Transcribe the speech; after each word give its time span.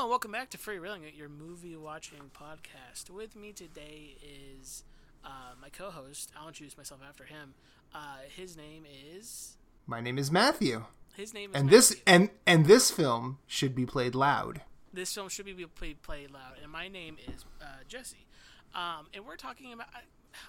Hello 0.00 0.08
and 0.08 0.12
welcome 0.12 0.32
back 0.32 0.48
to 0.48 0.56
Free 0.56 0.78
Reeling, 0.78 1.02
your 1.14 1.28
movie 1.28 1.76
watching 1.76 2.30
podcast. 2.32 3.10
With 3.10 3.36
me 3.36 3.52
today 3.52 4.16
is 4.58 4.82
uh, 5.22 5.52
my 5.60 5.68
co-host. 5.68 6.32
I'll 6.40 6.48
introduce 6.48 6.78
myself 6.78 7.02
after 7.06 7.24
him. 7.24 7.52
Uh, 7.94 8.20
his 8.34 8.56
name 8.56 8.86
is. 9.14 9.58
My 9.86 10.00
name 10.00 10.16
is 10.16 10.30
Matthew. 10.30 10.84
His 11.14 11.34
name 11.34 11.50
is. 11.50 11.56
And 11.56 11.66
Matthew. 11.66 11.76
this 11.76 11.96
and 12.06 12.30
and 12.46 12.64
this 12.64 12.90
film 12.90 13.40
should 13.46 13.74
be 13.74 13.84
played 13.84 14.14
loud. 14.14 14.62
This 14.90 15.12
film 15.12 15.28
should 15.28 15.44
be 15.44 15.52
played, 15.66 16.00
played 16.00 16.30
loud, 16.30 16.54
and 16.62 16.72
my 16.72 16.88
name 16.88 17.18
is 17.28 17.44
uh, 17.60 17.66
Jesse. 17.86 18.26
Um, 18.74 19.08
and 19.12 19.26
we're 19.26 19.36
talking 19.36 19.70
about. 19.70 19.88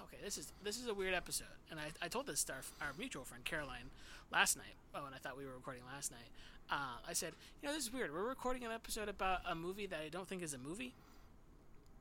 Okay, 0.04 0.16
this 0.24 0.38
is 0.38 0.50
this 0.64 0.80
is 0.80 0.86
a 0.86 0.94
weird 0.94 1.12
episode, 1.12 1.58
and 1.70 1.78
I, 1.78 1.90
I 2.00 2.08
told 2.08 2.26
this 2.26 2.42
to 2.44 2.54
our, 2.54 2.62
our 2.80 2.92
mutual 2.96 3.24
friend 3.24 3.44
Caroline 3.44 3.90
last 4.32 4.56
night. 4.56 4.76
Oh, 4.94 5.04
and 5.04 5.14
I 5.14 5.18
thought 5.18 5.36
we 5.36 5.44
were 5.44 5.52
recording 5.52 5.82
last 5.92 6.10
night. 6.10 6.30
Uh, 6.72 6.96
I 7.06 7.12
said, 7.12 7.34
you 7.60 7.68
know, 7.68 7.74
this 7.74 7.84
is 7.84 7.92
weird. 7.92 8.14
We're 8.14 8.26
recording 8.26 8.64
an 8.64 8.72
episode 8.72 9.10
about 9.10 9.40
a 9.46 9.54
movie 9.54 9.84
that 9.88 10.00
I 10.00 10.08
don't 10.08 10.26
think 10.26 10.42
is 10.42 10.54
a 10.54 10.58
movie. 10.58 10.94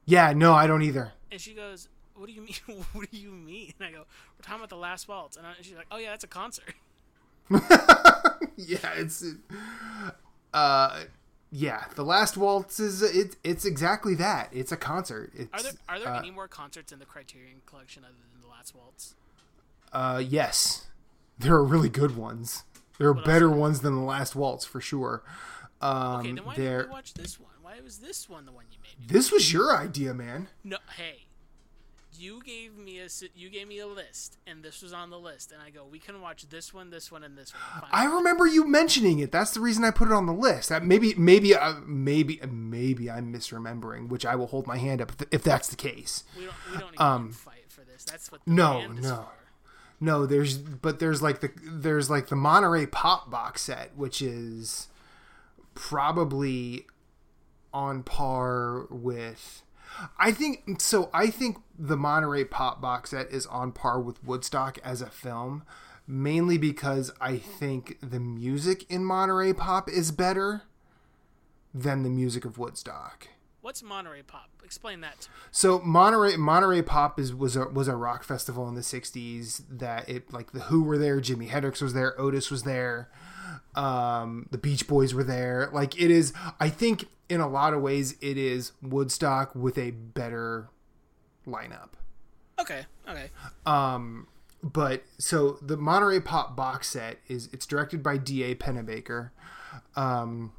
Yeah, 0.05 0.31
no, 0.31 0.53
I 0.53 0.65
don't 0.65 0.81
either. 0.81 1.11
And 1.29 1.41
she 1.41 1.53
goes, 1.53 1.89
"What 2.15 2.27
do 2.27 2.31
you 2.31 2.41
mean? 2.41 2.55
what 2.93 3.11
do 3.11 3.17
you 3.17 3.31
mean?" 3.31 3.73
And 3.79 3.89
I 3.89 3.91
go, 3.91 3.97
"We're 3.97 4.43
talking 4.43 4.61
about 4.61 4.69
the 4.69 4.77
Last 4.77 5.09
Waltz." 5.09 5.35
And, 5.35 5.45
I, 5.45 5.51
and 5.57 5.65
she's 5.65 5.75
like, 5.75 5.87
"Oh 5.91 5.97
yeah, 5.97 6.11
that's 6.11 6.23
a 6.23 6.27
concert." 6.27 6.73
yeah, 8.55 8.77
it's 8.95 9.25
uh 10.53 11.01
yeah, 11.53 11.83
the 11.95 12.05
last 12.05 12.37
waltz 12.37 12.79
is 12.79 13.01
it, 13.01 13.35
it's 13.43 13.65
exactly 13.65 14.15
that. 14.15 14.47
It's 14.53 14.71
a 14.71 14.77
concert. 14.77 15.33
It's, 15.35 15.49
are 15.53 15.61
there 15.61 15.73
are 15.89 15.99
there 15.99 16.07
uh, 16.07 16.19
any 16.19 16.31
more 16.31 16.47
concerts 16.47 16.93
in 16.93 16.99
the 16.99 17.05
Criterion 17.05 17.61
collection 17.65 18.05
other 18.05 18.13
than 18.31 18.41
the 18.41 18.47
Last 18.47 18.73
Waltz? 18.73 19.15
Uh 19.91 20.23
yes. 20.25 20.87
There 21.37 21.55
are 21.55 21.63
really 21.63 21.89
good 21.89 22.15
ones. 22.15 22.63
There 23.01 23.09
are 23.09 23.13
What 23.13 23.25
better 23.25 23.49
ones 23.49 23.81
than 23.81 23.95
the 23.95 24.01
last 24.01 24.35
waltz 24.35 24.65
for 24.65 24.79
sure. 24.79 25.23
Um 25.81 26.19
Okay, 26.19 26.31
then 26.33 26.45
why 26.45 26.55
there 26.55 26.77
didn't 26.77 26.89
we 26.89 26.93
watch 26.93 27.13
this 27.13 27.39
one? 27.39 27.51
Why 27.61 27.79
was 27.83 27.97
this 27.97 28.29
one 28.29 28.45
the 28.45 28.51
one 28.51 28.65
you 28.71 28.77
made? 28.83 29.09
This 29.09 29.31
was 29.31 29.51
your 29.51 29.75
idea, 29.75 30.13
man. 30.13 30.49
No, 30.63 30.77
hey, 30.97 31.25
you 32.21 32.41
gave 32.43 32.77
me 32.77 32.99
a 32.99 33.07
you 33.35 33.49
gave 33.49 33.67
me 33.67 33.79
a 33.79 33.87
list, 33.87 34.37
and 34.45 34.63
this 34.63 34.81
was 34.81 34.93
on 34.93 35.09
the 35.09 35.17
list, 35.17 35.51
and 35.51 35.61
I 35.61 35.69
go, 35.69 35.85
we 35.89 35.97
can 35.97 36.21
watch 36.21 36.47
this 36.49 36.73
one, 36.73 36.89
this 36.89 37.11
one, 37.11 37.23
and 37.23 37.37
this 37.37 37.53
one. 37.53 37.81
Fine. 37.81 37.89
I 37.91 38.05
remember 38.05 38.45
you 38.45 38.67
mentioning 38.67 39.19
it. 39.19 39.31
That's 39.31 39.51
the 39.51 39.59
reason 39.59 39.83
I 39.83 39.91
put 39.91 40.09
it 40.09 40.13
on 40.13 40.27
the 40.27 40.33
list. 40.33 40.69
That 40.69 40.83
maybe, 40.83 41.15
maybe, 41.15 41.55
uh, 41.55 41.75
maybe, 41.85 42.39
maybe 42.47 43.09
I'm 43.09 43.33
misremembering, 43.33 44.09
which 44.09 44.25
I 44.25 44.35
will 44.35 44.47
hold 44.47 44.67
my 44.67 44.77
hand 44.77 45.01
up 45.01 45.13
if, 45.31 45.43
that's 45.43 45.69
the 45.69 45.75
case. 45.75 46.23
we 46.37 46.45
don't 46.45 46.53
we 46.71 46.77
don't 46.77 46.91
need 46.91 46.99
um, 46.99 47.31
fight 47.31 47.65
for 47.69 47.81
this. 47.81 48.03
That's 48.03 48.31
what 48.31 48.41
the 48.45 48.51
no, 48.51 48.87
no. 48.87 49.29
No, 50.03 50.25
there's, 50.25 50.57
but 50.57 50.99
there's 50.99 51.21
like 51.21 51.41
the 51.41 51.51
there's 51.63 52.09
like 52.09 52.27
the 52.27 52.35
Monterey 52.35 52.87
Pop 52.87 53.29
box 53.29 53.61
set, 53.61 53.95
which 53.95 54.19
is 54.19 54.87
probably 55.75 56.87
on 57.71 58.01
par 58.01 58.87
with. 58.89 59.61
I 60.17 60.31
think 60.31 60.81
so. 60.81 61.11
I 61.13 61.29
think 61.29 61.57
the 61.77 61.97
Monterey 61.97 62.45
Pop 62.45 62.81
box 62.81 63.11
set 63.11 63.29
is 63.29 63.45
on 63.45 63.71
par 63.71 63.99
with 63.99 64.23
Woodstock 64.23 64.79
as 64.83 65.01
a 65.01 65.09
film, 65.09 65.63
mainly 66.07 66.57
because 66.57 67.11
I 67.21 67.37
think 67.37 67.97
the 68.01 68.19
music 68.19 68.89
in 68.89 69.05
Monterey 69.05 69.53
Pop 69.53 69.87
is 69.87 70.11
better 70.11 70.63
than 71.75 72.01
the 72.01 72.09
music 72.09 72.43
of 72.43 72.57
Woodstock. 72.57 73.27
What's 73.61 73.83
Monterey 73.83 74.23
Pop? 74.23 74.49
Explain 74.63 75.01
that. 75.01 75.21
To 75.21 75.29
me. 75.29 75.35
So 75.51 75.79
Monterey 75.79 76.35
Monterey 76.35 76.81
Pop 76.81 77.19
is 77.19 77.33
was 77.33 77.55
a 77.55 77.67
was 77.67 77.87
a 77.87 77.95
rock 77.95 78.23
festival 78.23 78.67
in 78.67 78.75
the 78.75 78.81
'60s 78.81 79.61
that 79.69 80.09
it 80.09 80.33
like 80.33 80.51
the 80.51 80.61
Who 80.61 80.83
were 80.83 80.97
there, 80.97 81.19
Jimi 81.21 81.47
Hendrix 81.47 81.81
was 81.81 81.93
there, 81.93 82.19
Otis 82.19 82.49
was 82.49 82.63
there, 82.63 83.09
um, 83.75 84.47
the 84.51 84.57
Beach 84.57 84.87
Boys 84.87 85.13
were 85.13 85.23
there. 85.23 85.69
Like 85.71 85.99
it 85.99 86.11
is, 86.11 86.33
I 86.59 86.69
think 86.69 87.05
in 87.29 87.39
a 87.39 87.47
lot 87.47 87.73
of 87.73 87.81
ways 87.81 88.15
it 88.21 88.37
is 88.37 88.71
Woodstock 88.81 89.55
with 89.55 89.77
a 89.77 89.91
better 89.91 90.69
lineup. 91.47 91.89
Okay, 92.59 92.85
okay. 93.07 93.29
Um, 93.65 94.27
but 94.63 95.03
so 95.17 95.57
the 95.61 95.77
Monterey 95.77 96.19
Pop 96.19 96.55
box 96.55 96.89
set 96.89 97.17
is 97.27 97.49
it's 97.51 97.65
directed 97.65 98.03
by 98.03 98.17
D.A. 98.17 98.55
Pennebaker. 98.55 99.31
Um, 99.95 100.51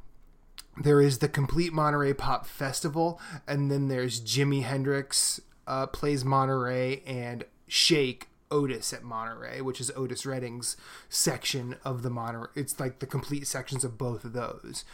there 0.76 1.00
is 1.00 1.18
the 1.18 1.28
complete 1.28 1.72
Monterey 1.72 2.14
Pop 2.14 2.46
Festival, 2.46 3.20
and 3.46 3.70
then 3.70 3.88
there's 3.88 4.20
Jimi 4.20 4.62
Hendrix 4.62 5.40
uh, 5.66 5.86
plays 5.86 6.24
Monterey 6.24 7.02
and 7.06 7.44
Shake 7.68 8.28
Otis 8.50 8.92
at 8.92 9.02
Monterey, 9.02 9.60
which 9.60 9.80
is 9.80 9.90
Otis 9.96 10.24
Redding's 10.24 10.76
section 11.08 11.76
of 11.84 12.02
the 12.02 12.10
Monterey. 12.10 12.48
It's 12.54 12.78
like 12.80 12.98
the 12.98 13.06
complete 13.06 13.46
sections 13.46 13.84
of 13.84 13.98
both 13.98 14.24
of 14.24 14.32
those, 14.32 14.84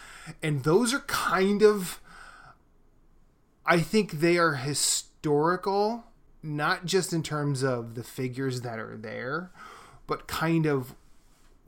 and 0.43 0.65
those 0.65 0.93
are 0.93 1.01
kind 1.01 1.63
of. 1.63 2.01
I 3.65 3.81
think 3.81 4.13
they 4.13 4.39
are 4.39 4.55
historical, 4.55 6.05
not 6.43 6.87
just 6.87 7.13
in 7.13 7.23
terms 7.23 7.63
of 7.63 7.95
the 7.95 8.03
figures 8.03 8.63
that 8.63 8.79
are 8.79 8.97
there, 8.97 9.51
but 10.07 10.27
kind 10.27 10.65
of 10.65 10.95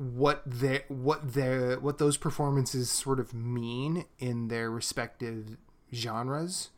what 0.01 0.43
they 0.47 0.83
what 0.89 1.35
their 1.35 1.79
what 1.79 1.99
those 1.99 2.17
performances 2.17 2.89
sort 2.91 3.21
of 3.21 3.35
mean 3.35 4.07
in 4.19 4.49
their 4.49 4.71
respective 4.71 5.59
genres. 5.93 6.71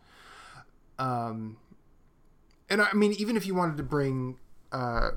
Um, 0.98 1.56
and 2.68 2.82
I 2.82 2.92
mean, 2.94 3.12
even 3.18 3.36
if 3.36 3.46
you 3.46 3.54
wanted 3.54 3.76
to 3.76 3.84
bring 3.84 4.38
uh, 4.72 5.10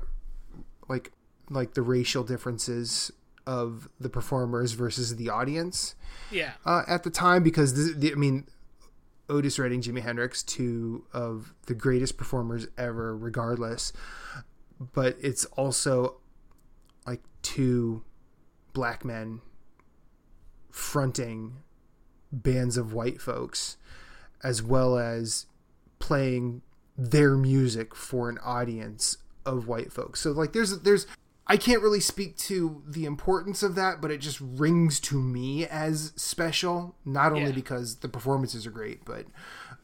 like 0.88 1.10
like 1.50 1.74
the 1.74 1.82
racial 1.82 2.22
differences 2.22 3.10
of 3.44 3.88
the 3.98 4.08
performers 4.08 4.72
versus 4.72 5.16
the 5.16 5.28
audience 5.28 5.94
Yeah. 6.30 6.52
uh, 6.64 6.82
at 6.88 7.02
the 7.02 7.10
time, 7.10 7.42
because 7.44 7.74
this, 7.74 7.94
the, 7.96 8.12
I 8.12 8.16
mean, 8.16 8.46
Otis 9.28 9.58
Redding, 9.58 9.82
Jimi 9.82 10.00
Hendrix, 10.02 10.42
two 10.42 11.04
of 11.12 11.54
the 11.66 11.74
greatest 11.74 12.16
performers 12.16 12.66
ever, 12.78 13.16
regardless. 13.16 13.92
But 14.80 15.16
it's 15.20 15.44
also 15.56 16.16
two 17.46 18.02
black 18.72 19.04
men 19.04 19.40
fronting 20.70 21.58
bands 22.32 22.76
of 22.76 22.92
white 22.92 23.20
folks, 23.20 23.76
as 24.42 24.62
well 24.62 24.98
as 24.98 25.46
playing 25.98 26.62
their 26.98 27.36
music 27.36 27.94
for 27.94 28.28
an 28.28 28.38
audience 28.44 29.18
of 29.44 29.68
white 29.68 29.92
folks. 29.92 30.20
So 30.20 30.32
like, 30.32 30.52
there's 30.52 30.80
there's 30.80 31.06
I 31.46 31.56
can't 31.56 31.80
really 31.80 32.00
speak 32.00 32.36
to 32.38 32.82
the 32.84 33.04
importance 33.04 33.62
of 33.62 33.76
that, 33.76 34.00
but 34.00 34.10
it 34.10 34.18
just 34.18 34.40
rings 34.40 34.98
to 35.00 35.20
me 35.22 35.64
as 35.66 36.12
special. 36.16 36.96
Not 37.04 37.30
only 37.30 37.50
Yeah. 37.50 37.52
because 37.52 37.96
the 37.96 38.08
performances 38.08 38.66
are 38.66 38.72
great, 38.72 39.04
but 39.04 39.26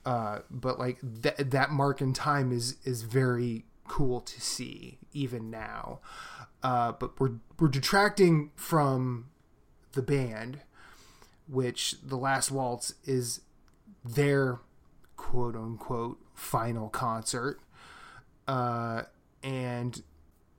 uh, 0.05 0.41
but 0.50 0.81
like 0.81 0.99
that 1.03 1.53
that 1.53 1.71
mark 1.71 2.00
in 2.00 2.12
time 2.12 2.50
is 2.50 2.77
is 2.84 3.03
very 3.03 3.65
cool 3.87 4.21
to 4.21 4.41
see 4.41 4.99
even 5.12 5.50
now. 5.50 6.00
Uh, 6.62 6.93
but 6.93 7.19
we're 7.19 7.33
we're 7.59 7.69
detracting 7.69 8.50
from 8.56 9.27
the 9.93 10.03
band, 10.03 10.61
which 11.49 11.97
the 12.03 12.17
last 12.17 12.50
waltz 12.50 12.95
is 13.05 13.41
their 14.05 14.61
quote 15.17 15.56
unquote 15.56 16.19
final 16.34 16.89
concert. 16.89 17.61
Uh, 18.47 19.03
and 19.43 20.03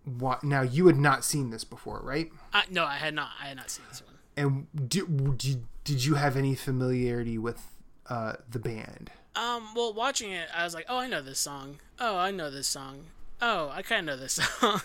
what 0.05 0.43
now 0.43 0.61
you 0.61 0.87
had 0.87 0.97
not 0.97 1.23
seen 1.23 1.49
this 1.49 1.63
before, 1.63 2.01
right? 2.03 2.31
I, 2.53 2.63
no, 2.69 2.85
I 2.85 2.95
had 2.95 3.13
not. 3.13 3.29
I 3.41 3.47
had 3.47 3.57
not 3.57 3.69
seen 3.69 3.85
this 3.89 4.01
one. 4.01 4.13
And 4.35 4.89
did, 4.89 5.37
did, 5.37 5.65
did 5.83 6.05
you 6.05 6.15
have 6.15 6.35
any 6.35 6.55
familiarity 6.55 7.37
with 7.37 7.61
uh, 8.09 8.33
the 8.49 8.59
band? 8.59 9.11
Um. 9.35 9.73
Well, 9.75 9.93
watching 9.93 10.31
it, 10.31 10.47
I 10.55 10.63
was 10.63 10.73
like, 10.73 10.85
oh, 10.89 10.97
I 10.97 11.07
know 11.07 11.21
this 11.21 11.39
song. 11.39 11.79
Oh, 11.99 12.17
I 12.17 12.31
know 12.31 12.49
this 12.51 12.67
song. 12.67 13.05
Oh, 13.41 13.69
I 13.73 13.81
kind 13.81 14.07
of 14.09 14.15
know 14.15 14.21
this 14.21 14.33
song. 14.59 14.81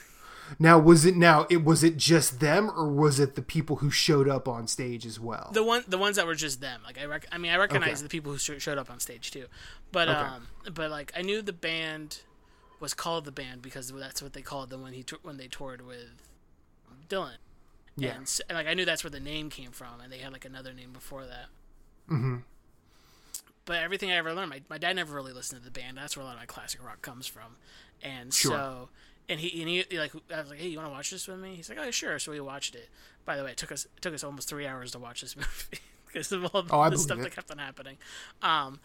Now, 0.59 0.79
was 0.79 1.05
it 1.05 1.17
now? 1.17 1.47
It 1.51 1.65
was 1.65 1.83
it 1.85 1.97
just 1.97 2.41
them, 2.41 2.71
or 2.71 2.89
was 2.89 3.19
it 3.21 3.35
the 3.35 3.43
people 3.43 3.77
who 3.77 3.91
showed 3.91 4.29
up 4.29 4.49
on 4.49 4.67
stage 4.67 5.05
as 5.07 5.19
well? 5.21 5.51
the 5.53 5.63
one, 5.63 5.85
the 5.89 5.99
ones 5.99 6.17
that 6.17 6.27
were 6.27 6.35
just 6.35 6.61
them. 6.61 6.81
Like 6.85 6.99
I, 6.99 7.05
rec- 7.05 7.27
I 7.33 7.39
mean, 7.39 7.53
I 7.53 7.57
recognize 7.57 7.99
Okay. 7.99 8.03
the 8.03 8.09
people 8.09 8.33
who 8.33 8.39
sh- 8.39 8.61
showed 8.63 8.79
up 8.79 8.91
on 8.91 9.01
stage 9.01 9.31
too, 9.31 9.47
but 9.93 10.09
Okay. 10.09 10.19
um, 10.19 10.49
but 10.73 10.91
like 10.91 11.13
I 11.17 11.23
knew 11.23 11.43
the 11.43 11.53
band 11.53 12.21
was 12.81 12.95
called 12.95 13.25
the 13.25 13.33
band 13.33 13.61
because 13.63 13.91
that's 13.93 14.23
what 14.23 14.33
they 14.33 14.43
called 14.43 14.71
them 14.71 14.83
when 14.83 14.93
he 14.93 15.03
tour 15.03 15.19
when 15.23 15.37
they 15.37 15.49
toured 15.49 15.85
with 15.87 16.23
Dylan. 17.09 17.37
Yeah. 17.97 18.11
And, 18.15 18.23
s- 18.23 18.41
and 18.49 18.57
like 18.57 18.67
I 18.69 18.75
knew 18.75 18.85
that's 18.85 19.03
where 19.03 19.11
the 19.11 19.19
name 19.21 19.51
came 19.51 19.73
from, 19.73 20.01
and 20.03 20.13
they 20.13 20.19
had 20.19 20.33
like 20.33 20.45
another 20.45 20.73
name 20.73 20.93
before 20.93 21.27
that. 21.27 21.47
hmm 22.07 22.37
But 23.65 23.83
everything 23.83 24.11
I 24.11 24.15
ever 24.17 24.33
learned, 24.33 24.51
my, 24.51 24.63
my 24.71 24.79
dad 24.79 24.97
never 24.97 25.15
really 25.15 25.33
listened 25.33 25.61
to 25.61 25.65
the 25.65 25.71
band. 25.71 25.99
That's 25.99 26.17
where 26.17 26.23
a 26.23 26.27
lot 26.27 26.35
of 26.35 26.41
my 26.41 26.47
classic 26.47 26.83
rock 26.85 27.03
comes 27.03 27.27
from. 27.27 27.57
And 28.03 28.33
Sure. 28.33 28.53
so, 28.53 28.89
and 29.29 29.39
he, 29.41 29.61
and 29.61 29.69
he 29.69 29.99
like, 29.99 30.13
I 30.35 30.41
was 30.41 30.51
like, 30.51 30.59
hey, 30.59 30.69
you 30.69 30.77
want 30.79 30.89
to 30.89 30.93
watch 30.93 31.11
this 31.11 31.27
with 31.29 31.39
me? 31.39 31.55
He's 31.55 31.69
like, 31.69 31.79
oh, 31.81 31.91
sure. 31.91 32.19
So 32.19 32.33
we 32.33 32.41
watched 32.41 32.75
it. 32.75 32.89
By 33.25 33.37
the 33.37 33.45
way, 33.45 33.51
it 33.51 33.57
took 33.57 33.73
us 33.73 33.85
it 33.97 34.01
took 34.03 34.15
us 34.15 34.25
almost 34.25 34.49
three 34.49 34.67
hours 34.67 34.93
to 34.93 34.99
watch 34.99 35.21
this 35.21 35.37
movie 35.37 35.83
because 36.07 36.33
of 36.33 36.45
all 36.55 36.63
the, 36.63 36.73
Oh, 36.75 36.89
the 36.91 36.99
stuff 36.99 37.19
it. 37.19 37.23
that 37.23 37.35
kept 37.35 37.51
on 37.51 37.59
happening. 37.59 37.97
Um, 38.43 38.81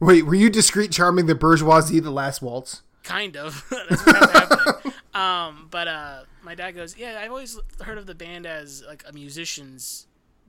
Wait, 0.00 0.22
were 0.26 0.34
you 0.34 0.48
discreet, 0.50 0.92
charming, 0.92 1.26
the 1.26 1.34
bourgeoisie, 1.34 2.00
the 2.00 2.10
last 2.10 2.40
waltz? 2.42 2.82
kind 3.04 3.36
of. 3.38 3.64
That's 3.88 4.04
what 4.04 4.16
kept 4.20 4.32
happening. 4.52 4.92
Um, 5.14 5.68
but 5.70 5.88
uh, 5.88 6.20
my 6.42 6.54
dad 6.54 6.72
goes, 6.72 6.96
yeah, 6.96 7.18
I've 7.20 7.30
always 7.30 7.58
heard 7.80 7.96
of 7.96 8.04
the 8.06 8.14
band 8.14 8.44
as 8.46 8.84
like 8.86 9.02
a 9.08 9.12
musician's 9.14 10.06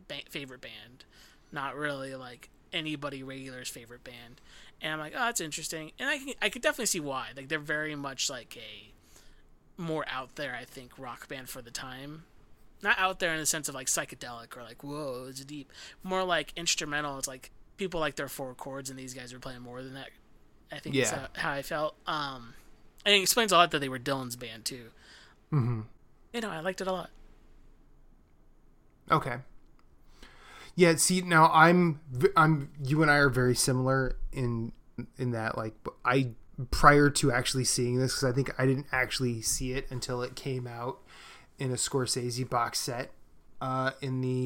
ba- 0.10 0.16
favorite 0.30 0.60
band, 0.62 1.06
not 1.54 1.76
really 1.76 2.16
like 2.16 2.50
anybody 2.74 3.24
regular's 3.24 3.70
favorite 3.70 4.04
band. 4.04 4.42
And 4.82 4.92
I'm 4.94 5.00
like, 5.00 5.14
oh, 5.16 5.20
that's 5.20 5.40
interesting, 5.42 5.92
and 6.00 6.10
I 6.10 6.18
can 6.20 6.34
I 6.42 6.50
could 6.50 6.62
definitely 6.62 6.86
see 6.88 7.00
why. 7.00 7.28
Like 7.36 7.48
they're 7.48 7.60
very 7.60 7.96
much 7.96 8.30
like 8.30 8.58
a 8.58 8.92
more 9.80 10.06
out 10.10 10.36
there, 10.36 10.56
I 10.56 10.66
think, 10.66 10.92
rock 11.00 11.28
band 11.28 11.50
for 11.50 11.62
the 11.64 11.72
time. 11.72 12.26
Not 12.84 13.00
out 13.00 13.20
there 13.20 13.34
in 13.34 13.40
the 13.40 13.46
sense 13.46 13.68
of 13.68 13.76
like 13.76 13.88
psychedelic 13.88 14.56
or 14.56 14.64
like 14.64 14.84
whoa, 14.84 15.26
it's 15.30 15.44
deep. 15.44 15.72
More 16.04 16.24
like 16.24 16.54
instrumental. 16.56 17.18
It's 17.18 17.28
like 17.28 17.52
people 17.78 18.00
like 18.00 18.16
their 18.16 18.28
four 18.30 18.54
chords, 18.54 18.90
and 18.90 18.98
these 19.00 19.14
guys 19.14 19.34
are 19.34 19.40
playing 19.40 19.62
more 19.62 19.82
than 19.82 19.94
that. 19.96 20.10
I 20.72 20.80
think 20.80 20.96
Yeah. 20.96 21.10
that's 21.10 21.40
how 21.40 21.52
I 21.52 21.62
felt. 21.62 21.96
Um, 22.06 22.54
and 23.06 23.16
it 23.16 23.22
explains 23.22 23.52
a 23.52 23.56
lot 23.58 23.72
that 23.72 23.80
they 23.80 23.90
were 23.90 24.00
Dylan's 24.00 24.36
band 24.36 24.66
too. 24.66 24.90
Mm-hmm. 25.52 25.82
You 26.34 26.42
know, 26.42 26.50
I 26.50 26.60
liked 26.60 26.80
it 26.82 26.88
a 26.88 26.92
lot. 26.92 27.10
Okay. 29.12 29.38
Yeah. 30.76 30.96
See, 30.96 31.22
now 31.22 31.50
I'm 31.54 32.00
I'm. 32.38 32.70
you 32.84 33.02
and 33.02 33.10
I 33.12 33.16
are 33.16 33.30
very 33.30 33.56
similar 33.56 34.16
in 34.32 34.72
in 35.18 35.32
that 35.32 35.58
like 35.58 35.74
I 36.06 36.30
prior 36.72 37.10
to 37.10 37.32
actually 37.32 37.64
seeing 37.64 37.98
this 38.00 38.14
because 38.16 38.30
I 38.30 38.34
think 38.34 38.54
I 38.58 38.66
didn't 38.66 38.88
actually 38.92 39.42
see 39.42 39.74
it 39.74 39.88
until 39.90 40.22
it 40.22 40.36
came 40.36 40.68
out 40.68 41.00
in 41.58 41.72
a 41.72 41.76
Scorsese 41.76 42.50
box 42.50 42.80
set 42.80 43.12
uh 43.62 43.92
in 44.02 44.22
the 44.22 44.38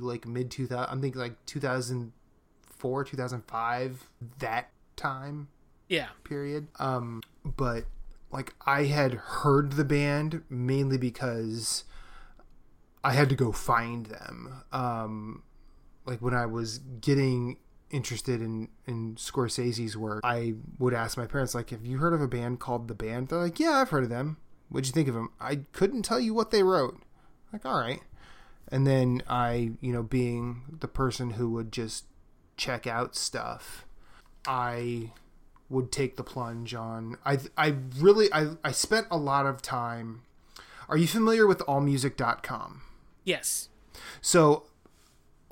like 0.00 0.26
mid 0.26 0.50
2000 0.50 0.90
I'm 0.90 1.00
thinking 1.00 1.20
like 1.20 1.36
2004 1.46 3.04
2005 3.04 4.10
that 4.38 4.70
time 4.96 5.48
Yeah, 5.88 6.08
period. 6.24 6.68
Um, 6.78 7.22
but 7.44 7.84
like 8.30 8.54
I 8.64 8.84
had 8.84 9.14
heard 9.14 9.72
the 9.72 9.84
band 9.84 10.42
mainly 10.48 10.96
because 10.96 11.84
I 13.04 13.12
had 13.12 13.28
to 13.28 13.34
go 13.34 13.52
find 13.52 14.06
them. 14.06 14.62
Um, 14.72 15.42
like 16.06 16.20
when 16.20 16.34
I 16.34 16.46
was 16.46 16.78
getting 16.78 17.58
interested 17.92 18.40
in 18.42 18.68
in 18.86 19.14
Scorsese's 19.16 19.96
work, 19.96 20.20
I 20.24 20.54
would 20.78 20.94
ask 20.94 21.16
my 21.16 21.26
parents 21.26 21.54
like, 21.54 21.70
"Have 21.70 21.86
you 21.86 21.98
heard 21.98 22.14
of 22.14 22.20
a 22.20 22.28
band 22.28 22.58
called 22.60 22.88
The 22.88 22.94
Band?" 22.94 23.28
They're 23.28 23.38
like, 23.38 23.60
"Yeah, 23.60 23.72
I've 23.72 23.90
heard 23.90 24.04
of 24.04 24.10
them." 24.10 24.38
What'd 24.68 24.86
you 24.86 24.92
think 24.92 25.08
of 25.08 25.14
them? 25.14 25.30
I 25.38 25.56
couldn't 25.72 26.02
tell 26.02 26.18
you 26.18 26.32
what 26.32 26.50
they 26.50 26.62
wrote. 26.62 27.02
Like, 27.52 27.66
all 27.66 27.78
right. 27.78 28.00
And 28.68 28.86
then 28.86 29.22
I, 29.28 29.72
you 29.82 29.92
know, 29.92 30.02
being 30.02 30.62
the 30.80 30.88
person 30.88 31.32
who 31.32 31.50
would 31.50 31.70
just 31.72 32.06
check 32.56 32.86
out 32.86 33.14
stuff, 33.14 33.84
I 34.46 35.12
would 35.68 35.92
take 35.92 36.16
the 36.16 36.24
plunge 36.24 36.74
on. 36.74 37.16
I 37.24 37.38
I 37.56 37.76
really 37.98 38.32
I 38.32 38.52
I 38.64 38.72
spent 38.72 39.08
a 39.10 39.16
lot 39.18 39.44
of 39.46 39.60
time. 39.60 40.22
Are 40.88 40.96
you 40.96 41.06
familiar 41.06 41.46
with 41.46 41.58
allmusic.com? 41.60 42.82
yes, 43.24 43.68
So 44.20 44.64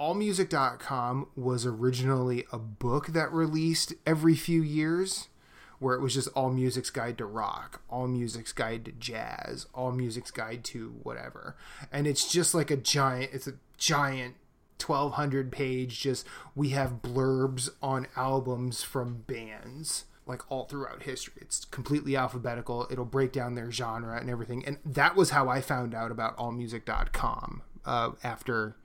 allmusic.com 0.01 1.29
was 1.37 1.67
originally 1.67 2.47
a 2.51 2.59
book 2.59 3.09
that 3.09 3.33
released 3.33 3.93
every 4.07 4.35
few 4.35 4.63
years 4.63 5.29
where 5.79 5.95
it 5.95 6.01
was 6.01 6.15
just 6.15 6.29
all 6.29 6.51
music's 6.51 6.91
guide 6.91 7.19
to 7.19 7.27
rock, 7.27 7.83
all 7.89 8.07
music's 8.07 8.53
guide 8.53 8.85
to 8.85 8.93
jazz, 8.93 9.67
all 9.75 9.93
music's 9.93 10.31
guide 10.31 10.63
to 10.65 10.95
whatever. 11.03 11.57
And 11.93 12.07
it's 12.07 12.31
just 12.31 12.55
like 12.55 12.71
a 12.71 12.77
giant 12.77 13.31
it's 13.33 13.47
a 13.47 13.55
giant 13.77 14.37
1200 14.85 15.53
page 15.53 16.01
just 16.01 16.27
we 16.55 16.71
have 16.71 17.03
blurbs 17.03 17.69
on 17.83 18.07
albums 18.17 18.83
from 18.83 19.25
bands 19.27 20.07
like 20.27 20.51
all 20.51 20.65
throughout 20.65 21.03
history. 21.03 21.35
It's 21.41 21.65
completely 21.65 22.17
alphabetical. 22.17 22.87
It'll 22.91 23.05
break 23.05 23.33
down 23.33 23.55
their 23.55 23.71
genre 23.71 24.19
and 24.19 24.31
everything. 24.31 24.65
And 24.65 24.79
that 24.85 25.17
was 25.17 25.31
how 25.31 25.49
i 25.49 25.61
found 25.61 25.95
out 25.95 26.11
about 26.11 26.37
allmusic.com 26.39 27.63
uh, 27.85 28.13
after 28.23 28.77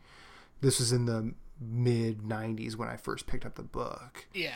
this 0.61 0.79
was 0.79 0.91
in 0.91 1.05
the 1.05 1.33
mid 1.59 2.19
90s 2.19 2.75
when 2.75 2.89
i 2.89 2.97
first 2.97 3.27
picked 3.27 3.45
up 3.45 3.55
the 3.55 3.63
book 3.63 4.27
yeah, 4.33 4.55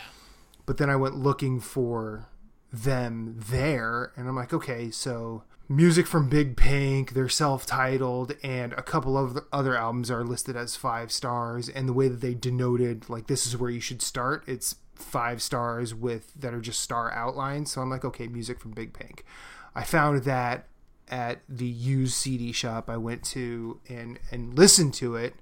but 0.69 0.77
then 0.77 0.87
I 0.87 0.97
went 0.97 1.15
looking 1.15 1.59
for 1.59 2.27
them 2.71 3.39
there, 3.49 4.11
and 4.15 4.27
I'm 4.27 4.35
like, 4.35 4.53
okay, 4.53 4.91
so 4.91 5.41
music 5.67 6.05
from 6.05 6.29
Big 6.29 6.55
Pink, 6.55 7.13
they're 7.13 7.27
self-titled, 7.27 8.35
and 8.43 8.73
a 8.73 8.83
couple 8.83 9.17
of 9.17 9.39
other 9.51 9.75
albums 9.75 10.11
are 10.11 10.23
listed 10.23 10.55
as 10.55 10.75
five 10.75 11.11
stars. 11.11 11.69
And 11.69 11.89
the 11.89 11.93
way 11.93 12.07
that 12.07 12.21
they 12.21 12.35
denoted, 12.35 13.09
like, 13.09 13.25
this 13.25 13.47
is 13.47 13.57
where 13.57 13.71
you 13.71 13.79
should 13.79 14.03
start, 14.03 14.43
it's 14.45 14.75
five 14.93 15.41
stars 15.41 15.95
with 15.95 16.35
that 16.35 16.53
are 16.53 16.61
just 16.61 16.81
star 16.81 17.11
outlines. 17.13 17.71
So 17.71 17.81
I'm 17.81 17.89
like, 17.89 18.05
okay, 18.05 18.27
music 18.27 18.59
from 18.59 18.69
Big 18.69 18.93
Pink. 18.93 19.25
I 19.73 19.83
found 19.83 20.23
that 20.25 20.67
at 21.09 21.39
the 21.49 21.65
used 21.65 22.13
CD 22.13 22.51
shop 22.51 22.91
I 22.91 22.97
went 22.97 23.23
to 23.23 23.79
and 23.89 24.19
and 24.29 24.55
listened 24.55 24.93
to 24.95 25.15
it, 25.15 25.33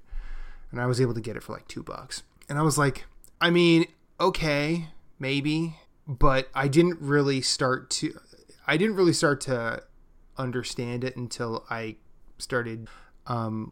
and 0.71 0.81
I 0.81 0.85
was 0.85 0.99
able 1.01 1.13
to 1.13 1.21
get 1.21 1.35
it 1.35 1.43
for 1.43 1.53
like 1.53 1.67
two 1.67 1.83
bucks. 1.83 2.23
And 2.49 2.57
I 2.57 2.61
was 2.61 2.77
like, 2.77 3.05
I 3.41 3.49
mean, 3.49 3.85
okay, 4.19 4.87
maybe, 5.19 5.75
but 6.07 6.49
I 6.53 6.67
didn't 6.67 6.99
really 7.01 7.41
start 7.41 7.89
to 7.91 8.19
I 8.67 8.77
didn't 8.77 8.95
really 8.95 9.13
start 9.13 9.41
to 9.41 9.83
understand 10.37 11.03
it 11.03 11.15
until 11.15 11.65
I 11.69 11.95
started 12.37 12.87
um, 13.25 13.71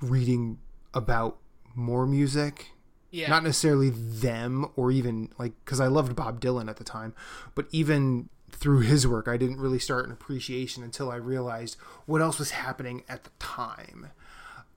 reading 0.00 0.58
about 0.94 1.38
more 1.74 2.06
music. 2.06 2.68
yeah. 3.10 3.28
Not 3.28 3.44
necessarily 3.44 3.90
them 3.90 4.70
or 4.74 4.90
even 4.90 5.30
like 5.38 5.52
because 5.64 5.80
I 5.80 5.86
loved 5.86 6.16
Bob 6.16 6.40
Dylan 6.40 6.68
at 6.68 6.76
the 6.76 6.84
time, 6.84 7.14
but 7.54 7.66
even 7.70 8.28
through 8.50 8.80
his 8.80 9.06
work, 9.06 9.28
I 9.28 9.36
didn't 9.36 9.58
really 9.58 9.78
start 9.78 10.06
an 10.06 10.12
appreciation 10.12 10.82
until 10.82 11.10
I 11.10 11.16
realized 11.16 11.76
what 12.06 12.20
else 12.20 12.38
was 12.38 12.52
happening 12.52 13.02
at 13.08 13.24
the 13.24 13.30
time. 13.38 14.10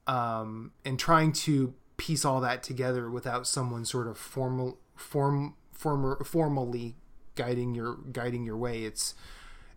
Um, 0.08 0.72
and 0.84 1.00
trying 1.00 1.32
to 1.34 1.74
piece 1.98 2.26
all 2.26 2.42
that 2.42 2.62
together 2.62 3.10
without 3.10 3.48
someone 3.48 3.86
sort 3.86 4.08
of 4.08 4.18
formal 4.18 4.78
form 4.96 5.56
former 5.72 6.24
formally 6.24 6.96
guiding 7.36 7.74
your 7.74 7.96
guiding 8.12 8.46
your 8.46 8.56
way 8.58 8.84
it's 8.84 9.14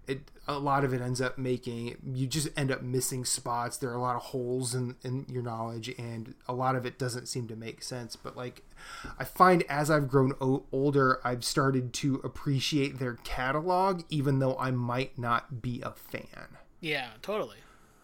it 0.09 0.31
a 0.49 0.59
lot 0.59 0.85
of 0.85 0.95
it 0.95 1.03
ends 1.03 1.21
up 1.21 1.37
making 1.37 1.95
you 2.15 2.27
just 2.27 2.49
end 2.57 2.73
up 2.73 2.83
missing 2.83 3.25
spots. 3.27 3.77
There 3.77 3.91
are 3.91 3.95
a 3.95 4.01
lot 4.01 4.17
of 4.17 4.23
holes 4.23 4.75
in 4.75 4.97
in 5.05 5.27
your 5.29 5.43
knowledge 5.43 5.91
and 5.99 6.35
a 6.49 6.55
lot 6.55 6.75
of 6.75 6.87
it 6.87 6.99
doesn't 6.99 7.27
seem 7.27 7.47
to 7.49 7.57
make 7.57 7.83
sense. 7.83 8.17
But 8.17 8.37
like 8.37 8.63
i 9.19 9.25
find 9.25 9.65
as 9.69 9.91
i've 9.91 10.09
grown 10.09 10.33
o- 10.41 10.65
older 10.71 11.21
i've 11.25 11.45
started 11.45 11.93
to 11.93 12.15
appreciate 12.23 13.01
their 13.01 13.15
catalog 13.25 14.03
even 14.09 14.39
though 14.39 14.57
i 14.57 14.71
might 14.71 15.19
not 15.19 15.61
be 15.61 15.83
a 15.83 15.91
fan. 15.91 16.57
Yeah, 16.81 17.11
totally. 17.21 17.59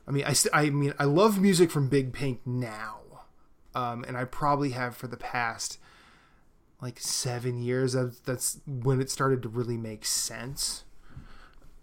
I 0.07 0.11
mean, 0.11 0.25
I, 0.25 0.33
st- 0.33 0.55
I 0.55 0.71
mean, 0.71 0.95
I 0.99 1.05
love 1.05 1.41
music 1.41 1.71
from 1.71 1.89
Big 1.89 2.13
Pink 2.13 2.41
now, 2.47 2.99
um, 3.75 4.05
and 4.05 4.17
I 4.17 4.25
probably 4.25 4.71
have 4.71 4.97
for 4.97 5.07
the 5.07 5.17
past 5.17 5.79
like 6.81 7.01
seven 7.01 7.63
years. 7.63 7.95
That's, 7.95 8.19
that's 8.21 8.61
when 8.67 9.01
it 9.01 9.11
started 9.11 9.43
to 9.43 9.49
really 9.49 9.79
make 9.79 10.05
sense. 10.05 10.85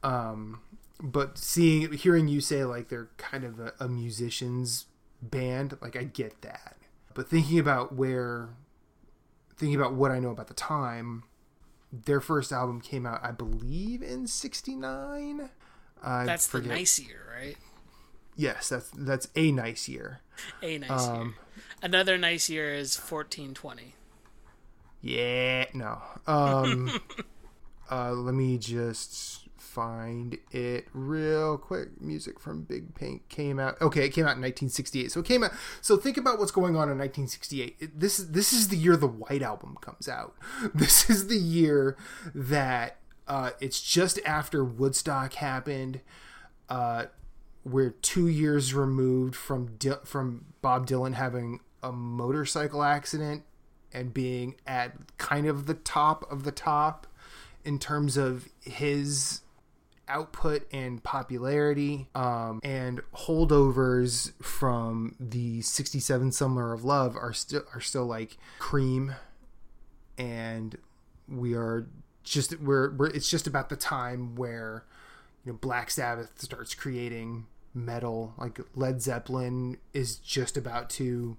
Um, 0.03 0.61
but 1.01 1.37
seeing, 1.37 1.91
hearing 1.93 2.27
you 2.27 2.41
say 2.41 2.63
like 2.63 2.89
they're 2.89 3.09
kind 3.17 3.43
of 3.43 3.59
a, 3.59 3.73
a 3.79 3.87
musician's 3.87 4.85
band, 5.21 5.77
like 5.81 5.95
I 5.95 6.03
get 6.03 6.41
that. 6.41 6.77
But 7.13 7.27
thinking 7.27 7.59
about 7.59 7.95
where, 7.95 8.49
thinking 9.57 9.79
about 9.79 9.93
what 9.93 10.11
I 10.11 10.19
know 10.19 10.29
about 10.29 10.47
the 10.47 10.53
time, 10.53 11.23
their 11.91 12.21
first 12.21 12.51
album 12.51 12.79
came 12.81 13.05
out, 13.05 13.19
I 13.23 13.31
believe, 13.31 14.01
in 14.01 14.27
'69. 14.27 15.49
I 16.03 16.25
That's 16.25 16.47
the 16.47 16.61
nice 16.61 16.99
year, 16.99 17.27
right? 17.35 17.57
Yes, 18.41 18.69
that's 18.69 18.89
that's 18.97 19.27
a 19.35 19.51
nice 19.51 19.87
year. 19.87 20.21
A 20.63 20.79
nice 20.79 20.89
year. 20.89 21.15
Um, 21.15 21.35
Another 21.83 22.17
nice 22.17 22.49
year 22.49 22.73
is 22.73 22.95
fourteen 22.95 23.53
twenty. 23.53 23.93
Yeah, 24.99 25.65
no. 25.75 26.01
Um, 26.25 26.99
uh, 27.91 28.13
let 28.13 28.33
me 28.33 28.57
just 28.57 29.47
find 29.57 30.39
it 30.49 30.87
real 30.91 31.59
quick. 31.59 32.01
Music 32.01 32.39
from 32.39 32.63
Big 32.63 32.95
Pink 32.95 33.29
came 33.29 33.59
out. 33.59 33.79
Okay, 33.79 34.05
it 34.05 34.09
came 34.09 34.25
out 34.25 34.37
in 34.37 34.41
1968. 34.41 35.11
So 35.11 35.19
it 35.19 35.27
came 35.27 35.43
out. 35.43 35.51
So 35.79 35.95
think 35.95 36.17
about 36.17 36.39
what's 36.39 36.51
going 36.51 36.75
on 36.75 36.89
in 36.89 36.97
1968. 36.97 37.75
It, 37.79 37.99
this 37.99 38.17
this 38.17 38.53
is 38.53 38.69
the 38.69 38.77
year 38.77 38.97
the 38.97 39.05
White 39.05 39.43
Album 39.43 39.77
comes 39.81 40.07
out. 40.07 40.33
This 40.73 41.11
is 41.11 41.27
the 41.27 41.37
year 41.37 41.95
that 42.33 42.97
uh, 43.27 43.51
it's 43.59 43.79
just 43.79 44.19
after 44.25 44.63
Woodstock 44.65 45.33
happened. 45.33 46.01
Uh, 46.69 47.05
we're 47.63 47.91
two 47.91 48.27
years 48.27 48.73
removed 48.73 49.35
from 49.35 49.75
Di- 49.77 50.03
from 50.03 50.45
Bob 50.61 50.87
Dylan 50.87 51.13
having 51.13 51.59
a 51.83 51.91
motorcycle 51.91 52.83
accident 52.83 53.43
and 53.93 54.13
being 54.13 54.55
at 54.65 55.17
kind 55.17 55.47
of 55.47 55.65
the 55.65 55.73
top 55.73 56.29
of 56.31 56.43
the 56.43 56.51
top 56.51 57.07
in 57.63 57.77
terms 57.77 58.17
of 58.17 58.47
his 58.61 59.41
output 60.07 60.67
and 60.73 61.01
popularity 61.03 62.07
um, 62.15 62.59
and 62.63 63.01
holdovers 63.15 64.33
from 64.43 65.15
the 65.19 65.61
67 65.61 66.31
summer 66.31 66.73
of 66.73 66.83
love 66.83 67.15
are 67.15 67.33
still 67.33 67.63
are 67.73 67.81
still 67.81 68.05
like 68.05 68.37
cream. 68.59 69.15
And 70.17 70.77
we 71.27 71.53
are 71.53 71.87
just 72.23 72.59
we're, 72.59 72.91
we're 72.91 73.07
it's 73.07 73.29
just 73.29 73.47
about 73.47 73.69
the 73.69 73.75
time 73.75 74.35
where 74.35 74.85
you 75.45 75.51
know 75.51 75.57
black 75.61 75.89
sabbath 75.91 76.31
starts 76.41 76.73
creating 76.73 77.45
metal 77.73 78.33
like 78.37 78.59
led 78.75 79.01
zeppelin 79.01 79.77
is 79.93 80.17
just 80.17 80.57
about 80.57 80.89
to 80.89 81.37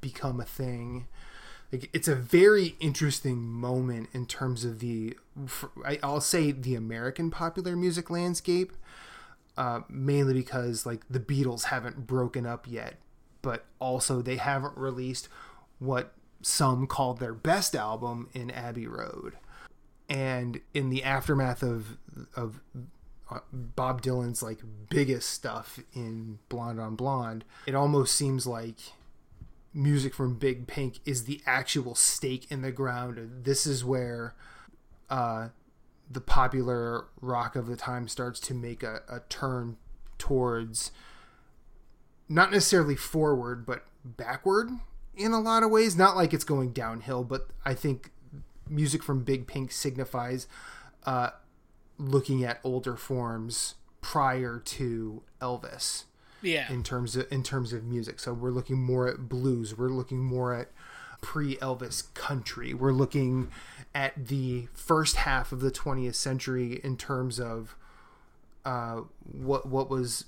become 0.00 0.40
a 0.40 0.44
thing. 0.44 1.06
Like 1.72 1.90
it's 1.92 2.08
a 2.08 2.14
very 2.14 2.76
interesting 2.80 3.38
moment 3.38 4.08
in 4.12 4.26
terms 4.26 4.64
of 4.64 4.78
the, 4.78 5.16
I'll 6.02 6.20
say 6.20 6.50
the 6.52 6.74
American 6.74 7.30
popular 7.30 7.76
music 7.76 8.08
landscape, 8.10 8.72
uh, 9.56 9.80
mainly 9.88 10.34
because 10.34 10.86
like 10.86 11.02
the 11.10 11.20
Beatles 11.20 11.64
haven't 11.64 12.06
broken 12.06 12.46
up 12.46 12.66
yet, 12.66 12.94
but 13.42 13.66
also 13.78 14.22
they 14.22 14.36
haven't 14.36 14.76
released 14.76 15.28
what 15.78 16.14
some 16.40 16.86
called 16.86 17.18
their 17.18 17.34
best 17.34 17.74
album 17.74 18.28
in 18.32 18.50
Abbey 18.50 18.86
Road. 18.86 19.34
And 20.08 20.60
in 20.72 20.88
the 20.88 21.04
aftermath 21.04 21.62
of 21.62 21.98
of 22.34 22.62
Bob 23.52 24.02
Dylan's 24.02 24.42
like 24.42 24.60
biggest 24.88 25.30
stuff 25.30 25.80
in 25.94 26.38
Blonde 26.48 26.80
on 26.80 26.96
Blonde, 26.96 27.44
it 27.66 27.74
almost 27.74 28.14
seems 28.14 28.46
like 28.46 28.76
music 29.74 30.14
from 30.14 30.34
Big 30.34 30.66
Pink 30.66 30.98
is 31.04 31.24
the 31.24 31.40
actual 31.46 31.94
stake 31.94 32.50
in 32.50 32.62
the 32.62 32.72
ground. 32.72 33.44
This 33.44 33.66
is 33.66 33.84
where 33.84 34.34
uh, 35.10 35.48
the 36.10 36.20
popular 36.20 37.06
rock 37.20 37.54
of 37.54 37.66
the 37.66 37.76
time 37.76 38.08
starts 38.08 38.40
to 38.40 38.54
make 38.54 38.82
a, 38.82 39.02
a 39.08 39.20
turn 39.28 39.76
towards 40.16 40.90
not 42.28 42.50
necessarily 42.50 42.96
forward, 42.96 43.64
but 43.64 43.84
backward 44.04 44.70
in 45.16 45.32
a 45.32 45.40
lot 45.40 45.62
of 45.62 45.70
ways. 45.70 45.96
Not 45.96 46.16
like 46.16 46.32
it's 46.32 46.44
going 46.44 46.72
downhill, 46.72 47.24
but 47.24 47.48
I 47.64 47.74
think 47.74 48.10
music 48.68 49.02
from 49.02 49.22
Big 49.22 49.46
Pink 49.46 49.72
signifies 49.72 50.46
uh, 51.04 51.30
looking 51.98 52.44
at 52.44 52.60
older 52.64 52.96
forms 52.96 53.74
prior 54.00 54.58
to 54.64 55.22
Elvis. 55.40 56.04
Yeah. 56.40 56.72
In 56.72 56.84
terms 56.84 57.16
of 57.16 57.26
in 57.32 57.42
terms 57.42 57.72
of 57.72 57.84
music, 57.84 58.20
so 58.20 58.32
we're 58.32 58.50
looking 58.50 58.78
more 58.78 59.08
at 59.08 59.28
blues. 59.28 59.76
We're 59.76 59.88
looking 59.88 60.20
more 60.20 60.54
at 60.54 60.70
pre-Elvis 61.20 62.14
country. 62.14 62.72
We're 62.72 62.92
looking 62.92 63.50
at 63.92 64.28
the 64.28 64.68
first 64.72 65.16
half 65.16 65.50
of 65.50 65.60
the 65.60 65.72
20th 65.72 66.14
century 66.14 66.80
in 66.84 66.96
terms 66.96 67.40
of 67.40 67.74
uh, 68.64 69.02
what 69.24 69.66
what 69.66 69.90
was 69.90 70.26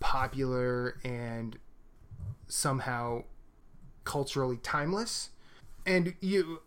popular 0.00 0.98
and 1.02 1.58
somehow 2.48 3.22
culturally 4.04 4.58
timeless 4.58 5.30
and 5.86 6.14
you 6.20 6.60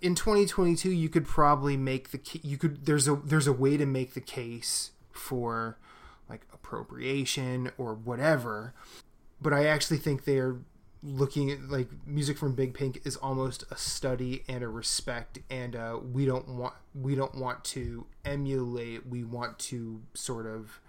in 0.00 0.14
2022 0.14 0.90
you 0.90 1.08
could 1.08 1.26
probably 1.26 1.76
make 1.76 2.10
the 2.10 2.20
you 2.42 2.56
could 2.56 2.86
there's 2.86 3.08
a 3.08 3.16
there's 3.16 3.46
a 3.46 3.52
way 3.52 3.76
to 3.76 3.86
make 3.86 4.14
the 4.14 4.20
case 4.20 4.92
for 5.12 5.78
like 6.28 6.46
appropriation 6.52 7.70
or 7.76 7.94
whatever. 7.94 8.74
But 9.40 9.52
i 9.52 9.66
actually 9.66 9.98
think 9.98 10.24
they're 10.24 10.56
looking 11.02 11.50
at 11.50 11.68
like 11.68 11.88
music 12.06 12.38
from 12.38 12.54
big 12.54 12.74
pink 12.74 13.00
is 13.04 13.16
almost 13.16 13.64
a 13.70 13.76
study 13.76 14.44
and 14.48 14.62
a 14.62 14.68
respect 14.68 15.40
and 15.50 15.74
uh, 15.74 15.98
we 16.12 16.24
don't 16.24 16.48
want 16.48 16.74
we 16.94 17.14
don't 17.14 17.34
want 17.34 17.64
to 17.64 18.06
emulate 18.24 19.04
we 19.06 19.24
want 19.24 19.58
to 19.58 20.00
sort 20.14 20.46
of 20.46 20.80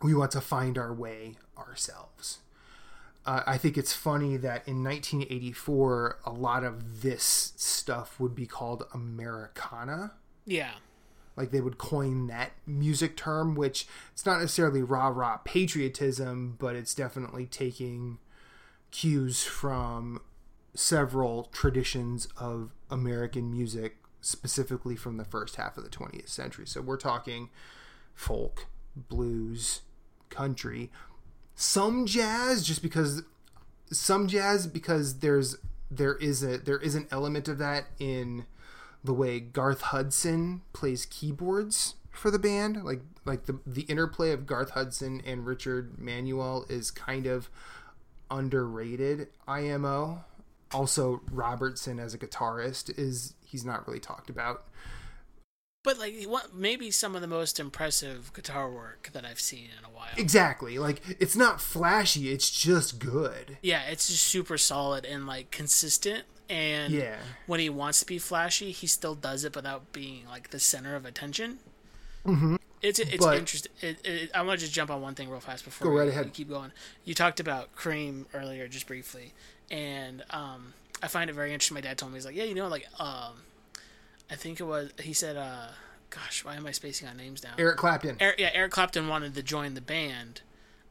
we 0.00 0.14
want 0.14 0.30
to 0.30 0.40
find 0.40 0.78
our 0.78 0.94
way 0.94 1.36
ourselves 1.56 2.38
uh, 3.28 3.42
I 3.46 3.58
think 3.58 3.76
it's 3.76 3.92
funny 3.92 4.38
that 4.38 4.66
in 4.66 4.82
1984, 4.82 6.20
a 6.24 6.30
lot 6.30 6.64
of 6.64 7.02
this 7.02 7.52
stuff 7.56 8.18
would 8.18 8.34
be 8.34 8.46
called 8.46 8.86
Americana. 8.94 10.12
Yeah. 10.46 10.70
Like 11.36 11.50
they 11.50 11.60
would 11.60 11.76
coin 11.76 12.28
that 12.28 12.52
music 12.66 13.18
term, 13.18 13.54
which 13.54 13.86
it's 14.12 14.24
not 14.24 14.40
necessarily 14.40 14.80
rah 14.80 15.08
rah 15.08 15.36
patriotism, 15.44 16.56
but 16.58 16.74
it's 16.74 16.94
definitely 16.94 17.44
taking 17.44 18.16
cues 18.90 19.44
from 19.44 20.22
several 20.74 21.50
traditions 21.52 22.28
of 22.38 22.70
American 22.90 23.50
music, 23.50 23.98
specifically 24.22 24.96
from 24.96 25.18
the 25.18 25.26
first 25.26 25.56
half 25.56 25.76
of 25.76 25.84
the 25.84 25.90
20th 25.90 26.30
century. 26.30 26.66
So 26.66 26.80
we're 26.80 26.96
talking 26.96 27.50
folk, 28.14 28.68
blues, 28.96 29.82
country, 30.30 30.90
some 31.60 32.06
jazz 32.06 32.62
just 32.62 32.82
because 32.82 33.24
some 33.90 34.28
jazz 34.28 34.68
because 34.68 35.18
there's 35.18 35.56
there 35.90 36.14
is 36.14 36.44
a 36.44 36.58
there 36.58 36.78
is 36.78 36.94
an 36.94 37.08
element 37.10 37.48
of 37.48 37.58
that 37.58 37.86
in 37.98 38.46
the 39.02 39.12
way 39.12 39.40
Garth 39.40 39.80
Hudson 39.80 40.62
plays 40.72 41.04
keyboards 41.04 41.96
for 42.12 42.30
the 42.30 42.38
band. 42.38 42.84
Like 42.84 43.00
like 43.24 43.46
the 43.46 43.58
the 43.66 43.82
interplay 43.82 44.30
of 44.30 44.46
Garth 44.46 44.70
Hudson 44.70 45.20
and 45.26 45.44
Richard 45.44 45.98
Manuel 45.98 46.64
is 46.68 46.92
kind 46.92 47.26
of 47.26 47.50
underrated 48.30 49.26
IMO 49.48 50.24
also 50.70 51.22
Robertson 51.32 51.98
as 51.98 52.14
a 52.14 52.18
guitarist 52.18 52.96
is 52.96 53.34
he's 53.44 53.64
not 53.64 53.84
really 53.88 53.98
talked 53.98 54.30
about 54.30 54.64
but 55.88 55.98
like 55.98 56.22
what 56.24 56.54
maybe 56.54 56.90
some 56.90 57.14
of 57.14 57.22
the 57.22 57.26
most 57.26 57.58
impressive 57.58 58.30
guitar 58.34 58.70
work 58.70 59.08
that 59.14 59.24
I've 59.24 59.40
seen 59.40 59.70
in 59.78 59.86
a 59.86 59.88
while. 59.88 60.08
Exactly. 60.18 60.78
Like 60.78 61.00
it's 61.18 61.34
not 61.34 61.62
flashy, 61.62 62.30
it's 62.30 62.50
just 62.50 62.98
good. 62.98 63.56
Yeah, 63.62 63.84
it's 63.84 64.06
just 64.08 64.24
super 64.24 64.58
solid 64.58 65.06
and 65.06 65.26
like 65.26 65.50
consistent 65.50 66.24
and 66.50 66.92
yeah. 66.92 67.16
when 67.46 67.58
he 67.58 67.70
wants 67.70 68.00
to 68.00 68.06
be 68.06 68.18
flashy, 68.18 68.70
he 68.70 68.86
still 68.86 69.14
does 69.14 69.44
it 69.44 69.56
without 69.56 69.90
being 69.94 70.24
like 70.28 70.50
the 70.50 70.58
center 70.58 70.94
of 70.94 71.06
attention. 71.06 71.58
Mm-hmm. 72.26 72.56
It's 72.82 72.98
it's 72.98 73.24
but, 73.24 73.38
interesting. 73.38 73.72
It, 73.80 74.06
it, 74.06 74.30
I 74.34 74.42
want 74.42 74.60
to 74.60 74.66
just 74.66 74.74
jump 74.74 74.90
on 74.90 75.00
one 75.00 75.14
thing 75.14 75.30
real 75.30 75.40
fast 75.40 75.64
before 75.64 75.88
go 75.88 75.96
right 75.96 76.04
we, 76.04 76.10
ahead. 76.10 76.34
keep 76.34 76.50
going. 76.50 76.70
You 77.06 77.14
talked 77.14 77.40
about 77.40 77.74
Cream 77.74 78.26
earlier, 78.34 78.68
just 78.68 78.86
briefly, 78.86 79.32
and 79.70 80.22
um, 80.28 80.74
I 81.02 81.08
find 81.08 81.30
it 81.30 81.32
very 81.32 81.54
interesting. 81.54 81.76
My 81.76 81.80
dad 81.80 81.96
told 81.96 82.12
me 82.12 82.18
he's 82.18 82.26
like, 82.26 82.36
yeah, 82.36 82.44
you 82.44 82.54
know, 82.54 82.68
like 82.68 82.86
um, 83.00 83.32
I 84.30 84.34
think 84.34 84.60
it 84.60 84.64
was 84.64 84.90
he 85.00 85.12
said, 85.12 85.36
uh, 85.36 85.68
"Gosh, 86.10 86.44
why 86.44 86.56
am 86.56 86.66
I 86.66 86.72
spacing 86.72 87.08
on 87.08 87.16
names 87.16 87.42
now?" 87.42 87.52
Eric 87.58 87.78
Clapton. 87.78 88.16
Eric, 88.20 88.38
yeah, 88.38 88.50
Eric 88.52 88.72
Clapton 88.72 89.08
wanted 89.08 89.34
to 89.34 89.42
join 89.42 89.74
the 89.74 89.80
band. 89.80 90.42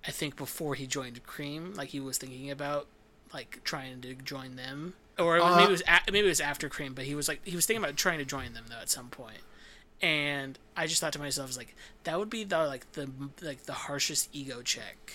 I 0.08 0.12
think 0.12 0.36
before 0.38 0.76
he 0.76 0.88
joined 0.88 1.22
Cream, 1.26 1.74
like 1.76 1.90
he 1.90 2.00
was 2.00 2.18
thinking 2.18 2.50
about 2.50 2.88
like 3.34 3.62
trying 3.64 4.02
to 4.02 4.16
join 4.16 4.56
them, 4.56 4.94
or 5.20 5.40
uh, 5.40 5.56
maybe 5.58 5.68
it 5.68 5.72
was 5.72 5.84
a- 5.88 6.12
maybe 6.12 6.26
it 6.26 6.30
was 6.30 6.42
after 6.42 6.70
Cream, 6.70 6.94
but 6.94 7.06
he 7.06 7.14
was 7.16 7.28
like 7.28 7.42
he 7.46 7.56
was 7.56 7.66
thinking 7.66 7.84
about 7.84 7.98
trying 7.98 8.20
to 8.20 8.26
join 8.26 8.54
them 8.54 8.66
though 8.70 8.80
at 8.82 8.90
some 8.90 9.10
point. 9.10 9.42
And 10.02 10.58
I 10.76 10.86
just 10.88 11.02
thought 11.02 11.14
to 11.14 11.20
myself, 11.20 11.48
I 11.48 11.50
was 11.50 11.58
like, 11.58 11.76
that 12.04 12.20
would 12.20 12.30
be 12.30 12.44
the 12.44 12.60
like 12.66 12.92
the 12.94 13.10
like 13.42 13.64
the 13.64 13.74
harshest 13.74 14.30
ego 14.32 14.62
check, 14.62 15.14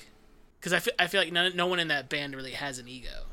because 0.61 0.73
I 0.73 0.79
feel 0.81 0.93
I 0.99 1.07
feel 1.07 1.21
like 1.23 1.33
no, 1.33 1.49
no 1.49 1.67
one 1.67 1.79
in 1.81 1.88
that 1.88 2.09
band 2.09 2.35
really 2.37 2.50
has 2.52 2.79
an 2.79 2.87
ego. 2.88 3.25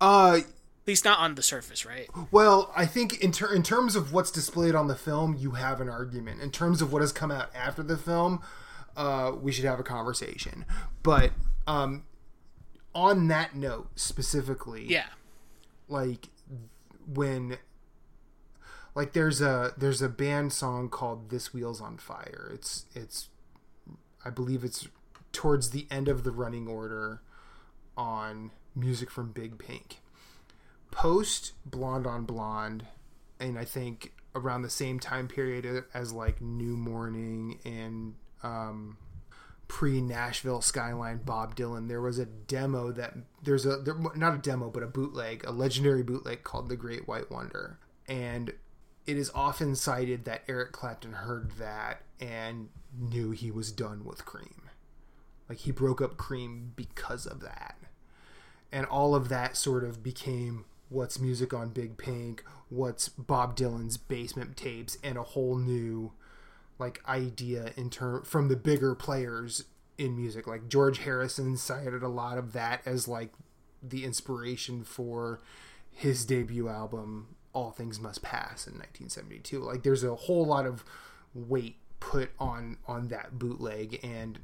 Uh, 0.00 0.40
at 0.82 0.88
least 0.88 1.04
not 1.04 1.20
on 1.20 1.36
the 1.36 1.42
surface, 1.42 1.86
right? 1.86 2.08
Well, 2.32 2.72
I 2.76 2.86
think 2.86 3.20
in, 3.22 3.30
ter- 3.30 3.54
in 3.54 3.62
terms 3.62 3.94
of 3.94 4.12
what's 4.12 4.32
displayed 4.32 4.74
on 4.74 4.88
the 4.88 4.96
film, 4.96 5.36
you 5.38 5.52
have 5.52 5.80
an 5.80 5.88
argument. 5.88 6.40
In 6.40 6.50
terms 6.50 6.82
of 6.82 6.92
what 6.92 7.02
has 7.02 7.12
come 7.12 7.30
out 7.30 7.50
after 7.54 7.84
the 7.84 7.96
film, 7.96 8.42
uh, 8.96 9.30
we 9.40 9.52
should 9.52 9.64
have 9.64 9.78
a 9.78 9.84
conversation. 9.84 10.64
But 11.04 11.30
um, 11.68 12.02
on 12.96 13.28
that 13.28 13.54
note 13.54 13.90
specifically, 13.94 14.84
yeah, 14.86 15.06
like 15.88 16.28
when 17.06 17.58
like 18.96 19.12
there's 19.12 19.40
a 19.40 19.72
there's 19.76 20.02
a 20.02 20.08
band 20.08 20.52
song 20.52 20.88
called 20.88 21.30
"This 21.30 21.54
Wheel's 21.54 21.80
on 21.80 21.96
Fire." 21.96 22.50
It's 22.52 22.86
it's 22.92 23.28
I 24.24 24.30
believe 24.30 24.64
it's 24.64 24.88
towards 25.32 25.70
the 25.70 25.86
end 25.92 26.08
of 26.08 26.24
the 26.24 26.32
running 26.32 26.66
order 26.66 27.22
on 27.96 28.50
music 28.74 29.10
from 29.10 29.30
Big 29.32 29.58
Pink 29.58 30.01
post 30.92 31.52
Blonde 31.66 32.06
on 32.06 32.24
Blonde, 32.24 32.86
and 33.40 33.58
I 33.58 33.64
think 33.64 34.12
around 34.34 34.62
the 34.62 34.70
same 34.70 35.00
time 35.00 35.26
period 35.26 35.84
as 35.92 36.12
like 36.12 36.40
New 36.40 36.76
Morning 36.76 37.58
and 37.64 38.14
um, 38.44 38.96
pre 39.66 40.00
Nashville 40.00 40.60
Skyline 40.60 41.22
Bob 41.24 41.56
Dylan, 41.56 41.88
there 41.88 42.00
was 42.00 42.20
a 42.20 42.26
demo 42.26 42.92
that 42.92 43.14
there's 43.42 43.66
a 43.66 43.78
there, 43.78 43.96
not 44.14 44.34
a 44.34 44.38
demo 44.38 44.70
but 44.70 44.84
a 44.84 44.86
bootleg, 44.86 45.42
a 45.44 45.50
legendary 45.50 46.04
bootleg 46.04 46.44
called 46.44 46.68
The 46.68 46.76
Great 46.76 47.08
White 47.08 47.30
Wonder, 47.30 47.78
and 48.06 48.52
it 49.06 49.16
is 49.16 49.32
often 49.34 49.74
cited 49.74 50.24
that 50.26 50.42
Eric 50.46 50.70
Clapton 50.70 51.14
heard 51.14 51.52
that 51.58 52.02
and 52.20 52.68
knew 52.96 53.32
he 53.32 53.50
was 53.50 53.72
done 53.72 54.04
with 54.04 54.24
Cream. 54.24 54.70
Like 55.48 55.58
he 55.58 55.72
broke 55.72 56.00
up 56.00 56.16
Cream 56.16 56.72
because 56.76 57.26
of 57.26 57.40
that. 57.40 57.76
And 58.70 58.86
all 58.86 59.14
of 59.14 59.28
that 59.28 59.56
sort 59.56 59.84
of 59.84 60.02
became 60.02 60.64
what's 60.92 61.18
music 61.18 61.54
on 61.54 61.70
Big 61.70 61.96
Pink, 61.96 62.44
what's 62.68 63.08
Bob 63.08 63.56
Dylan's 63.56 63.96
basement 63.96 64.56
tapes, 64.56 64.98
and 65.02 65.16
a 65.16 65.22
whole 65.22 65.56
new 65.56 66.12
like 66.78 67.00
idea 67.08 67.72
in 67.76 67.90
term 67.90 68.22
from 68.24 68.48
the 68.48 68.56
bigger 68.56 68.94
players 68.94 69.64
in 69.98 70.16
music. 70.16 70.46
Like 70.46 70.68
George 70.68 70.98
Harrison 70.98 71.56
cited 71.56 72.02
a 72.02 72.08
lot 72.08 72.38
of 72.38 72.52
that 72.52 72.82
as 72.86 73.06
like 73.06 73.32
the 73.82 74.04
inspiration 74.04 74.84
for 74.84 75.40
his 75.90 76.24
debut 76.24 76.68
album 76.68 77.36
All 77.52 77.70
Things 77.70 78.00
Must 78.00 78.22
Pass 78.22 78.66
in 78.66 78.74
1972. 78.74 79.60
Like 79.60 79.82
there's 79.82 80.04
a 80.04 80.14
whole 80.14 80.44
lot 80.44 80.66
of 80.66 80.84
weight 81.34 81.76
put 82.00 82.30
on 82.38 82.78
on 82.86 83.08
that 83.08 83.38
bootleg 83.38 84.00
and 84.02 84.40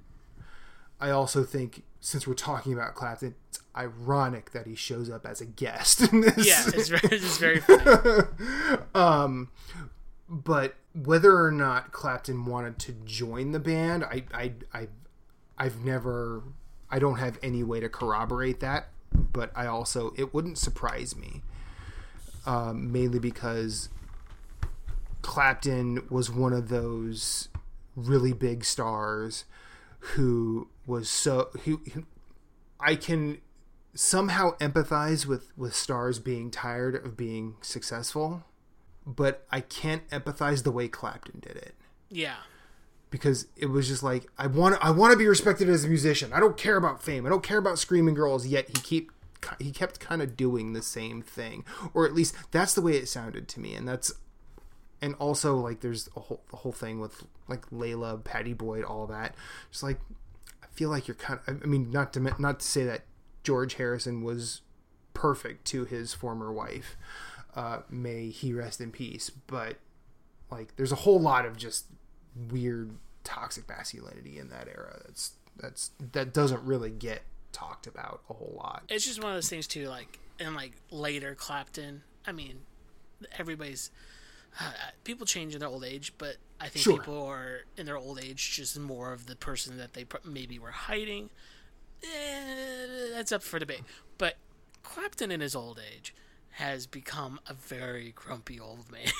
I 1.01 1.11
also 1.11 1.45
think 1.45 1.83
since 2.01 2.27
we're 2.27 2.35
talking 2.35 2.73
about 2.73 2.95
Clapton, 2.95 3.35
it's 3.49 3.61
ironic 3.77 4.53
that 4.53 4.67
he 4.67 4.75
shows 4.75 5.11
up 5.11 5.27
as 5.27 5.41
a 5.41 5.47
guest 5.47 6.13
in 6.13 6.21
this. 6.21 6.47
Yeah, 6.47 6.65
it's 6.75 6.89
very, 6.89 7.01
it's 7.05 7.39
very 7.39 7.61
funny. 7.61 8.79
um, 8.95 9.51
but 10.29 10.77
whether 10.95 11.43
or 11.43 11.51
not 11.51 11.93
Clapton 11.93 12.45
wanted 12.45 12.79
to 12.81 12.93
join 13.05 13.53
the 13.53 13.61
band, 13.61 14.05
I, 14.05 14.25
I, 14.33 14.53
I, 14.73 14.89
I've 15.57 15.85
never, 15.85 16.43
I 16.91 16.99
don't 16.99 17.19
have 17.19 17.39
any 17.43 17.63
way 17.63 17.81
to 17.81 17.89
corroborate 17.89 18.61
that. 18.61 18.89
But 19.13 19.51
I 19.57 19.67
also, 19.67 20.13
it 20.17 20.35
wouldn't 20.35 20.59
surprise 20.59 21.17
me, 21.17 21.43
um, 22.47 22.93
mainly 22.93 23.19
because 23.19 23.89
Clapton 25.23 26.07
was 26.11 26.31
one 26.31 26.53
of 26.53 26.69
those 26.69 27.49
really 27.97 28.33
big 28.33 28.65
stars 28.65 29.45
who 30.01 30.69
was 30.87 31.09
so 31.09 31.49
who, 31.65 31.81
who 31.93 32.05
I 32.81 32.95
can 32.95 33.39
somehow 33.95 34.57
empathize 34.59 35.27
with 35.27 35.53
with 35.57 35.75
stars 35.75 36.19
being 36.19 36.51
tired 36.51 36.95
of 36.95 37.17
being 37.17 37.57
successful, 37.61 38.45
but 39.07 39.47
I 39.51 39.61
can't 39.61 40.09
empathize 40.11 40.63
the 40.63 40.71
way 40.71 40.89
Clapton 40.89 41.41
did 41.41 41.57
it 41.57 41.75
Yeah. 42.11 42.37
because 43.11 43.47
it 43.57 43.67
was 43.67 43.89
just 43.89 44.03
like 44.03 44.27
I 44.39 44.47
want 44.47 44.77
I 44.85 44.91
want 44.91 45.13
to 45.13 45.19
be 45.19 45.27
respected 45.27 45.69
as 45.69 45.85
a 45.85 45.89
musician. 45.89 46.33
I 46.33 46.41
don't 46.41 46.57
care 46.57 46.77
about 46.77 47.03
fame. 47.03 47.27
I 47.27 47.29
don't 47.29 47.43
care 47.43 47.59
about 47.59 47.79
screaming 47.79 48.15
girls. 48.15 48.47
Yet 48.47 48.69
he 48.69 48.75
keep 48.75 49.11
he 49.61 49.71
kept 49.71 50.01
kind 50.01 50.21
of 50.23 50.37
doing 50.37 50.73
the 50.73 50.83
same 50.83 51.23
thing, 51.23 51.65
or 51.95 52.07
at 52.07 52.13
least 52.15 52.35
that's 52.51 52.75
the 52.75 52.81
way 52.83 52.93
it 52.93 53.09
sounded 53.09 53.49
to 53.49 53.61
me. 53.61 53.75
And 53.75 53.87
that's 53.89 54.13
and 55.01 55.15
also 55.15 55.57
like 55.57 55.81
there's 55.81 56.09
a 56.17 56.21
whole 56.21 56.43
the 56.51 56.57
whole 56.57 56.73
thing 56.73 57.01
with 57.01 57.25
like 57.49 57.69
Layla, 57.71 58.23
Pattie 58.23 58.53
Boyd, 58.53 58.85
all 58.85 59.07
that. 59.07 59.35
Just 59.71 59.83
like 59.83 60.01
I 60.63 60.67
feel 60.73 60.91
like 60.91 61.09
you're 61.09 61.15
kind 61.15 61.41
of. 61.47 61.63
I 61.63 61.67
mean, 61.67 61.91
not 61.91 62.13
to 62.15 62.21
not 62.21 62.61
to 62.61 62.67
say 62.67 62.85
that 62.85 63.03
George 63.43 63.75
Harrison 63.75 64.23
was 64.23 64.63
perfect 65.15 65.65
to 65.67 65.85
his 65.85 66.15
former 66.15 66.53
wife. 66.53 66.97
Uh, 67.55 67.81
may 67.91 68.29
he 68.29 68.53
rest 68.53 68.81
in 68.81 68.93
peace. 68.93 69.31
But 69.31 69.77
like, 70.51 70.77
there's 70.77 70.93
a 70.93 70.97
whole 70.97 71.21
lot 71.21 71.45
of 71.47 71.57
just 71.57 71.87
weird 72.51 72.93
toxic 73.25 73.69
masculinity 73.69 74.39
in 74.39 74.49
that 74.51 74.69
era. 74.69 75.01
That's 75.07 75.33
that's 75.57 75.91
that 76.13 76.33
doesn't 76.33 76.63
really 76.63 76.91
get 76.91 77.23
talked 77.53 77.87
about 77.87 78.23
a 78.31 78.35
whole 78.35 78.55
lot. 78.57 78.85
It's 78.89 79.05
just 79.05 79.23
one 79.23 79.33
of 79.33 79.37
those 79.37 79.49
things 79.49 79.67
too. 79.67 79.89
Like 79.89 80.19
and 80.39 80.55
like 80.55 80.73
later 80.91 81.35
Clapton. 81.35 82.03
I 82.27 82.33
mean, 82.33 82.61
everybody's 83.39 83.91
people 85.05 85.27
change 85.27 85.55
in 85.55 85.61
their 85.61 85.69
old 85.69 85.85
age, 85.85 86.13
but 86.19 86.37
I 86.61 86.69
think 86.69 86.83
Sure. 86.85 86.99
people 86.99 87.25
are 87.27 87.61
in 87.77 87.87
their 87.87 87.97
old 87.97 88.19
age 88.23 88.53
just 88.57 88.79
more 88.79 89.13
of 89.13 89.27
the 89.27 89.37
person 89.37 89.77
that 89.79 89.95
they 89.95 90.05
maybe 90.25 90.59
were 90.59 90.71
hiding. 90.73 91.31
Eh, 92.03 93.11
that's 93.13 93.33
up 93.33 93.43
for 93.43 93.59
debate. 93.59 93.83
But 94.19 94.37
Clapton 94.83 95.31
in 95.31 95.41
his 95.41 95.55
old 95.57 95.81
age 95.95 96.15
has 96.53 96.87
become 96.87 97.41
a 97.47 97.55
very 97.55 98.13
grumpy 98.15 98.59
old 98.61 98.91
man. 98.91 99.07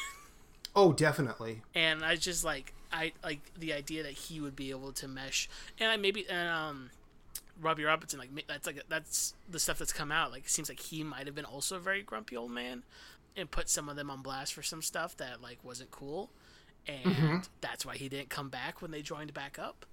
Oh, 0.77 0.93
definitely. 0.93 1.63
and 1.75 2.05
I 2.05 2.15
just 2.15 2.45
like 2.45 2.73
I 2.93 3.13
like 3.25 3.41
the 3.59 3.73
idea 3.73 4.05
that 4.05 4.13
he 4.13 4.41
would 4.41 4.55
be 4.55 4.71
able 4.71 4.93
to 4.93 5.09
mesh, 5.09 5.49
and 5.81 5.91
I 5.91 5.97
maybe 5.97 6.29
and 6.29 6.49
um, 6.49 6.91
Robbie 7.61 7.83
Robertson 7.83 8.21
like 8.21 8.29
that's 8.47 8.65
like 8.67 8.85
that's 8.89 9.35
the 9.51 9.59
stuff 9.59 9.79
that's 9.79 9.93
come 9.95 10.13
out. 10.13 10.31
Like 10.31 10.45
it 10.45 10.51
seems 10.51 10.69
like 10.69 10.79
he 10.79 11.03
might 11.03 11.27
have 11.27 11.35
been 11.35 11.47
also 11.47 11.77
a 11.77 11.81
very 11.81 12.03
grumpy 12.03 12.37
old 12.37 12.53
man, 12.53 12.85
and 13.39 13.51
put 13.51 13.71
some 13.71 13.89
of 13.89 13.97
them 13.97 14.11
on 14.11 14.21
blast 14.23 14.53
for 14.53 14.63
some 14.63 14.83
stuff 14.83 15.17
that 15.19 15.41
like 15.41 15.59
wasn't 15.63 15.91
cool, 15.91 16.31
and 16.87 17.49
that's 17.61 17.87
why 17.87 17.97
he 17.97 18.09
didn't 18.09 18.29
come 18.31 18.49
back 18.49 18.83
when 18.83 18.91
they 18.91 19.01
joined 19.03 19.33
back 19.33 19.59
up. 19.59 19.87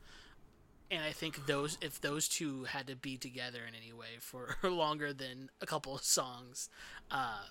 And 0.91 1.03
I 1.03 1.11
think 1.11 1.45
those 1.47 1.77
if 1.81 1.99
those 2.01 2.27
two 2.27 2.65
had 2.65 2.87
to 2.87 2.95
be 2.95 3.17
together 3.17 3.59
in 3.67 3.73
any 3.73 3.91
way 3.93 4.17
for 4.19 4.55
longer 4.63 5.13
than 5.13 5.49
a 5.61 5.65
couple 5.65 5.95
of 5.95 6.03
songs, 6.03 6.69
uh, 7.09 7.43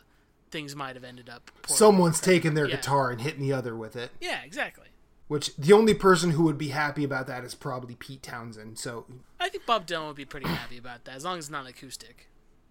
things 0.50 0.76
might 0.76 0.94
have 0.94 1.04
ended 1.04 1.28
up. 1.28 1.50
Someone's 1.66 2.20
taking 2.20 2.54
their 2.54 2.68
Yeah. 2.68 2.76
guitar 2.76 3.10
and 3.10 3.20
hitting 3.20 3.40
the 3.40 3.52
other 3.52 3.74
with 3.76 3.96
it. 3.96 4.12
Yeah, 4.20 4.42
exactly. 4.44 4.86
Which 5.26 5.56
the 5.56 5.72
only 5.72 5.94
person 5.94 6.30
who 6.32 6.44
would 6.44 6.58
be 6.58 6.68
happy 6.68 7.02
about 7.02 7.26
that 7.26 7.44
is 7.44 7.54
probably 7.54 7.94
Pete 7.96 8.22
Townshend. 8.22 8.78
So 8.78 9.06
I 9.40 9.48
think 9.48 9.66
Bob 9.66 9.86
Dylan 9.86 10.06
would 10.08 10.16
be 10.16 10.26
pretty 10.26 10.46
happy 10.46 10.76
about 10.78 11.04
that, 11.06 11.16
as 11.16 11.24
long 11.24 11.38
as 11.38 11.46
it's 11.46 11.50
not 11.50 11.66
acoustic. 11.66 12.28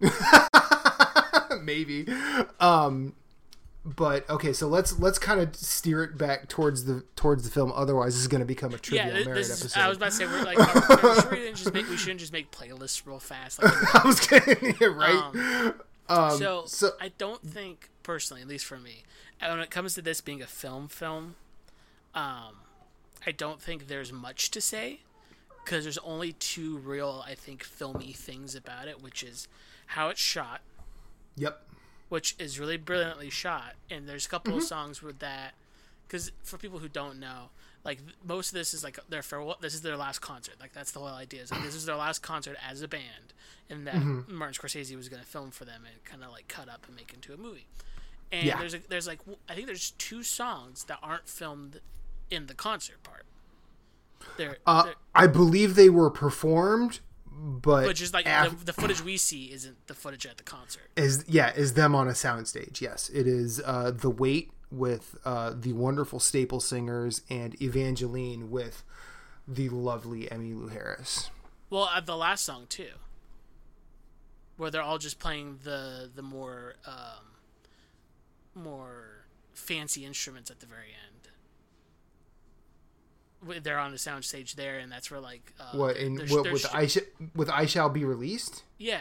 maybe. 1.64 2.06
Um, 2.60 3.14
but 3.84 4.28
okay, 4.30 4.52
so 4.54 4.66
let's 4.66 4.98
let's 4.98 5.18
kind 5.18 5.40
of 5.40 5.54
steer 5.54 6.02
it 6.04 6.16
back 6.16 6.48
towards 6.48 6.84
the 6.84 7.04
towards 7.16 7.44
the 7.44 7.50
film. 7.50 7.70
Otherwise, 7.74 8.14
this 8.14 8.22
is 8.22 8.28
going 8.28 8.40
to 8.40 8.46
become 8.46 8.72
a 8.72 8.78
trivia 8.78 9.18
Yeah, 9.18 9.24
merit 9.24 9.40
is, 9.40 9.50
episode. 9.50 9.78
I 9.78 9.88
was 9.88 9.98
about 9.98 10.06
to 10.06 10.12
say 10.12 10.26
we're 10.26 10.42
like, 10.42 10.58
are, 10.58 11.30
we 11.30 11.36
shouldn't 11.36 11.56
just 11.56 11.74
make 11.74 11.88
we 11.88 11.96
shouldn't 11.96 12.20
just 12.20 12.32
make 12.32 12.50
playlists 12.50 13.06
real 13.06 13.18
fast. 13.18 13.62
Like, 13.62 13.94
I 13.94 14.06
was 14.06 14.20
kidding, 14.20 14.74
yeah, 14.80 14.86
right? 14.86 15.74
Um, 16.08 16.38
so, 16.38 16.64
so 16.66 16.92
I 17.00 17.12
don't 17.18 17.42
think 17.42 17.90
personally, 18.02 18.42
at 18.42 18.48
least 18.48 18.64
for 18.64 18.78
me, 18.78 19.02
when 19.40 19.60
it 19.60 19.70
comes 19.70 19.94
to 19.94 20.02
this 20.02 20.22
being 20.22 20.40
a 20.40 20.46
film 20.46 20.88
film, 20.88 21.36
um, 22.14 22.54
I 23.26 23.32
don't 23.36 23.60
think 23.60 23.88
there's 23.88 24.12
much 24.12 24.50
to 24.52 24.60
say 24.62 25.00
because 25.64 25.84
there's 25.84 25.98
only 25.98 26.32
two 26.32 26.78
real, 26.78 27.24
I 27.26 27.34
think, 27.34 27.64
filmy 27.64 28.12
things 28.12 28.54
about 28.54 28.86
it, 28.86 29.02
which 29.02 29.22
is 29.22 29.48
how 29.88 30.08
it's 30.08 30.20
shot, 30.20 30.60
yep, 31.36 31.62
which 32.08 32.34
is 32.38 32.58
really 32.58 32.76
brilliantly 32.76 33.30
shot. 33.30 33.74
And 33.90 34.08
there's 34.08 34.26
a 34.26 34.28
couple 34.28 34.56
of 34.56 34.62
songs 34.62 35.02
with 35.02 35.18
that, 35.20 35.54
because 36.06 36.32
for 36.42 36.58
people 36.58 36.78
who 36.78 36.88
don't 36.88 37.18
know, 37.18 37.50
like 37.84 37.98
most 38.24 38.48
of 38.48 38.54
this 38.54 38.72
is 38.74 38.82
like 38.82 38.98
their 39.08 39.22
farewell. 39.22 39.58
This 39.60 39.74
is 39.74 39.82
their 39.82 39.96
last 39.96 40.20
concert. 40.20 40.54
Like 40.60 40.72
that's 40.72 40.92
the 40.92 41.00
whole 41.00 41.08
idea. 41.08 41.42
Is 41.42 41.50
like 41.50 41.62
this 41.62 41.74
is 41.74 41.86
their 41.86 41.96
last 41.96 42.20
concert 42.22 42.56
as 42.66 42.82
a 42.82 42.88
band, 42.88 43.34
and 43.68 43.86
that 43.86 43.96
Martin 44.28 44.54
Scorsese 44.54 44.96
was 44.96 45.08
going 45.08 45.22
to 45.22 45.28
film 45.28 45.50
for 45.50 45.64
them 45.64 45.82
and 45.90 46.04
kind 46.04 46.22
of 46.24 46.30
like 46.32 46.48
cut 46.48 46.68
up 46.68 46.86
and 46.86 46.96
make 46.96 47.12
into 47.12 47.34
a 47.34 47.36
movie. 47.36 47.66
And 48.32 48.46
Yeah. 48.46 48.58
there's 48.58 48.74
a, 48.74 48.80
there's 48.88 49.06
like 49.06 49.20
I 49.48 49.54
think 49.54 49.66
there's 49.66 49.90
two 49.92 50.22
songs 50.22 50.84
that 50.84 50.98
aren't 51.02 51.28
filmed 51.28 51.80
in 52.30 52.46
the 52.46 52.54
concert 52.54 53.02
part. 53.02 53.24
They're, 54.38 54.56
uh, 54.66 54.84
they're 54.84 54.94
I 55.14 55.26
believe 55.26 55.74
they 55.74 55.90
were 55.90 56.08
performed, 56.10 57.00
but 57.36 57.86
but 57.86 57.96
just 57.96 58.14
like 58.14 58.26
af- 58.26 58.58
the, 58.58 58.66
the 58.66 58.72
footage 58.72 59.02
we 59.02 59.16
see 59.16 59.52
isn't 59.52 59.86
the 59.86 59.94
footage 59.94 60.26
at 60.26 60.36
the 60.36 60.42
concert. 60.42 60.90
is 60.96 61.24
yeah 61.28 61.52
is 61.54 61.74
them 61.74 61.94
on 61.94 62.08
a 62.08 62.12
soundstage. 62.12 62.80
Yes, 62.80 63.10
it 63.12 63.26
is 63.26 63.60
uh, 63.64 63.90
the 63.90 64.10
wait 64.10 64.50
with 64.70 65.16
uh, 65.24 65.52
the 65.54 65.72
wonderful 65.72 66.20
staple 66.20 66.60
singers 66.60 67.22
and 67.30 67.60
Evangeline 67.60 68.50
with 68.50 68.84
the 69.46 69.68
lovely 69.68 70.26
Emmylou 70.26 70.72
Harris. 70.72 71.30
Well, 71.70 71.90
uh, 71.92 72.00
the 72.00 72.16
last 72.16 72.44
song 72.44 72.66
too, 72.68 72.92
where 74.56 74.70
they're 74.70 74.82
all 74.82 74.98
just 74.98 75.18
playing 75.18 75.58
the 75.64 76.10
the 76.14 76.22
more 76.22 76.74
um, 76.86 77.34
more 78.54 79.26
fancy 79.52 80.04
instruments 80.04 80.50
at 80.50 80.60
the 80.60 80.66
very 80.66 80.88
end. 81.06 81.23
They're 83.62 83.78
on 83.78 83.92
the 83.92 83.98
sound 83.98 84.24
stage 84.24 84.54
there, 84.56 84.78
and 84.78 84.90
that's 84.90 85.10
where 85.10 85.20
like 85.20 85.52
uh, 85.60 85.76
What 85.76 85.96
they're- 85.96 86.10
what, 86.28 86.44
they're 86.44 86.52
with 86.52 86.62
sh- 86.62 86.74
I 86.74 86.86
sh- 86.86 86.98
with 87.34 87.50
I 87.50 87.66
shall 87.66 87.88
be 87.88 88.04
released? 88.04 88.62
yeah, 88.78 89.00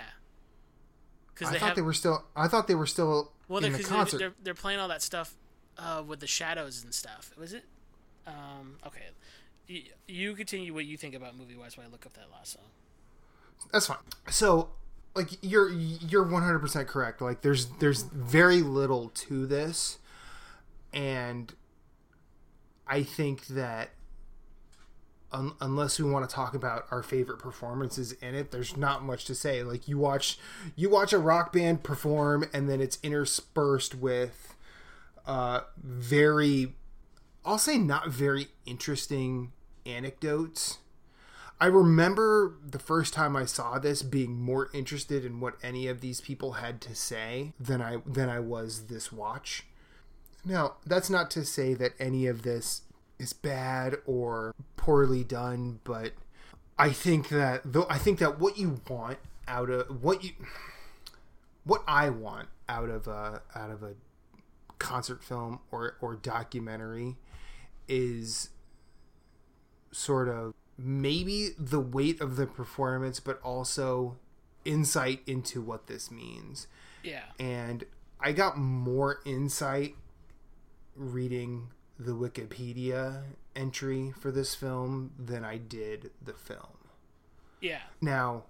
because 1.34 1.50
I 1.50 1.60
thought 1.60 1.68
have 1.70 1.76
they 1.76 1.82
were 1.82 1.94
still. 1.94 2.24
I 2.36 2.48
thought 2.48 2.68
they 2.68 2.76
were 2.76 2.86
still 2.88 3.32
well, 3.48 3.64
in 3.64 3.72
they're, 3.74 3.82
the 3.82 3.88
concert. 3.88 4.18
they're, 4.18 4.34
they're 4.44 4.54
playing 4.54 4.80
all 4.80 4.88
that 4.88 5.02
stuff 5.02 5.36
uh, 5.78 6.04
with 6.06 6.20
the 6.20 6.28
shadows 6.28 6.84
and 6.84 6.94
stuff. 6.94 7.32
Was 7.38 7.54
it? 7.54 7.64
Um, 8.26 8.78
okay, 8.88 9.02
you, 9.68 9.82
you 10.08 10.34
continue 10.36 10.74
what 10.74 10.86
you 10.86 10.98
think 10.98 11.14
about 11.16 11.38
movie 11.38 11.56
wise 11.56 11.78
while 11.78 11.86
I 11.88 11.90
look 11.92 12.06
up 12.06 12.14
that 12.14 12.32
last 12.32 12.54
song. 12.54 12.64
That's 13.72 13.88
fine. 13.88 13.98
So, 14.30 14.70
like 15.16 15.30
you're 15.42 15.70
you're 15.70 16.26
100% 16.26 16.88
correct. 16.88 17.22
Like 17.22 17.42
there's 17.42 17.66
there's 17.80 18.04
very 18.04 18.62
little 18.62 19.10
to 19.10 19.46
this 19.46 20.00
and 20.94 21.54
I 22.88 23.04
think 23.04 23.48
that 23.48 23.90
un- 25.34 25.54
unless 25.60 26.00
we 26.00 26.10
want 26.10 26.30
to 26.30 26.34
talk 26.34 26.54
about 26.54 26.86
our 26.92 27.04
favorite 27.04 27.40
performances 27.40 28.14
in 28.14 28.36
it, 28.36 28.52
there's 28.52 28.78
not 28.78 29.04
much 29.04 29.26
to 29.26 29.36
say. 29.36 29.64
Like 29.64 29.88
you 29.88 29.98
watch 29.98 30.38
you 30.76 30.90
watch 30.90 31.12
a 31.12 31.18
rock 31.18 31.52
band 31.52 31.84
perform 31.84 32.46
and 32.54 32.70
then 32.70 32.80
it's 32.80 33.00
interspersed 33.04 33.96
with 33.96 34.56
uh 35.26 35.62
very 35.78 36.76
I'll 37.46 37.58
say 37.58 37.78
not 37.78 38.10
very 38.10 38.48
interesting 38.66 39.52
anecdotes. 39.86 40.80
I 41.60 41.68
remember 41.68 42.56
the 42.66 42.80
first 42.80 43.14
time 43.14 43.36
I 43.36 43.46
saw 43.46 43.80
this 43.80 44.02
being 44.02 44.42
more 44.42 44.70
interested 44.74 45.24
in 45.24 45.40
what 45.40 45.56
any 45.62 45.88
of 45.88 46.02
these 46.02 46.20
people 46.20 46.54
had 46.54 46.82
to 46.82 46.96
say 46.96 47.54
than 47.60 47.82
I 47.82 47.98
than 48.06 48.30
I 48.30 48.40
was 48.40 48.88
this 48.88 49.12
watch. 49.12 49.66
Now, 50.46 50.74
that's 50.86 51.10
not 51.10 51.32
to 51.32 51.46
say 51.46 51.74
that 51.76 51.94
any 52.00 52.28
of 52.28 52.42
this 52.42 52.82
is 53.20 53.34
bad 53.34 53.98
or 54.06 54.54
poorly 54.76 55.24
done, 55.24 55.80
but 55.84 56.14
I 56.78 56.92
think 56.92 57.30
that 57.30 57.62
though 57.66 57.86
I 57.90 57.98
think 57.98 58.20
that 58.20 58.40
what 58.40 58.58
you 58.58 58.82
want 58.90 59.20
out 59.48 59.70
of 59.70 60.04
what 60.04 60.24
you 60.24 60.32
what 61.64 61.84
I 61.88 62.10
want 62.10 62.50
out 62.68 62.90
of 62.90 63.08
a 63.08 63.42
out 63.56 63.70
of 63.70 63.84
a 63.84 63.94
concert 64.80 65.24
film 65.24 65.60
or 65.72 65.98
or 66.02 66.16
documentary 66.16 67.16
is 67.88 68.50
sort 69.92 70.28
of 70.28 70.54
maybe 70.78 71.50
the 71.58 71.80
weight 71.80 72.20
of 72.20 72.36
the 72.36 72.48
performance, 72.48 73.20
but 73.20 73.40
also 73.42 74.18
insight 74.66 75.22
into 75.28 75.62
what 75.62 75.88
this 75.88 76.10
means. 76.10 76.68
Yeah. 77.04 77.24
And 77.40 77.86
I 78.20 78.32
got 78.32 78.58
more 78.58 79.20
insight 79.26 79.96
reading 80.96 81.70
the 82.00 82.12
Wikipedia 82.12 83.24
entry 83.56 84.14
for 84.20 84.32
this 84.32 84.56
film 84.56 85.12
than 85.18 85.44
I 85.46 85.58
did 85.58 86.12
the 86.22 86.34
film. 86.34 86.78
Yeah. 87.62 87.82
Now, 88.02 88.44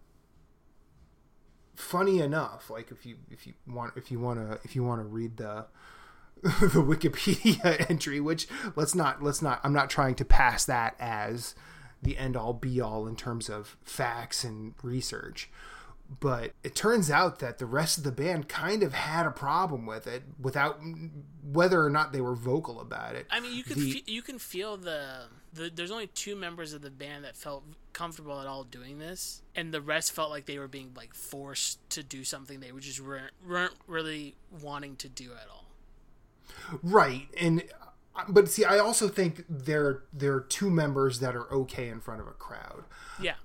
funny 1.76 2.20
enough, 2.20 2.70
like 2.70 2.92
if 2.92 3.06
you 3.06 3.18
if 3.30 3.46
you 3.46 3.54
want 3.68 3.94
if 3.96 4.12
you 4.12 4.20
want 4.20 4.40
to 4.40 4.60
if 4.64 4.76
you 4.76 4.84
want 4.84 5.02
to 5.02 5.06
read 5.06 5.38
the 5.38 5.66
the 6.44 6.84
Wikipedia 6.84 7.86
entry, 7.90 8.20
which 8.20 8.48
let's 8.76 8.96
not 8.96 9.22
let's 9.22 9.42
not 9.42 9.60
I'm 9.64 9.74
not 9.74 9.90
trying 9.90 10.16
to 10.16 10.26
pass 10.26 10.66
that 10.66 10.96
as 11.00 11.56
the 12.02 12.18
end 12.18 12.36
all 12.36 12.54
be 12.54 12.82
all 12.82 13.08
in 13.08 13.16
terms 13.16 13.50
of 13.50 13.78
facts 13.84 14.44
and 14.44 14.74
research. 14.82 15.50
But 16.20 16.52
it 16.64 16.76
turns 16.76 17.10
out 17.10 17.40
that 17.40 17.58
the 17.60 17.66
rest 17.66 17.98
of 17.98 18.04
the 18.04 18.12
band 18.12 18.50
kind 18.50 18.84
of 18.84 18.94
had 18.94 19.26
a 19.26 19.32
problem 19.32 19.86
with 19.86 20.06
it 20.08 20.24
without 20.40 20.80
whether 21.44 21.84
or 21.84 21.90
not 21.90 22.12
they 22.12 22.22
were 22.22 22.36
vocal 22.36 22.80
about 22.82 23.16
it. 23.16 23.26
I 23.32 23.40
mean, 23.40 23.54
you 23.56 23.64
can 23.64 23.80
The- 23.80 23.92
fe- 23.94 24.04
you 24.06 24.22
can 24.22 24.38
feel 24.38 24.76
the, 24.78 25.28
the 25.54 25.72
there's 25.74 25.92
only 25.92 26.08
two 26.08 26.36
members 26.36 26.74
of 26.74 26.82
the 26.82 26.92
band 26.92 27.24
that 27.24 27.38
felt 27.38 27.64
comfortable 27.94 28.40
at 28.42 28.48
all 28.48 28.64
doing 28.64 29.00
this, 29.00 29.42
and 29.56 29.74
the 29.74 29.82
rest 29.82 30.12
felt 30.12 30.30
like 30.30 30.46
they 30.46 30.60
were 30.60 30.68
being 30.68 30.92
like 30.96 31.14
forced 31.14 31.80
to 31.92 32.04
do 32.04 32.24
something 32.24 32.60
they 32.60 32.72
were 32.72 32.80
just 32.80 33.00
weren't, 33.00 33.32
weren't 33.48 33.76
really 33.88 34.36
wanting 34.62 34.96
to 34.98 35.10
do 35.10 35.32
at 35.32 35.48
all. 35.50 35.66
Right, 36.82 37.28
and 37.40 37.64
but 38.28 38.50
see, 38.50 38.66
I 38.66 38.78
also 38.80 39.08
think 39.08 39.46
there 39.50 40.04
there 40.12 40.34
are 40.34 40.42
two 40.42 40.70
members 40.70 41.20
that 41.20 41.36
are 41.36 41.52
okay 41.52 41.88
in 41.90 42.00
front 42.00 42.22
of 42.22 42.28
a 42.28 42.32
crowd. 42.32 42.84
Yeah. 43.22 43.36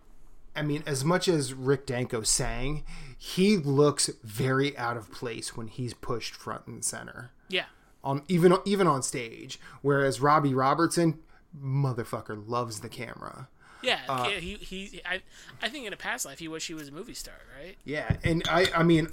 I 0.58 0.62
mean, 0.62 0.82
as 0.86 1.04
much 1.04 1.28
as 1.28 1.54
Rick 1.54 1.86
Danko 1.86 2.22
sang, 2.22 2.84
he 3.16 3.56
looks 3.56 4.10
very 4.22 4.76
out 4.76 4.96
of 4.96 5.10
place 5.12 5.56
when 5.56 5.68
he's 5.68 5.94
pushed 5.94 6.34
front 6.34 6.66
and 6.66 6.84
center 6.84 7.30
Yeah. 7.48 7.66
on 8.04 8.22
even 8.28 8.56
even 8.64 8.86
on 8.86 9.02
stage. 9.02 9.58
Whereas 9.82 10.20
Robbie 10.20 10.54
Robertson, 10.54 11.18
motherfucker, 11.58 12.42
loves 12.46 12.80
the 12.80 12.88
camera. 12.88 13.48
Yeah, 13.82 14.00
Uh, 14.08 14.24
he 14.30 14.54
he. 14.56 15.00
I 15.04 15.22
I 15.62 15.68
think 15.68 15.86
in 15.86 15.92
a 15.92 15.96
past 15.96 16.24
life 16.26 16.40
he 16.40 16.48
wished 16.48 16.66
he 16.68 16.74
was 16.74 16.88
a 16.88 16.92
movie 16.92 17.14
star, 17.14 17.34
right? 17.60 17.76
Yeah, 17.84 18.16
and 18.24 18.42
I 18.48 18.66
I 18.74 18.82
mean, 18.82 19.08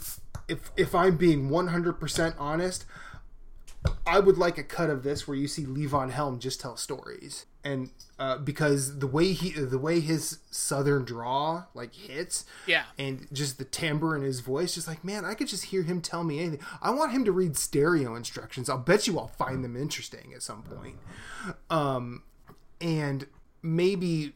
if 0.47 0.71
if 0.75 0.95
I'm 0.95 1.17
being 1.17 1.49
100 1.49 1.93
percent 1.99 2.36
honest, 2.39 2.86
I 4.08 4.19
would 4.19 4.38
like 4.39 4.58
a 4.58 4.63
cut 4.63 4.89
of 4.89 5.03
this 5.03 5.27
where 5.27 5.38
you 5.38 5.47
see 5.47 5.65
Levon 5.65 6.10
Helm 6.10 6.39
just 6.39 6.60
tell 6.60 6.77
stories, 6.77 7.45
and 7.65 7.89
uh, 8.17 8.38
because 8.38 8.99
the 8.99 9.08
way 9.08 9.34
he 9.34 9.49
the 9.51 9.78
way 9.80 9.99
his 9.99 10.38
southern 10.51 11.04
draw 11.04 11.65
like 11.73 11.93
hits, 11.93 12.45
Yeah. 12.67 12.84
and 12.97 13.28
just 13.34 13.58
the 13.58 13.65
timbre 13.65 14.15
in 14.15 14.21
his 14.21 14.39
voice, 14.39 14.75
just 14.75 14.88
like 14.88 15.04
man, 15.04 15.25
I 15.25 15.34
could 15.34 15.47
just 15.47 15.65
hear 15.65 15.84
him 15.84 15.99
tell 15.99 16.23
me 16.23 16.39
anything. 16.39 16.60
I 16.82 16.91
want 16.91 17.12
him 17.12 17.25
to 17.25 17.32
read 17.34 17.58
stereo 17.58 18.15
instructions. 18.15 18.69
I'll 18.69 18.78
bet 18.78 19.08
you 19.08 19.19
I'll 19.19 19.28
find 19.28 19.63
them 19.63 19.75
interesting 19.75 20.32
at 20.34 20.43
some 20.43 20.62
point. 20.63 20.95
Um, 21.69 22.23
and 22.80 23.28
maybe 23.62 24.34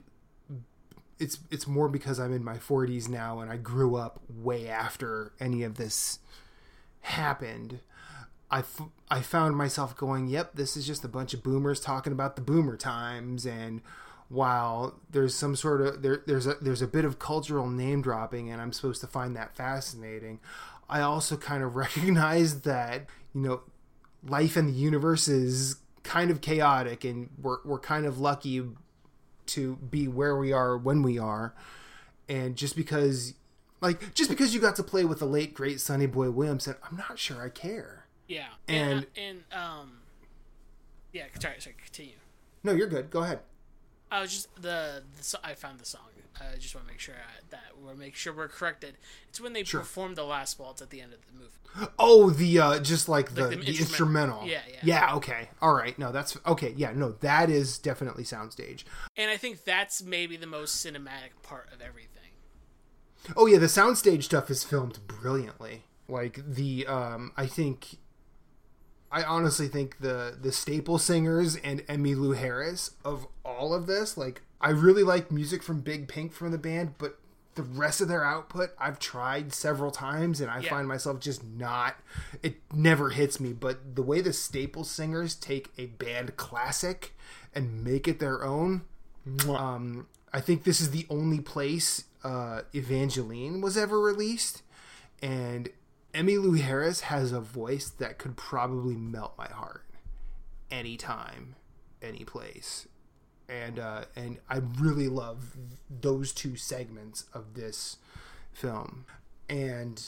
it's 1.19 1.37
it's 1.51 1.67
more 1.67 1.87
because 1.87 2.19
I'm 2.19 2.33
in 2.33 2.43
my 2.43 2.57
40s 2.57 3.07
now 3.07 3.39
and 3.41 3.51
I 3.51 3.57
grew 3.57 3.95
up 3.95 4.19
way 4.29 4.67
after 4.67 5.33
any 5.39 5.63
of 5.63 5.75
this 5.75 6.19
happened. 7.01 7.79
I, 8.51 8.59
f- 8.59 8.81
I 9.09 9.21
found 9.21 9.55
myself 9.55 9.95
going, 9.95 10.27
yep, 10.27 10.55
this 10.55 10.75
is 10.75 10.87
just 10.87 11.03
a 11.03 11.07
bunch 11.07 11.33
of 11.33 11.43
boomers 11.43 11.79
talking 11.79 12.13
about 12.13 12.35
the 12.35 12.41
boomer 12.41 12.77
times 12.77 13.45
and 13.45 13.81
while 14.27 14.99
there's 15.09 15.33
some 15.33 15.55
sort 15.55 15.81
of 15.81 16.03
there 16.03 16.21
there's 16.27 16.45
a 16.45 16.53
there's 16.61 16.83
a 16.83 16.87
bit 16.87 17.03
of 17.03 17.17
cultural 17.17 17.67
name 17.67 17.99
dropping 18.01 18.51
and 18.51 18.61
I'm 18.61 18.71
supposed 18.71 19.01
to 19.01 19.07
find 19.07 19.35
that 19.35 19.55
fascinating. 19.55 20.39
I 20.87 21.01
also 21.01 21.35
kind 21.35 21.63
of 21.63 21.75
recognize 21.75 22.61
that, 22.61 23.07
you 23.33 23.41
know, 23.41 23.61
life 24.23 24.55
in 24.55 24.67
the 24.67 24.73
universe 24.73 25.27
is 25.27 25.77
kind 26.03 26.31
of 26.31 26.41
chaotic 26.41 27.03
and 27.03 27.29
we're 27.41 27.57
we're 27.65 27.79
kind 27.79 28.05
of 28.05 28.19
lucky 28.19 28.63
to 29.47 29.75
be 29.77 30.07
where 30.07 30.37
we 30.37 30.51
are 30.51 30.77
when 30.77 31.01
we 31.01 31.17
are 31.17 31.53
and 32.27 32.55
just 32.55 32.75
because 32.75 33.33
like 33.81 34.13
just 34.13 34.29
because 34.29 34.53
you 34.53 34.59
got 34.59 34.75
to 34.75 34.83
play 34.83 35.05
with 35.05 35.19
the 35.19 35.25
late 35.25 35.53
great 35.53 35.81
Sonny 35.81 36.05
Boy 36.05 36.29
Williamson 36.29 36.75
i'm 36.89 36.97
not 36.97 37.19
sure 37.19 37.41
i 37.43 37.49
care 37.49 37.98
Yeah. 38.29 38.45
And- 38.69 39.05
and, 39.17 39.43
and 39.51 39.59
um, 39.61 39.91
yeah. 41.11 41.25
Sorry, 41.41 41.55
sorry. 41.59 41.75
Continue. 41.83 42.13
no 42.63 42.71
you're 42.71 42.87
good 42.87 43.09
go 43.09 43.23
ahead 43.23 43.39
I 44.11 44.21
was 44.21 44.31
just 44.31 44.55
the, 44.61 45.03
the 45.17 45.39
I 45.43 45.53
found 45.53 45.79
the 45.79 45.85
song. 45.85 46.01
I 46.41 46.55
just 46.57 46.73
want 46.73 46.87
to 46.87 46.93
make 46.93 46.99
sure 47.01 47.15
I, 47.15 47.41
that 47.49 47.73
we're 47.83 47.93
make 47.95 48.15
sure 48.15 48.33
we're 48.33 48.47
corrected. 48.47 48.95
It's 49.27 49.39
when 49.41 49.51
they 49.53 49.63
Sure. 49.63 49.81
perform 49.81 50.15
the 50.15 50.23
last 50.23 50.57
waltz 50.57 50.81
at 50.81 50.89
the 50.89 50.99
end 51.01 51.11
of 51.13 51.19
the 51.27 51.33
movie. 51.33 51.91
oh 51.99 52.29
the 52.31 52.59
uh 52.59 52.79
just 52.79 53.07
like 53.09 53.35
the, 53.35 53.43
the 53.43 53.47
the, 53.49 53.55
instrumental. 53.67 54.41
instrumental 54.43 54.47
Yeah, 54.47 54.61
yeah. 54.67 54.79
yeah 55.09 55.15
okay 55.15 55.49
all 55.61 55.73
right 55.73 55.97
no 55.99 56.11
that's 56.11 56.35
okay 56.47 56.73
yeah 56.75 56.91
no 56.93 57.11
that 57.19 57.49
is 57.51 57.77
definitely 57.77 58.23
soundstage 58.23 58.83
And 59.17 59.29
I 59.29 59.37
think 59.37 59.63
that's 59.65 60.01
maybe 60.01 60.35
the 60.37 60.47
most 60.47 60.83
cinematic 60.83 61.33
part 61.43 61.67
of 61.71 61.79
everything. 61.81 62.31
oh 63.37 63.45
yeah 63.45 63.59
the 63.59 63.67
soundstage 63.67 64.23
stuff 64.23 64.49
is 64.49 64.63
filmed 64.63 64.99
brilliantly 65.07 65.83
like 66.07 66.39
the 66.47 66.87
um 66.87 67.31
i 67.37 67.45
think 67.45 67.97
i 69.11 69.23
honestly 69.23 69.67
think 69.67 69.99
the 69.99 70.37
the 70.41 70.51
staple 70.51 70.97
singers 70.97 71.55
and 71.57 71.85
emmylou 71.87 72.35
harris 72.35 72.91
of 73.03 73.27
all 73.45 73.73
of 73.73 73.87
this 73.87 74.17
like 74.17 74.41
i 74.61 74.69
really 74.69 75.03
like 75.03 75.31
music 75.31 75.63
from 75.63 75.81
big 75.81 76.07
pink 76.07 76.31
from 76.33 76.51
the 76.51 76.57
band 76.57 76.93
but 76.97 77.17
the 77.55 77.63
rest 77.63 77.99
of 77.99 78.07
their 78.07 78.23
output 78.23 78.69
i've 78.79 78.99
tried 78.99 79.51
several 79.53 79.91
times 79.91 80.39
and 80.39 80.49
i 80.49 80.59
Yeah. 80.59 80.69
find 80.69 80.87
myself 80.87 81.19
just 81.19 81.43
not 81.43 81.95
it 82.43 82.55
never 82.73 83.09
hits 83.09 83.39
me 83.39 83.51
but 83.53 83.95
the 83.95 84.03
way 84.03 84.21
the 84.21 84.31
staple 84.33 84.83
singers 84.83 85.35
take 85.35 85.69
a 85.77 85.87
band 85.87 86.37
classic 86.37 87.13
and 87.53 87.83
make 87.83 88.07
it 88.07 88.19
their 88.19 88.43
own 88.45 88.83
um, 89.49 90.07
I 90.33 90.41
think 90.41 90.63
this 90.63 90.79
is 90.81 90.89
the 90.91 91.05
only 91.09 91.39
place 91.39 92.05
uh, 92.23 92.61
Evangeline 92.73 93.61
was 93.61 93.77
ever 93.77 93.99
released, 93.99 94.63
and 95.21 95.69
Emmylou 96.13 96.59
Harris 96.59 97.01
has 97.01 97.31
a 97.31 97.39
voice 97.39 97.89
that 97.89 98.17
could 98.17 98.35
probably 98.35 98.95
melt 98.95 99.33
my 99.37 99.47
heart 99.47 99.85
anytime, 100.71 101.55
any 102.01 102.23
place, 102.23 102.87
and 103.47 103.79
uh, 103.79 104.05
and 104.15 104.39
I 104.49 104.61
really 104.79 105.07
love 105.07 105.55
those 105.89 106.33
two 106.33 106.55
segments 106.55 107.25
of 107.33 107.53
this 107.53 107.97
film, 108.51 109.05
and 109.47 110.03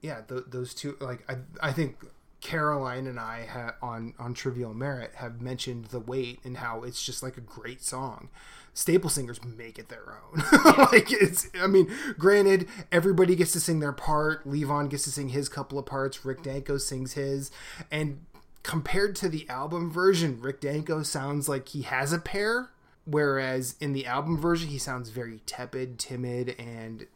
yeah, 0.00 0.22
th- 0.22 0.44
those 0.48 0.74
two 0.74 0.96
like 1.00 1.24
I 1.30 1.36
I 1.60 1.72
think 1.72 1.98
Caroline 2.40 3.06
and 3.06 3.18
I 3.18 3.46
ha- 3.46 3.74
on 3.82 4.14
on 4.18 4.34
Trivial 4.34 4.74
Merit 4.74 5.12
have 5.16 5.40
mentioned 5.40 5.86
the 5.86 6.00
weight 6.00 6.40
and 6.44 6.58
how 6.58 6.82
it's 6.82 7.04
just 7.04 7.22
like 7.22 7.36
a 7.36 7.40
great 7.40 7.82
song. 7.82 8.28
Staple 8.74 9.08
singers 9.08 9.42
make 9.42 9.78
it 9.78 9.88
their 9.88 10.18
own. 10.18 10.42
like 10.92 11.10
it's 11.10 11.48
I 11.60 11.66
mean, 11.66 11.90
granted, 12.18 12.68
everybody 12.92 13.34
gets 13.34 13.52
to 13.52 13.60
sing 13.60 13.80
their 13.80 13.92
part. 13.92 14.46
Levon 14.46 14.90
gets 14.90 15.04
to 15.04 15.10
sing 15.10 15.30
his 15.30 15.48
couple 15.48 15.78
of 15.78 15.86
parts. 15.86 16.24
Rick 16.24 16.42
Danko 16.42 16.76
sings 16.76 17.14
his, 17.14 17.50
and 17.90 18.20
compared 18.66 19.14
to 19.16 19.28
the 19.28 19.48
album 19.48 19.90
version, 19.90 20.40
Rick 20.40 20.60
Danko 20.60 21.04
sounds 21.04 21.48
like 21.48 21.68
he 21.68 21.82
has 21.82 22.12
a 22.12 22.18
pair, 22.18 22.70
whereas 23.04 23.76
in 23.80 23.92
the 23.92 24.04
album 24.06 24.36
version, 24.36 24.68
he 24.68 24.78
sounds 24.78 25.08
very 25.08 25.40
tepid, 25.46 25.98
timid, 25.98 26.56
and 26.58 27.06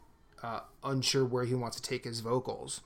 uh, 0.41 0.61
unsure 0.83 1.25
where 1.25 1.43
he 1.43 1.53
wants 1.53 1.75
to 1.75 1.83
take 1.83 2.05
his 2.05 2.21
vocals. 2.21 2.81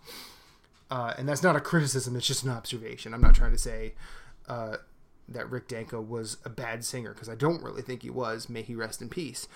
Uh, 0.89 1.13
and 1.17 1.27
that's 1.27 1.43
not 1.43 1.55
a 1.55 1.59
criticism; 1.59 2.15
it's 2.15 2.27
just 2.27 2.43
an 2.43 2.51
observation. 2.51 3.13
I'm 3.13 3.21
not 3.21 3.35
trying 3.35 3.51
to 3.51 3.57
say 3.57 3.93
uh, 4.47 4.77
that 5.27 5.49
Rick 5.49 5.67
Danko 5.67 6.01
was 6.01 6.37
a 6.45 6.49
bad 6.49 6.83
singer 6.83 7.13
because 7.13 7.29
I 7.29 7.35
don't 7.35 7.63
really 7.63 7.81
think 7.81 8.03
he 8.03 8.09
was. 8.09 8.49
May 8.49 8.61
he 8.61 8.75
rest 8.75 9.01
in 9.01 9.09
peace. 9.09 9.47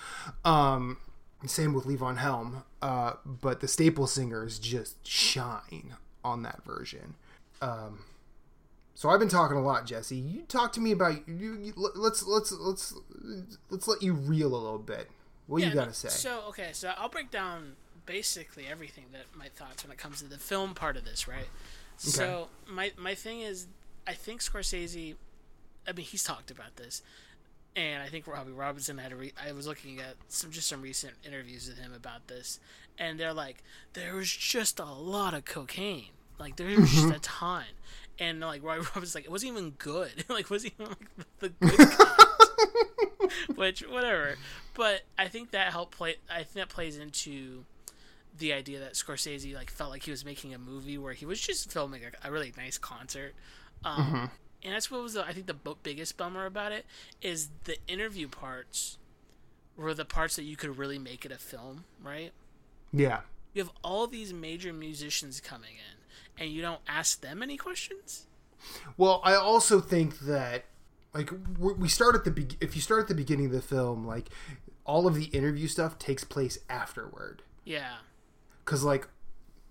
Um, 0.44 0.98
same 1.46 1.74
with 1.74 1.86
Levon 1.86 2.18
Helm, 2.18 2.64
uh, 2.82 3.14
but 3.26 3.62
the 3.62 3.68
staple 3.68 4.08
singers 4.08 4.60
just 4.60 5.08
shine 5.08 5.96
on 6.24 6.44
that 6.44 6.64
version. 6.66 7.16
Um, 7.62 8.00
so 8.96 9.10
I've 9.10 9.20
been 9.20 9.30
talking 9.30 9.56
a 9.56 9.62
lot, 9.62 9.86
Jesse. 9.86 10.18
You 10.18 10.42
talk 10.42 10.74
to 10.74 10.82
me 10.82 10.92
about 10.92 11.28
you. 11.28 11.58
you 11.62 11.74
let's 11.76 12.26
let's 12.26 12.52
let's 12.52 12.94
let's 13.70 13.88
let 13.88 14.02
you 14.02 14.14
reel 14.14 14.54
a 14.54 14.58
little 14.58 14.80
bit. 14.80 15.10
What 15.48 15.64
you 15.64 15.74
gotta 15.74 15.94
say? 15.94 16.10
So 16.10 16.44
okay, 16.50 16.72
so 16.74 16.92
I'll 16.98 17.10
break 17.10 17.32
down 17.32 17.76
basically 18.10 18.66
everything 18.68 19.06
that 19.12 19.26
my 19.38 19.50
thoughts 19.50 19.84
when 19.84 19.92
it 19.92 19.98
comes 20.00 20.20
to 20.20 20.28
the 20.28 20.40
film 20.40 20.74
part 20.74 20.98
of 20.98 21.06
this, 21.06 21.28
right? 21.28 21.48
So 21.98 22.48
my 22.68 22.92
my 22.98 23.14
thing 23.14 23.42
is, 23.42 23.68
I 24.08 24.14
think 24.14 24.42
Scorsese. 24.42 25.16
I 25.88 25.92
mean, 25.92 26.06
he's 26.06 26.24
talked 26.24 26.50
about 26.50 26.76
this, 26.76 27.04
and 27.76 28.02
I 28.02 28.08
think 28.08 28.26
Robbie 28.26 28.52
Robinson 28.52 28.98
had 28.98 29.12
a. 29.12 29.16
Re- 29.16 29.34
I 29.48 29.52
was 29.52 29.68
looking 29.68 30.00
at 30.00 30.16
some 30.28 30.50
just 30.50 30.68
some 30.68 30.82
recent 30.82 31.14
interviews 31.24 31.68
with 31.68 31.78
him 31.78 31.94
about 31.94 32.28
this, 32.28 32.60
and 32.98 33.20
they're 33.20 33.34
like, 33.34 33.64
there 33.94 34.16
was 34.16 34.30
just 34.32 34.80
a 34.80 34.86
lot 34.86 35.36
of 35.36 35.46
cocaine, 35.46 36.10
like 36.40 36.56
there 36.56 36.68
was 36.68 36.90
just 36.90 37.06
mm-hmm. 37.06 37.16
a 37.16 37.20
ton, 37.20 37.66
and 38.18 38.40
like 38.40 38.64
Robbie 38.64 38.82
Robinson's 38.96 39.14
like, 39.14 39.26
it 39.26 39.32
wasn't 39.32 39.52
even 39.52 39.72
good, 39.72 40.26
like 40.30 40.50
wasn't 40.50 40.74
even 40.80 40.88
like 40.90 41.28
the 41.40 41.50
good. 41.50 41.78
kind. 41.78 42.20
Which 43.56 43.82
whatever, 43.82 44.38
but 44.74 45.02
I 45.18 45.28
think 45.28 45.52
that 45.52 45.72
helped 45.72 45.96
play. 45.96 46.16
I 46.28 46.38
think 46.38 46.54
that 46.56 46.70
plays 46.70 46.98
into 46.98 47.66
the 48.40 48.54
idea 48.54 48.80
that 48.80 48.94
Scorsese 48.94 49.54
like 49.54 49.70
felt 49.70 49.92
like 49.92 50.04
he 50.04 50.12
was 50.12 50.26
making 50.26 50.54
a 50.54 50.58
movie 50.58 50.98
where 50.98 51.14
he 51.14 51.26
was 51.26 51.40
just 51.40 51.72
filming 51.72 52.02
a, 52.04 52.28
a 52.28 52.32
really 52.32 52.54
nice 52.58 52.78
concert. 52.78 53.34
Um, 53.84 54.06
Mm-hmm. 54.06 54.26
And 54.64 54.74
that's 54.74 54.92
what 54.92 55.02
was 55.02 55.14
the, 55.14 55.26
I 55.26 55.32
think 55.32 55.48
the 55.48 55.56
biggest 55.84 56.18
bummer 56.18 56.46
about 56.46 56.72
it 56.72 56.86
is 57.22 57.50
the 57.64 57.78
interview 57.88 58.28
parts 58.28 58.98
were 59.78 59.94
the 59.94 60.06
parts 60.06 60.36
that 60.36 60.44
you 60.44 60.58
could 60.58 60.78
really 60.78 61.00
make 61.00 61.26
it 61.26 61.32
a 61.32 61.38
film, 61.38 61.86
right? 62.04 62.32
Yeah. 62.92 63.22
You 63.54 63.64
have 63.64 63.72
all 63.84 64.06
these 64.08 64.34
major 64.34 64.74
musicians 64.74 65.40
coming 65.40 65.76
in, 65.76 66.44
and 66.44 66.52
you 66.52 66.62
don't 66.62 66.82
ask 66.88 67.22
them 67.22 67.42
any 67.42 67.56
questions. 67.56 68.28
Well, 68.98 69.22
I 69.24 69.36
also 69.36 69.80
think 69.80 70.20
that 70.20 70.66
like 71.14 71.32
we 71.58 71.74
we 71.74 71.88
start 71.88 72.16
at 72.16 72.26
the 72.26 72.32
be- 72.32 72.58
if 72.60 72.76
you 72.76 72.82
start 72.82 73.02
at 73.02 73.08
the 73.08 73.16
beginning 73.16 73.48
of 73.48 73.52
the 73.54 73.62
film, 73.62 74.06
like 74.06 74.30
all 74.86 75.08
of 75.08 75.16
the 75.16 75.26
interview 75.26 75.68
stuff 75.68 75.98
takes 75.98 76.24
place 76.24 76.60
afterward. 76.70 77.42
Yeah, 77.64 77.98
Cuz 78.66 78.84
like 78.84 79.08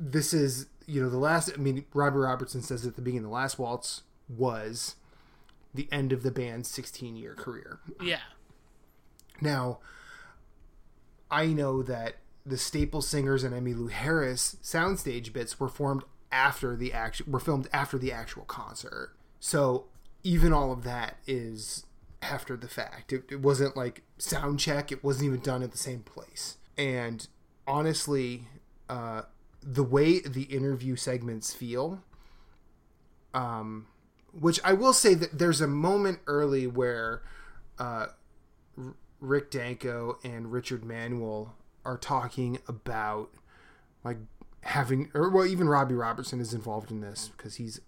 this 0.00 0.32
is, 0.32 0.66
you 0.86 1.02
know, 1.02 1.08
the 1.08 1.18
last 1.18 1.50
I 1.52 1.56
mean 1.56 1.84
Robert 1.94 2.20
Robertson 2.22 2.62
says 2.62 2.86
at 2.86 2.96
the 2.96 3.02
beginning 3.02 3.24
the 3.24 3.28
last 3.28 3.58
waltz 3.58 4.02
was 4.28 4.96
the 5.74 5.88
end 5.92 6.12
of 6.12 6.22
the 6.22 6.30
band's 6.30 6.70
16-year 6.70 7.34
career. 7.34 7.78
yeah, 8.02 8.20
Now, 9.40 9.78
I 11.30 11.46
know 11.46 11.82
that 11.82 12.16
the 12.46 12.56
Staple 12.56 13.02
Singers 13.02 13.44
and 13.44 13.54
Emmylou 13.54 13.90
Harris 13.90 14.56
soundstage 14.62 15.32
bits 15.32 15.60
were 15.60 15.68
formed 15.68 16.04
after 16.32 16.74
the 16.74 16.92
actual 16.92 17.26
were 17.30 17.40
filmed 17.40 17.68
after 17.72 17.98
the 17.98 18.12
actual 18.12 18.44
concert. 18.44 19.14
So 19.40 19.86
even 20.22 20.52
all 20.52 20.72
of 20.72 20.84
that 20.84 21.18
is 21.26 21.84
after 22.22 22.56
the 22.56 22.68
fact. 22.68 23.12
It, 23.12 23.24
it 23.30 23.40
wasn't 23.40 23.76
like 23.76 24.02
sound 24.16 24.58
check. 24.60 24.90
It 24.90 25.04
wasn't 25.04 25.26
even 25.26 25.40
done 25.40 25.62
at 25.62 25.72
the 25.72 25.78
same 25.78 26.00
place. 26.00 26.56
And 26.76 27.26
honestly, 27.66 28.48
uh, 28.88 29.22
the 29.62 29.82
way 29.82 30.20
the 30.20 30.42
interview 30.42 30.96
segments 30.96 31.52
feel, 31.52 32.02
um, 33.34 33.86
which 34.32 34.60
I 34.64 34.72
will 34.72 34.92
say 34.92 35.14
that 35.14 35.38
there's 35.38 35.60
a 35.60 35.66
moment 35.66 36.20
early 36.26 36.66
where 36.66 37.22
uh, 37.78 38.06
Rick 39.20 39.50
Danko 39.50 40.18
and 40.24 40.52
Richard 40.52 40.84
Manuel 40.84 41.54
are 41.84 41.98
talking 41.98 42.58
about 42.68 43.30
like 44.04 44.18
having, 44.62 45.10
or 45.14 45.30
well, 45.30 45.46
even 45.46 45.68
Robbie 45.68 45.94
Robertson 45.94 46.40
is 46.40 46.54
involved 46.54 46.90
in 46.90 47.00
this 47.00 47.30
because 47.36 47.56
he's 47.56 47.80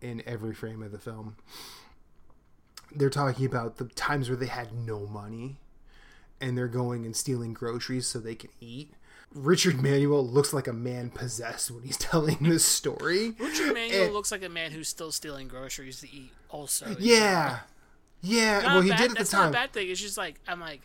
in 0.00 0.22
every 0.26 0.54
frame 0.54 0.82
of 0.82 0.92
the 0.92 0.98
film. 0.98 1.36
They're 2.94 3.10
talking 3.10 3.46
about 3.46 3.76
the 3.76 3.86
times 3.86 4.28
where 4.28 4.36
they 4.36 4.46
had 4.46 4.72
no 4.72 5.06
money 5.06 5.58
and 6.40 6.56
they're 6.56 6.68
going 6.68 7.04
and 7.04 7.16
stealing 7.16 7.52
groceries 7.52 8.06
so 8.06 8.18
they 8.18 8.34
can 8.34 8.50
eat. 8.60 8.92
Richard 9.34 9.82
Manuel 9.82 10.26
looks 10.26 10.52
like 10.54 10.66
a 10.66 10.72
man 10.72 11.10
possessed 11.10 11.70
when 11.70 11.82
he's 11.82 11.96
telling 11.98 12.38
this 12.40 12.64
story. 12.64 13.34
Richard 13.38 13.74
Manuel 13.74 14.04
And- 14.04 14.14
looks 14.14 14.32
like 14.32 14.42
a 14.42 14.48
man 14.48 14.70
who's 14.72 14.88
still 14.88 15.12
stealing 15.12 15.48
groceries 15.48 16.00
to 16.00 16.10
eat. 16.10 16.32
Also, 16.48 16.96
Yeah. 16.98 17.60
Yeah. 18.22 18.60
Not 18.60 18.66
well, 18.74 18.80
he 18.82 18.88
bad- 18.90 18.98
did 18.98 19.04
at 19.04 19.08
the 19.10 19.14
that's 19.18 19.30
time. 19.30 19.40
not 19.42 19.48
a 19.50 19.52
bad 19.52 19.72
thing. 19.72 19.90
It's 19.90 20.00
just 20.00 20.16
like 20.16 20.40
I'm 20.48 20.60
like, 20.60 20.80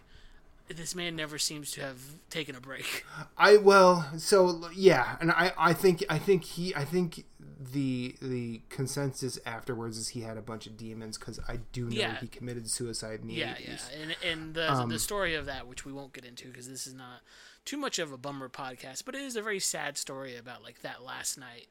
this 0.68 0.96
man 0.96 1.16
never 1.16 1.38
seems 1.38 1.72
to 1.72 1.82
have 1.82 2.00
taken 2.30 2.56
a 2.56 2.62
break. 2.62 3.06
I 3.38 3.58
well, 3.58 4.10
so 4.18 4.70
yeah, 4.74 5.18
and 5.22 5.32
I 5.32 5.52
I 5.58 5.74
think 5.74 6.04
I 6.10 6.18
think 6.18 6.44
he 6.44 6.74
I 6.76 6.84
think 6.86 7.26
the 7.74 8.16
the 8.22 8.62
consensus 8.70 9.38
afterwards 9.46 9.98
is 9.98 10.10
he 10.10 10.22
had 10.22 10.36
a 10.38 10.42
bunch 10.42 10.68
of 10.68 10.78
demons 10.78 11.18
because 11.18 11.40
I 11.48 11.60
do 11.74 11.86
know 11.90 11.96
Yeah. 11.96 12.20
he 12.20 12.28
committed 12.28 12.70
suicide 12.70 13.20
in 13.22 13.28
the 13.28 13.34
Yeah, 13.36 13.54
80s. 13.56 13.68
yeah, 13.68 14.02
and 14.02 14.16
and 14.26 14.54
the 14.56 14.72
Um, 14.74 14.90
the 14.90 15.00
story 15.00 15.36
of 15.36 15.46
that, 15.46 15.68
which 15.68 15.86
we 15.86 15.92
won't 15.92 16.14
get 16.14 16.26
into 16.26 16.48
because 16.48 16.68
this 16.70 16.88
is 16.88 16.94
not 16.94 17.22
too 17.66 17.78
much 17.78 18.00
of 18.00 18.12
a 18.12 18.18
bummer 18.18 18.50
podcast, 18.50 19.06
but 19.06 19.16
it 19.16 19.22
is 19.22 19.36
a 19.36 19.42
very 19.42 19.60
sad 19.60 19.98
story 19.98 20.36
about 20.38 20.64
like 20.64 20.82
that 20.82 21.04
last 21.04 21.38
night. 21.38 21.68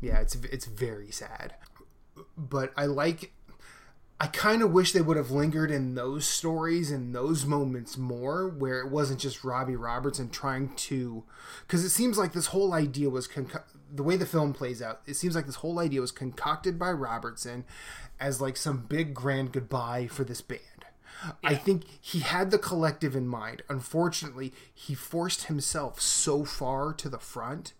Yeah, 0.00 0.20
it's 0.20 0.34
it's 0.36 0.66
very 0.66 1.10
sad. 1.10 1.54
But 2.36 2.72
I 2.76 2.86
like 2.86 3.32
I 4.18 4.28
kind 4.28 4.62
of 4.62 4.72
wish 4.72 4.92
they 4.92 5.02
would 5.02 5.18
have 5.18 5.30
lingered 5.30 5.70
in 5.70 5.94
those 5.94 6.26
stories 6.26 6.90
and 6.90 7.14
those 7.14 7.44
moments 7.44 7.98
more 7.98 8.48
where 8.48 8.80
it 8.80 8.90
wasn't 8.90 9.20
just 9.20 9.44
Robbie 9.44 9.76
Robertson 9.76 10.30
trying 10.30 10.74
to 10.76 11.24
cuz 11.68 11.84
it 11.84 11.90
seems 11.90 12.16
like 12.16 12.32
this 12.32 12.46
whole 12.46 12.72
idea 12.72 13.10
was 13.10 13.28
conco- 13.28 13.64
the 13.92 14.02
way 14.02 14.16
the 14.16 14.26
film 14.26 14.52
plays 14.52 14.80
out. 14.80 15.02
It 15.06 15.14
seems 15.14 15.34
like 15.34 15.46
this 15.46 15.56
whole 15.56 15.78
idea 15.78 16.00
was 16.00 16.12
concocted 16.12 16.78
by 16.78 16.90
Robertson 16.92 17.64
as 18.18 18.40
like 18.40 18.56
some 18.56 18.86
big 18.86 19.14
grand 19.14 19.52
goodbye 19.52 20.06
for 20.06 20.24
this 20.24 20.40
band. 20.40 20.75
I 21.42 21.54
think 21.54 21.84
he 22.00 22.20
had 22.20 22.50
the 22.50 22.58
collective 22.58 23.16
in 23.16 23.26
mind. 23.26 23.62
Unfortunately, 23.68 24.52
he 24.72 24.94
forced 24.94 25.44
himself 25.44 26.00
so 26.00 26.44
far 26.44 26.92
to 26.94 27.08
the 27.08 27.18
front 27.18 27.72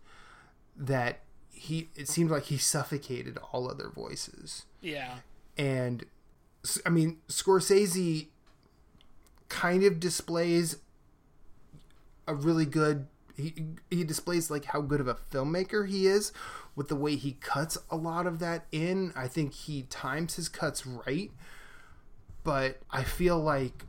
that 0.77 1.21
he 1.51 1.89
it 1.95 2.09
seemed 2.09 2.31
like 2.31 2.45
he 2.45 2.59
suffocated 2.59 3.39
all 3.53 3.71
other 3.71 3.89
voices. 3.89 4.65
Yeah, 4.81 5.17
and 5.57 6.05
I 6.85 6.91
mean 6.91 7.19
scorsese 7.29 8.29
kind 9.49 9.85
of 9.85 10.01
displays 10.01 10.79
a 12.27 12.35
really 12.35 12.67
good 12.67 13.07
he, 13.37 13.55
he 13.91 14.03
displays 14.03 14.51
like 14.51 14.67
how 14.67 14.81
good 14.81 15.01
of 15.01 15.09
a 15.09 15.15
filmmaker 15.15 15.87
he 15.87 16.07
is 16.07 16.33
with 16.75 16.89
the 16.89 16.97
way 16.97 17.17
he 17.17 17.33
cuts 17.33 17.77
a 17.91 17.97
lot 17.97 18.27
of 18.27 18.39
that 18.39 18.67
in. 18.73 19.13
I 19.15 19.29
think 19.29 19.53
he 19.53 19.83
times 19.83 20.37
his 20.37 20.49
cuts 20.49 20.87
right 20.87 21.31
but 22.47 22.79
i 22.91 23.03
feel 23.03 23.39
like 23.39 23.85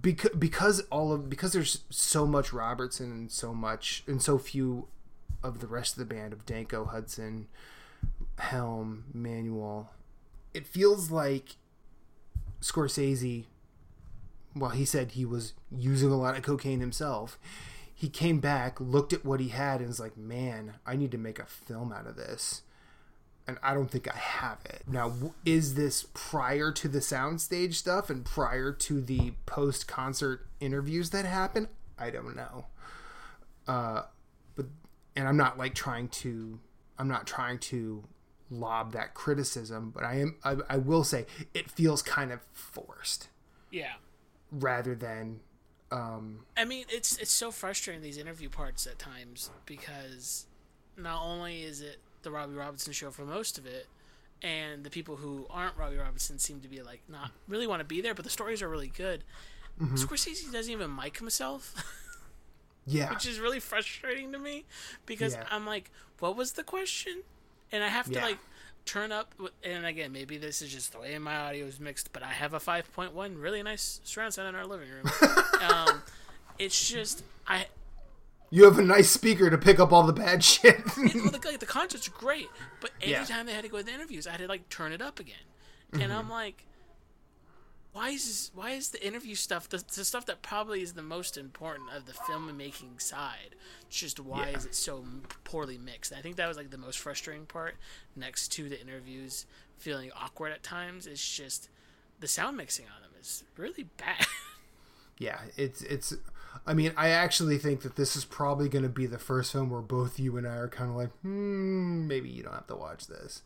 because 0.00 0.30
because 0.30 0.80
all 0.90 1.12
of 1.12 1.28
because 1.28 1.52
there's 1.52 1.84
so 1.90 2.26
much 2.26 2.52
robertson 2.52 3.12
and 3.12 3.30
so 3.30 3.52
much 3.52 4.02
and 4.06 4.22
so 4.22 4.38
few 4.38 4.88
of 5.42 5.60
the 5.60 5.66
rest 5.66 5.92
of 5.92 5.98
the 5.98 6.14
band 6.14 6.32
of 6.32 6.46
danko 6.46 6.86
hudson 6.86 7.46
helm 8.38 9.04
manuel 9.12 9.90
it 10.54 10.66
feels 10.66 11.10
like 11.10 11.56
Scorsese, 12.64 13.44
well, 14.56 14.70
he 14.70 14.86
said 14.86 15.12
he 15.12 15.26
was 15.26 15.52
using 15.70 16.10
a 16.10 16.16
lot 16.16 16.36
of 16.36 16.42
cocaine 16.42 16.80
himself. 16.80 17.38
He 17.92 18.08
came 18.08 18.40
back, 18.40 18.80
looked 18.80 19.12
at 19.12 19.24
what 19.24 19.40
he 19.40 19.48
had, 19.48 19.80
and 19.80 19.88
was 19.88 20.00
like, 20.00 20.16
man, 20.16 20.76
I 20.86 20.96
need 20.96 21.10
to 21.10 21.18
make 21.18 21.38
a 21.38 21.44
film 21.44 21.92
out 21.92 22.06
of 22.06 22.16
this. 22.16 22.62
And 23.46 23.58
I 23.62 23.74
don't 23.74 23.90
think 23.90 24.08
I 24.08 24.16
have 24.16 24.58
it. 24.64 24.82
Now, 24.86 25.12
is 25.44 25.74
this 25.74 26.06
prior 26.14 26.72
to 26.72 26.88
the 26.88 27.00
soundstage 27.00 27.74
stuff 27.74 28.08
and 28.08 28.24
prior 28.24 28.72
to 28.72 29.02
the 29.02 29.34
post 29.44 29.86
concert 29.86 30.46
interviews 30.60 31.10
that 31.10 31.26
happen? 31.26 31.68
I 31.98 32.08
don't 32.10 32.34
know. 32.34 32.66
Uh, 33.68 34.02
but, 34.56 34.66
and 35.14 35.28
I'm 35.28 35.36
not 35.36 35.58
like 35.58 35.74
trying 35.74 36.08
to, 36.08 36.58
I'm 36.98 37.08
not 37.08 37.26
trying 37.26 37.58
to 37.58 38.04
lob 38.50 38.92
that 38.92 39.14
criticism, 39.14 39.90
but 39.94 40.04
I 40.04 40.20
am 40.20 40.36
I, 40.44 40.56
I 40.68 40.76
will 40.78 41.04
say 41.04 41.26
it 41.52 41.70
feels 41.70 42.02
kind 42.02 42.32
of 42.32 42.40
forced 42.52 43.28
yeah. 43.70 43.94
rather 44.50 44.94
than 44.94 45.40
um 45.90 46.44
I 46.56 46.64
mean, 46.64 46.84
it's 46.88 47.16
it's 47.18 47.32
so 47.32 47.50
frustrating 47.50 48.02
these 48.02 48.18
interview 48.18 48.48
parts 48.48 48.86
at 48.86 48.98
times 48.98 49.50
because 49.66 50.46
not 50.96 51.22
only 51.22 51.62
is 51.62 51.80
it 51.80 51.98
the 52.24 52.30
Robbie 52.30 52.54
Robinson 52.54 52.92
show 52.92 53.10
for 53.10 53.24
most 53.24 53.58
of 53.58 53.66
it, 53.66 53.86
and 54.42 54.82
the 54.84 54.90
people 54.90 55.16
who 55.16 55.46
aren't 55.50 55.76
Robbie 55.76 55.96
Robinson 55.96 56.38
seem 56.38 56.60
to 56.60 56.68
be 56.68 56.82
like 56.82 57.02
not 57.08 57.30
really 57.48 57.66
want 57.66 57.80
to 57.80 57.84
be 57.84 58.00
there, 58.00 58.14
but 58.14 58.24
the 58.24 58.30
stories 58.30 58.60
are 58.62 58.68
really 58.68 58.88
good. 58.94 59.22
Scorsese 59.80 60.50
doesn't 60.52 60.72
even 60.72 60.94
mic 60.94 61.18
himself. 61.18 61.74
yeah 62.86 63.08
which 63.10 63.26
is 63.26 63.40
really 63.40 63.60
frustrating 63.60 64.30
to 64.32 64.38
me 64.38 64.64
because 65.06 65.34
Yeah. 65.34 65.44
I'm 65.50 65.66
like, 65.66 65.90
what 66.18 66.36
was 66.36 66.52
the 66.52 66.62
question? 66.62 67.22
And 67.72 67.82
I 67.82 67.88
have 67.88 68.06
to 68.06 68.12
Yeah. 68.12 68.24
like 68.24 68.38
turn 68.84 69.10
up. 69.10 69.34
And 69.64 69.86
again, 69.86 70.12
maybe 70.12 70.36
this 70.36 70.60
is 70.62 70.70
just 70.70 70.92
the 70.92 71.00
way 71.00 71.18
my 71.18 71.36
audio 71.36 71.64
is 71.66 71.80
mixed, 71.80 72.12
but 72.12 72.22
I 72.22 72.28
have 72.28 72.52
a 72.54 72.60
5.1 72.60 73.40
really 73.40 73.62
nice 73.62 74.00
surround 74.04 74.34
sound 74.34 74.48
in 74.50 74.54
our 74.54 74.66
living 74.66 74.90
room. 74.90 75.06
um, 75.68 76.02
it's 76.58 76.88
just 76.88 77.24
I. 77.46 77.66
you 78.54 78.64
have 78.64 78.78
a 78.78 78.82
nice 78.82 79.10
speaker 79.10 79.50
to 79.50 79.58
pick 79.58 79.80
up 79.80 79.92
all 79.92 80.04
the 80.04 80.12
bad 80.12 80.44
shit 80.52 80.76
Well, 80.96 81.08
the, 81.08 81.40
like, 81.44 81.58
the 81.58 81.66
concert's 81.66 82.06
great, 82.08 82.48
but 82.80 82.92
every 83.02 83.12
Yeah. 83.12 83.24
time 83.24 83.46
they 83.46 83.52
had 83.52 83.64
to 83.64 83.68
go 83.68 83.78
to 83.78 83.84
the 83.84 83.92
interviews, 83.92 84.26
I 84.28 84.30
had 84.32 84.40
to 84.40 84.46
like 84.46 84.68
turn 84.68 84.92
it 84.92 85.02
up 85.02 85.18
again, 85.18 85.46
and 85.92 86.12
I'm 86.12 86.22
mm-hmm. 86.24 86.30
like, 86.30 86.66
why 87.92 88.10
is 88.10 88.24
this, 88.26 88.50
why 88.54 88.70
is 88.70 88.90
the 88.90 89.04
interview 89.04 89.34
stuff 89.34 89.68
the, 89.68 89.82
the 89.94 90.04
stuff 90.04 90.26
that 90.26 90.42
probably 90.42 90.82
is 90.82 90.92
the 90.94 91.02
most 91.02 91.36
important 91.36 91.90
of 91.96 92.06
the 92.06 92.12
filmmaking 92.12 93.00
side? 93.00 93.54
Just 93.90 94.18
why 94.20 94.48
Yeah. 94.50 94.56
is 94.56 94.66
it 94.66 94.74
so 94.74 95.04
poorly 95.44 95.78
mixed? 95.78 96.10
And 96.12 96.18
I 96.18 96.22
think 96.22 96.36
that 96.36 96.48
was 96.48 96.56
like 96.56 96.70
the 96.70 96.78
most 96.78 96.98
frustrating 96.98 97.46
part. 97.46 97.76
Next 98.16 98.48
to 98.52 98.68
the 98.68 98.80
interviews 98.80 99.46
feeling 99.78 100.10
awkward 100.16 100.52
at 100.52 100.62
times, 100.62 101.06
It's 101.06 101.36
just 101.36 101.68
the 102.20 102.28
sound 102.28 102.56
mixing 102.56 102.86
on 102.86 103.02
them 103.02 103.12
is 103.20 103.44
really 103.56 103.84
bad. 103.96 104.26
yeah 105.18 105.38
it's 105.56 105.82
it's 105.82 106.14
I 106.66 106.74
mean 106.74 106.92
I 106.96 107.08
actually 107.10 107.58
think 107.58 107.82
that 107.82 107.96
this 107.96 108.16
is 108.16 108.24
probably 108.24 108.68
going 108.68 108.82
to 108.84 108.88
be 108.88 109.06
the 109.06 109.18
first 109.18 109.52
film 109.52 109.70
where 109.70 109.80
both 109.80 110.18
you 110.18 110.36
and 110.36 110.46
I 110.46 110.56
are 110.56 110.68
kind 110.68 110.90
of 110.90 110.96
like 110.96 111.10
hmm 111.22 112.06
maybe 112.06 112.28
you 112.30 112.42
don't 112.42 112.54
have 112.54 112.66
to 112.68 112.76
watch 112.76 113.06
this 113.06 113.42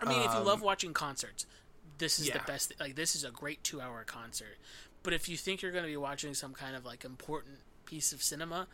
I 0.00 0.04
mean, 0.04 0.22
if 0.22 0.34
you 0.34 0.40
Um, 0.40 0.46
love 0.46 0.62
watching 0.62 0.92
concerts, 0.92 1.46
this 1.98 2.18
is 2.18 2.28
Yeah. 2.28 2.38
the 2.38 2.40
best. 2.40 2.72
Like 2.80 2.94
this 2.96 3.14
is 3.14 3.24
a 3.24 3.30
great 3.30 3.62
two-hour 3.64 4.04
concert. 4.04 4.58
But 5.02 5.12
if 5.12 5.28
you 5.28 5.36
think 5.36 5.62
you're 5.62 5.72
going 5.72 5.84
to 5.84 5.90
be 5.90 5.96
watching 5.96 6.34
some 6.34 6.54
kind 6.54 6.74
of 6.76 6.84
like 6.84 7.04
important 7.04 7.60
piece 7.84 8.12
of 8.12 8.22
cinema, 8.22 8.68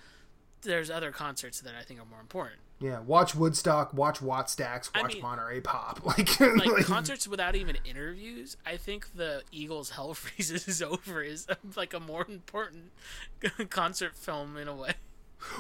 there's 0.63 0.91
other 0.91 1.13
concerts 1.13 1.61
that 1.61 1.75
I 1.75 1.83
think 1.83 2.01
are 2.01 2.07
more 2.07 2.21
important. 2.21 2.61
Yeah, 2.83 3.01
watch 3.01 3.35
Woodstock, 3.35 3.95
watch 3.95 4.19
Wattstax, 4.21 4.91
I 4.95 5.03
watch 5.03 5.15
mean- 5.15 5.23
Monterey 5.23 5.61
Pop. 5.61 6.01
Like, 6.07 6.41
Like, 6.41 6.67
like- 6.67 6.85
concerts 6.85 7.29
without 7.29 7.55
even 7.55 7.79
interviews, 7.85 8.57
I 8.67 8.77
think 8.77 9.15
the 9.15 9.43
Eagles' 9.53 9.91
Hell 9.91 10.13
Freezes 10.15 10.67
is 10.67 10.83
over 10.83 11.23
is 11.23 11.47
like 11.77 11.95
a 11.95 12.01
more 12.01 12.27
important 12.29 12.91
concert 13.71 14.17
film 14.17 14.57
in 14.57 14.69
a 14.69 14.75
way. 14.75 14.93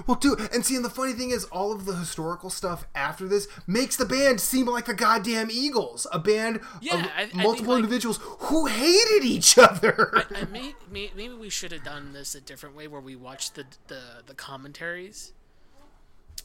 Well, 0.06 0.16
dude, 0.16 0.38
and 0.54 0.64
see, 0.64 0.76
and 0.76 0.84
the 0.84 0.90
funny 0.90 1.12
thing 1.12 1.30
is, 1.30 1.42
all 1.46 1.72
of 1.72 1.86
the 1.86 1.96
historical 1.96 2.50
stuff 2.50 2.86
after 2.94 3.26
this 3.26 3.48
makes 3.66 3.96
the 3.96 4.04
band 4.04 4.40
seem 4.40 4.66
like 4.66 4.84
the 4.86 4.94
goddamn 4.94 5.48
Eagles, 5.50 6.06
a 6.12 6.20
band 6.20 6.60
Yeah, 6.80 6.94
of 7.00 7.00
I- 7.16 7.22
I 7.22 7.26
think, 7.26 7.34
multiple 7.42 7.72
like- 7.74 7.80
individuals 7.82 8.20
who 8.22 8.66
hated 8.66 9.24
each 9.24 9.58
other. 9.58 10.10
I 10.14 10.44
may, 10.52 10.74
may, 10.88 11.10
maybe 11.16 11.34
we 11.34 11.50
should 11.50 11.72
have 11.72 11.82
done 11.82 12.12
this 12.12 12.36
a 12.36 12.40
different 12.40 12.76
way, 12.76 12.86
where 12.86 13.00
we 13.00 13.16
watched 13.16 13.56
the 13.56 13.64
the, 13.88 14.00
the 14.26 14.34
commentaries. 14.34 15.32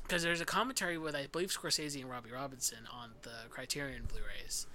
Because 0.07 0.23
there's 0.23 0.41
a 0.41 0.45
commentary 0.45 0.97
with 0.97 1.15
I 1.15 1.27
believe 1.27 1.49
Scorsese 1.49 1.99
and 2.01 2.09
Robbie 2.09 2.31
Robertson 2.31 2.79
on 2.91 3.11
the 3.23 3.49
Criterion 3.49 4.03
Blu-rays. 4.07 4.67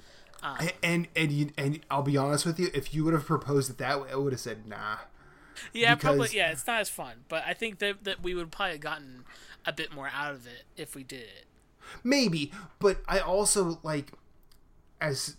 and 0.82 1.08
and 1.16 1.32
you, 1.32 1.50
and 1.56 1.80
I'll 1.90 2.02
be 2.02 2.16
honest 2.16 2.44
with 2.44 2.58
you, 2.60 2.68
if 2.74 2.92
you 2.94 3.04
would 3.04 3.14
have 3.14 3.24
proposed 3.26 3.70
it 3.70 3.78
that 3.78 4.00
way, 4.02 4.08
I 4.12 4.16
would 4.16 4.32
have 4.32 4.40
said 4.40 4.66
nah. 4.66 4.96
Yeah, 5.72 5.94
probably. 5.94 6.28
Yeah, 6.32 6.50
it's 6.52 6.66
not 6.66 6.80
as 6.80 6.88
fun, 6.88 7.24
but 7.28 7.44
I 7.46 7.54
think 7.54 7.78
that 7.78 8.04
that 8.04 8.22
we 8.22 8.34
would 8.34 8.50
probably 8.50 8.72
have 8.72 8.80
gotten 8.80 9.24
a 9.64 9.72
bit 9.72 9.92
more 9.94 10.10
out 10.12 10.32
of 10.34 10.46
it 10.46 10.64
if 10.76 10.94
we 10.96 11.04
did 11.04 11.20
it. 11.20 11.44
maybe 12.02 12.50
but 12.78 12.98
i 13.06 13.18
also 13.20 13.78
like 13.82 14.12
as 15.00 15.36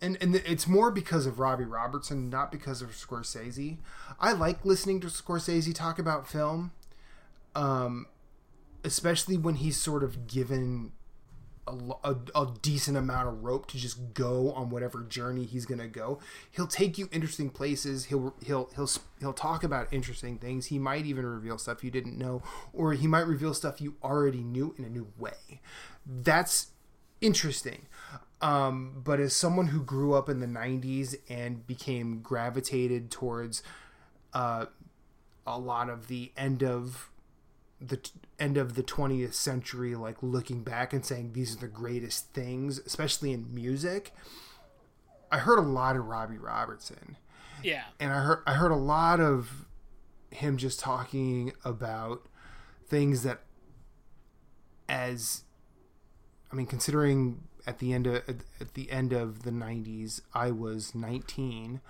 and 0.00 0.16
and 0.20 0.36
it's 0.36 0.66
more 0.66 0.90
because 0.90 1.26
of 1.26 1.38
robbie 1.38 1.64
robertson 1.64 2.30
not 2.30 2.50
because 2.50 2.80
of 2.80 2.90
scorsese 2.90 3.76
i 4.20 4.32
like 4.32 4.64
listening 4.64 5.00
to 5.00 5.08
scorsese 5.08 5.74
talk 5.74 5.98
about 5.98 6.26
film 6.26 6.70
um 7.54 8.06
especially 8.86 9.36
when 9.36 9.56
he's 9.56 9.76
sort 9.76 10.04
of 10.04 10.28
given 10.28 10.92
a, 11.66 11.74
a, 12.04 12.16
a 12.36 12.54
decent 12.62 12.96
amount 12.96 13.28
of 13.28 13.42
rope 13.42 13.66
to 13.66 13.76
just 13.76 14.14
go 14.14 14.52
on 14.52 14.70
whatever 14.70 15.02
journey 15.02 15.44
he's 15.44 15.66
gonna 15.66 15.88
go. 15.88 16.20
He'll 16.52 16.68
take 16.68 16.96
you 16.96 17.08
interesting 17.10 17.50
places. 17.50 18.06
He'll 18.06 18.34
he'll 18.44 18.70
he'll 18.76 18.88
he'll 19.18 19.32
talk 19.32 19.64
about 19.64 19.92
interesting 19.92 20.38
things. 20.38 20.66
He 20.66 20.78
might 20.78 21.04
even 21.04 21.26
reveal 21.26 21.58
stuff 21.58 21.82
you 21.82 21.90
didn't 21.90 22.16
know, 22.16 22.42
or 22.72 22.92
he 22.92 23.08
might 23.08 23.26
reveal 23.26 23.52
stuff 23.52 23.80
you 23.80 23.96
already 24.02 24.42
knew 24.42 24.74
in 24.78 24.84
a 24.84 24.88
new 24.88 25.08
way. 25.18 25.60
That's 26.06 26.68
interesting. 27.20 27.86
Um, 28.40 29.00
but 29.02 29.18
as 29.18 29.34
someone 29.34 29.68
who 29.68 29.82
grew 29.82 30.14
up 30.14 30.28
in 30.28 30.38
the 30.38 30.46
'90s 30.46 31.16
and 31.28 31.66
became 31.66 32.20
gravitated 32.20 33.10
towards 33.10 33.64
uh, 34.32 34.66
a 35.44 35.58
lot 35.58 35.90
of 35.90 36.06
the 36.06 36.30
end 36.36 36.62
of 36.62 37.10
the 37.80 37.98
t- 37.98 38.10
end 38.38 38.56
of 38.56 38.74
the 38.74 38.82
20th 38.82 39.34
century 39.34 39.94
like 39.94 40.16
looking 40.22 40.62
back 40.62 40.92
and 40.92 41.04
saying 41.04 41.32
these 41.32 41.54
are 41.56 41.60
the 41.60 41.68
greatest 41.68 42.32
things 42.32 42.78
especially 42.86 43.32
in 43.32 43.54
music 43.54 44.12
i 45.30 45.38
heard 45.38 45.58
a 45.58 45.62
lot 45.62 45.96
of 45.96 46.06
robbie 46.06 46.38
robertson. 46.38 47.16
Yeah, 47.62 47.84
and 47.98 48.12
i 48.12 48.20
heard 48.20 48.42
i 48.46 48.54
heard 48.54 48.70
a 48.70 48.76
lot 48.76 49.20
of 49.20 49.66
him 50.30 50.56
just 50.56 50.80
talking 50.80 51.52
about 51.64 52.26
things 52.86 53.22
that 53.22 53.40
as 54.88 55.42
i 56.52 56.56
mean 56.56 56.66
considering 56.66 57.42
at 57.66 57.78
the 57.78 57.92
end 57.92 58.06
of 58.06 58.22
at 58.28 58.74
the 58.74 58.90
end 58.90 59.12
of 59.12 59.42
the 59.42 59.50
90s 59.50 60.20
i 60.34 60.50
was 60.50 60.94
19 60.94 61.80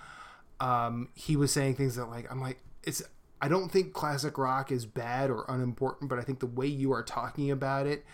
um 0.59 1.09
he 1.13 1.35
was 1.35 1.51
saying 1.51 1.75
things 1.75 1.95
that 1.95 2.05
like 2.05 2.29
i'm 2.31 2.41
like 2.41 2.59
it's 2.83 3.03
i 3.41 3.47
don't 3.47 3.69
think 3.69 3.93
classic 3.93 4.37
rock 4.37 4.71
is 4.71 4.85
bad 4.85 5.29
or 5.29 5.45
unimportant 5.47 6.09
but 6.09 6.19
i 6.19 6.21
think 6.21 6.39
the 6.39 6.45
way 6.45 6.67
you 6.67 6.91
are 6.91 7.03
talking 7.03 7.51
about 7.51 7.85
it 7.85 8.05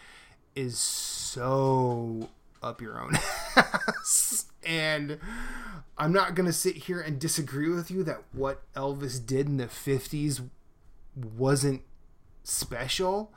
is 0.56 0.78
so 0.78 2.30
up 2.62 2.80
your 2.80 3.00
own 3.00 3.12
ass. 3.56 4.46
And 4.66 5.20
i'm 5.98 6.14
not 6.14 6.36
going 6.36 6.46
to 6.46 6.54
sit 6.54 6.76
here 6.76 7.02
and 7.02 7.20
disagree 7.20 7.70
with 7.70 7.92
you 7.92 8.04
that 8.04 8.24
what 8.32 8.62
elvis 8.74 9.24
did 9.24 9.48
in 9.48 9.58
the 9.58 9.68
50s 9.68 10.48
wasn't 11.38 11.82
special 12.44 13.32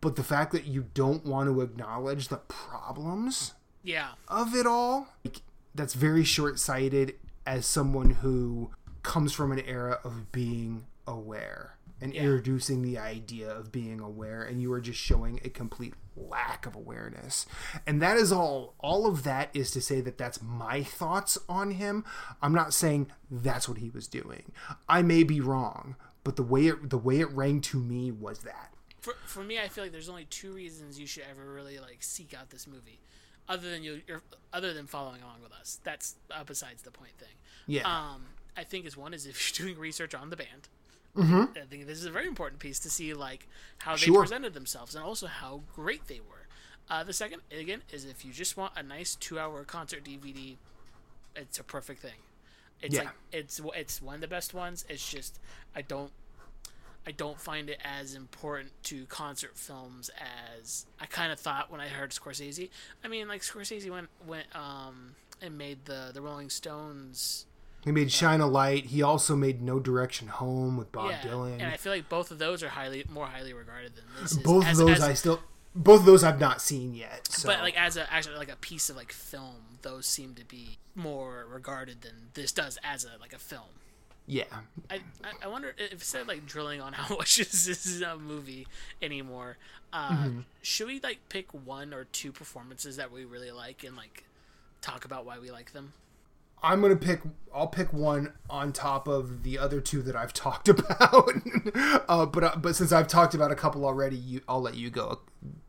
but 0.00 0.16
the 0.16 0.22
fact 0.22 0.52
that 0.52 0.66
you 0.66 0.86
don't 0.94 1.24
want 1.24 1.48
to 1.48 1.60
acknowledge 1.60 2.28
the 2.28 2.36
problems 2.48 3.54
yeah, 3.82 4.10
of 4.26 4.54
it 4.54 4.66
all 4.66 5.08
like, 5.24 5.42
that's 5.74 5.94
very 5.94 6.24
short-sighted 6.24 7.14
as 7.46 7.66
someone 7.66 8.10
who 8.10 8.70
comes 9.06 9.32
from 9.32 9.52
an 9.52 9.60
era 9.60 10.00
of 10.04 10.32
being 10.32 10.86
aware 11.06 11.76
and 12.00 12.12
Yeah. 12.12 12.22
introducing 12.22 12.82
the 12.82 12.98
idea 12.98 13.48
of 13.50 13.70
being 13.72 14.00
aware 14.00 14.42
and 14.42 14.60
you 14.60 14.72
are 14.72 14.80
just 14.80 14.98
showing 15.00 15.40
a 15.44 15.48
complete 15.48 15.94
lack 16.16 16.66
of 16.66 16.74
awareness 16.74 17.46
and 17.86 18.02
that 18.02 18.16
is 18.16 18.32
all 18.32 18.74
all 18.80 19.06
of 19.06 19.22
that 19.22 19.48
is 19.54 19.70
to 19.70 19.80
say 19.80 20.00
that 20.00 20.18
that's 20.18 20.42
my 20.42 20.82
thoughts 20.82 21.38
on 21.48 21.70
him 21.72 22.04
i'm 22.42 22.52
not 22.54 22.74
saying 22.74 23.10
that's 23.30 23.68
what 23.68 23.78
he 23.78 23.90
was 23.90 24.06
doing 24.08 24.50
i 24.88 25.00
may 25.02 25.22
be 25.22 25.40
wrong 25.40 25.94
but 26.24 26.36
the 26.36 26.42
way 26.42 26.66
it 26.66 26.90
the 26.90 26.98
way 26.98 27.20
it 27.20 27.30
rang 27.32 27.60
to 27.60 27.78
me 27.78 28.10
was 28.10 28.40
that 28.40 28.72
for 29.00 29.14
for 29.24 29.44
me, 29.44 29.56
I 29.60 29.68
feel 29.68 29.84
like 29.84 29.92
there's 29.92 30.08
only 30.08 30.24
two 30.24 30.52
reasons 30.52 30.98
you 30.98 31.06
should 31.06 31.22
ever 31.30 31.52
really 31.52 31.78
like 31.78 31.98
seek 32.00 32.34
out 32.34 32.50
this 32.50 32.66
movie, 32.66 32.98
other 33.48 33.70
than 33.70 33.84
you, 33.84 34.02
you're 34.08 34.22
other 34.52 34.74
than 34.74 34.88
following 34.88 35.22
along 35.22 35.42
with 35.44 35.52
us. 35.52 35.78
That's 35.84 36.16
uh, 36.32 36.42
besides 36.42 36.82
the 36.82 36.90
point 36.90 37.12
thing. 37.16 37.36
yeah 37.68 37.82
Um, 37.86 38.24
I 38.56 38.64
think 38.64 38.86
is 38.86 38.96
one 38.96 39.12
is 39.14 39.26
if 39.26 39.58
you're 39.58 39.66
doing 39.68 39.78
research 39.80 40.14
on 40.14 40.30
the 40.30 40.36
band. 40.36 40.68
I 41.18 41.46
think 41.70 41.86
this 41.86 41.98
is 41.98 42.04
a 42.04 42.10
very 42.10 42.26
important 42.26 42.60
piece 42.60 42.78
to 42.80 42.90
see 42.90 43.14
like 43.14 43.46
how 43.78 43.92
they 43.92 43.98
Sure. 44.02 44.20
presented 44.20 44.52
themselves 44.52 44.94
and 44.94 45.02
also 45.02 45.26
how 45.26 45.62
great 45.74 46.08
they 46.08 46.20
were. 46.20 46.46
Uh, 46.90 47.02
the 47.04 47.14
second, 47.14 47.40
again, 47.50 47.80
is 47.90 48.04
if 48.04 48.22
you 48.22 48.32
just 48.32 48.56
want 48.58 48.74
a 48.76 48.82
nice 48.82 49.14
two-hour 49.14 49.64
concert 49.64 50.04
DVD, 50.04 50.56
it's 51.34 51.58
a 51.58 51.64
perfect 51.64 52.00
thing. 52.02 52.18
It's 52.82 52.94
Yeah. 52.94 53.04
like 53.04 53.14
it's 53.32 53.60
it's 53.74 54.02
one 54.02 54.16
of 54.16 54.20
the 54.20 54.28
best 54.28 54.52
ones. 54.52 54.84
It's 54.90 55.10
just 55.10 55.40
I 55.74 55.80
don't 55.80 56.12
I 57.06 57.12
don't 57.12 57.40
find 57.40 57.70
it 57.70 57.80
as 57.82 58.14
important 58.14 58.72
to 58.84 59.06
concert 59.06 59.56
films 59.56 60.10
as 60.60 60.84
I 61.00 61.06
kind 61.06 61.32
of 61.32 61.40
thought 61.40 61.70
when 61.70 61.80
I 61.80 61.88
heard 61.88 62.10
Scorsese. 62.10 62.68
I 63.02 63.08
mean, 63.08 63.26
like 63.26 63.40
Scorsese 63.40 63.90
went 63.90 64.08
went 64.26 64.54
um 64.54 65.14
and 65.40 65.56
made 65.56 65.86
the 65.86 66.10
the 66.12 66.20
Rolling 66.20 66.50
Stones. 66.50 67.46
He 67.86 67.92
made 67.92 68.12
shine 68.12 68.40
a 68.42 68.46
light 68.46 68.84
he 68.86 69.00
also 69.00 69.34
made 69.34 69.62
no 69.62 69.78
direction 69.80 70.28
home 70.28 70.76
with 70.76 70.92
bob 70.92 71.10
yeah, 71.10 71.20
dylan 71.22 71.54
and 71.54 71.62
I 71.62 71.78
feel 71.78 71.92
like 71.92 72.08
both 72.10 72.30
of 72.30 72.38
those 72.38 72.62
are 72.62 72.68
highly 72.68 73.04
more 73.08 73.26
highly 73.26 73.54
regarded 73.54 73.94
than 73.96 74.04
this. 74.20 74.32
Is, 74.32 74.38
both 74.38 74.66
as, 74.66 74.78
of 74.78 74.86
those 74.88 74.96
as- 74.98 75.02
I 75.04 75.14
still 75.14 75.40
both 75.74 76.00
of 76.00 76.06
those 76.06 76.24
I've 76.24 76.40
not 76.40 76.60
seen 76.62 76.94
yet. 76.94 77.28
So. 77.28 77.48
but 77.48 77.60
like 77.60 77.78
as 77.78 77.96
a 77.96 78.12
actually 78.12 78.36
like 78.36 78.50
a 78.50 78.56
piece 78.56 78.88
of 78.90 78.96
like 78.96 79.12
film, 79.12 79.78
those 79.82 80.06
seem 80.06 80.34
to 80.34 80.44
be 80.44 80.78
more 80.94 81.46
regarded 81.50 82.00
than 82.02 82.12
this 82.34 82.50
does 82.52 82.78
as 82.82 83.04
a 83.04 83.10
like 83.20 83.32
a 83.34 83.38
film. 83.38 83.68
yeah, 84.26 84.44
I, 84.90 85.00
I- 85.42 85.48
wonder 85.48 85.74
if 85.78 85.92
instead 85.92 86.22
of 86.22 86.28
like 86.28 86.46
drilling 86.46 86.80
on 86.80 86.92
how 87.00 87.14
much 87.16 87.36
this 87.36 87.66
is 87.86 88.00
a 88.02 88.16
movie 88.16 88.66
anymore, 89.02 89.58
uh, 89.92 90.12
Mm-hmm. 90.12 90.40
should 90.62 90.86
we 90.86 90.98
like 91.00 91.18
pick 91.28 91.52
one 91.52 91.92
or 91.92 92.04
two 92.04 92.32
performances 92.32 92.96
that 92.96 93.12
we 93.12 93.24
really 93.26 93.50
like 93.50 93.84
and 93.84 93.96
like 93.98 94.24
talk 94.80 95.04
about 95.04 95.26
why 95.26 95.38
we 95.38 95.50
like 95.50 95.72
them? 95.72 95.92
I'm 96.62 96.80
gonna 96.80 96.96
pick. 96.96 97.20
I'll 97.54 97.66
pick 97.68 97.92
one 97.92 98.32
on 98.50 98.72
top 98.72 99.08
of 99.08 99.42
the 99.42 99.58
other 99.58 99.80
two 99.80 100.02
that 100.02 100.14
I've 100.16 100.32
talked 100.34 100.68
about. 100.68 101.30
uh, 102.08 102.26
but 102.26 102.44
uh, 102.44 102.56
but 102.56 102.76
since 102.76 102.92
I've 102.92 103.08
talked 103.08 103.34
about 103.34 103.50
a 103.50 103.54
couple 103.54 103.84
already, 103.84 104.16
you 104.16 104.40
I'll 104.48 104.60
let 104.60 104.74
you 104.74 104.90
go. 104.90 105.20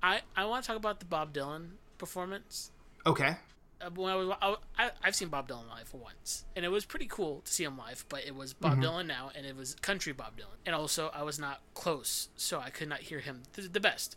I, 0.01 0.22
I 0.36 0.45
want 0.45 0.64
to 0.64 0.68
talk 0.68 0.78
about 0.78 0.99
the 0.99 1.05
Bob 1.05 1.34
Dylan 1.34 1.72
performance. 1.97 2.72
Okay. 3.05 3.36
Uh, 3.80 3.91
when 3.95 4.12
I 4.12 4.16
was 4.16 4.36
I, 4.41 4.55
I, 4.78 4.91
I've 5.03 5.16
seen 5.16 5.28
Bob 5.28 5.47
Dylan 5.47 5.70
live 5.70 5.93
once, 5.93 6.45
and 6.55 6.66
it 6.66 6.70
was 6.70 6.84
pretty 6.84 7.05
cool 7.05 7.41
to 7.45 7.53
see 7.53 7.64
him 7.64 7.78
live. 7.78 8.05
But 8.09 8.26
it 8.26 8.34
was 8.36 8.53
Bob 8.53 8.80
Dylan 8.82 9.05
now, 9.05 9.30
and 9.36 9.45
it 9.45 9.55
was 9.55 9.76
country 9.76 10.14
Bob 10.14 10.36
Dylan, 10.36 10.57
and 10.66 10.74
also 10.74 11.12
I 11.14 11.22
was 11.22 11.38
not 11.38 11.62
close, 11.76 12.30
so 12.36 12.59
I 12.59 12.70
could 12.72 12.89
not 12.89 13.01
hear 13.01 13.20
him 13.20 13.43
th- 13.53 13.72
the 13.72 13.80
best. 13.80 14.16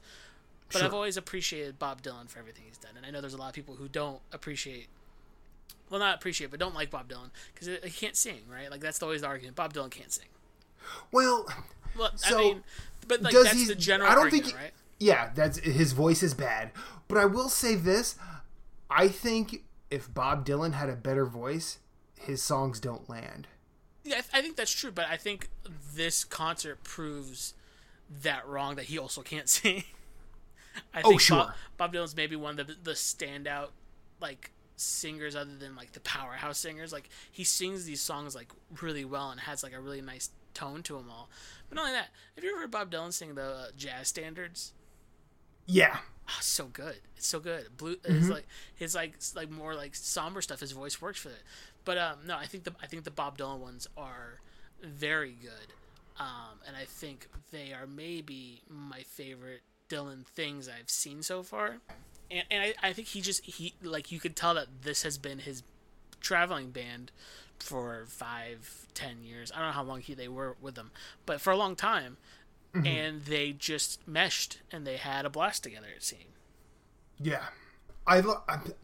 But 0.72 0.78
Sure. 0.78 0.86
I've 0.86 0.94
always 0.94 1.16
appreciated 1.16 1.78
Bob 1.78 2.00
Dylan 2.00 2.28
for 2.30 2.38
everything 2.38 2.64
he's 2.68 2.78
done, 2.78 2.92
and 2.96 3.04
I 3.04 3.10
know 3.10 3.20
there's 3.20 3.34
a 3.34 3.36
lot 3.36 3.48
of 3.48 3.54
people 3.54 3.74
who 3.74 3.88
don't 3.88 4.20
appreciate, 4.32 4.86
well, 5.90 6.00
not 6.00 6.14
appreciate, 6.14 6.50
but 6.50 6.60
don't 6.60 6.74
like 6.74 6.90
Bob 6.90 7.08
Dylan 7.08 7.30
because 7.52 7.68
he 7.84 7.90
can't 7.90 8.16
sing, 8.16 8.40
right? 8.50 8.70
Like 8.70 8.80
that's 8.80 9.02
always 9.02 9.20
the 9.22 9.26
argument. 9.26 9.56
Bob 9.56 9.74
Dylan 9.74 9.90
can't 9.90 10.12
sing. 10.12 10.26
Well, 11.12 11.46
Well, 11.98 12.10
So, 12.16 12.38
I 12.38 12.40
mean, 12.42 12.64
but 13.08 13.22
like 13.22 13.32
does 13.32 13.44
that's 13.44 13.56
he? 13.58 13.64
the 13.66 13.74
general 13.74 14.08
I 14.10 14.14
don't 14.14 14.24
argument, 14.24 14.46
think. 14.46 14.58
right? 14.58 14.72
Yeah, 14.98 15.30
that's 15.34 15.58
his 15.58 15.92
voice 15.92 16.22
is 16.22 16.34
bad. 16.34 16.70
But 17.08 17.18
I 17.18 17.24
will 17.24 17.48
say 17.48 17.74
this: 17.74 18.16
I 18.88 19.08
think 19.08 19.62
if 19.90 20.12
Bob 20.12 20.46
Dylan 20.46 20.72
had 20.74 20.88
a 20.88 20.94
better 20.96 21.26
voice, 21.26 21.78
his 22.18 22.42
songs 22.42 22.78
don't 22.80 23.08
land. 23.08 23.48
Yeah, 24.04 24.16
I, 24.18 24.20
th- 24.20 24.30
I 24.34 24.40
think 24.42 24.56
that's 24.56 24.70
true, 24.72 24.90
but 24.92 25.06
I 25.10 25.16
think 25.16 25.48
this 25.94 26.24
concert 26.24 26.82
proves 26.84 27.54
that 28.22 28.46
wrong. 28.46 28.76
That 28.76 28.86
he 28.86 28.98
also 28.98 29.22
can't 29.22 29.48
sing. 29.58 29.84
I 30.94 31.00
Oh, 31.02 31.10
think 31.10 31.20
sure. 31.20 31.36
Bob, 31.38 31.52
Bob 31.76 31.92
Dylan's 31.94 32.16
maybe 32.16 32.36
one 32.36 32.58
of 32.58 32.66
the 32.66 32.76
the 32.82 32.92
standout 32.92 33.68
like 34.20 34.50
singers 34.80 35.36
other 35.36 35.56
than 35.58 35.76
like 35.76 35.92
the 35.92 36.00
powerhouse 36.00 36.58
singers. 36.58 36.92
Like 36.92 37.08
he 37.30 37.44
sings 37.44 37.84
these 37.84 38.00
songs 38.00 38.34
like 38.34 38.48
really 38.80 39.04
well 39.04 39.30
and 39.30 39.40
has 39.40 39.62
like 39.62 39.74
a 39.74 39.80
really 39.80 40.00
nice 40.00 40.30
tone 40.54 40.82
to 40.84 40.94
them 40.94 41.10
all. 41.10 41.28
But 41.68 41.76
not 41.76 41.82
only 41.82 41.92
that, 41.94 42.08
have 42.34 42.44
you 42.44 42.50
ever 42.50 42.60
heard 42.62 42.70
Bob 42.70 42.90
Dylan 42.90 43.12
sing 43.12 43.34
the 43.34 43.44
uh, 43.44 43.66
jazz 43.76 44.08
standards? 44.08 44.72
Yeah. 45.66 45.98
Oh, 46.28 46.38
so 46.40 46.66
good. 46.66 46.96
It's 47.16 47.26
so 47.26 47.40
good. 47.40 47.76
Blue 47.76 47.96
mm 47.96 48.28
like 48.28 48.46
his 48.74 48.94
like 48.94 49.14
like 49.34 49.50
more 49.50 49.74
like 49.74 49.94
somber 49.94 50.42
stuff. 50.42 50.60
His 50.60 50.72
voice 50.72 51.00
works 51.00 51.20
for 51.20 51.30
it. 51.30 51.42
But 51.84 51.98
um, 51.98 52.18
no, 52.26 52.36
I 52.36 52.46
think 52.46 52.64
the 52.64 52.74
I 52.82 52.86
think 52.86 53.04
the 53.04 53.10
Bob 53.10 53.38
Dylan 53.38 53.58
ones 53.58 53.88
are 53.96 54.40
very 54.82 55.36
good. 55.40 55.74
Um, 56.18 56.60
and 56.66 56.76
I 56.76 56.84
think 56.84 57.28
they 57.50 57.72
are 57.72 57.86
maybe 57.86 58.62
my 58.68 59.02
favorite 59.02 59.62
Dylan 59.88 60.26
things 60.26 60.68
I've 60.68 60.90
seen 60.90 61.22
so 61.22 61.42
far. 61.42 61.78
And, 62.30 62.44
and 62.50 62.62
I, 62.62 62.88
I 62.88 62.92
think 62.92 63.08
he 63.08 63.20
just 63.20 63.44
he 63.44 63.74
like 63.82 64.12
you 64.12 64.20
could 64.20 64.36
tell 64.36 64.54
that 64.54 64.82
this 64.82 65.02
has 65.02 65.18
been 65.18 65.40
his 65.40 65.62
traveling 66.20 66.70
band 66.70 67.10
for 67.58 68.04
five, 68.08 68.86
ten 68.94 69.22
years. 69.22 69.52
I 69.52 69.58
don't 69.58 69.68
know 69.68 69.72
how 69.72 69.82
long 69.82 70.00
he 70.00 70.14
they 70.14 70.28
were 70.28 70.56
with 70.60 70.74
them, 70.74 70.90
but 71.26 71.40
for 71.40 71.50
a 71.50 71.56
long 71.56 71.76
time. 71.76 72.16
Mm-hmm. 72.74 72.86
And 72.86 73.22
they 73.22 73.50
just 73.50 74.06
meshed 74.06 74.60
and 74.70 74.86
they 74.86 74.96
had 74.96 75.24
a 75.24 75.30
blast 75.30 75.64
together. 75.64 75.88
It 75.94 76.04
seemed. 76.04 76.22
Yeah, 77.18 77.46
I 78.06 78.22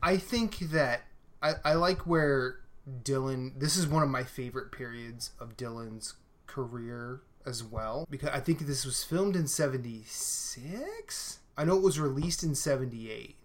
I 0.02 0.16
think 0.16 0.58
that 0.58 1.02
I, 1.40 1.52
I 1.64 1.74
like 1.74 2.00
where 2.00 2.60
Dylan. 3.04 3.58
This 3.58 3.76
is 3.76 3.86
one 3.86 4.02
of 4.02 4.08
my 4.08 4.24
favorite 4.24 4.72
periods 4.72 5.30
of 5.38 5.56
Dylan's 5.56 6.14
career 6.46 7.20
as 7.44 7.62
well 7.62 8.06
because 8.10 8.30
I 8.30 8.40
think 8.40 8.60
this 8.60 8.84
was 8.84 9.04
filmed 9.04 9.36
in 9.36 9.46
76. 9.46 11.38
I 11.56 11.64
know 11.64 11.76
it 11.76 11.82
was 11.82 11.98
released 11.98 12.42
in 12.42 12.54
78. 12.54 13.36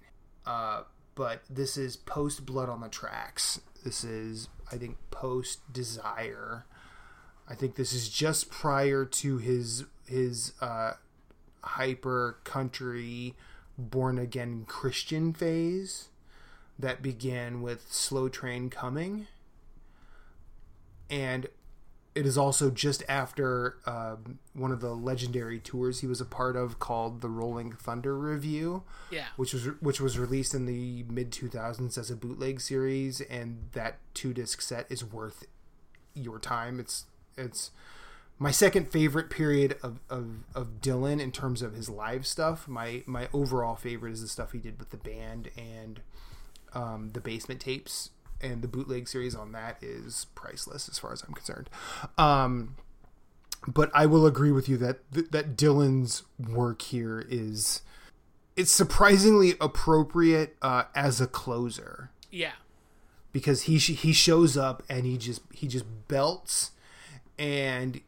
Uh, 0.45 0.83
but 1.15 1.43
this 1.49 1.77
is 1.77 1.95
post 1.95 2.45
Blood 2.45 2.69
on 2.69 2.81
the 2.81 2.89
Tracks. 2.89 3.61
This 3.83 4.03
is 4.03 4.49
I 4.71 4.77
think 4.77 4.97
post 5.11 5.71
Desire. 5.71 6.65
I 7.47 7.55
think 7.55 7.75
this 7.75 7.93
is 7.93 8.09
just 8.09 8.49
prior 8.49 9.05
to 9.05 9.37
his 9.37 9.85
his 10.07 10.53
uh, 10.61 10.93
hyper 11.63 12.39
country 12.43 13.35
born 13.77 14.17
again 14.17 14.65
Christian 14.67 15.33
phase 15.33 16.09
that 16.77 17.01
began 17.01 17.61
with 17.61 17.91
Slow 17.91 18.29
Train 18.29 18.69
Coming. 18.69 19.27
And 21.09 21.47
it 22.13 22.25
is 22.25 22.37
also 22.37 22.69
just 22.69 23.03
after 23.07 23.77
um, 23.85 24.39
one 24.53 24.71
of 24.71 24.81
the 24.81 24.93
legendary 24.93 25.59
tours 25.59 26.01
he 26.01 26.07
was 26.07 26.19
a 26.19 26.25
part 26.25 26.55
of 26.57 26.77
called 26.79 27.21
the 27.21 27.29
Rolling 27.29 27.71
Thunder 27.71 28.17
Revue, 28.17 28.81
Yeah. 29.09 29.27
Which 29.37 29.53
was 29.53 29.65
which 29.79 30.01
was 30.01 30.19
released 30.19 30.53
in 30.53 30.65
the 30.65 31.03
mid 31.09 31.31
2000s 31.31 31.97
as 31.97 32.11
a 32.11 32.15
bootleg 32.15 32.59
series 32.59 33.21
and 33.21 33.69
that 33.73 33.97
two 34.13 34.33
disc 34.33 34.61
set 34.61 34.85
is 34.89 35.05
worth 35.05 35.45
your 36.13 36.37
time. 36.39 36.79
It's 36.79 37.05
it's 37.37 37.71
my 38.37 38.51
second 38.51 38.91
favorite 38.91 39.29
period 39.29 39.77
of, 39.83 39.99
of, 40.09 40.43
of 40.55 40.81
Dylan 40.81 41.21
in 41.21 41.31
terms 41.31 41.61
of 41.61 41.73
his 41.73 41.89
live 41.89 42.25
stuff. 42.25 42.67
My 42.67 43.03
my 43.05 43.29
overall 43.31 43.75
favorite 43.75 44.11
is 44.13 44.21
the 44.21 44.27
stuff 44.27 44.51
he 44.51 44.57
did 44.57 44.79
with 44.79 44.89
the 44.89 44.97
band 44.97 45.49
and 45.55 46.01
um, 46.73 47.11
the 47.13 47.21
basement 47.21 47.61
tapes 47.61 48.09
and 48.41 48.61
the 48.61 48.67
bootleg 48.67 49.07
series 49.07 49.35
on 49.35 49.51
that 49.51 49.77
is 49.81 50.27
priceless 50.35 50.89
as 50.89 50.99
far 50.99 51.13
as 51.13 51.23
I'm 51.23 51.33
concerned. 51.33 51.69
Um, 52.17 52.75
but 53.67 53.91
I 53.93 54.05
will 54.05 54.25
agree 54.25 54.51
with 54.51 54.67
you 54.67 54.77
that 54.77 54.99
that 55.11 55.55
Dylan's 55.55 56.23
work 56.39 56.81
here 56.81 57.25
is 57.29 57.81
it's 58.55 58.71
surprisingly 58.71 59.55
appropriate 59.61 60.55
uh, 60.61 60.83
as 60.95 61.21
a 61.21 61.27
closer. 61.27 62.11
Yeah, 62.31 62.53
because 63.31 63.63
he 63.63 63.77
sh- 63.79 63.99
he 63.99 64.13
shows 64.13 64.57
up 64.57 64.83
and 64.89 65.05
he 65.05 65.17
just 65.17 65.41
he 65.53 65.67
just 65.67 65.85
belts 66.07 66.71
and 67.37 68.01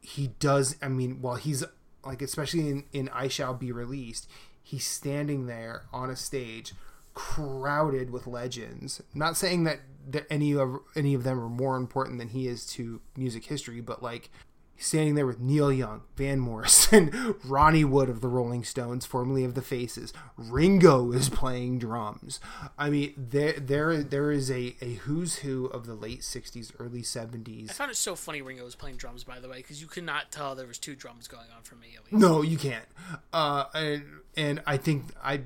he 0.00 0.28
does. 0.38 0.76
I 0.80 0.88
mean, 0.88 1.20
while 1.20 1.36
he's 1.36 1.64
like 2.04 2.22
especially 2.22 2.68
in 2.68 2.84
in 2.92 3.08
I 3.10 3.28
Shall 3.28 3.54
Be 3.54 3.72
Released, 3.72 4.28
he's 4.62 4.86
standing 4.86 5.46
there 5.46 5.84
on 5.92 6.10
a 6.10 6.16
stage 6.16 6.72
crowded 7.14 8.10
with 8.10 8.26
legends. 8.26 9.02
not 9.14 9.36
saying 9.36 9.64
that, 9.64 9.80
that 10.08 10.26
any 10.28 10.54
of 10.54 10.80
any 10.94 11.14
of 11.14 11.24
them 11.24 11.40
are 11.40 11.48
more 11.48 11.76
important 11.76 12.18
than 12.18 12.28
he 12.28 12.46
is 12.46 12.66
to 12.66 13.00
music 13.16 13.46
history, 13.46 13.80
but 13.80 14.02
like 14.02 14.30
standing 14.76 15.14
there 15.14 15.26
with 15.26 15.40
Neil 15.40 15.72
Young, 15.72 16.02
Van 16.16 16.38
Morrison, 16.38 17.36
Ronnie 17.44 17.84
Wood 17.84 18.08
of 18.08 18.20
the 18.20 18.28
Rolling 18.28 18.64
Stones, 18.64 19.06
formerly 19.06 19.44
of 19.44 19.54
the 19.54 19.62
Faces. 19.62 20.12
Ringo 20.36 21.12
is 21.12 21.28
playing 21.28 21.78
drums. 21.78 22.40
I 22.78 22.90
mean, 22.90 23.14
there 23.16 23.52
there 23.52 24.02
there 24.02 24.30
is 24.30 24.50
a, 24.50 24.76
a 24.80 24.94
who's 24.94 25.36
who 25.36 25.66
of 25.66 25.86
the 25.86 25.94
late 25.94 26.20
'60s, 26.20 26.72
early 26.78 27.02
'70s. 27.02 27.70
I 27.70 27.72
found 27.72 27.90
it 27.90 27.96
so 27.96 28.14
funny 28.14 28.42
Ringo 28.42 28.64
was 28.64 28.74
playing 28.74 28.96
drums, 28.96 29.24
by 29.24 29.40
the 29.40 29.48
way, 29.48 29.58
because 29.58 29.80
you 29.80 29.86
could 29.86 30.04
not 30.04 30.30
tell 30.30 30.54
there 30.54 30.66
was 30.66 30.78
two 30.78 30.94
drums 30.96 31.28
going 31.28 31.46
on 31.56 31.62
for 31.62 31.76
me. 31.76 31.88
At 31.96 32.04
least. 32.04 32.14
No, 32.14 32.42
you 32.42 32.58
can't. 32.58 32.86
Uh, 33.32 33.64
and 33.74 34.04
and 34.36 34.62
I 34.66 34.76
think 34.76 35.04
I 35.22 35.42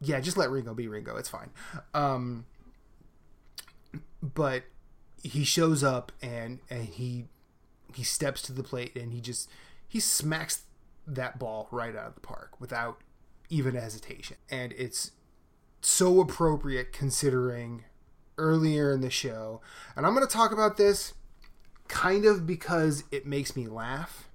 yeah, 0.00 0.20
just 0.20 0.36
let 0.36 0.50
Ringo 0.50 0.74
be 0.74 0.88
Ringo. 0.88 1.16
It's 1.16 1.28
fine. 1.28 1.50
Um, 1.94 2.46
but 4.22 4.64
he 5.22 5.44
shows 5.44 5.82
up 5.82 6.12
and 6.22 6.60
and 6.70 6.84
he 6.84 7.24
he 7.94 8.02
steps 8.02 8.42
to 8.42 8.52
the 8.52 8.62
plate 8.62 8.96
and 8.96 9.12
he 9.12 9.20
just 9.20 9.50
he 9.86 10.00
smacks 10.00 10.62
that 11.06 11.38
ball 11.38 11.68
right 11.70 11.96
out 11.96 12.06
of 12.06 12.14
the 12.14 12.20
park 12.20 12.60
without 12.60 12.98
even 13.48 13.74
hesitation. 13.74 14.36
And 14.50 14.72
it's 14.76 15.12
so 15.80 16.20
appropriate 16.20 16.92
considering 16.92 17.84
earlier 18.36 18.92
in 18.92 19.00
the 19.00 19.10
show. 19.10 19.60
And 19.96 20.06
I'm 20.06 20.14
going 20.14 20.26
to 20.26 20.32
talk 20.32 20.52
about 20.52 20.76
this 20.76 21.14
kind 21.88 22.26
of 22.26 22.46
because 22.46 23.04
it 23.10 23.26
makes 23.26 23.56
me 23.56 23.66
laugh 23.66 24.27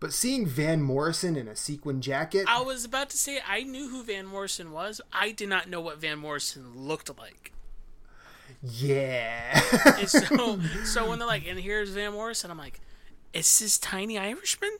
but 0.00 0.12
seeing 0.12 0.46
Van 0.46 0.82
Morrison 0.82 1.36
in 1.36 1.48
a 1.48 1.56
sequin 1.56 2.00
jacket. 2.00 2.44
I 2.48 2.60
was 2.60 2.84
about 2.84 3.10
to 3.10 3.16
say, 3.16 3.40
I 3.46 3.62
knew 3.62 3.88
who 3.88 4.02
Van 4.02 4.26
Morrison 4.26 4.72
was. 4.72 5.00
I 5.12 5.32
did 5.32 5.48
not 5.48 5.68
know 5.68 5.80
what 5.80 6.00
Van 6.00 6.18
Morrison 6.18 6.76
looked 6.76 7.16
like. 7.18 7.52
Yeah. 8.62 9.58
so, 10.06 10.60
so 10.84 11.08
when 11.08 11.18
they're 11.18 11.28
like, 11.28 11.46
and 11.46 11.58
here's 11.58 11.90
Van 11.90 12.12
Morrison, 12.12 12.50
I'm 12.50 12.58
like, 12.58 12.80
is 13.32 13.58
this 13.58 13.78
tiny 13.78 14.18
Irishman? 14.18 14.76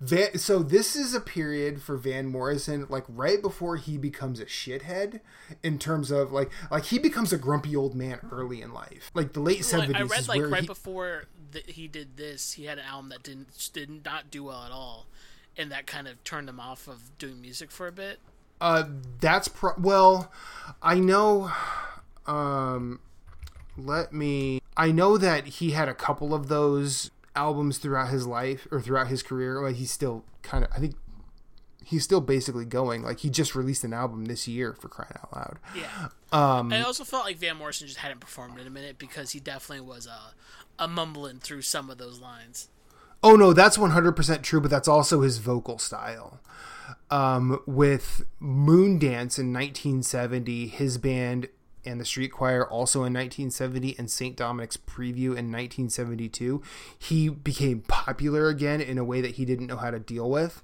Van, 0.00 0.36
so 0.36 0.62
this 0.62 0.94
is 0.94 1.14
a 1.14 1.20
period 1.20 1.82
for 1.82 1.96
Van 1.96 2.26
Morrison, 2.26 2.86
like 2.90 3.04
right 3.08 3.40
before 3.40 3.76
he 3.76 3.96
becomes 3.96 4.38
a 4.38 4.44
shithead, 4.44 5.20
in 5.62 5.78
terms 5.78 6.10
of 6.10 6.32
like 6.32 6.50
like 6.70 6.84
he 6.84 6.98
becomes 6.98 7.32
a 7.32 7.38
grumpy 7.38 7.74
old 7.74 7.94
man 7.94 8.20
early 8.30 8.60
in 8.60 8.74
life, 8.74 9.10
like 9.14 9.32
the 9.32 9.40
late 9.40 9.64
seventies. 9.64 9.94
Well, 9.94 10.02
I 10.02 10.06
read 10.06 10.28
like 10.28 10.42
right 10.42 10.60
he, 10.60 10.66
before 10.66 11.24
that 11.52 11.70
he 11.70 11.88
did 11.88 12.16
this, 12.16 12.52
he 12.52 12.64
had 12.64 12.78
an 12.78 12.84
album 12.84 13.10
that 13.10 13.22
didn't 13.22 13.70
did 13.72 14.04
not 14.04 14.30
do 14.30 14.44
well 14.44 14.64
at 14.64 14.72
all, 14.72 15.06
and 15.56 15.70
that 15.70 15.86
kind 15.86 16.08
of 16.08 16.22
turned 16.24 16.48
him 16.48 16.60
off 16.60 16.88
of 16.88 17.16
doing 17.18 17.40
music 17.40 17.70
for 17.70 17.86
a 17.86 17.92
bit. 17.92 18.18
Uh, 18.60 18.84
that's 19.20 19.48
pro- 19.48 19.74
well, 19.78 20.30
I 20.82 20.98
know. 20.98 21.50
Um, 22.26 23.00
let 23.76 24.12
me. 24.12 24.60
I 24.76 24.92
know 24.92 25.18
that 25.18 25.46
he 25.46 25.70
had 25.72 25.88
a 25.88 25.94
couple 25.94 26.34
of 26.34 26.48
those 26.48 27.10
albums 27.34 27.78
throughout 27.78 28.08
his 28.08 28.26
life 28.26 28.66
or 28.70 28.80
throughout 28.80 29.08
his 29.08 29.22
career. 29.22 29.62
Like 29.62 29.76
he's 29.76 29.90
still 29.90 30.24
kind 30.42 30.64
of. 30.64 30.70
I 30.74 30.78
think 30.78 30.94
he's 31.90 32.04
still 32.04 32.20
basically 32.20 32.64
going. 32.64 33.02
Like 33.02 33.18
he 33.18 33.30
just 33.30 33.54
released 33.54 33.82
an 33.82 33.92
album 33.92 34.26
this 34.26 34.46
year 34.46 34.74
for 34.74 34.88
crying 34.88 35.16
out 35.16 35.34
loud. 35.34 35.58
Yeah. 35.74 36.08
Um, 36.32 36.72
I 36.72 36.82
also 36.82 37.02
felt 37.02 37.24
like 37.24 37.36
Van 37.38 37.56
Morrison 37.56 37.88
just 37.88 37.98
hadn't 37.98 38.20
performed 38.20 38.60
in 38.60 38.66
a 38.66 38.70
minute 38.70 38.98
because 38.98 39.32
he 39.32 39.40
definitely 39.40 39.84
was 39.84 40.06
uh, 40.06 40.30
a 40.80 40.88
mumbling 40.88 41.38
through 41.38 41.62
some 41.62 41.90
of 41.90 41.98
those 41.98 42.18
lines. 42.18 42.68
Oh 43.22 43.36
no, 43.36 43.52
that's 43.52 43.76
100% 43.76 44.42
true, 44.42 44.60
but 44.60 44.70
that's 44.70 44.88
also 44.88 45.20
his 45.20 45.38
vocal 45.38 45.78
style. 45.78 46.40
Um, 47.10 47.60
with 47.66 48.24
Moondance 48.40 49.38
in 49.38 49.52
1970, 49.52 50.68
his 50.68 50.96
band 50.96 51.48
and 51.84 52.00
the 52.00 52.04
Street 52.04 52.28
Choir 52.28 52.66
also 52.66 53.00
in 53.00 53.12
1970, 53.12 53.96
and 53.98 54.10
St. 54.10 54.36
Dominic's 54.36 54.76
Preview 54.76 55.36
in 55.36 55.50
1972, 55.50 56.62
he 56.98 57.28
became 57.28 57.80
popular 57.80 58.48
again 58.48 58.80
in 58.80 58.96
a 58.96 59.04
way 59.04 59.20
that 59.20 59.32
he 59.32 59.44
didn't 59.44 59.66
know 59.66 59.76
how 59.76 59.90
to 59.90 59.98
deal 59.98 60.30
with. 60.30 60.62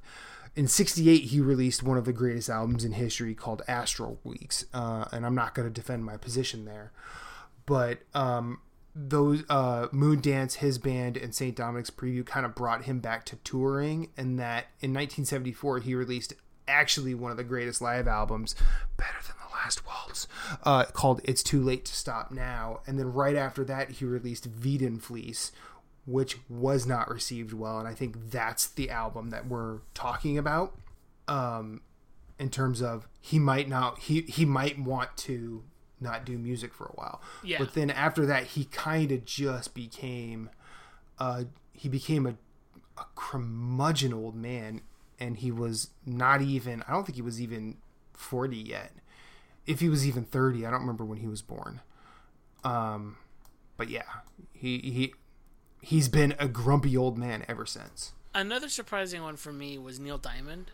In 0.54 0.66
68, 0.66 1.24
he 1.24 1.40
released 1.40 1.82
one 1.82 1.98
of 1.98 2.06
the 2.06 2.12
greatest 2.12 2.48
albums 2.48 2.84
in 2.84 2.92
history 2.92 3.34
called 3.34 3.62
Astral 3.68 4.18
Weeks, 4.24 4.64
uh, 4.72 5.04
and 5.12 5.26
I'm 5.26 5.34
not 5.34 5.54
going 5.54 5.68
to 5.68 5.72
defend 5.72 6.04
my 6.04 6.16
position 6.16 6.64
there. 6.64 6.92
But 7.66 7.98
um, 8.14 8.60
those 8.99 9.44
uh, 9.51 9.88
Moondance, 9.88 10.55
his 10.55 10.78
band, 10.78 11.18
and 11.18 11.34
St. 11.34 11.55
Dominic's 11.55 11.90
Preview 11.90 12.24
kind 12.24 12.47
of 12.47 12.55
brought 12.55 12.84
him 12.84 12.99
back 13.01 13.26
to 13.26 13.36
touring, 13.36 14.09
and 14.16 14.38
that 14.38 14.68
in 14.80 14.92
1974 14.94 15.80
he 15.80 15.94
released 15.94 16.32
actually 16.66 17.14
one 17.14 17.30
of 17.30 17.36
the 17.36 17.44
greatest 17.44 17.82
live 17.82 18.09
albums, 18.09 18.55
better 18.97 19.18
than 19.26 19.36
the 19.38 19.55
last 19.55 19.86
waltz, 19.86 20.26
uh, 20.62 20.84
called 20.86 21.20
"It's 21.24 21.42
Too 21.42 21.62
Late 21.62 21.84
to 21.84 21.94
Stop 21.94 22.30
Now," 22.30 22.80
and 22.86 22.99
then 22.99 23.12
right 23.12 23.36
after 23.36 23.64
that 23.64 23.90
he 23.90 24.07
released 24.07 24.51
Veedon 24.51 25.03
Fleece, 25.03 25.53
which 26.07 26.38
was 26.49 26.86
not 26.86 27.11
received 27.11 27.53
well, 27.53 27.78
and 27.78 27.86
I 27.86 27.92
think 27.92 28.30
that's 28.30 28.66
the 28.66 28.88
album 28.88 29.28
that 29.28 29.47
we're 29.47 29.80
talking 29.92 30.38
about. 30.38 30.74
Um, 31.28 31.82
in 32.38 32.51
terms 32.51 32.80
of 32.80 33.09
he 33.20 33.38
might 33.38 33.68
not 33.68 33.99
he 33.99 34.22
he 34.22 34.47
might 34.47 34.78
want 34.78 35.14
to 35.18 35.64
not 36.01 36.24
do 36.24 36.38
music 36.38 36.74
for 36.74 36.86
a 36.86 36.92
while. 36.92 37.20
Yeah. 37.42 37.59
But 37.59 37.74
then 37.74 37.90
after 37.90 38.26
that, 38.26 38.44
he 38.44 38.64
kind 38.66 39.12
of 39.12 39.24
just 39.24 39.74
became, 39.74 40.51
uh, 41.18 41.44
he 41.72 41.88
became 41.88 42.26
a, 42.26 42.34
a 42.99 43.05
curmudgeon 43.14 44.12
old 44.12 44.34
man, 44.34 44.82
and 45.18 45.36
he 45.36 45.51
was 45.51 45.90
not 46.05 46.42
even. 46.42 46.82
I 46.86 46.92
don't 46.92 47.05
think 47.05 47.16
he 47.16 47.22
was 47.22 47.40
even 47.40 47.76
forty 48.12 48.59
yet. 48.59 48.92
If 49.66 49.80
he 49.80 49.88
was 49.88 50.07
even 50.07 50.24
thirty, 50.24 50.66
I 50.66 50.70
don't 50.70 50.80
remember 50.80 51.05
when 51.05 51.18
he 51.18 51.26
was 51.26 51.42
born. 51.42 51.80
Um, 52.64 53.16
but 53.76 53.88
yeah, 53.88 54.03
he 54.53 54.78
he 54.78 55.14
he's 55.80 56.09
been 56.09 56.34
a 56.38 56.49
grumpy 56.49 56.97
old 56.97 57.16
man 57.16 57.44
ever 57.49 57.66
since. 57.66 58.12
Another 58.34 58.68
surprising 58.68 59.22
one 59.22 59.36
for 59.36 59.53
me 59.53 59.78
was 59.78 59.99
Neil 59.99 60.18
Diamond. 60.18 60.70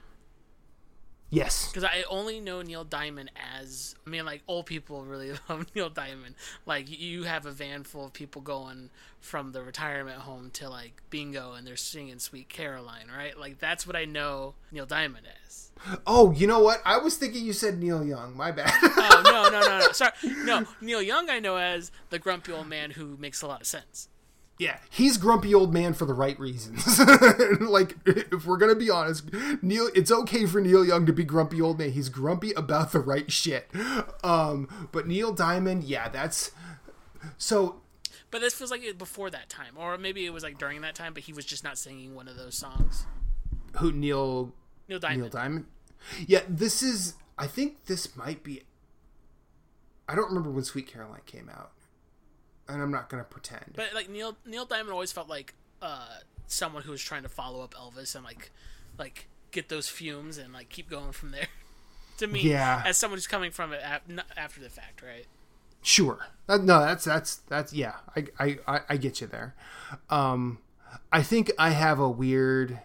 Yes. 1.32 1.68
Because 1.68 1.84
I 1.84 2.04
only 2.10 2.40
know 2.40 2.60
Neil 2.60 2.84
Diamond 2.84 3.30
as 3.54 3.94
I 4.06 4.10
mean, 4.10 4.26
like 4.26 4.42
old 4.46 4.66
people 4.66 5.02
really 5.04 5.32
love 5.48 5.66
Neil 5.74 5.88
Diamond. 5.88 6.34
Like 6.66 6.86
you 6.90 7.22
have 7.24 7.46
a 7.46 7.50
van 7.50 7.84
full 7.84 8.04
of 8.04 8.12
people 8.12 8.42
going 8.42 8.90
from 9.18 9.52
the 9.52 9.62
retirement 9.62 10.18
home 10.18 10.50
to 10.54 10.68
like 10.68 11.00
bingo, 11.08 11.54
and 11.54 11.66
they're 11.66 11.76
singing 11.76 12.18
"Sweet 12.18 12.50
Caroline," 12.50 13.06
right? 13.16 13.38
Like 13.38 13.58
that's 13.58 13.86
what 13.86 13.96
I 13.96 14.04
know 14.04 14.54
Neil 14.70 14.84
Diamond 14.84 15.26
as. 15.46 15.70
Oh, 16.06 16.32
you 16.32 16.46
know 16.46 16.60
what? 16.60 16.82
I 16.84 16.98
was 16.98 17.16
thinking 17.16 17.44
you 17.44 17.54
said 17.54 17.78
Neil 17.82 18.04
Young. 18.04 18.36
My 18.36 18.52
bad. 18.52 18.70
Oh 18.82 19.22
no, 19.24 19.48
no, 19.48 19.66
no, 19.66 19.78
no. 19.78 19.88
Sorry, 19.92 20.12
no. 20.44 20.66
Neil 20.82 21.00
Young 21.00 21.30
I 21.30 21.38
know 21.40 21.56
as 21.56 21.90
the 22.10 22.18
grumpy 22.18 22.52
old 22.52 22.68
man 22.68 22.90
who 22.90 23.16
makes 23.16 23.40
a 23.40 23.46
lot 23.46 23.62
of 23.62 23.66
sense. 23.66 24.08
Yeah, 24.58 24.76
he's 24.90 25.16
grumpy 25.16 25.54
old 25.54 25.72
man 25.72 25.94
for 25.94 26.04
the 26.04 26.14
right 26.14 26.38
reasons. 26.38 26.98
like, 27.60 27.96
if 28.06 28.46
we're 28.46 28.58
gonna 28.58 28.74
be 28.74 28.90
honest, 28.90 29.32
Neil, 29.62 29.88
it's 29.94 30.12
okay 30.12 30.46
for 30.46 30.60
Neil 30.60 30.84
Young 30.84 31.06
to 31.06 31.12
be 31.12 31.24
grumpy 31.24 31.60
old 31.60 31.78
man. 31.78 31.90
He's 31.90 32.08
grumpy 32.08 32.52
about 32.52 32.92
the 32.92 33.00
right 33.00 33.30
shit. 33.30 33.70
Um, 34.22 34.88
but 34.92 35.06
Neil 35.06 35.32
Diamond, 35.32 35.84
yeah, 35.84 36.08
that's 36.08 36.52
so. 37.38 37.80
But 38.30 38.40
this 38.40 38.54
feels 38.54 38.70
like 38.70 38.82
it 38.84 38.98
before 38.98 39.30
that 39.30 39.48
time, 39.48 39.74
or 39.76 39.98
maybe 39.98 40.24
it 40.24 40.32
was 40.32 40.42
like 40.42 40.58
during 40.58 40.80
that 40.82 40.94
time, 40.94 41.12
but 41.12 41.24
he 41.24 41.32
was 41.32 41.44
just 41.44 41.64
not 41.64 41.76
singing 41.76 42.14
one 42.14 42.28
of 42.28 42.36
those 42.36 42.56
songs. 42.56 43.06
Who 43.78 43.90
Neil 43.90 44.52
Neil 44.88 44.98
Diamond. 44.98 45.20
Neil 45.22 45.30
Diamond? 45.30 45.66
Yeah, 46.26 46.40
this 46.48 46.82
is. 46.82 47.14
I 47.38 47.46
think 47.46 47.86
this 47.86 48.14
might 48.16 48.42
be. 48.42 48.62
I 50.08 50.14
don't 50.14 50.28
remember 50.28 50.50
when 50.50 50.64
Sweet 50.64 50.86
Caroline 50.86 51.22
came 51.26 51.48
out, 51.48 51.72
and 52.68 52.80
I'm 52.82 52.90
not 52.90 53.08
gonna 53.08 53.24
pretend. 53.24 53.72
But 53.76 53.94
like 53.94 54.08
Neil 54.08 54.36
Neil 54.46 54.64
Diamond 54.64 54.92
always 54.92 55.12
felt 55.12 55.28
like 55.28 55.54
uh, 55.80 56.18
someone 56.46 56.82
who 56.82 56.90
was 56.92 57.02
trying 57.02 57.22
to 57.22 57.28
follow 57.28 57.62
up 57.62 57.74
Elvis 57.74 58.14
and 58.14 58.24
like 58.24 58.50
like 58.98 59.28
get 59.50 59.68
those 59.68 59.88
fumes 59.88 60.38
and 60.38 60.52
like 60.52 60.68
keep 60.68 60.88
going 60.88 61.12
from 61.12 61.30
there. 61.32 61.48
to 62.18 62.26
me, 62.26 62.40
Yeah. 62.40 62.82
as 62.86 62.96
someone 62.98 63.16
who's 63.16 63.26
coming 63.26 63.50
from 63.50 63.72
it 63.72 63.80
after 64.36 64.60
the 64.60 64.70
fact, 64.70 65.02
right? 65.02 65.26
Sure. 65.82 66.26
Uh, 66.48 66.58
no, 66.58 66.80
that's 66.80 67.04
that's 67.04 67.36
that's 67.48 67.72
yeah. 67.72 67.96
I 68.16 68.26
I 68.38 68.58
I, 68.68 68.80
I 68.90 68.96
get 68.96 69.20
you 69.20 69.26
there. 69.26 69.54
Um, 70.10 70.58
I 71.10 71.22
think 71.22 71.50
I 71.58 71.70
have 71.70 71.98
a 71.98 72.08
weird, 72.08 72.78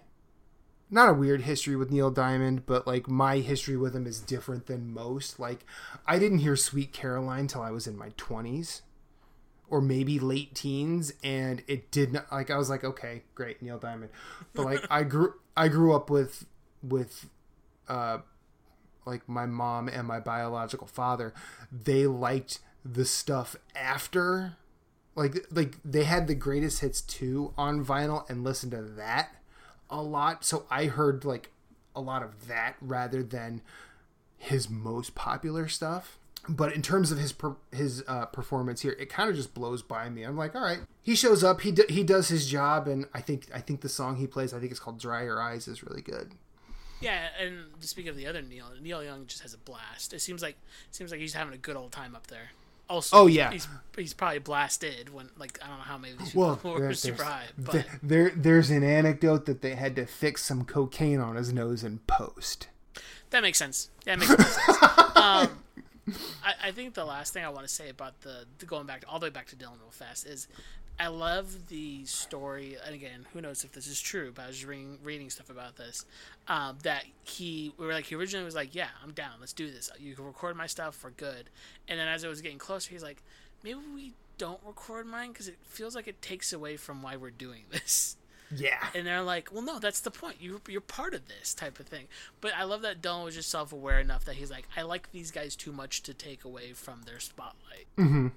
not 0.90 1.10
a 1.10 1.14
weird 1.14 1.42
history 1.42 1.76
with 1.76 1.92
Neil 1.92 2.10
Diamond, 2.10 2.66
but 2.66 2.88
like 2.88 3.08
my 3.08 3.38
history 3.38 3.78
with 3.78 3.96
him 3.96 4.08
is 4.08 4.20
different 4.20 4.66
than 4.66 4.92
most. 4.94 5.40
Like, 5.40 5.66
I 6.08 6.18
didn't 6.18 6.40
hear 6.40 6.56
Sweet 6.56 6.92
Caroline 6.94 7.48
till 7.48 7.62
I 7.62 7.70
was 7.72 7.86
in 7.86 7.98
my 7.98 8.10
twenties, 8.18 8.82
or 9.70 9.82
maybe 9.82 10.20
late 10.20 10.56
teens, 10.56 11.14
and 11.24 11.64
it 11.68 11.92
did 11.92 12.14
not. 12.14 12.32
Like, 12.32 12.50
I 12.50 12.58
was 12.58 12.70
like, 12.70 12.84
okay, 12.84 13.24
great, 13.36 13.62
Neil 13.62 13.78
Diamond, 13.78 14.12
but 14.54 14.66
like 14.66 14.86
I 14.90 15.04
grew 15.04 15.34
I 15.56 15.68
grew 15.68 15.94
up 15.94 16.10
with 16.10 16.46
with 16.82 17.30
uh 17.88 18.20
like 19.06 19.28
my 19.28 19.46
mom 19.46 19.88
and 19.88 20.08
my 20.08 20.20
biological 20.20 20.88
father, 20.88 21.34
they 21.72 22.06
liked 22.06 22.60
the 22.84 23.06
stuff 23.06 23.56
after 23.76 24.58
like 25.16 25.46
like 25.50 25.78
they 25.84 26.04
had 26.04 26.28
the 26.28 26.36
greatest 26.36 26.82
hits 26.82 27.02
too 27.02 27.54
on 27.58 27.84
vinyl 27.84 28.30
and 28.30 28.44
listened 28.44 28.72
to 28.74 28.82
that 28.82 29.36
a 29.90 30.02
lot. 30.02 30.46
So 30.46 30.66
I 30.70 30.86
heard 30.86 31.26
like 31.26 31.52
a 31.96 32.02
lot 32.02 32.22
of 32.22 32.48
that 32.48 32.76
rather 32.80 33.24
than 33.24 33.62
his 34.38 34.70
most 34.70 35.16
popular 35.16 35.68
stuff. 35.68 36.20
But 36.50 36.74
in 36.74 36.82
terms 36.82 37.12
of 37.12 37.18
his 37.18 37.32
per- 37.34 37.56
his 37.72 38.04
uh, 38.08 38.26
performance 38.28 38.82
here, 38.82 38.96
it 39.00 39.10
kind 39.10 39.30
of 39.30 39.36
just 39.36 39.54
blows 39.54 39.82
by 39.82 40.10
me. 40.10 40.24
I'm 40.24 40.38
like, 40.38 40.56
all 40.56 40.62
right, 40.62 40.80
he 41.02 41.16
shows 41.16 41.44
up, 41.44 41.62
he 41.62 41.72
d- 41.72 41.84
he 41.90 42.04
does 42.04 42.30
his 42.30 42.48
job, 42.50 42.88
and 42.88 43.06
I 43.14 43.22
think 43.22 43.48
I 43.54 43.60
think 43.60 43.82
the 43.82 43.90
song 43.90 44.16
he 44.16 44.28
plays, 44.28 44.54
I 44.54 44.60
think 44.60 44.72
it's 44.72 44.80
called 44.80 45.00
"Dry 45.00 45.24
Your 45.24 45.42
Eyes," 45.42 45.68
is 45.68 45.84
really 45.84 46.02
good. 46.02 46.32
Yeah, 47.02 47.28
and 47.40 47.66
to 47.80 47.88
speak 47.88 48.08
of 48.08 48.16
the 48.16 48.26
other 48.26 48.42
Neil, 48.42 48.66
Neil 48.82 49.04
Young 49.04 49.28
just 49.28 49.42
has 49.44 49.54
a 49.54 49.58
blast. 49.60 50.14
It 50.14 50.20
seems 50.22 50.42
like 50.42 50.56
seems 50.92 51.12
like 51.12 51.20
he's 51.20 51.34
having 51.34 51.54
a 51.54 51.58
good 51.58 51.76
old 51.76 51.92
time 51.92 52.16
up 52.16 52.28
there. 52.28 52.50
Also, 52.90 53.18
Oh, 53.18 53.28
yeah. 53.28 53.52
he's 53.52 53.68
he's 53.98 54.14
probably 54.14 54.40
blasted 54.40 55.14
when 55.14 55.30
like 55.38 55.60
I 55.62 55.68
don't 55.68 55.78
know 55.80 55.84
how 55.84 55.98
many 55.98 56.14
of 56.14 56.20
these 56.20 56.30
people 56.30 56.60
Well, 56.64 56.74
were 56.76 56.80
there- 56.80 56.94
super 56.94 57.24
high, 57.26 57.44
but 57.58 57.72
th- 57.74 57.86
there 58.02 58.32
there's 58.36 58.70
an 58.70 58.84
anecdote 58.84 59.46
that 59.48 59.62
they 59.62 59.76
had 59.76 59.96
to 59.98 60.06
fix 60.06 60.44
some 60.46 60.64
cocaine 60.64 61.20
on 61.20 61.36
his 61.36 61.52
nose 61.52 61.84
in 61.84 62.00
post. 62.08 62.70
That 63.32 63.44
makes 63.44 63.58
sense. 63.58 63.90
That 64.06 64.18
makes 64.20 64.30
sense. 64.34 64.78
um, 65.18 65.50
I, 66.44 66.54
I 66.66 66.72
think 66.72 66.94
the 66.94 67.06
last 67.06 67.34
thing 67.34 67.44
I 67.44 67.50
want 67.50 67.68
to 67.68 67.74
say 67.74 67.90
about 67.90 68.22
the, 68.22 68.46
the 68.60 68.66
going 68.66 68.86
back 68.86 69.04
all 69.08 69.20
the 69.20 69.26
way 69.26 69.30
back 69.30 69.48
to 69.48 69.56
Dylan 69.56 69.80
real 69.80 69.92
fast 69.92 70.26
is 70.26 70.48
I 71.00 71.08
love 71.08 71.68
the 71.68 72.06
story. 72.06 72.78
And 72.84 72.96
again, 72.96 73.28
who 73.34 73.42
knows 73.42 73.64
if 73.64 73.72
this 73.72 73.88
is 73.88 74.02
true? 74.02 74.32
But 74.34 74.46
I 74.46 74.48
was 74.48 74.66
reading, 74.66 74.98
reading 75.04 75.30
stuff 75.30 75.50
about 75.50 75.76
this. 75.76 76.06
Um, 76.48 76.78
that 76.84 77.06
he 77.24 77.74
we 77.78 77.86
were 77.86 77.94
like 77.94 78.06
he 78.06 78.16
originally 78.16 78.46
was 78.46 78.56
like, 78.56 78.74
yeah, 78.74 78.90
I'm 79.04 79.12
down. 79.12 79.34
Let's 79.40 79.54
do 79.54 79.70
this. 79.70 79.92
You 80.00 80.16
can 80.16 80.26
record 80.26 80.56
my 80.56 80.68
stuff. 80.68 81.04
We're 81.04 81.12
good. 81.12 81.50
And 81.88 82.00
then 82.00 82.08
as 82.08 82.24
it 82.24 82.28
was 82.28 82.42
getting 82.42 82.58
closer, 82.58 82.92
he's 82.92 83.04
like, 83.04 83.22
maybe 83.64 83.80
we 83.94 84.14
don't 84.38 84.60
record 84.66 85.06
mine 85.08 85.32
because 85.32 85.48
it 85.48 85.58
feels 85.66 85.96
like 85.96 86.08
it 86.08 86.22
takes 86.22 86.54
away 86.54 86.78
from 86.78 87.02
why 87.02 87.16
we're 87.16 87.32
doing 87.32 87.64
this 87.72 88.18
Yeah, 88.56 88.88
and 88.96 89.06
they're 89.06 89.24
like, 89.24 89.50
"Well, 89.52 89.62
no, 89.62 89.80
that's 89.80 90.00
the 90.00 90.12
point. 90.12 90.38
You 90.40 90.62
you're 90.68 90.82
part 90.82 91.14
of 91.14 91.28
this 91.28 91.54
type 91.54 91.80
of 91.80 91.88
thing." 91.88 92.08
But 92.40 92.54
I 92.56 92.64
love 92.64 92.82
that 92.84 93.02
Dylan 93.02 93.26
was 93.26 93.36
just 93.36 93.50
self 93.50 93.74
aware 93.74 94.00
enough 94.00 94.26
that 94.26 94.36
he's 94.36 94.50
like, 94.50 94.68
"I 94.76 94.84
like 94.84 95.12
these 95.12 95.32
guys 95.32 95.56
too 95.56 95.72
much 95.72 96.02
to 96.04 96.14
take 96.14 96.46
away 96.46 96.74
from 96.74 97.02
their 97.04 97.20
spotlight." 97.20 97.88
Mm-hmm. 97.98 98.28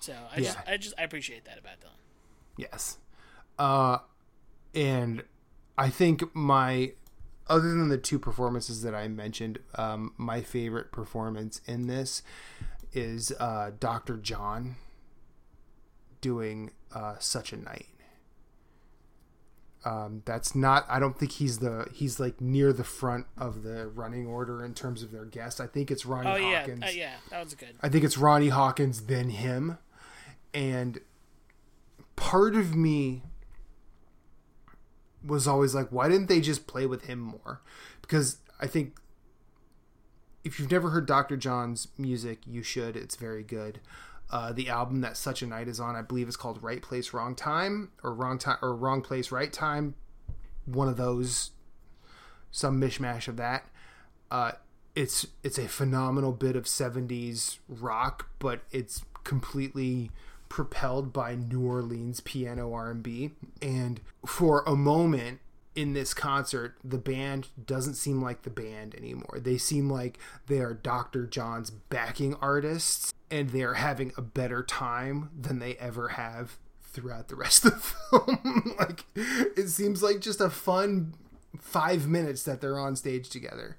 So 0.00 0.14
I 0.34 0.40
just 0.40 0.58
I 0.66 0.76
just 0.76 0.94
I 0.98 1.04
appreciate 1.04 1.44
that 1.44 1.58
about 1.58 1.80
Dylan. 1.80 2.00
yes. 2.56 2.98
Uh, 3.58 3.98
and 4.74 5.22
I 5.78 5.88
think 5.90 6.34
my 6.34 6.92
other 7.46 7.68
than 7.68 7.88
the 7.88 7.98
two 7.98 8.18
performances 8.18 8.82
that 8.82 8.94
I 8.94 9.06
mentioned, 9.08 9.58
um, 9.76 10.14
my 10.16 10.40
favorite 10.40 10.90
performance 10.90 11.60
in 11.66 11.86
this 11.86 12.22
is 12.92 13.32
uh, 13.38 13.70
Dr. 13.78 14.16
John 14.16 14.76
doing 16.20 16.72
uh, 16.92 17.16
"Such 17.20 17.52
a 17.52 17.56
Night." 17.56 17.86
Um, 19.84 20.22
that's 20.24 20.54
not. 20.54 20.86
I 20.88 20.98
don't 20.98 21.18
think 21.18 21.32
he's 21.32 21.58
the. 21.58 21.88
He's 21.92 22.20
like 22.20 22.40
near 22.40 22.72
the 22.72 22.84
front 22.84 23.26
of 23.36 23.62
the 23.62 23.88
running 23.88 24.26
order 24.26 24.64
in 24.64 24.74
terms 24.74 25.02
of 25.02 25.10
their 25.10 25.24
guests. 25.24 25.60
I 25.60 25.66
think 25.66 25.90
it's 25.90 26.06
Ronnie 26.06 26.28
Hawkins. 26.28 26.82
Oh 26.84 26.86
yeah, 26.86 26.90
uh, 26.90 26.90
yeah, 26.90 27.14
that 27.30 27.44
was 27.44 27.54
good. 27.54 27.74
I 27.80 27.88
think 27.88 28.04
it's 28.04 28.16
Ronnie 28.16 28.50
Hawkins, 28.50 29.02
then 29.02 29.30
him. 29.30 29.78
And 30.54 31.00
part 32.16 32.54
of 32.54 32.76
me 32.76 33.22
was 35.24 35.48
always 35.48 35.74
like, 35.74 35.88
why 35.90 36.08
didn't 36.08 36.28
they 36.28 36.40
just 36.40 36.66
play 36.66 36.86
with 36.86 37.06
him 37.06 37.18
more? 37.18 37.60
Because 38.00 38.38
I 38.60 38.66
think 38.66 38.96
if 40.44 40.58
you've 40.58 40.70
never 40.70 40.90
heard 40.90 41.06
Dr. 41.06 41.36
John's 41.36 41.88
music, 41.96 42.40
you 42.46 42.62
should. 42.62 42.96
It's 42.96 43.16
very 43.16 43.42
good. 43.42 43.80
Uh, 44.32 44.50
the 44.50 44.70
album 44.70 45.02
that 45.02 45.16
Such 45.16 45.42
a 45.42 45.46
Night 45.46 45.68
is 45.68 45.78
on, 45.78 45.94
I 45.94 46.00
believe, 46.02 46.26
is 46.26 46.38
called 46.38 46.62
Right 46.62 46.80
Place, 46.80 47.12
Wrong 47.12 47.34
Time, 47.34 47.90
or 48.02 48.14
Wrong 48.14 48.38
Time, 48.38 48.56
or 48.62 48.74
Wrong 48.74 49.02
Place, 49.02 49.30
Right 49.30 49.52
Time. 49.52 49.94
One 50.64 50.88
of 50.88 50.96
those, 50.96 51.50
some 52.50 52.80
mishmash 52.80 53.28
of 53.28 53.36
that. 53.36 53.66
Uh, 54.30 54.52
it's 54.94 55.26
it's 55.42 55.58
a 55.58 55.68
phenomenal 55.68 56.32
bit 56.32 56.56
of 56.56 56.64
70s 56.64 57.58
rock 57.68 58.28
but 58.38 58.60
it's 58.70 59.02
completely 59.24 60.10
propelled 60.48 61.12
by 61.12 61.34
New 61.34 61.66
Orleans 61.66 62.20
piano 62.20 62.72
R&B 62.72 63.30
and 63.60 64.00
for 64.26 64.62
a 64.66 64.76
moment 64.76 65.40
in 65.74 65.94
this 65.94 66.12
concert 66.12 66.76
the 66.84 66.98
band 66.98 67.48
doesn't 67.64 67.94
seem 67.94 68.20
like 68.20 68.42
the 68.42 68.50
band 68.50 68.94
anymore 68.94 69.38
they 69.40 69.56
seem 69.56 69.88
like 69.88 70.18
they 70.46 70.58
are 70.58 70.74
Dr. 70.74 71.26
John's 71.26 71.70
backing 71.70 72.34
artists 72.34 73.14
and 73.32 73.50
they 73.50 73.62
are 73.62 73.74
having 73.74 74.12
a 74.16 74.22
better 74.22 74.62
time 74.62 75.30
than 75.36 75.58
they 75.58 75.74
ever 75.76 76.08
have 76.10 76.58
throughout 76.82 77.26
the 77.28 77.34
rest 77.34 77.64
of 77.64 77.72
the 77.72 78.18
film 78.20 78.74
like 78.78 79.04
it 79.16 79.68
seems 79.68 80.02
like 80.02 80.20
just 80.20 80.40
a 80.40 80.50
fun 80.50 81.14
5 81.58 82.06
minutes 82.06 82.42
that 82.44 82.60
they're 82.60 82.78
on 82.78 82.94
stage 82.94 83.28
together 83.30 83.76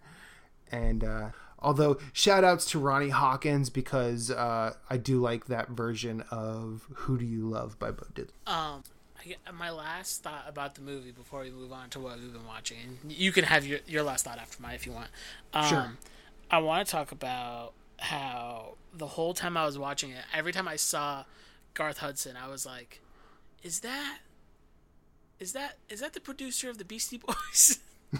and 0.71 1.03
uh, 1.03 1.29
although 1.59 1.97
shout 2.11 2.43
outs 2.43 2.65
to 2.71 2.79
Ronnie 2.79 3.09
Hawkins 3.09 3.69
because 3.69 4.31
uh, 4.31 4.73
I 4.89 4.97
do 4.97 5.19
like 5.21 5.45
that 5.45 5.69
version 5.69 6.23
of 6.31 6.87
Who 6.93 7.17
Do 7.17 7.25
You 7.25 7.45
Love 7.47 7.77
by 7.77 7.91
Bo 7.91 8.05
Diddley. 8.13 8.31
Um, 8.47 8.83
my 9.53 9.69
last 9.69 10.23
thought 10.23 10.45
about 10.47 10.75
the 10.75 10.81
movie 10.81 11.11
before 11.11 11.41
we 11.41 11.51
move 11.51 11.71
on 11.71 11.89
to 11.91 11.99
what 11.99 12.19
we've 12.19 12.33
been 12.33 12.47
watching, 12.47 12.97
you 13.07 13.31
can 13.31 13.43
have 13.45 13.65
your 13.65 13.79
your 13.85 14.03
last 14.03 14.25
thought 14.25 14.39
after 14.39 14.61
mine 14.61 14.75
if 14.75 14.85
you 14.85 14.91
want. 14.91 15.09
Um, 15.53 15.65
Sure. 15.65 15.91
I 16.51 16.57
want 16.57 16.85
to 16.85 16.91
talk 16.91 17.11
about 17.11 17.73
how 18.03 18.75
the 18.93 19.07
whole 19.07 19.33
time 19.33 19.55
I 19.55 19.65
was 19.65 19.77
watching 19.77 20.11
it, 20.11 20.23
every 20.33 20.51
time 20.51 20.67
I 20.67 20.75
saw 20.75 21.23
Garth 21.73 21.99
Hudson, 21.99 22.35
I 22.35 22.49
was 22.49 22.65
like, 22.65 23.01
"Is 23.63 23.79
that, 23.79 24.19
is 25.39 25.53
that, 25.53 25.77
is 25.89 26.01
that 26.01 26.13
the 26.13 26.19
producer 26.19 26.69
of 26.69 26.77
the 26.77 26.85
Beastie 26.85 27.17
Boys?" 27.17 27.79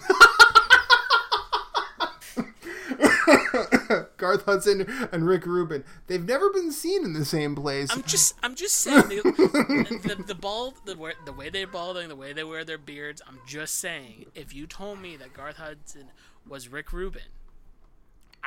Garth 4.18 4.46
Hudson 4.46 4.88
and 5.12 5.28
Rick 5.28 5.46
Rubin. 5.46 5.84
They've 6.08 6.24
never 6.24 6.50
been 6.50 6.72
seen 6.72 7.04
in 7.04 7.12
the 7.12 7.26
same 7.26 7.54
place. 7.54 7.90
I'm 7.92 8.04
just, 8.04 8.36
I'm 8.44 8.56
just 8.56 8.78
saying 8.78 9.10
the, 9.10 10.16
the, 10.16 10.24
the 10.24 10.36
bald, 10.36 10.76
the, 10.86 10.96
the 11.26 11.34
way 11.34 11.50
they're 11.50 11.68
balding, 11.68 12.08
the 12.08 12.16
way 12.16 12.32
they 12.32 12.46
wear 12.46 12.64
their 12.64 12.78
beards. 12.78 13.22
I'm 13.28 13.40
just 13.46 13.76
saying, 13.76 14.28
if 14.34 14.56
you 14.56 14.66
told 14.66 15.00
me 15.00 15.18
that 15.18 15.34
Garth 15.34 15.58
Hudson 15.58 16.06
was 16.48 16.70
Rick 16.70 16.94
Rubin, 16.94 17.22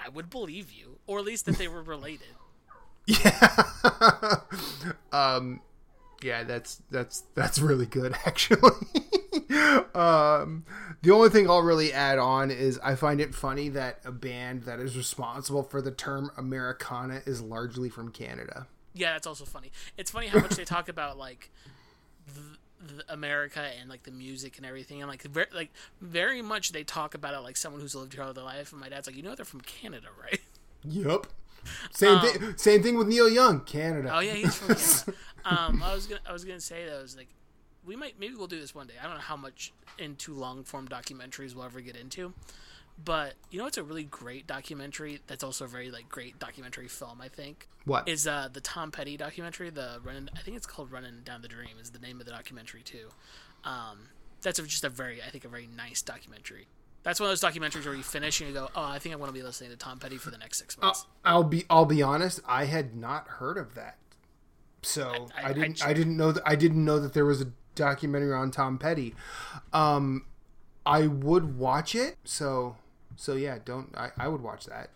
I 0.07 0.09
would 0.09 0.31
believe 0.31 0.71
you, 0.71 0.99
or 1.09 1.19
at 1.19 1.25
least 1.25 1.47
that 1.47 1.59
they 1.59 1.67
were 1.67 1.83
related. 1.97 2.29
Yeah. 3.07 4.37
um 5.13 5.61
yeah, 6.23 6.45
that's 6.45 6.81
that's 6.91 7.25
that's 7.35 7.59
really 7.59 7.87
good 7.87 8.15
actually. 8.27 8.71
um 9.95 10.65
the 11.03 11.11
only 11.13 11.29
thing 11.29 11.49
I'll 11.49 11.63
really 11.63 11.93
add 11.93 12.19
on 12.19 12.51
is 12.51 12.79
I 12.83 12.95
find 12.95 13.21
it 13.21 13.35
funny 13.35 13.69
that 13.71 14.01
a 14.05 14.13
band 14.13 14.63
that 14.63 14.81
is 14.81 14.97
responsible 14.97 15.63
for 15.63 15.83
the 15.83 15.91
term 15.91 16.31
Americana 16.37 17.21
is 17.27 17.41
largely 17.43 17.89
from 17.89 18.11
Canada. 18.11 18.67
Yeah, 18.95 19.13
that's 19.13 19.27
also 19.27 19.45
funny. 19.45 19.71
It's 19.97 20.11
funny 20.11 20.29
how 20.29 20.41
much 20.41 20.57
they 20.57 20.65
talk 20.65 20.89
about 20.89 21.19
like 21.19 21.51
the, 22.27 22.41
America 23.09 23.61
and 23.81 23.89
like 23.89 24.03
the 24.05 24.11
music 24.11 24.57
and 24.57 24.67
everything, 24.67 25.01
and 25.03 25.11
like 25.11 25.23
very, 25.23 25.47
like 25.55 25.71
very 26.01 26.43
much 26.43 26.73
they 26.73 26.85
talk 26.85 27.15
about 27.15 27.35
it 27.35 27.41
like 27.41 27.57
someone 27.57 27.81
who's 27.81 27.95
lived 27.95 28.15
here 28.15 28.23
all 28.23 28.33
their 28.33 28.45
life. 28.45 28.73
And 28.73 28.81
my 28.81 28.89
dad's 28.89 29.07
like, 29.07 29.17
you 29.17 29.23
know, 29.23 29.35
they're 29.35 29.45
from 29.45 29.61
Canada, 29.63 30.09
right? 30.23 30.41
Yep. 30.85 31.27
Same 31.91 32.21
thing 32.21 32.57
same 32.57 32.83
thing 32.83 32.97
with 32.97 33.09
Neil 33.09 33.29
Young, 33.29 33.61
Canada. 33.61 34.13
Oh 34.15 34.21
yeah, 34.21 34.35
he's 34.35 34.55
from 34.55 34.75
Canada. 34.77 35.15
um, 35.45 35.83
I 35.83 35.95
was 35.95 36.07
gonna 36.07 36.21
I 36.29 36.33
was 36.33 36.45
gonna 36.45 36.61
say 36.61 36.85
that 36.85 36.97
I 36.97 37.03
was 37.03 37.17
like, 37.17 37.29
we 37.85 37.97
might 37.97 38.19
maybe 38.21 38.35
we'll 38.35 38.47
do 38.47 38.61
this 38.61 38.75
one 38.75 38.87
day. 38.87 38.95
I 39.01 39.07
don't 39.07 39.15
know 39.15 39.21
how 39.21 39.37
much 39.37 39.73
into 39.99 40.33
long 40.35 40.63
form 40.65 40.87
documentaries 40.87 41.55
we'll 41.55 41.65
ever 41.65 41.81
get 41.81 41.97
into, 41.97 42.33
but 43.03 43.35
you 43.51 43.59
know, 43.59 43.67
it's 43.67 43.77
a 43.79 43.83
really 43.83 44.05
great 44.05 44.47
documentary. 44.47 45.21
That's 45.27 45.45
also 45.45 45.65
a 45.65 45.69
very 45.69 45.91
like 45.91 46.09
great 46.09 46.39
documentary 46.39 46.89
film. 46.89 47.21
I 47.21 47.29
think 47.29 47.69
What? 47.85 48.09
is 48.09 48.27
uh, 48.27 48.49
the 48.53 48.61
Tom 48.61 48.91
Petty 48.91 49.17
documentary. 49.17 49.71
The 49.71 50.01
running, 50.03 50.29
I 50.37 50.41
think 50.41 50.57
it's 50.57 50.67
called 50.67 50.91
"Running 50.91 51.21
Down 51.25 51.43
the 51.43 51.49
Dream" 51.49 51.77
is 51.81 51.91
the 51.91 51.99
name 51.99 52.21
of 52.21 52.27
the 52.27 52.33
documentary 52.33 52.83
too. 52.83 53.09
Um, 53.65 54.09
that's 54.43 54.59
a, 54.59 54.63
just 54.63 54.85
a 54.85 54.89
very, 54.89 55.21
I 55.23 55.31
think, 55.31 55.45
a 55.45 55.49
very 55.49 55.67
nice 55.77 56.03
documentary. 56.03 56.69
That's 57.03 57.21
one 57.21 57.31
of 57.31 57.39
those 57.39 57.53
documentaries 57.53 57.85
where 57.85 57.95
you 57.95 58.03
finish 58.03 58.41
and 58.41 58.49
you 58.49 58.55
go, 58.55 58.69
"Oh, 58.75 58.85
I 58.85 58.99
think 58.99 59.15
I 59.15 59.17
want 59.17 59.29
to 59.29 59.39
be 59.39 59.43
listening 59.43 59.71
to 59.71 59.77
Tom 59.77 59.99
Petty 59.99 60.17
for 60.17 60.31
the 60.31 60.39
next 60.39 60.59
six 60.59 60.79
months." 60.79 61.07
I'll 61.25 61.45
be 61.45 61.65
I'll 61.71 61.85
be 61.87 62.03
honest, 62.03 62.41
I 62.47 62.65
had 62.65 62.97
not 62.97 63.29
heard 63.29 63.59
of 63.59 63.75
that. 63.75 63.99
So 64.83 65.29
I- 65.37 65.43
I, 65.43 65.49
I- 65.49 65.53
didn't 65.53 65.85
I- 65.85 65.91
I, 65.91 65.93
didn't 65.93 66.17
know 66.17 66.33
that 66.33 66.43
I 66.47 66.57
didn't 66.57 66.85
know 66.85 66.99
that 67.01 67.13
there 67.13 67.25
was 67.25 67.41
a 67.41 67.47
documentary 67.75 68.33
on 68.33 68.51
Tom 68.51 68.79
Petty. 68.79 69.15
Um 69.73 70.25
I 70.85 71.07
would 71.09 71.59
watch 71.59 71.95
it. 71.95 72.17
So 72.25 72.77
so 73.17 73.35
yeah, 73.35 73.59
don't 73.65 73.95
I, 73.97 74.11
I 74.19 74.29
would 74.29 74.41
watch 74.43 74.67
that. 74.67 74.91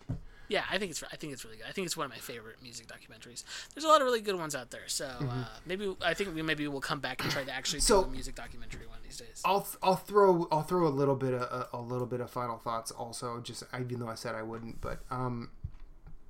Yeah, 0.47 0.63
I 0.69 0.77
think 0.79 0.91
it's 0.91 1.01
I 1.03 1.15
think 1.15 1.31
it's 1.31 1.45
really 1.45 1.57
good. 1.57 1.65
I 1.67 1.71
think 1.71 1.85
it's 1.85 1.95
one 1.95 2.05
of 2.05 2.11
my 2.11 2.17
favorite 2.17 2.57
music 2.61 2.85
documentaries. 2.87 3.43
There's 3.73 3.85
a 3.85 3.87
lot 3.87 4.01
of 4.01 4.05
really 4.05 4.19
good 4.19 4.35
ones 4.37 4.53
out 4.53 4.69
there. 4.69 4.87
So 4.87 5.05
uh, 5.07 5.45
maybe 5.65 5.95
I 6.03 6.13
think 6.13 6.35
we 6.35 6.41
maybe 6.41 6.67
we'll 6.67 6.81
come 6.81 6.99
back 6.99 7.23
and 7.23 7.31
try 7.31 7.43
to 7.45 7.53
actually 7.53 7.79
Mm-hmm. 7.79 7.93
So- 7.93 8.03
do 8.03 8.09
a 8.09 8.11
music 8.11 8.35
documentary 8.35 8.85
one 8.85 8.97
of 8.97 9.03
these 9.03 9.17
days. 9.17 9.41
I'll 9.45 9.65
I'll 9.81 9.95
throw 9.95 10.47
I'll 10.51 10.63
throw 10.63 10.87
a 10.87 10.89
little 10.89 11.15
bit 11.15 11.33
of 11.33 11.41
a, 11.41 11.69
a 11.73 11.79
little 11.81 12.05
bit 12.07 12.19
of 12.19 12.29
final 12.29 12.57
thoughts 12.57 12.91
also 12.91 13.39
just 13.39 13.63
even 13.79 13.99
though 13.99 14.09
I 14.09 14.15
said 14.15 14.35
I 14.35 14.43
wouldn't, 14.43 14.81
but 14.81 14.99
um 15.09 15.51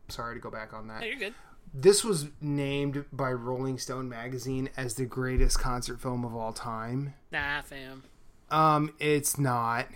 sorry 0.08 0.36
to 0.36 0.40
go 0.42 0.52
back 0.52 0.72
on 0.74 0.88
that. 0.90 1.02
Hey, 1.02 1.10
you're 1.10 1.18
good. 1.20 1.34
This 1.74 2.04
was 2.04 2.28
named 2.42 3.06
by 3.14 3.32
Rolling 3.32 3.78
Stone 3.80 4.08
magazine 4.10 4.70
as 4.78 4.96
the 4.96 5.06
greatest 5.06 5.58
concert 5.60 6.00
film 6.02 6.26
of 6.26 6.36
all 6.36 6.52
time. 6.54 7.14
Nah, 7.32 7.62
fam. 7.62 8.04
Um, 8.52 8.94
it's 9.00 9.40
not. 9.40 9.88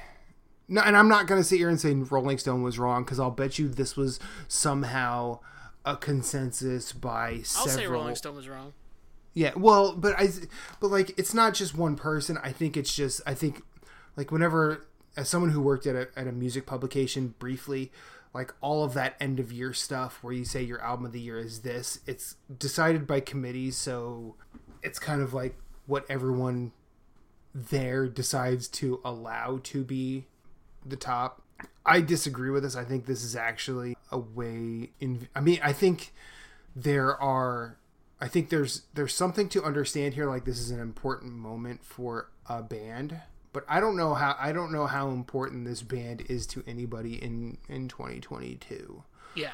No, 0.67 0.81
and 0.81 0.97
I'm 0.97 1.07
not 1.07 1.27
going 1.27 1.39
to 1.39 1.43
sit 1.43 1.57
here 1.57 1.69
and 1.69 1.79
say 1.79 1.93
Rolling 1.93 2.37
Stone 2.37 2.63
was 2.63 2.79
wrong 2.79 3.03
because 3.03 3.19
I'll 3.19 3.31
bet 3.31 3.59
you 3.59 3.67
this 3.67 3.95
was 3.95 4.19
somehow 4.47 5.39
a 5.85 5.95
consensus 5.95 6.91
by 6.91 7.29
I'll 7.29 7.43
several. 7.43 7.75
say 7.75 7.87
Rolling 7.87 8.15
Stone 8.15 8.35
was 8.35 8.49
wrong. 8.49 8.73
Yeah, 9.33 9.51
well, 9.55 9.93
but 9.95 10.15
I, 10.17 10.29
but 10.79 10.87
like 10.89 11.17
it's 11.19 11.33
not 11.33 11.53
just 11.53 11.75
one 11.75 11.95
person. 11.95 12.39
I 12.41 12.51
think 12.51 12.77
it's 12.77 12.95
just 12.95 13.21
I 13.27 13.33
think 13.33 13.63
like 14.15 14.31
whenever 14.31 14.87
as 15.17 15.29
someone 15.29 15.51
who 15.51 15.61
worked 15.61 15.85
at 15.85 15.95
a 15.95 16.07
at 16.15 16.27
a 16.27 16.31
music 16.31 16.65
publication 16.65 17.35
briefly, 17.37 17.91
like 18.33 18.53
all 18.61 18.83
of 18.83 18.93
that 18.93 19.15
end 19.19 19.39
of 19.39 19.51
year 19.51 19.73
stuff 19.73 20.19
where 20.23 20.33
you 20.33 20.45
say 20.45 20.63
your 20.63 20.81
album 20.81 21.05
of 21.05 21.11
the 21.11 21.19
year 21.19 21.37
is 21.37 21.59
this, 21.59 21.99
it's 22.07 22.35
decided 22.57 23.05
by 23.05 23.19
committees, 23.19 23.77
so 23.77 24.35
it's 24.81 24.99
kind 24.99 25.21
of 25.21 25.33
like 25.33 25.57
what 25.85 26.05
everyone 26.09 26.71
there 27.53 28.07
decides 28.07 28.67
to 28.67 28.99
allow 29.05 29.59
to 29.63 29.83
be 29.83 30.25
the 30.85 30.95
top. 30.95 31.41
I 31.85 32.01
disagree 32.01 32.49
with 32.49 32.63
this. 32.63 32.75
I 32.75 32.83
think 32.83 33.05
this 33.05 33.23
is 33.23 33.35
actually 33.35 33.95
a 34.11 34.17
way 34.17 34.91
in 34.99 35.27
I 35.35 35.41
mean, 35.41 35.59
I 35.63 35.73
think 35.73 36.13
there 36.75 37.19
are 37.21 37.77
I 38.19 38.27
think 38.27 38.49
there's 38.49 38.83
there's 38.93 39.13
something 39.13 39.49
to 39.49 39.63
understand 39.63 40.13
here 40.13 40.27
like 40.27 40.45
this 40.45 40.59
is 40.59 40.71
an 40.71 40.79
important 40.79 41.33
moment 41.33 41.83
for 41.83 42.29
a 42.47 42.61
band, 42.61 43.21
but 43.53 43.65
I 43.67 43.79
don't 43.79 43.97
know 43.97 44.13
how 44.13 44.35
I 44.39 44.51
don't 44.51 44.71
know 44.71 44.87
how 44.87 45.09
important 45.09 45.65
this 45.65 45.81
band 45.81 46.23
is 46.29 46.47
to 46.47 46.63
anybody 46.67 47.21
in 47.21 47.57
in 47.69 47.87
2022. 47.87 49.03
Yeah. 49.35 49.51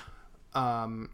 Um 0.53 1.09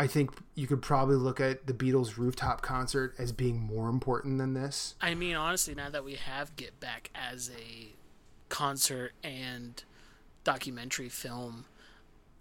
I 0.00 0.06
think 0.06 0.30
you 0.54 0.68
could 0.68 0.80
probably 0.80 1.16
look 1.16 1.40
at 1.40 1.66
the 1.66 1.72
Beatles 1.72 2.16
rooftop 2.16 2.62
concert 2.62 3.14
as 3.18 3.32
being 3.32 3.58
more 3.58 3.88
important 3.88 4.38
than 4.38 4.54
this. 4.54 4.94
I 5.00 5.14
mean, 5.14 5.34
honestly, 5.34 5.74
now 5.74 5.90
that 5.90 6.04
we 6.04 6.14
have 6.14 6.54
Get 6.54 6.78
Back 6.78 7.10
as 7.16 7.50
a 7.50 7.88
concert 8.48 9.12
and 9.22 9.82
documentary 10.44 11.08
film, 11.08 11.64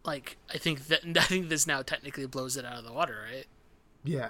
like 0.05 0.37
I 0.53 0.57
think 0.57 0.87
that 0.87 1.01
I 1.17 1.21
think 1.23 1.49
this 1.49 1.67
now 1.67 1.81
technically 1.81 2.25
blows 2.25 2.57
it 2.57 2.65
out 2.65 2.77
of 2.79 2.85
the 2.85 2.93
water, 2.93 3.17
right? 3.31 3.45
Yeah. 4.03 4.29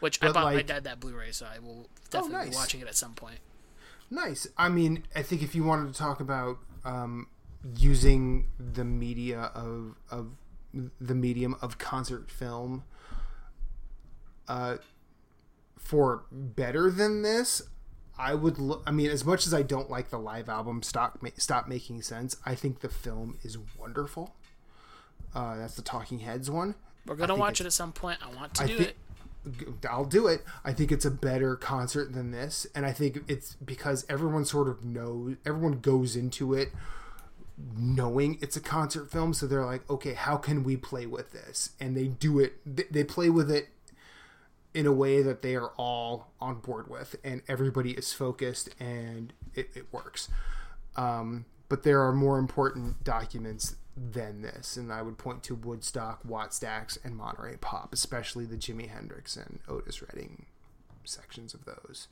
Which 0.00 0.22
I 0.22 0.26
But, 0.26 0.34
bought 0.34 0.44
my 0.44 0.54
like- 0.54 0.66
dad 0.66 0.84
that 0.84 1.00
Blu-ray, 1.00 1.32
so 1.32 1.46
I 1.46 1.58
will 1.58 1.88
definitely 2.10 2.46
be 2.46 2.50
nice. 2.50 2.54
watching 2.56 2.80
it 2.80 2.86
at 2.86 2.94
some 2.96 3.14
point. 3.14 3.38
Nice. 4.10 4.46
I 4.58 4.68
mean, 4.68 5.04
I 5.16 5.22
think 5.22 5.42
if 5.42 5.54
you 5.54 5.64
wanted 5.64 5.92
to 5.92 5.98
talk 5.98 6.20
about 6.20 6.58
um, 6.84 7.26
using 7.76 8.48
the 8.58 8.84
media 8.84 9.50
of 9.54 9.96
of 10.10 10.32
the 11.00 11.14
medium 11.14 11.56
of 11.62 11.78
concert 11.78 12.30
film 12.30 12.84
uh, 14.48 14.76
for 15.78 16.24
better 16.30 16.90
than 16.90 17.22
this, 17.22 17.62
I 18.18 18.34
would. 18.34 18.58
Look, 18.58 18.82
I 18.86 18.90
mean, 18.90 19.10
as 19.10 19.24
much 19.24 19.46
as 19.46 19.54
I 19.54 19.62
don't 19.62 19.90
like 19.90 20.10
the 20.10 20.18
live 20.18 20.48
album, 20.48 20.82
stop 20.82 21.18
ma- 21.22 21.30
stop 21.36 21.68
making 21.68 22.02
sense. 22.02 22.36
I 22.44 22.54
think 22.54 22.80
the 22.80 22.88
film 22.88 23.38
is 23.42 23.58
wonderful. 23.78 24.34
Uh, 25.34 25.56
that's 25.56 25.74
the 25.74 25.82
Talking 25.82 26.20
Heads 26.20 26.50
one. 26.50 26.74
We're 27.06 27.16
gonna 27.16 27.36
watch 27.36 27.60
it 27.60 27.66
at 27.66 27.72
some 27.72 27.92
point. 27.92 28.18
I 28.24 28.34
want 28.34 28.54
to 28.54 28.64
I 28.64 28.66
do 28.66 28.78
it. 28.78 28.96
I'll 29.88 30.04
do 30.04 30.26
it. 30.26 30.44
I 30.64 30.72
think 30.72 30.90
it's 30.90 31.04
a 31.04 31.10
better 31.10 31.54
concert 31.56 32.12
than 32.12 32.32
this, 32.32 32.66
and 32.74 32.84
I 32.84 32.92
think 32.92 33.22
it's 33.28 33.54
because 33.54 34.04
everyone 34.08 34.44
sort 34.44 34.68
of 34.68 34.84
knows. 34.84 35.36
Everyone 35.44 35.80
goes 35.80 36.16
into 36.16 36.54
it 36.54 36.72
knowing 37.76 38.38
it's 38.42 38.56
a 38.56 38.60
concert 38.60 39.10
film, 39.10 39.32
so 39.32 39.46
they're 39.46 39.64
like, 39.64 39.88
okay, 39.88 40.12
how 40.12 40.36
can 40.36 40.62
we 40.62 40.76
play 40.76 41.06
with 41.06 41.32
this? 41.32 41.70
And 41.80 41.96
they 41.96 42.08
do 42.08 42.38
it. 42.38 42.54
They 42.92 43.04
play 43.04 43.30
with 43.30 43.50
it 43.50 43.68
in 44.76 44.84
a 44.84 44.92
way 44.92 45.22
that 45.22 45.40
they 45.40 45.56
are 45.56 45.72
all 45.78 46.34
on 46.38 46.56
board 46.56 46.90
with, 46.90 47.16
and 47.24 47.40
everybody 47.48 47.92
is 47.92 48.12
focused, 48.12 48.68
and 48.78 49.32
it, 49.54 49.70
it 49.74 49.86
works. 49.90 50.28
Um, 50.96 51.46
but 51.70 51.82
there 51.82 52.02
are 52.02 52.12
more 52.12 52.38
important 52.38 53.02
documents 53.02 53.76
than 53.96 54.42
this, 54.42 54.76
and 54.76 54.92
I 54.92 55.00
would 55.00 55.16
point 55.16 55.42
to 55.44 55.54
Woodstock, 55.54 56.22
Wattstax, 56.28 56.98
and 57.02 57.16
Monterey 57.16 57.56
Pop, 57.58 57.94
especially 57.94 58.44
the 58.44 58.58
Jimi 58.58 58.90
Hendrix 58.90 59.34
and 59.34 59.60
Otis 59.66 60.02
Redding 60.02 60.44
sections 61.04 61.54
of 61.54 61.64
those. 61.64 62.08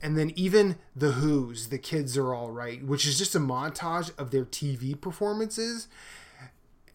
And 0.00 0.16
then 0.16 0.32
even 0.36 0.76
the 0.94 1.12
Who's, 1.12 1.70
the 1.70 1.78
kids 1.78 2.16
are 2.16 2.32
all 2.32 2.52
right, 2.52 2.84
which 2.84 3.04
is 3.04 3.18
just 3.18 3.34
a 3.34 3.40
montage 3.40 4.16
of 4.16 4.30
their 4.30 4.44
TV 4.44 4.98
performances. 4.98 5.88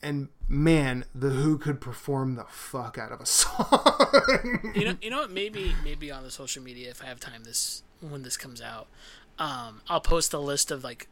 And 0.04 0.30
man, 0.47 1.06
the 1.14 1.30
Who 1.30 1.58
could 1.58 1.80
perform 1.80 2.36
the 2.36 2.45
fuck 2.45 2.97
out 2.97 3.12
of 3.12 3.22
a 3.22 3.26
song. 3.28 4.72
you 4.76 4.86
know, 4.86 4.97
you 5.02 5.10
know 5.10 5.20
what? 5.20 5.32
Maybe, 5.32 5.74
maybe 5.84 6.12
on 6.12 6.24
the 6.24 6.32
social 6.32 6.64
media, 6.64 6.89
if 6.89 7.04
I 7.04 7.06
have 7.06 7.20
time, 7.20 7.43
this 7.43 7.84
when 7.99 8.24
this 8.24 8.36
comes 8.38 8.62
out, 8.62 8.88
um, 9.38 9.82
I'll 9.88 10.02
post 10.02 10.34
a 10.34 10.39
list 10.39 10.72
of 10.72 10.84
like 10.84 11.08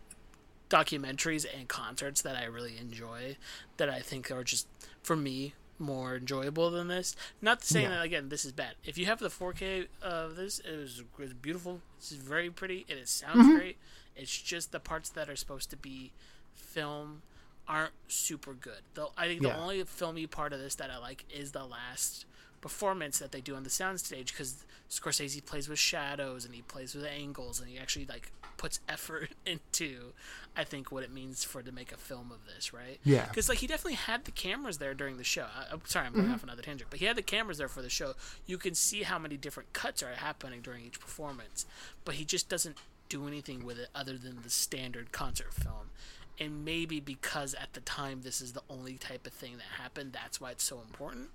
documentaries 0.70 1.46
and 1.58 1.68
concerts 1.68 2.22
that 2.22 2.36
I 2.36 2.46
really 2.46 2.78
enjoy, 2.80 3.38
that 3.78 3.90
I 3.90 4.00
think 4.00 4.32
are 4.32 4.44
just 4.44 4.68
for 5.04 5.16
me 5.16 5.54
more 5.78 6.16
enjoyable 6.18 6.70
than 6.72 6.88
this. 6.88 7.16
Not 7.42 7.64
saying 7.64 7.86
Yeah. 7.90 7.98
that 7.98 8.06
again, 8.06 8.30
this 8.30 8.44
is 8.46 8.52
bad. 8.52 8.74
If 8.84 8.98
you 8.98 9.06
have 9.06 9.20
the 9.20 9.30
4K 9.30 9.88
of 10.02 10.36
this, 10.36 10.60
it 10.60 10.76
was, 10.78 11.00
it 11.00 11.22
was 11.22 11.34
beautiful. 11.34 11.82
It's 11.98 12.12
very 12.12 12.50
pretty. 12.50 12.86
It 12.88 13.08
sounds 13.08 13.48
great. 13.56 13.78
It's 14.16 14.42
just 14.42 14.72
the 14.72 14.80
parts 14.80 15.10
that 15.10 15.30
are 15.30 15.36
supposed 15.36 15.70
to 15.70 15.78
be 15.78 16.12
film 16.54 17.22
aren't 17.70 17.94
super 18.08 18.54
good. 18.54 18.82
Though 18.96 19.14
I 19.16 19.28
think 19.28 19.44
the 19.44 19.50
Yeah. 19.50 19.58
only 19.58 19.84
filmy 19.84 20.28
part 20.28 20.52
of 20.52 20.60
this 20.60 20.76
that 20.76 20.90
I 20.90 20.98
like 20.98 21.24
is 21.30 21.52
the 21.52 21.64
last 21.64 22.26
performance 22.62 23.20
that 23.20 23.32
they 23.32 23.40
do 23.40 23.56
on 23.56 23.64
the 23.64 23.70
soundstage 23.70 24.28
because 24.28 24.66
Scorsese 24.90 25.46
plays 25.46 25.70
with 25.70 25.80
shadows 25.80 26.44
and 26.44 26.54
he 26.54 26.62
plays 26.62 26.94
with 26.94 27.06
angles 27.06 27.60
and 27.62 27.70
he 27.70 27.78
actually 27.78 28.06
like 28.06 28.32
puts 28.58 28.82
effort 28.90 29.30
into 29.46 30.14
I 30.58 30.64
think 30.64 30.92
what 30.92 31.04
it 31.04 31.12
means 31.12 31.44
for 31.44 31.62
to 31.62 31.72
make 31.72 31.92
a 31.92 31.98
film 31.98 32.32
of 32.32 32.46
this, 32.46 32.74
right? 32.74 33.00
Yeah. 33.04 33.28
Because 33.28 33.48
like 33.48 33.60
he 33.60 33.68
definitely 33.68 33.94
had 33.94 34.26
the 34.26 34.32
cameras 34.32 34.80
there 34.80 34.94
during 34.94 35.18
the 35.18 35.24
show. 35.24 35.46
I, 35.46 35.72
I'm 35.72 35.82
sorry, 35.86 36.08
I'm 36.08 36.14
going 36.14 36.26
mm-hmm. 36.26 36.34
off 36.34 36.44
another 36.44 36.64
tangent, 36.64 36.90
but 36.90 37.00
he 37.00 37.06
had 37.06 37.16
the 37.16 37.22
cameras 37.22 37.60
there 37.60 37.70
for 37.70 37.84
the 37.84 37.90
show. 37.90 38.16
You 38.46 38.58
can 38.58 38.74
see 38.74 39.04
how 39.04 39.20
many 39.20 39.38
different 39.38 39.72
cuts 39.74 40.02
are 40.04 40.14
happening 40.16 40.62
during 40.62 40.84
each 40.84 41.00
performance, 41.00 41.66
but 42.04 42.16
he 42.16 42.26
just 42.26 42.50
doesn't 42.50 42.78
do 43.10 43.28
anything 43.28 43.66
with 43.66 43.80
it 43.80 43.90
other 43.96 44.18
than 44.18 44.42
the 44.44 44.50
standard 44.50 45.12
concert 45.12 45.54
film. 45.54 45.92
And 46.40 46.64
maybe 46.64 47.00
because 47.00 47.54
at 47.56 47.74
the 47.74 47.82
time 47.82 48.22
this 48.22 48.40
is 48.42 48.54
the 48.54 48.62
only 48.70 48.98
type 48.98 49.28
of 49.28 49.34
thing 49.34 49.58
that 49.58 49.82
happened, 49.82 50.14
that's 50.14 50.40
why 50.40 50.52
it's 50.52 50.64
so 50.64 50.80
important. 50.82 51.30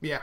Yeah, 0.00 0.22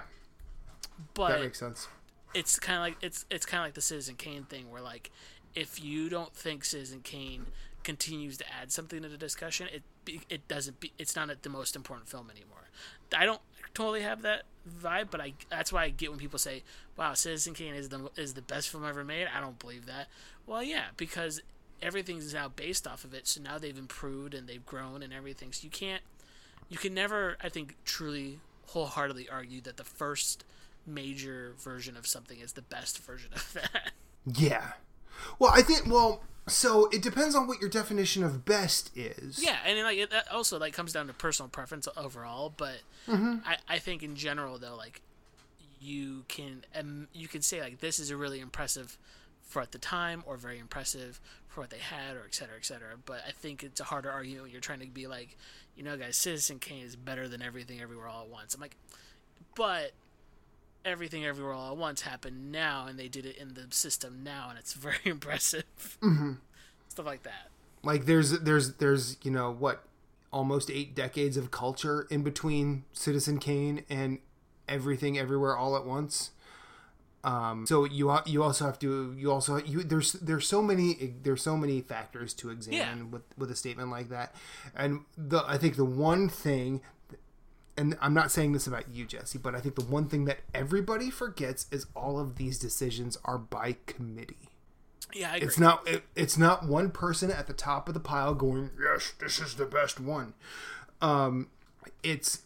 But 1.13 1.29
that 1.29 1.41
makes 1.41 1.59
sense. 1.59 1.87
it's 2.33 2.59
kind 2.59 2.77
of 2.77 2.81
like 2.81 2.97
it's 3.01 3.25
it's 3.29 3.45
kind 3.45 3.61
of 3.61 3.67
like 3.67 3.73
the 3.75 3.81
Citizen 3.81 4.15
Kane 4.15 4.43
thing, 4.43 4.69
where 4.69 4.81
like 4.81 5.11
if 5.55 5.83
you 5.83 6.09
don't 6.09 6.33
think 6.35 6.65
Citizen 6.65 7.01
Kane 7.01 7.47
continues 7.83 8.37
to 8.37 8.45
add 8.51 8.71
something 8.71 9.01
to 9.01 9.09
the 9.09 9.17
discussion, 9.17 9.67
it 9.71 9.83
it 10.29 10.47
doesn't. 10.47 10.79
Be, 10.79 10.91
it's 10.97 11.15
not 11.15 11.29
the 11.43 11.49
most 11.49 11.75
important 11.75 12.09
film 12.09 12.29
anymore. 12.29 12.69
I 13.15 13.25
don't 13.25 13.41
totally 13.73 14.01
have 14.01 14.21
that 14.23 14.43
vibe, 14.69 15.09
but 15.11 15.21
I 15.21 15.33
that's 15.49 15.71
why 15.71 15.83
I 15.83 15.89
get 15.89 16.09
when 16.09 16.19
people 16.19 16.39
say, 16.39 16.63
"Wow, 16.97 17.13
Citizen 17.13 17.53
Kane 17.53 17.73
is 17.75 17.89
the 17.89 18.09
is 18.17 18.33
the 18.33 18.41
best 18.41 18.69
film 18.69 18.85
ever 18.85 19.03
made." 19.03 19.27
I 19.35 19.39
don't 19.39 19.59
believe 19.59 19.85
that. 19.85 20.07
Well, 20.45 20.63
yeah, 20.63 20.85
because 20.97 21.41
everything's 21.81 22.33
now 22.33 22.47
based 22.47 22.87
off 22.87 23.03
of 23.03 23.13
it, 23.13 23.27
so 23.27 23.41
now 23.41 23.57
they've 23.57 23.77
improved 23.77 24.33
and 24.33 24.47
they've 24.47 24.65
grown 24.65 25.03
and 25.03 25.13
everything. 25.13 25.51
So 25.51 25.63
you 25.63 25.69
can't, 25.69 26.01
you 26.69 26.77
can 26.77 26.93
never, 26.93 27.37
I 27.41 27.49
think, 27.49 27.75
truly 27.85 28.39
wholeheartedly 28.67 29.29
argue 29.29 29.61
that 29.61 29.77
the 29.77 29.83
first 29.83 30.43
major 30.85 31.53
version 31.59 31.97
of 31.97 32.07
something 32.07 32.39
is 32.39 32.53
the 32.53 32.61
best 32.61 32.99
version 32.99 33.31
of 33.33 33.53
that. 33.53 33.91
Yeah. 34.25 34.73
Well, 35.39 35.51
I 35.53 35.61
think. 35.61 35.87
Well, 35.87 36.21
so 36.47 36.87
it 36.89 37.01
depends 37.01 37.35
on 37.35 37.47
what 37.47 37.59
your 37.59 37.69
definition 37.69 38.23
of 38.23 38.45
best 38.45 38.95
is. 38.95 39.43
yeah, 39.43 39.57
and 39.65 39.79
like 39.79 39.97
it 39.97 40.11
that 40.11 40.31
also 40.31 40.57
like 40.57 40.73
comes 40.73 40.93
down 40.93 41.07
to 41.07 41.13
personal 41.13 41.49
preference 41.49 41.87
overall, 41.97 42.53
but 42.55 42.77
I, 43.07 43.57
I 43.67 43.79
think 43.79 44.03
in 44.03 44.15
general 44.15 44.57
though, 44.57 44.75
like 44.75 45.01
you 45.79 46.23
can 46.27 46.63
um, 46.77 47.07
you 47.13 47.27
can 47.27 47.41
say 47.41 47.61
like 47.61 47.79
this 47.79 47.99
is 47.99 48.09
a 48.09 48.17
really 48.17 48.39
impressive 48.39 48.97
for 49.47 49.61
at 49.61 49.71
the 49.71 49.77
time 49.77 50.23
or 50.25 50.37
very 50.37 50.59
impressive 50.59 51.19
for 51.47 51.61
what 51.61 51.69
they 51.69 51.79
had 51.79 52.15
or 52.15 52.23
et 52.25 52.35
cetera, 52.35 52.55
et 52.57 52.65
cetera. 52.65 52.89
But 53.05 53.21
I 53.27 53.31
think 53.31 53.63
it's 53.63 53.79
a 53.79 53.85
harder 53.85 54.11
argument 54.11 54.43
when 54.43 54.51
you're 54.51 54.61
trying 54.61 54.81
to 54.81 54.87
be 54.87 55.07
like, 55.07 55.37
you 55.75 55.83
know, 55.83 55.97
guys, 55.97 56.17
Citizen 56.17 56.59
Kane 56.59 56.83
is 56.83 56.95
better 56.95 57.27
than 57.27 57.41
everything 57.41 57.81
everywhere 57.81 58.07
all 58.07 58.23
at 58.23 58.29
once. 58.29 58.53
I'm 58.53 58.61
like, 58.61 58.75
but 59.55 59.91
everything 60.85 61.25
everywhere 61.25 61.53
all 61.53 61.71
at 61.71 61.77
once 61.77 62.01
happened 62.01 62.51
now 62.51 62.85
and 62.87 62.99
they 62.99 63.07
did 63.07 63.25
it 63.25 63.37
in 63.37 63.53
the 63.53 63.65
system 63.71 64.21
now 64.23 64.47
and 64.49 64.59
it's 64.59 64.73
very 64.73 64.97
impressive. 65.05 65.65
Mm-hmm. 66.01 66.33
Stuff 66.89 67.05
like 67.05 67.23
that. 67.23 67.49
Like 67.83 68.05
there's 68.05 68.31
there's 68.39 68.73
there's 68.75 69.17
you 69.23 69.31
know 69.31 69.51
what 69.51 69.83
almost 70.31 70.69
eight 70.69 70.93
decades 70.93 71.37
of 71.37 71.51
culture 71.51 72.05
in 72.09 72.21
between 72.21 72.83
Citizen 72.91 73.39
Kane 73.39 73.85
and 73.89 74.19
everything 74.67 75.17
everywhere 75.17 75.55
all 75.55 75.75
at 75.75 75.85
once. 75.85 76.31
Um, 77.23 77.65
so 77.67 77.83
you 77.85 78.15
you 78.25 78.43
also 78.43 78.65
have 78.65 78.79
to 78.79 79.13
you 79.17 79.31
also 79.31 79.57
you 79.57 79.83
there's 79.83 80.13
there's 80.13 80.47
so 80.47 80.61
many 80.61 81.15
there's 81.23 81.41
so 81.41 81.57
many 81.57 81.81
factors 81.81 82.33
to 82.35 82.49
examine 82.51 82.97
Yeah. 82.99 83.03
with 83.05 83.23
with 83.37 83.51
a 83.51 83.55
statement 83.55 83.89
like 83.89 84.09
that, 84.09 84.33
and 84.75 85.01
the 85.17 85.43
I 85.47 85.57
think 85.57 85.75
the 85.75 85.83
one 85.83 86.29
thing, 86.29 86.81
and 87.75 87.97
I'm 88.01 88.13
not 88.13 88.31
saying 88.31 88.53
this 88.53 88.67
about 88.67 88.89
you 88.93 89.05
Jesse, 89.05 89.37
but 89.39 89.55
I 89.55 89.59
think 89.59 89.75
the 89.75 89.83
one 89.83 90.07
thing 90.07 90.25
that 90.25 90.39
everybody 90.53 91.09
forgets 91.09 91.65
is 91.71 91.87
all 91.95 92.19
of 92.19 92.37
these 92.37 92.59
decisions 92.59 93.17
are 93.25 93.37
by 93.39 93.75
committee. 93.87 94.49
Yeah, 95.13 95.31
I 95.31 95.35
agree. 95.37 95.47
It's 95.47 95.59
not 95.59 95.87
it, 95.87 96.03
it's 96.15 96.37
not 96.37 96.65
one 96.67 96.91
person 96.91 97.31
at 97.31 97.47
the 97.47 97.53
top 97.53 97.87
of 97.87 97.93
the 97.93 97.99
pile 97.99 98.35
going, 98.35 98.69
"Yes, 98.81 99.13
this 99.19 99.39
is 99.39 99.55
the 99.55 99.65
best 99.65 99.99
one." 99.99 100.33
Um 101.01 101.47
it's 102.03 102.43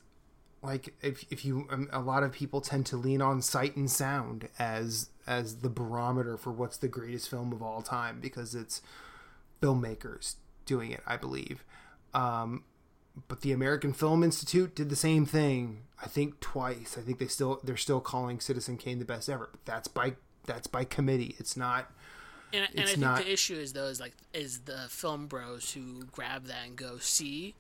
like 0.63 0.93
if 1.01 1.25
if 1.31 1.43
you 1.45 1.67
um, 1.71 1.89
a 1.91 1.99
lot 1.99 2.23
of 2.23 2.31
people 2.31 2.61
tend 2.61 2.85
to 2.87 2.97
lean 2.97 3.21
on 3.21 3.41
sight 3.41 3.75
and 3.75 3.89
sound 3.89 4.47
as 4.59 5.09
as 5.27 5.57
the 5.57 5.69
barometer 5.69 6.37
for 6.37 6.51
what's 6.51 6.77
the 6.77 6.87
greatest 6.87 7.29
film 7.29 7.51
of 7.51 7.61
all 7.63 7.81
time 7.81 8.19
because 8.19 8.53
it's 8.55 8.81
filmmakers 9.61 10.35
doing 10.65 10.91
it, 10.91 11.01
I 11.05 11.17
believe. 11.17 11.63
Um 12.13 12.63
but 13.27 13.41
the 13.41 13.51
American 13.51 13.91
Film 13.91 14.23
Institute 14.23 14.73
did 14.73 14.89
the 14.89 14.95
same 14.95 15.25
thing. 15.25 15.81
I 16.01 16.07
think 16.07 16.39
twice. 16.39 16.95
I 16.97 17.01
think 17.01 17.19
they 17.19 17.27
still 17.27 17.59
they're 17.63 17.77
still 17.77 17.99
calling 17.99 18.39
Citizen 18.39 18.77
Kane 18.77 18.99
the 18.99 19.05
best 19.05 19.29
ever. 19.29 19.49
But 19.51 19.65
that's 19.65 19.87
by 19.87 20.13
that's 20.45 20.67
by 20.67 20.83
committee. 20.85 21.35
It's 21.39 21.57
not 21.57 21.91
And, 22.53 22.67
and 22.71 22.79
I 22.81 22.85
think 22.85 22.97
not- 22.99 23.17
the 23.19 23.31
issue 23.31 23.55
is 23.55 23.73
though 23.73 23.85
is 23.87 23.99
like 23.99 24.13
is 24.33 24.61
the 24.61 24.85
film 24.89 25.27
bros 25.27 25.71
who 25.71 26.03
grab 26.05 26.45
that 26.45 26.65
and 26.65 26.75
go 26.75 26.97
see 26.99 27.55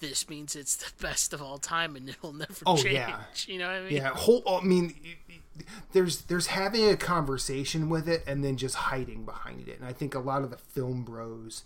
this 0.00 0.28
means 0.28 0.54
it's 0.56 0.76
the 0.76 0.90
best 1.02 1.32
of 1.32 1.42
all 1.42 1.58
time 1.58 1.96
and 1.96 2.08
it'll 2.08 2.32
never 2.32 2.52
Oh, 2.66 2.76
change. 2.76 2.94
yeah. 2.94 3.20
You 3.46 3.58
know 3.58 3.66
what 3.66 3.76
I 3.76 3.80
mean? 3.82 3.92
Yeah, 3.96 4.08
whole. 4.10 4.42
I 4.46 4.62
mean, 4.64 4.94
there's 5.92 6.22
there's 6.22 6.48
having 6.48 6.88
a 6.88 6.96
conversation 6.96 7.88
with 7.88 8.08
it 8.08 8.22
and 8.26 8.44
then 8.44 8.56
just 8.56 8.74
hiding 8.76 9.24
behind 9.24 9.68
it, 9.68 9.78
and 9.78 9.86
I 9.88 9.92
think 9.92 10.14
a 10.14 10.20
lot 10.20 10.42
of 10.42 10.50
the 10.50 10.56
film 10.58 11.02
bros 11.04 11.64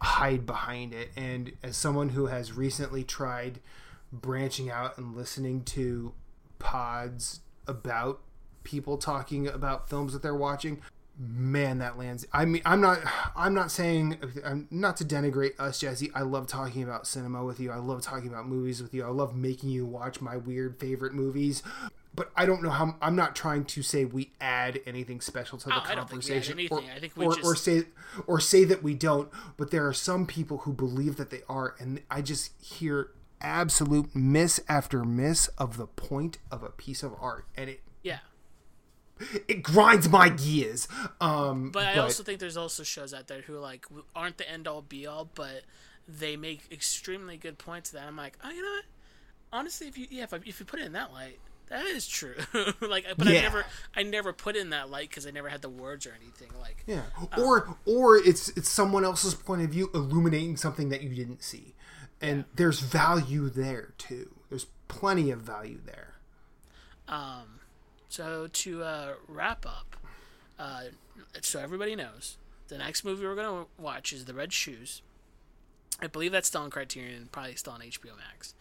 hide 0.00 0.46
behind 0.46 0.92
it. 0.94 1.10
And 1.16 1.52
as 1.62 1.76
someone 1.76 2.10
who 2.10 2.26
has 2.26 2.52
recently 2.52 3.04
tried 3.04 3.60
branching 4.12 4.70
out 4.70 4.96
and 4.98 5.14
listening 5.16 5.62
to 5.64 6.12
pods 6.58 7.40
about 7.66 8.20
people 8.64 8.98
talking 8.98 9.46
about 9.46 9.88
films 9.88 10.12
that 10.12 10.22
they're 10.22 10.34
watching 10.34 10.80
man 11.22 11.78
that 11.78 11.98
lands 11.98 12.26
i 12.32 12.46
mean 12.46 12.62
i'm 12.64 12.80
not 12.80 12.98
i'm 13.36 13.52
not 13.52 13.70
saying 13.70 14.16
i'm 14.42 14.66
not 14.70 14.96
to 14.96 15.04
denigrate 15.04 15.52
us 15.60 15.78
jesse 15.80 16.10
i 16.14 16.22
love 16.22 16.46
talking 16.46 16.82
about 16.82 17.06
cinema 17.06 17.44
with 17.44 17.60
you 17.60 17.70
i 17.70 17.76
love 17.76 18.00
talking 18.00 18.28
about 18.30 18.46
movies 18.48 18.80
with 18.82 18.94
you 18.94 19.04
i 19.04 19.08
love 19.08 19.36
making 19.36 19.68
you 19.68 19.84
watch 19.84 20.22
my 20.22 20.34
weird 20.36 20.78
favorite 20.80 21.12
movies 21.12 21.62
but 22.14 22.30
i 22.36 22.46
don't 22.46 22.62
know 22.62 22.70
how 22.70 22.94
i'm 23.02 23.14
not 23.14 23.36
trying 23.36 23.66
to 23.66 23.82
say 23.82 24.06
we 24.06 24.30
add 24.40 24.80
anything 24.86 25.20
special 25.20 25.58
to 25.58 25.68
the 25.68 25.74
Oh, 25.74 25.80
I 25.84 25.88
don't 25.94 26.04
add 26.04 26.08
conversation 26.08 26.54
anything. 26.58 26.78
or, 26.78 26.90
I 26.96 26.98
think 27.00 27.12
or, 27.18 27.34
just- 27.34 27.44
or 27.44 27.54
say 27.54 27.82
or 28.26 28.40
say 28.40 28.64
that 28.64 28.82
we 28.82 28.94
don't 28.94 29.28
but 29.58 29.70
there 29.70 29.86
are 29.86 29.92
some 29.92 30.26
people 30.26 30.58
who 30.58 30.72
believe 30.72 31.16
that 31.16 31.28
they 31.30 31.42
are 31.50 31.74
and 31.78 32.00
i 32.10 32.22
just 32.22 32.52
hear 32.62 33.10
absolute 33.42 34.14
miss 34.16 34.58
after 34.70 35.04
miss 35.04 35.48
of 35.58 35.76
the 35.76 35.86
point 35.86 36.38
of 36.50 36.62
a 36.62 36.70
piece 36.70 37.02
of 37.02 37.14
art 37.20 37.44
and 37.56 37.68
it 37.68 37.80
Yeah. 38.02 38.18
It 39.48 39.62
grinds 39.62 40.08
my 40.08 40.28
gears. 40.28 40.88
Um, 41.20 41.70
But 41.70 41.86
I 41.86 41.98
also 41.98 42.22
think 42.22 42.40
there's 42.40 42.56
also 42.56 42.82
shows 42.82 43.12
out 43.14 43.28
there 43.28 43.42
who 43.42 43.58
like 43.58 43.86
aren't 44.14 44.38
the 44.38 44.50
end 44.50 44.66
all 44.66 44.82
be 44.82 45.06
all, 45.06 45.28
but 45.34 45.62
they 46.08 46.36
make 46.36 46.62
extremely 46.72 47.36
good 47.36 47.58
points 47.58 47.90
that 47.90 48.02
I'm 48.02 48.16
like, 48.16 48.38
oh, 48.42 48.50
you 48.50 48.62
know 48.62 48.70
what? 48.70 48.84
Honestly, 49.52 49.88
if 49.88 49.98
you 49.98 50.06
yeah, 50.10 50.24
if, 50.24 50.34
I, 50.34 50.38
if 50.44 50.60
you 50.60 50.66
put 50.66 50.80
it 50.80 50.86
in 50.86 50.92
that 50.92 51.12
light, 51.12 51.38
that 51.68 51.84
is 51.86 52.06
true. 52.06 52.34
like, 52.80 53.06
but 53.16 53.28
I 53.28 53.32
never 53.32 53.64
I 53.94 54.02
never 54.02 54.32
put 54.32 54.56
it 54.56 54.60
in 54.60 54.70
that 54.70 54.90
light 54.90 55.08
because 55.08 55.26
I 55.26 55.30
never 55.30 55.48
had 55.48 55.62
the 55.62 55.68
words 55.68 56.06
or 56.06 56.16
anything. 56.20 56.50
Like, 56.60 56.84
yeah, 56.86 57.02
or 57.38 57.76
or 57.86 58.16
it's 58.16 58.48
it's 58.50 58.68
someone 58.68 59.04
else's 59.04 59.34
point 59.34 59.62
of 59.62 59.70
view 59.70 59.90
illuminating 59.94 60.56
something 60.56 60.88
that 60.90 61.02
you 61.02 61.10
didn't 61.10 61.42
see, 61.42 61.74
and 62.20 62.44
there's 62.54 62.80
value 62.80 63.48
there 63.48 63.94
too. 63.98 64.34
There's 64.48 64.66
plenty 64.88 65.30
of 65.30 65.40
value 65.40 65.80
there. 65.84 66.14
Um, 67.08 67.59
so 68.10 68.48
to 68.52 68.82
uh, 68.82 69.12
wrap 69.28 69.64
up, 69.64 69.96
uh, 70.58 70.82
so 71.40 71.60
everybody 71.60 71.96
knows, 71.96 72.36
the 72.68 72.76
next 72.76 73.04
movie 73.04 73.24
we're 73.24 73.36
gonna 73.36 73.66
watch 73.78 74.12
is 74.12 74.26
The 74.26 74.34
Red 74.34 74.52
Shoes. 74.52 75.00
I 76.02 76.06
believe 76.08 76.32
that's 76.32 76.48
still 76.48 76.62
on 76.62 76.70
Criterion, 76.70 77.28
probably 77.30 77.54
still 77.56 77.72
on 77.72 77.80
HBO 77.80 78.16
Max. 78.16 78.54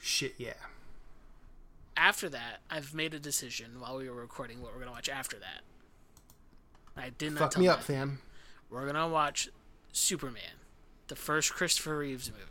Shit, 0.00 0.34
yeah. 0.38 0.52
After 1.96 2.28
that, 2.28 2.60
I've 2.70 2.94
made 2.94 3.14
a 3.14 3.18
decision 3.18 3.80
while 3.80 3.96
we 3.96 4.08
were 4.08 4.20
recording 4.20 4.62
what 4.62 4.72
we're 4.74 4.80
gonna 4.80 4.92
watch 4.92 5.08
after 5.08 5.38
that. 5.38 5.62
I 6.96 7.10
did 7.10 7.32
not 7.32 7.38
Fuck 7.52 7.58
me 7.58 7.68
up, 7.68 7.82
fam. 7.82 8.20
We're 8.68 8.86
gonna 8.86 9.08
watch 9.08 9.48
Superman, 9.92 10.60
the 11.08 11.16
first 11.16 11.52
Christopher 11.54 11.98
Reeves 11.98 12.30
movie. 12.30 12.44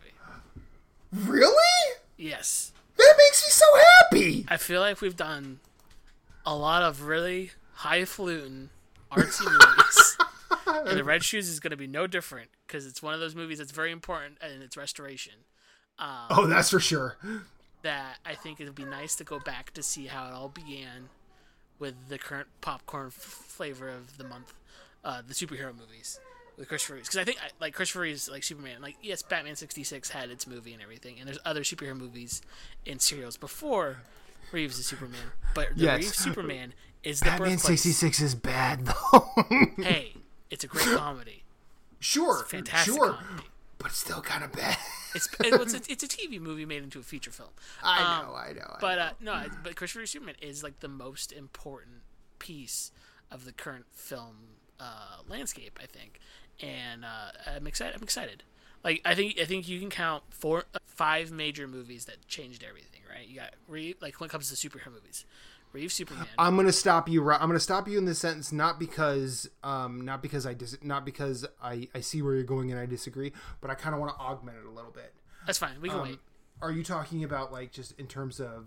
Really? 1.29 1.95
Yes, 2.17 2.71
That 2.97 3.15
makes 3.17 3.45
me 3.45 3.51
so 3.51 3.65
happy. 4.03 4.45
I 4.47 4.57
feel 4.57 4.81
like 4.81 4.99
we've 5.01 5.15
done 5.15 5.59
a 6.49 6.55
lot 6.55 6.81
of 6.81 7.03
really 7.03 7.51
highfalutin, 7.75 8.69
artsy 9.11 9.45
movies. 9.45 10.17
and 10.89 10.97
The 10.97 11.03
Red 11.03 11.23
Shoes 11.23 11.47
is 11.47 11.59
going 11.59 11.71
to 11.71 11.77
be 11.77 11.85
no 11.85 12.07
different 12.07 12.49
because 12.65 12.87
it's 12.87 13.03
one 13.03 13.13
of 13.13 13.19
those 13.19 13.35
movies 13.35 13.59
that's 13.59 13.71
very 13.71 13.91
important 13.91 14.39
in 14.41 14.63
its 14.63 14.75
restoration. 14.75 15.33
Oh, 15.99 16.47
that's 16.47 16.71
for 16.71 16.79
sure. 16.79 17.17
That 17.83 18.17
I 18.25 18.33
think 18.33 18.59
it 18.59 18.65
would 18.65 18.73
be 18.73 18.83
nice 18.85 19.15
to 19.17 19.23
go 19.23 19.39
back 19.39 19.73
to 19.73 19.83
see 19.83 20.07
how 20.07 20.27
it 20.27 20.33
all 20.33 20.49
began 20.49 21.09
with 21.77 22.09
the 22.09 22.17
current 22.17 22.47
popcorn 22.61 23.07
f- 23.07 23.13
flavor 23.13 23.87
of 23.87 24.17
the 24.17 24.23
month, 24.23 24.53
uh, 25.05 25.21
the 25.25 25.33
superhero 25.35 25.77
movies, 25.77 26.19
with 26.57 26.67
Christopher 26.67 26.95
Reeves 26.95 27.09
because 27.09 27.19
I 27.19 27.25
think 27.25 27.37
like 27.61 27.73
Christopher 27.75 28.01
Reeves 28.01 28.27
like 28.27 28.43
Superman 28.43 28.81
like 28.81 28.97
yes 29.01 29.21
Batman 29.21 29.55
sixty 29.55 29.83
six 29.83 30.09
had 30.09 30.29
its 30.29 30.45
movie 30.45 30.73
and 30.73 30.81
everything 30.81 31.15
and 31.19 31.27
there's 31.27 31.39
other 31.45 31.61
superhero 31.61 31.95
movies 31.97 32.41
and 32.85 33.01
serials 33.01 33.37
before 33.37 33.99
Reeves 34.51 34.77
is 34.79 34.85
Superman 34.85 35.19
but 35.53 35.69
the 35.75 35.83
Yes. 35.85 35.97
Reeves 35.99 36.15
Superman 36.17 36.73
is 37.03 37.19
the 37.19 37.25
Batman 37.25 37.57
sixty 37.57 37.91
six 37.91 38.21
is 38.21 38.35
bad 38.35 38.85
though. 38.85 39.29
Hey, 39.77 40.13
it's 40.49 40.63
a 40.63 40.67
great 40.67 40.85
comedy, 40.97 41.43
sure, 41.99 42.43
fantastic 42.45 42.93
sure, 42.93 43.13
comedy. 43.13 43.47
but 43.77 43.91
still 43.91 44.21
kind 44.21 44.43
of 44.43 44.51
bad. 44.51 44.77
It's 45.15 45.27
it's 45.39 45.73
a, 45.73 45.91
it's 45.91 46.03
a 46.03 46.07
TV 46.07 46.39
movie 46.39 46.65
made 46.65 46.83
into 46.83 46.99
a 46.99 47.03
feature 47.03 47.31
film. 47.31 47.49
I 47.83 47.97
Um, 48.19 48.27
know, 48.27 48.35
I 48.35 48.51
know. 48.53 48.75
I 48.75 48.77
But 48.79 49.19
know. 49.21 49.33
uh, 49.33 49.43
no, 49.43 49.49
but 49.63 49.75
Christopher 49.75 50.05
Superman 50.05 50.35
is 50.41 50.61
like 50.61 50.81
the 50.81 50.87
most 50.87 51.31
important 51.31 52.01
piece 52.37 52.91
of 53.31 53.45
the 53.45 53.51
current 53.51 53.85
film 53.91 54.35
uh, 54.79 55.17
landscape, 55.27 55.79
I 55.81 55.85
think, 55.87 56.19
and 56.61 57.03
uh, 57.03 57.31
I'm 57.47 57.65
excited. 57.65 57.95
I'm 57.95 58.03
excited. 58.03 58.43
Like 58.83 59.01
I 59.03 59.15
think 59.15 59.39
I 59.39 59.45
think 59.45 59.67
you 59.67 59.79
can 59.79 59.89
count 59.89 60.23
four, 60.29 60.65
five 60.85 61.31
major 61.31 61.67
movies 61.67 62.05
that 62.05 62.27
changed 62.27 62.63
everything. 62.67 62.98
Right? 63.09 63.27
You 63.27 63.37
got 63.37 63.53
Reeve, 63.67 63.95
like 64.01 64.19
when 64.19 64.29
it 64.29 64.31
comes 64.31 64.49
to 64.53 64.69
superhero 64.69 64.93
movies, 64.93 65.25
Reeve 65.73 65.91
Superman. 65.91 66.27
I'm 66.37 66.55
gonna 66.55 66.71
stop 66.71 67.09
you. 67.09 67.21
right 67.21 67.39
I'm 67.41 67.47
gonna 67.47 67.59
stop 67.59 67.87
you 67.87 67.97
in 67.97 68.05
this 68.05 68.19
sentence, 68.19 68.51
not 68.51 68.79
because, 68.79 69.49
um, 69.63 70.01
not 70.05 70.21
because 70.21 70.45
I 70.45 70.53
dis- 70.53 70.77
not 70.83 71.05
because 71.05 71.45
I 71.61 71.87
I 71.93 72.01
see 72.01 72.21
where 72.21 72.35
you're 72.35 72.43
going 72.43 72.71
and 72.71 72.79
I 72.79 72.85
disagree, 72.85 73.31
but 73.61 73.69
I 73.71 73.75
kind 73.75 73.93
of 73.93 74.01
want 74.01 74.13
to 74.15 74.19
augment 74.19 74.57
it 74.57 74.65
a 74.65 74.71
little 74.71 74.91
bit. 74.91 75.13
That's 75.45 75.57
fine. 75.57 75.81
We 75.81 75.89
can 75.89 76.01
wait. 76.01 76.13
Um, 76.13 76.19
are 76.61 76.71
you 76.71 76.83
talking 76.83 77.23
about 77.23 77.51
like 77.51 77.71
just 77.71 77.97
in 77.99 78.07
terms 78.07 78.39
of 78.39 78.65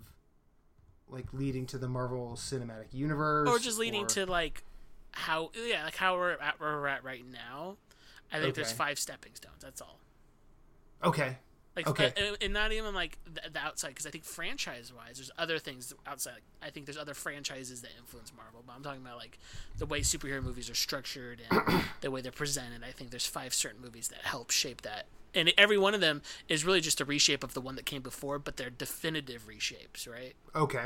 like 1.07 1.31
leading 1.33 1.65
to 1.67 1.77
the 1.77 1.87
Marvel 1.87 2.33
Cinematic 2.35 2.93
Universe, 2.93 3.47
Or 3.49 3.59
just 3.59 3.77
leading 3.77 4.03
or- 4.03 4.07
to 4.07 4.25
like 4.25 4.63
how 5.11 5.51
yeah, 5.55 5.83
like 5.85 5.95
how 5.95 6.15
we're 6.15 6.31
at 6.31 6.59
where 6.59 6.71
we're 6.73 6.87
at 6.87 7.03
right 7.03 7.23
now. 7.29 7.77
I 8.31 8.39
think 8.39 8.55
there's 8.55 8.71
five 8.71 8.97
stepping 8.97 9.35
stones. 9.35 9.61
That's 9.61 9.79
all. 9.79 9.99
Okay, 11.03 11.37
Like, 11.75 11.87
Okay. 11.87 12.13
uh, 12.15 12.35
and 12.39 12.53
not 12.53 12.71
even 12.71 12.93
like 12.93 13.17
the, 13.25 13.49
the 13.49 13.59
outside, 13.59 13.89
because 13.89 14.05
I 14.05 14.11
think 14.11 14.25
franchise-wise, 14.25 15.15
there's 15.15 15.31
other 15.39 15.57
things 15.57 15.91
outside. 16.05 16.41
I 16.61 16.69
think 16.69 16.85
there's 16.85 16.97
other 16.97 17.15
franchises 17.15 17.81
that 17.81 17.91
influence 17.97 18.31
Marvel, 18.35 18.63
but 18.65 18.73
I'm 18.75 18.83
talking 18.83 19.01
about 19.01 19.17
like 19.17 19.39
the 19.79 19.85
way 19.87 20.01
superhero 20.01 20.43
movies 20.43 20.69
are 20.69 20.75
structured 20.75 21.41
and 21.49 21.83
the 22.01 22.11
way 22.11 22.21
they're 22.21 22.31
presented. 22.31 22.83
I 22.83 22.91
think 22.91 23.09
there's 23.09 23.25
five 23.25 23.53
certain 23.55 23.81
movies 23.81 24.09
that 24.09 24.19
help 24.19 24.51
shape 24.51 24.81
that, 24.83 25.05
and 25.33 25.51
every 25.57 25.79
one 25.79 25.95
of 25.95 26.01
them 26.01 26.21
is 26.47 26.63
really 26.63 26.79
just 26.81 27.01
a 27.01 27.05
reshape 27.05 27.43
of 27.43 27.55
the 27.55 27.61
one 27.61 27.75
that 27.75 27.87
came 27.87 28.03
before, 28.03 28.37
but 28.37 28.57
they're 28.57 28.69
definitive 28.69 29.47
reshapes, 29.47 30.07
right? 30.07 30.35
okay, 30.55 30.85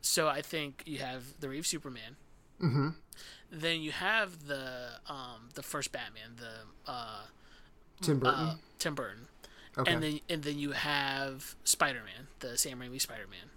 So 0.00 0.26
I 0.26 0.42
think 0.42 0.82
you 0.84 0.98
have 0.98 1.38
the 1.38 1.48
Reeve 1.48 1.66
Superman. 1.66 2.16
Mm-hmm. 2.60 2.88
Then 3.52 3.80
you 3.82 3.92
have 3.92 4.46
the 4.48 4.88
um, 5.06 5.50
the 5.54 5.62
first 5.62 5.92
Batman, 5.92 6.32
the 6.38 6.90
uh, 6.90 7.20
Tim 8.02 8.18
Burton. 8.18 8.34
uh, 8.34 8.54
Tim 8.80 8.94
Burton. 8.96 9.26
Okay, 9.78 9.92
And 9.92 10.02
then 10.02 10.20
and 10.28 10.42
then 10.42 10.58
you 10.58 10.72
have 10.72 11.54
Spider 11.64 12.00
Man, 12.04 12.28
the 12.40 12.56
Sam 12.58 12.80
Raimi 12.80 13.00
Spider 13.00 13.26
Man. 13.28 13.50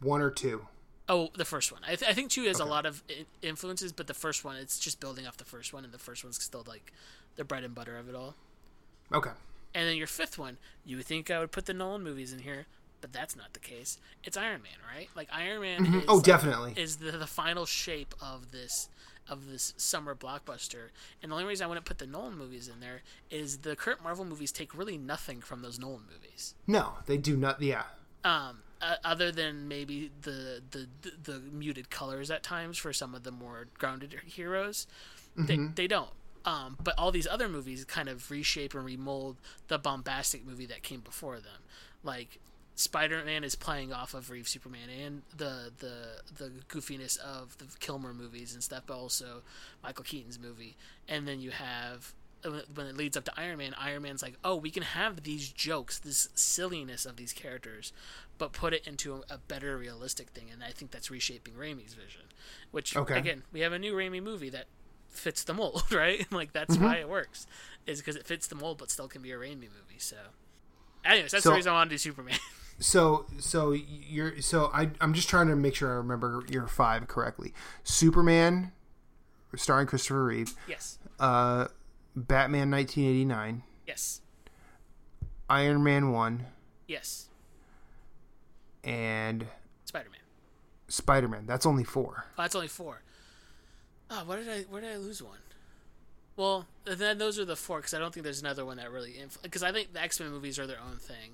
one 0.00 0.20
or 0.20 0.30
two. 0.30 0.66
Oh, 1.08 1.30
the 1.36 1.44
first 1.44 1.72
one. 1.72 1.80
I, 1.84 1.96
th- 1.96 2.08
I 2.08 2.14
think 2.14 2.30
two 2.30 2.44
has 2.44 2.60
a 2.60 2.64
lot 2.64 2.86
of 2.86 3.02
influences, 3.42 3.90
but 3.90 4.06
the 4.06 4.14
first 4.14 4.44
one, 4.44 4.54
it's 4.56 4.78
just 4.78 5.00
building 5.00 5.26
off 5.26 5.36
the 5.38 5.44
first 5.44 5.72
one, 5.72 5.82
and 5.82 5.92
the 5.92 5.98
first 5.98 6.22
one's 6.22 6.40
still 6.40 6.64
like 6.68 6.92
the 7.34 7.42
bread 7.44 7.64
and 7.64 7.74
butter 7.74 7.96
of 7.96 8.08
it 8.08 8.14
all. 8.14 8.36
Okay, 9.12 9.30
And 9.74 9.88
then 9.88 9.96
your 9.96 10.06
fifth 10.06 10.38
one, 10.38 10.58
you 10.84 10.96
would 10.98 11.06
think 11.06 11.28
I 11.28 11.40
would 11.40 11.50
put 11.50 11.66
the 11.66 11.74
Nolan 11.74 12.04
movies 12.04 12.32
in 12.32 12.38
here, 12.38 12.66
but 13.00 13.12
that's 13.12 13.34
not 13.34 13.54
the 13.54 13.58
case. 13.58 13.98
It's 14.22 14.36
Iron 14.36 14.62
Man, 14.62 14.78
right? 14.94 15.08
Like 15.16 15.28
Iron 15.32 15.62
Man 15.62 15.84
mm-hmm. 15.84 15.98
is 15.98 16.04
oh, 16.06 16.16
like, 16.16 16.24
definitely. 16.24 16.74
is 16.76 16.98
the, 16.98 17.10
the 17.10 17.26
final 17.26 17.66
shape 17.66 18.14
of 18.22 18.52
this 18.52 18.88
of 19.30 19.48
this 19.50 19.72
summer 19.76 20.14
blockbuster. 20.14 20.90
And 21.22 21.30
the 21.30 21.36
only 21.36 21.46
reason 21.46 21.64
I 21.64 21.68
wouldn't 21.68 21.86
put 21.86 21.98
the 21.98 22.06
Nolan 22.06 22.36
movies 22.36 22.68
in 22.68 22.80
there 22.80 23.02
is 23.30 23.58
the 23.58 23.76
current 23.76 24.02
Marvel 24.02 24.24
movies 24.24 24.52
take 24.52 24.76
really 24.76 24.98
nothing 24.98 25.40
from 25.40 25.62
those 25.62 25.78
Nolan 25.78 26.02
movies. 26.12 26.54
no, 26.66 26.94
they 27.06 27.16
do 27.16 27.36
not. 27.36 27.62
Yeah, 27.62 27.84
um, 28.24 28.58
uh, 28.82 28.96
other 29.04 29.30
than 29.30 29.68
maybe 29.68 30.10
the, 30.22 30.62
the 30.70 30.88
the 31.02 31.32
the 31.32 31.38
muted 31.40 31.90
colors 31.90 32.30
at 32.30 32.42
times 32.42 32.76
for 32.78 32.92
some 32.92 33.14
of 33.14 33.22
the 33.22 33.30
more 33.30 33.68
grounded 33.78 34.14
heroes, 34.26 34.86
they 35.36 35.56
they 35.56 35.86
don't. 35.86 36.10
Um, 36.44 36.78
but 36.82 36.94
all 36.96 37.12
these 37.12 37.26
other 37.26 37.48
movies 37.48 37.84
kind 37.84 38.08
of 38.08 38.30
reshape 38.30 38.74
and 38.74 38.84
remold 38.84 39.36
the 39.68 39.78
bombastic 39.78 40.46
movie 40.46 40.66
that 40.66 40.82
came 40.82 41.00
before 41.00 41.36
them. 41.36 41.62
Like 42.02 42.38
Spider-Man 42.80 43.44
is 43.44 43.54
playing 43.54 43.92
off 43.92 44.14
of 44.14 44.30
Reeve 44.30 44.48
Superman 44.48 44.88
and 44.88 45.22
the 45.36 45.70
the 45.78 46.22
the 46.36 46.50
goofiness 46.68 47.18
of 47.18 47.56
the 47.58 47.66
Kilmer 47.78 48.14
movies 48.14 48.54
and 48.54 48.62
stuff, 48.62 48.84
but 48.86 48.94
also 48.96 49.42
Michael 49.82 50.04
Keaton's 50.04 50.38
movie. 50.38 50.76
And 51.08 51.28
then 51.28 51.40
you 51.40 51.50
have 51.50 52.14
when 52.42 52.86
it 52.86 52.96
leads 52.96 53.18
up 53.18 53.24
to 53.24 53.32
Iron 53.36 53.58
Man, 53.58 53.74
Iron 53.78 54.02
Man's 54.02 54.22
like, 54.22 54.36
oh, 54.42 54.56
we 54.56 54.70
can 54.70 54.82
have 54.82 55.24
these 55.24 55.50
jokes, 55.50 55.98
this 55.98 56.30
silliness 56.34 57.04
of 57.04 57.16
these 57.16 57.34
characters, 57.34 57.92
but 58.38 58.52
put 58.54 58.72
it 58.72 58.86
into 58.86 59.22
a, 59.28 59.36
better 59.36 59.76
realistic 59.76 60.30
thing. 60.30 60.46
And 60.50 60.64
I 60.64 60.70
think 60.70 60.90
that's 60.90 61.10
reshaping 61.10 61.52
Raimi's 61.52 61.92
vision. 61.92 62.22
Which 62.70 62.96
Okay. 62.96 63.18
again, 63.18 63.42
we 63.52 63.60
have 63.60 63.74
a 63.74 63.78
new 63.78 63.92
Raimi 63.92 64.22
movie 64.22 64.48
that 64.48 64.64
fits 65.10 65.44
the 65.44 65.52
mold, 65.52 65.82
right? 65.92 66.26
like 66.32 66.54
that's 66.54 66.76
Mm-hmm. 66.76 66.84
why 66.84 66.96
it 66.96 67.10
works, 67.10 67.46
is 67.86 67.98
because 68.00 68.16
it 68.16 68.26
fits 68.26 68.46
the 68.46 68.54
mold, 68.54 68.78
but 68.78 68.90
still 68.90 69.06
can 69.08 69.20
be 69.20 69.32
a 69.32 69.36
Raimi 69.36 69.68
movie. 69.68 69.98
So, 69.98 70.16
anyways, 71.04 71.32
that's 71.32 71.44
So- 71.44 71.50
the 71.50 71.56
reason 71.56 71.72
I 71.72 71.74
want 71.74 71.90
to 71.90 71.94
do 71.94 71.98
Superman. 71.98 72.38
So 72.80 73.26
so 73.38 73.72
you're 73.72 74.40
so 74.40 74.70
I 74.74 74.90
I'm 75.00 75.12
just 75.14 75.28
trying 75.28 75.48
to 75.48 75.56
make 75.56 75.74
sure 75.74 75.90
I 75.92 75.96
remember 75.96 76.42
your 76.48 76.66
five 76.66 77.06
correctly. 77.08 77.52
Superman, 77.84 78.72
starring 79.54 79.86
Christopher 79.86 80.24
Reeve. 80.24 80.54
yes, 80.66 80.98
Uh, 81.18 81.66
Batman 82.16 82.70
1989. 82.70 83.62
yes, 83.86 84.22
Iron 85.48 85.82
Man 85.84 86.10
one 86.10 86.46
yes. 86.86 87.28
and 88.82 89.46
Spider-Man. 89.84 90.20
Spider 90.88 91.28
Man. 91.28 91.44
That's 91.46 91.66
only 91.66 91.84
four. 91.84 92.24
Oh, 92.38 92.42
that's 92.42 92.54
only 92.54 92.68
four. 92.68 93.02
Oh, 94.10 94.24
where 94.24 94.38
did 94.38 94.48
I 94.48 94.60
where 94.70 94.80
did 94.80 94.90
I 94.92 94.96
lose 94.96 95.22
one? 95.22 95.38
Well, 96.36 96.66
then 96.84 97.18
those 97.18 97.38
are 97.38 97.44
the 97.44 97.56
four 97.56 97.78
because 97.78 97.92
I 97.92 97.98
don't 97.98 98.14
think 98.14 98.24
there's 98.24 98.40
another 98.40 98.64
one 98.64 98.78
that 98.78 98.90
really 98.90 99.14
because 99.42 99.62
I 99.62 99.70
think 99.72 99.92
the 99.92 100.00
X 100.00 100.18
Men 100.18 100.30
movies 100.30 100.58
are 100.58 100.66
their 100.66 100.80
own 100.80 100.96
thing, 100.96 101.32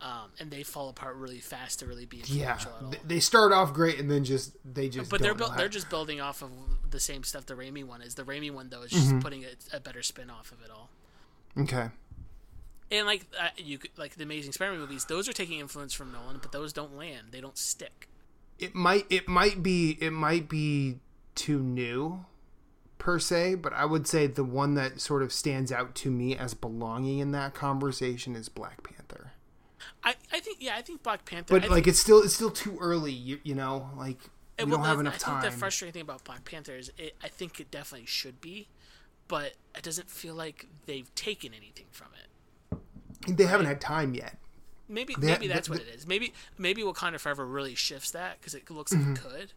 um, 0.00 0.30
and 0.38 0.50
they 0.50 0.62
fall 0.62 0.88
apart 0.88 1.16
really 1.16 1.38
fast 1.40 1.78
to 1.80 1.86
really 1.86 2.04
be 2.06 2.18
Yeah, 2.26 2.52
influential 2.52 2.72
at 2.78 2.82
all. 2.84 2.94
They 3.06 3.20
start 3.20 3.52
off 3.52 3.72
great 3.72 3.98
and 3.98 4.10
then 4.10 4.24
just 4.24 4.52
they 4.64 4.88
just. 4.88 5.10
but 5.10 5.20
they're 5.20 5.30
don't 5.30 5.38
know 5.38 5.44
built, 5.46 5.50
how- 5.52 5.56
they're 5.58 5.68
just 5.68 5.88
building 5.90 6.20
off 6.20 6.42
of 6.42 6.50
the 6.90 7.00
same 7.00 7.22
stuff 7.24 7.46
the 7.46 7.54
Raimi 7.54 7.82
one 7.84 8.02
is. 8.02 8.14
The 8.14 8.22
Raimi 8.24 8.50
one 8.50 8.68
though 8.70 8.82
is 8.82 8.90
just 8.90 9.08
Mm-hmm. 9.08 9.18
putting 9.20 9.44
a, 9.44 9.76
a 9.76 9.80
better 9.80 10.02
spin 10.02 10.28
off 10.30 10.52
of 10.52 10.62
it 10.62 10.70
all. 10.70 10.90
okay. 11.58 11.88
And 12.90 13.04
like 13.06 13.26
uh, 13.40 13.48
you 13.56 13.78
could, 13.78 13.90
like 13.96 14.14
the 14.16 14.22
Amazing 14.22 14.52
Spider-Man 14.52 14.80
movies, 14.80 15.06
those 15.06 15.28
are 15.28 15.32
taking 15.32 15.58
influence 15.58 15.92
from 15.92 16.12
Nolan, 16.12 16.38
but 16.40 16.52
those 16.52 16.72
don't 16.72 16.96
land. 16.96 17.28
They 17.32 17.40
don't 17.40 17.58
stick. 17.58 18.08
It 18.60 18.74
might 18.76 19.06
it 19.10 19.26
might 19.28 19.60
be 19.62 19.98
it 20.00 20.12
might 20.12 20.48
be 20.48 21.00
too 21.34 21.58
new 21.58 22.24
per 22.98 23.18
se, 23.18 23.56
but 23.56 23.72
I 23.72 23.84
would 23.86 24.06
say 24.06 24.26
the 24.28 24.44
one 24.44 24.74
that 24.74 25.00
sort 25.00 25.22
of 25.22 25.32
stands 25.32 25.72
out 25.72 25.94
to 25.96 26.10
me 26.12 26.36
as 26.36 26.54
belonging 26.54 27.18
in 27.18 27.32
that 27.32 27.54
conversation 27.54 28.36
is 28.36 28.48
Black 28.48 28.82
Panther. 28.84 28.95
I, 30.04 30.14
I 30.32 30.40
think 30.40 30.58
yeah, 30.60 30.74
I 30.76 30.82
think 30.82 31.02
Black 31.02 31.24
Panther. 31.24 31.54
But 31.58 31.64
I 31.64 31.68
like 31.68 31.86
it's 31.86 31.98
still 31.98 32.22
it's 32.22 32.34
still 32.34 32.50
too 32.50 32.76
early, 32.80 33.12
you, 33.12 33.38
you 33.42 33.54
know, 33.54 33.90
like 33.96 34.18
we 34.58 34.64
well, 34.64 34.76
don't 34.78 34.86
have 34.86 35.00
enough 35.00 35.14
I 35.16 35.18
time. 35.18 35.40
think 35.42 35.52
the 35.52 35.58
frustrating 35.58 35.92
thing 35.92 36.02
about 36.02 36.24
Black 36.24 36.44
Panther 36.44 36.74
is 36.76 36.90
it, 36.98 37.14
I 37.22 37.28
think 37.28 37.60
it 37.60 37.70
definitely 37.70 38.06
should 38.06 38.40
be, 38.40 38.68
but 39.28 39.52
it 39.76 39.82
doesn't 39.82 40.10
feel 40.10 40.34
like 40.34 40.66
they've 40.86 41.12
taken 41.14 41.52
anything 41.54 41.86
from 41.90 42.08
it. 42.22 42.78
they 43.36 43.44
haven't 43.44 43.66
had 43.66 43.80
time 43.80 44.14
yet. 44.14 44.36
Maybe 44.88 45.14
They- 45.18 45.26
maybe 45.32 45.48
that's 45.48 45.66
the- 45.68 45.74
what 45.74 45.82
it 45.82 45.88
is. 45.88 46.06
Maybe 46.06 46.32
maybe 46.58 46.82
Wakanda 46.82 47.18
Forever 47.18 47.44
really 47.44 47.74
shifts 47.74 48.12
that 48.12 48.40
because 48.40 48.54
it 48.54 48.70
looks 48.70 48.92
like 48.92 49.02
Mm-hmm. 49.02 49.12
it 49.14 49.20
could, 49.20 49.52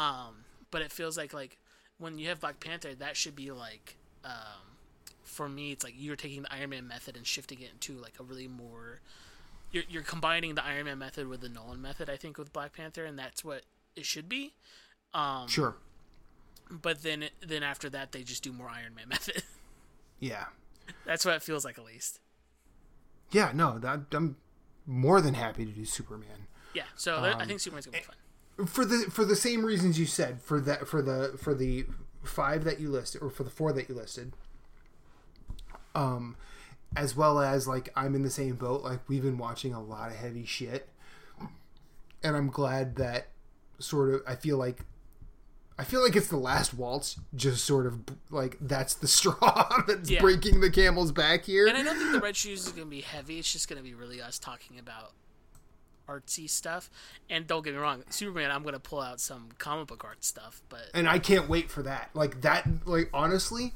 um, 0.00 0.44
but 0.70 0.82
it 0.82 0.92
feels 0.92 1.16
like 1.16 1.32
like 1.32 1.58
when 1.98 2.18
you 2.18 2.28
have 2.28 2.40
Black 2.40 2.60
Panther, 2.60 2.94
that 2.94 3.16
should 3.16 3.34
be 3.34 3.50
like 3.52 3.96
um, 4.24 4.76
for 5.22 5.48
me, 5.48 5.72
it's 5.72 5.82
like 5.84 5.94
you're 5.96 6.14
taking 6.16 6.42
the 6.42 6.52
Iron 6.52 6.70
Man 6.70 6.86
method 6.86 7.16
and 7.16 7.26
shifting 7.26 7.60
it 7.60 7.70
into 7.72 7.94
like 7.94 8.14
a 8.20 8.22
really 8.22 8.48
more. 8.48 9.00
You're 9.72 9.84
you're 9.88 10.02
combining 10.02 10.54
the 10.54 10.64
Iron 10.64 10.86
Man 10.86 10.98
method 10.98 11.28
with 11.28 11.40
the 11.40 11.48
Nolan 11.48 11.82
method, 11.82 12.08
I 12.08 12.16
think, 12.16 12.38
with 12.38 12.52
Black 12.52 12.72
Panther, 12.72 13.04
and 13.04 13.18
that's 13.18 13.44
what 13.44 13.62
it 13.94 14.06
should 14.06 14.28
be. 14.28 14.54
Um, 15.14 15.48
Sure. 15.48 15.76
but 16.70 17.02
then 17.02 17.28
then 17.46 17.62
after 17.62 17.88
that, 17.90 18.12
they 18.12 18.22
just 18.22 18.42
do 18.42 18.52
more 18.52 18.68
Iron 18.68 18.94
Man 18.94 19.08
method. 19.10 19.42
Yeah. 20.20 20.46
that's 21.04 21.24
what 21.24 21.34
it 21.34 21.42
feels 21.42 21.64
like, 21.64 21.78
at 21.78 21.84
least. 21.84 22.20
Yeah, 23.32 23.50
no, 23.52 23.78
that, 23.80 24.00
I'm 24.12 24.36
more 24.86 25.20
than 25.20 25.34
happy 25.34 25.64
to 25.66 25.72
do 25.72 25.84
Superman. 25.84 26.46
Yeah. 26.74 26.84
So 26.94 27.20
there- 27.20 27.34
I 27.36 27.42
Um, 27.42 27.48
think 27.48 27.60
Superman's 27.60 27.86
gonna 27.86 27.98
be 27.98 28.04
fun. 28.04 28.66
For 28.66 28.84
the 28.86 29.10
for 29.10 29.24
the 29.26 29.36
same 29.36 29.64
reasons 29.64 29.98
you 29.98 30.06
said, 30.06 30.40
for 30.40 30.60
that 30.60 30.86
for 30.88 31.02
the 31.02 31.36
for 31.38 31.52
the 31.54 31.86
five 32.22 32.64
that 32.64 32.80
you 32.80 32.88
listed 32.88 33.20
or 33.20 33.28
for 33.30 33.42
the 33.44 33.50
four 33.50 33.72
that 33.72 33.88
you 33.88 33.94
listed. 33.94 34.32
Um 35.94 36.36
as 36.94 37.16
well 37.16 37.40
as 37.40 37.66
like 37.66 37.88
I'm 37.96 38.14
in 38.14 38.22
the 38.22 38.30
same 38.30 38.54
boat, 38.56 38.82
like 38.82 39.00
we've 39.08 39.22
been 39.22 39.38
watching 39.38 39.72
a 39.74 39.82
lot 39.82 40.10
of 40.10 40.16
heavy 40.16 40.44
shit. 40.44 40.88
And 42.22 42.36
I'm 42.36 42.48
glad 42.50 42.96
that 42.96 43.28
sort 43.78 44.12
of 44.14 44.22
I 44.26 44.34
feel 44.36 44.56
like 44.58 44.80
I 45.78 45.84
feel 45.84 46.02
like 46.02 46.16
it's 46.16 46.28
the 46.28 46.38
last 46.38 46.72
waltz, 46.72 47.16
just 47.34 47.64
sort 47.64 47.86
of 47.86 48.00
like 48.30 48.56
that's 48.60 48.94
the 48.94 49.08
straw 49.18 49.82
that's 49.86 50.10
Yeah. 50.10 50.20
breaking 50.20 50.60
the 50.60 50.70
camel's 50.70 51.12
back 51.12 51.44
here. 51.44 51.66
And 51.66 51.76
I 51.76 51.82
don't 51.82 51.98
think 51.98 52.12
the 52.12 52.20
red 52.20 52.36
shoes 52.36 52.66
is 52.66 52.72
going 52.72 52.86
to 52.86 52.90
be 52.90 53.02
heavy. 53.02 53.38
It's 53.38 53.52
just 53.52 53.68
going 53.68 53.76
to 53.78 53.82
be 53.82 53.94
really 53.94 54.20
us 54.22 54.38
talking 54.38 54.78
about 54.78 55.12
artsy 56.08 56.48
stuff. 56.48 56.88
And 57.28 57.46
don't 57.46 57.62
get 57.64 57.74
me 57.74 57.80
wrong, 57.80 58.04
Superman, 58.08 58.50
I'm 58.50 58.62
going 58.62 58.72
to 58.74 58.80
pull 58.80 59.00
out 59.00 59.20
some 59.20 59.48
comic 59.58 59.88
book 59.88 60.02
art 60.04 60.24
stuff, 60.24 60.62
but 60.70 60.88
and 60.94 61.06
I 61.08 61.18
can't 61.18 61.48
wait 61.48 61.70
for 61.70 61.82
that. 61.82 62.08
Like 62.14 62.40
that, 62.40 62.66
like 62.86 63.10
honestly, 63.12 63.74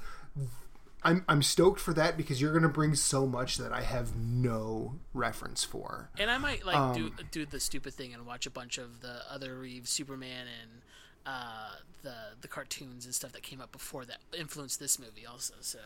I'm 1.03 1.24
I'm 1.28 1.42
stoked 1.42 1.80
for 1.80 1.94
that 1.94 2.16
because 2.16 2.40
you're 2.40 2.53
gonna 2.53 2.68
bring 2.68 2.94
so 2.94 3.26
much 3.26 3.57
that 3.57 3.72
I 3.72 3.82
have 3.82 4.16
no 4.16 4.98
reference 5.14 5.64
for. 5.64 6.11
and 6.18 6.30
I 6.30 6.38
might 6.38 6.64
like 6.66 6.76
Um, 6.76 6.94
do 6.94 7.11
do 7.30 7.46
the 7.46 7.61
stupid 7.61 7.94
thing 7.94 8.12
and 8.14 8.26
watch 8.26 8.46
a 8.46 8.51
bunch 8.51 8.78
of 8.78 9.01
the 9.01 9.22
other 9.30 9.59
Reeves 9.59 9.90
Superman 9.90 10.46
and 10.61 10.82
uh, 11.26 11.70
the 12.03 12.14
the 12.40 12.48
cartoons 12.48 13.05
and 13.05 13.14
stuff 13.14 13.32
that 13.32 13.42
came 13.42 13.61
up 13.61 13.72
before 13.72 14.05
that 14.07 14.18
influenced 14.38 14.78
this 14.80 14.98
movie 14.98 15.26
also. 15.26 15.55
So 15.61 15.78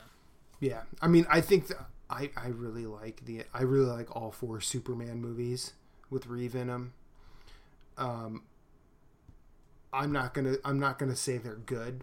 Yeah, 0.61 0.83
I 1.01 1.09
mean, 1.09 1.27
I 1.31 1.41
think 1.41 1.71
I 2.11 2.31
I 2.37 2.49
really 2.49 2.87
like 2.87 3.25
the 3.25 3.45
I 3.53 3.63
really 3.63 3.91
like 3.91 4.15
all 4.15 4.31
four 4.31 4.61
Superman 4.61 5.21
movies 5.21 5.73
with 6.11 6.27
Reeve 6.27 6.55
in 6.55 6.69
them. 6.69 6.93
Um, 7.97 8.43
I'm 9.93 10.13
not 10.13 10.35
gonna 10.35 10.57
I'm 10.65 10.79
not 10.81 10.99
gonna 10.99 11.17
say 11.17 11.39
they're 11.39 11.55
good, 11.55 12.03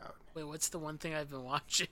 Wait, 0.33 0.43
what's 0.43 0.69
the 0.69 0.79
one 0.79 0.97
thing 0.97 1.13
I've 1.13 1.29
been 1.29 1.43
watching? 1.43 1.87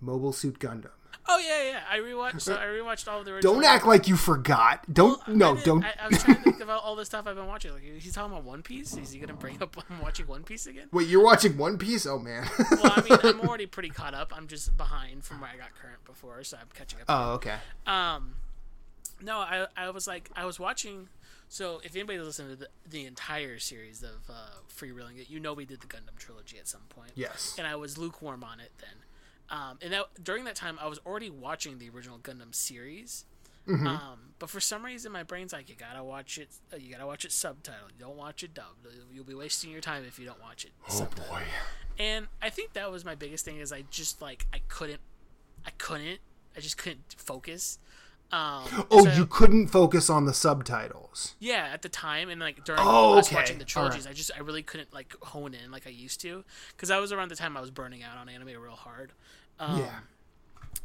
Mobile 0.00 0.32
Suit 0.32 0.58
Gundam. 0.58 0.90
Oh 1.30 1.38
yeah, 1.38 1.70
yeah. 1.72 1.80
I 1.90 1.98
rewatched. 1.98 2.56
I 2.56 2.64
rewatched 2.66 3.06
all 3.10 3.18
of 3.18 3.24
the. 3.26 3.32
Original 3.32 3.54
Don't 3.54 3.64
act 3.64 3.84
like 3.86 4.08
you 4.08 4.16
forgot. 4.16 4.84
Don't 4.92 5.20
I 5.28 5.32
no, 5.32 5.54
didn't- 5.54 5.66
don't. 5.66 5.84
I, 5.84 5.94
I 6.04 6.08
was 6.08 6.22
trying 6.22 6.36
to 6.36 6.42
think 6.42 6.60
about 6.62 6.82
all 6.82 6.96
the 6.96 7.04
stuff 7.04 7.26
I've 7.26 7.36
been 7.36 7.46
watching. 7.48 7.72
Like, 7.72 7.82
he's 7.82 8.14
talking 8.14 8.32
about 8.32 8.44
One 8.44 8.62
Piece. 8.62 8.96
Is 8.96 9.10
he 9.12 9.18
gonna 9.18 9.34
bring 9.34 9.60
up 9.62 9.76
I'm 9.90 10.00
watching 10.00 10.26
One 10.26 10.42
Piece 10.44 10.66
again? 10.66 10.88
Wait, 10.92 11.08
you're 11.08 11.22
watching 11.22 11.58
One 11.58 11.76
Piece? 11.76 12.06
Oh 12.06 12.18
man. 12.18 12.48
Well, 12.70 12.92
I 12.96 13.02
mean, 13.02 13.18
I'm 13.22 13.40
already 13.48 13.66
pretty 13.66 13.90
caught 13.90 14.14
up. 14.14 14.32
I'm 14.34 14.46
just 14.46 14.76
behind 14.78 15.24
from 15.24 15.40
where 15.40 15.50
I 15.50 15.56
got 15.56 15.74
current 15.74 16.02
before, 16.06 16.42
so 16.44 16.56
I'm 16.58 16.68
catching 16.74 17.00
up. 17.00 17.06
oh, 17.08 17.32
okay. 17.34 17.56
Um, 17.86 18.34
no, 19.20 19.38
I 19.38 19.66
I 19.76 19.90
was 19.90 20.06
like 20.06 20.30
I 20.36 20.46
was 20.46 20.58
watching. 20.58 21.08
So 21.48 21.80
if 21.82 21.94
anybody's 21.96 22.22
listened 22.22 22.50
to 22.50 22.56
the, 22.56 22.68
the 22.88 23.06
entire 23.06 23.58
series 23.58 24.02
of 24.02 24.28
uh, 24.28 24.32
Freewheeling 24.74 25.18
It, 25.18 25.30
you 25.30 25.40
know 25.40 25.54
we 25.54 25.64
did 25.64 25.80
the 25.80 25.86
Gundam 25.86 26.16
trilogy 26.18 26.58
at 26.58 26.68
some 26.68 26.82
point. 26.88 27.12
Yes. 27.14 27.54
And 27.58 27.66
I 27.66 27.76
was 27.76 27.96
lukewarm 27.96 28.44
on 28.44 28.60
it 28.60 28.72
then. 28.78 28.90
Um, 29.50 29.78
and 29.80 29.92
that, 29.94 30.06
during 30.22 30.44
that 30.44 30.56
time, 30.56 30.78
I 30.80 30.88
was 30.88 31.00
already 31.06 31.30
watching 31.30 31.78
the 31.78 31.88
original 31.88 32.18
Gundam 32.18 32.54
series. 32.54 33.24
Um, 33.70 34.32
but 34.38 34.48
for 34.48 34.60
some 34.60 34.82
reason, 34.82 35.12
my 35.12 35.22
brain's 35.22 35.52
like, 35.52 35.68
you 35.68 35.74
gotta 35.74 36.02
watch 36.02 36.38
it. 36.38 36.48
Uh, 36.72 36.76
you 36.78 36.90
gotta 36.90 37.06
watch 37.06 37.26
it 37.26 37.32
subtitled. 37.32 37.92
You 37.98 38.00
don't 38.06 38.16
watch 38.16 38.42
it 38.42 38.54
dubbed. 38.54 38.86
You'll 39.12 39.24
be 39.24 39.34
wasting 39.34 39.70
your 39.70 39.82
time 39.82 40.04
if 40.06 40.18
you 40.18 40.24
don't 40.24 40.40
watch 40.40 40.64
it. 40.64 40.70
Oh 40.88 40.92
subtitled. 40.92 41.28
boy. 41.28 41.42
And 41.98 42.28
I 42.40 42.48
think 42.48 42.72
that 42.72 42.90
was 42.90 43.04
my 43.04 43.14
biggest 43.14 43.44
thing 43.44 43.58
is 43.58 43.70
I 43.70 43.84
just 43.90 44.22
like 44.22 44.46
I 44.54 44.60
couldn't, 44.68 45.00
I 45.66 45.70
couldn't, 45.76 46.20
I 46.56 46.60
just 46.60 46.78
couldn't 46.78 47.14
focus. 47.18 47.78
Um, 48.30 48.86
Oh, 48.90 49.04
so- 49.04 49.12
you 49.12 49.24
couldn't 49.26 49.68
focus 49.68 50.10
on 50.10 50.26
the 50.26 50.34
subtitles. 50.34 51.34
yeah, 51.38 51.70
at 51.72 51.80
the 51.82 51.88
time 51.88 52.28
and 52.28 52.38
like 52.40 52.62
during 52.64 52.80
Oh, 52.84 53.18
us 53.18 53.28
okay. 53.28 53.36
watching 53.36 53.56
the 53.58 53.62
All 53.62 53.84
right. 53.84 53.90
trilogies, 53.92 54.06
I 54.06 54.12
just 54.12 54.30
I 54.36 54.40
really 54.40 54.62
couldn't 54.62 54.92
like 54.92 55.14
hone 55.22 55.54
in 55.54 55.70
like 55.70 55.86
I 55.86 55.90
used 55.90 56.20
to 56.22 56.44
because 56.76 56.90
I 56.90 56.98
was 56.98 57.10
around 57.10 57.30
the 57.30 57.36
time 57.36 57.56
I 57.56 57.60
was 57.60 57.70
burning 57.70 58.02
out 58.02 58.18
on 58.18 58.28
anime 58.28 58.48
real 58.60 58.72
hard. 58.72 59.12
Um, 59.58 59.80
yeah. 59.80 60.00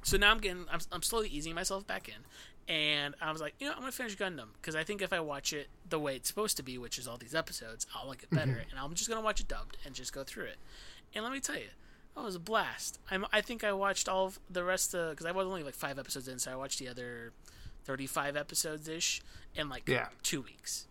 So 0.03 0.15
now 0.17 0.31
I'm 0.31 0.39
getting 0.39 0.65
I'm, 0.71 0.79
I'm 0.91 1.01
slowly 1.01 1.27
easing 1.29 1.53
myself 1.53 1.85
back 1.85 2.07
in, 2.07 2.73
and 2.73 3.13
I 3.21 3.31
was 3.31 3.41
like, 3.41 3.55
you 3.59 3.67
know, 3.67 3.73
I'm 3.73 3.79
gonna 3.81 3.91
finish 3.91 4.15
Gundam 4.15 4.47
because 4.61 4.75
I 4.75 4.83
think 4.85 5.01
if 5.01 5.11
I 5.11 5.19
watch 5.19 5.51
it 5.51 5.67
the 5.89 5.99
way 5.99 6.15
it's 6.15 6.29
supposed 6.29 6.55
to 6.57 6.63
be, 6.63 6.77
which 6.77 6.97
is 6.97 7.07
all 7.09 7.17
these 7.17 7.35
episodes, 7.35 7.85
I'll 7.93 8.07
like 8.07 8.23
it 8.23 8.29
better, 8.29 8.51
Mm-hmm. 8.51 8.69
and 8.71 8.79
I'm 8.79 8.93
just 8.93 9.09
gonna 9.09 9.21
watch 9.21 9.41
it 9.41 9.47
dubbed 9.49 9.77
and 9.85 9.93
just 9.93 10.13
go 10.13 10.23
through 10.23 10.45
it. 10.45 10.57
And 11.13 11.23
let 11.25 11.33
me 11.33 11.39
tell 11.41 11.57
you. 11.57 11.67
That 12.15 12.23
was 12.23 12.35
a 12.35 12.39
blast. 12.39 12.99
I'm, 13.09 13.25
I 13.33 13.41
think 13.41 13.63
I 13.63 13.73
watched 13.73 14.07
all 14.07 14.25
of 14.27 14.39
the 14.49 14.63
rest 14.63 14.93
of 14.93 15.11
because 15.11 15.25
I 15.25 15.31
was 15.31 15.47
only 15.47 15.63
like 15.63 15.73
five 15.75 15.97
episodes 15.97 16.27
in, 16.27 16.37
so 16.39 16.51
I 16.51 16.55
watched 16.55 16.79
the 16.79 16.87
other 16.87 17.31
thirty-five 17.85 18.35
episodes 18.37 18.87
ish 18.87 19.21
in 19.55 19.67
like 19.69 19.87
Yeah. 19.87 20.07
two 20.21 20.41
weeks. 20.41 20.87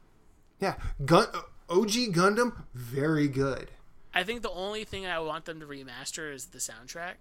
Yeah. 0.61 0.75
Gun 1.05 1.27
OG 1.71 1.91
Gundam 2.13 2.65
very 2.75 3.29
good. 3.29 3.71
I 4.15 4.25
think 4.25 4.43
the 4.43 4.51
only 4.51 4.85
thing 4.85 5.07
I 5.07 5.19
want 5.21 5.45
them 5.47 5.59
to 5.61 5.67
remaster 5.67 6.33
is 6.35 6.47
the 6.47 6.59
soundtrack, 6.59 7.15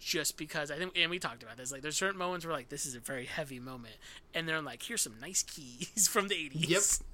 just 0.00 0.36
because 0.36 0.70
I 0.70 0.76
think, 0.76 0.96
and 0.96 1.10
we 1.10 1.18
talked 1.18 1.42
about 1.42 1.56
this. 1.56 1.70
Like, 1.70 1.82
there's 1.82 1.96
certain 1.96 2.18
moments 2.18 2.44
where 2.44 2.54
like 2.54 2.68
this 2.70 2.84
is 2.86 2.94
a 2.96 3.00
very 3.00 3.26
heavy 3.26 3.60
moment, 3.60 3.94
and 4.34 4.48
they're 4.48 4.60
like, 4.62 4.82
here's 4.82 5.02
some 5.02 5.14
nice 5.20 5.42
keys 5.42 6.08
from 6.10 6.28
the 6.28 6.34
'80s. 6.34 7.02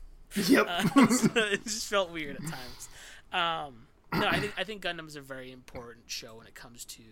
Yep. 0.49 0.67
Uh, 0.67 1.07
so 1.09 1.29
it 1.35 1.65
just 1.65 1.89
felt 1.91 2.11
weird 2.11 2.37
at 2.37 2.43
times. 2.43 2.89
Um, 3.35 3.83
no, 4.15 4.27
I 4.29 4.41
think 4.41 4.53
I 4.57 4.65
think 4.65 4.83
Gundam's 4.83 5.17
a 5.17 5.21
very 5.21 5.53
important 5.53 6.05
show 6.07 6.37
when 6.37 6.47
it 6.47 6.55
comes 6.55 6.85
to 6.87 7.03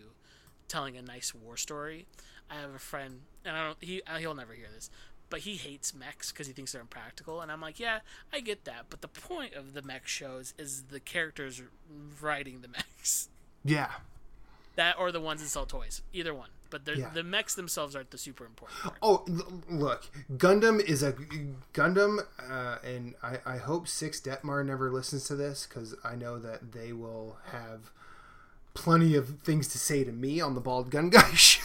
telling 0.68 0.96
a 0.96 1.02
nice 1.02 1.34
war 1.34 1.56
story. 1.56 2.06
I 2.50 2.54
have 2.54 2.74
a 2.74 2.78
friend, 2.78 3.20
and 3.44 3.56
I 3.56 3.66
don't 3.66 3.78
he 3.80 4.02
uh, 4.06 4.18
he'll 4.18 4.34
never 4.34 4.54
hear 4.54 4.68
this, 4.74 4.90
but 5.28 5.40
he 5.40 5.54
hates 5.56 5.94
mechs 5.94 6.32
because 6.32 6.46
he 6.46 6.52
thinks 6.52 6.72
they're 6.72 6.80
impractical, 6.80 7.40
and 7.40 7.50
I'm 7.50 7.60
like, 7.60 7.78
yeah, 7.78 8.00
I 8.32 8.40
get 8.40 8.64
that, 8.64 8.86
but 8.90 9.00
the 9.00 9.08
point 9.08 9.54
of 9.54 9.72
the 9.74 9.82
mech 9.82 10.06
shows 10.06 10.54
is 10.58 10.84
the 10.90 11.00
characters 11.00 11.62
riding 12.20 12.60
the 12.60 12.68
mechs, 12.68 13.28
yeah. 13.64 13.90
that 14.76 14.96
or 14.98 15.12
the 15.12 15.20
ones 15.20 15.42
that 15.42 15.48
sell 15.48 15.66
toys, 15.66 16.02
either 16.12 16.34
one. 16.34 16.50
But 16.70 16.82
Yeah. 16.96 17.10
the 17.12 17.22
mechs 17.24 17.54
themselves 17.54 17.94
aren't 17.96 18.10
the 18.12 18.18
super 18.18 18.46
important 18.46 18.80
part. 18.80 18.96
Oh, 19.02 19.24
look, 19.68 20.04
Gundam 20.36 20.80
is 20.80 21.02
a 21.02 21.12
Gundam, 21.74 22.20
uh, 22.48 22.76
and 22.84 23.14
I, 23.22 23.38
I 23.44 23.56
hope 23.58 23.88
Six 23.88 24.20
Detmar 24.20 24.64
never 24.64 24.90
listens 24.90 25.24
to 25.28 25.34
this 25.36 25.66
because 25.68 25.94
I 26.04 26.14
know 26.14 26.38
that 26.38 26.72
they 26.72 26.92
will 26.92 27.36
have 27.52 27.90
plenty 28.72 29.16
of 29.16 29.40
things 29.40 29.66
to 29.68 29.78
say 29.78 30.04
to 30.04 30.12
me 30.12 30.40
on 30.40 30.54
the 30.54 30.60
Bald 30.60 30.90
Gun 30.90 31.10
Guy 31.10 31.28
show. 31.34 31.62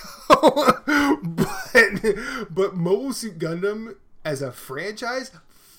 but 1.21 2.47
but 2.49 2.75
Mobile 2.75 3.13
Suit 3.13 3.37
Gundam 3.39 3.95
as 4.23 4.41
a 4.41 4.51
franchise, 4.51 5.31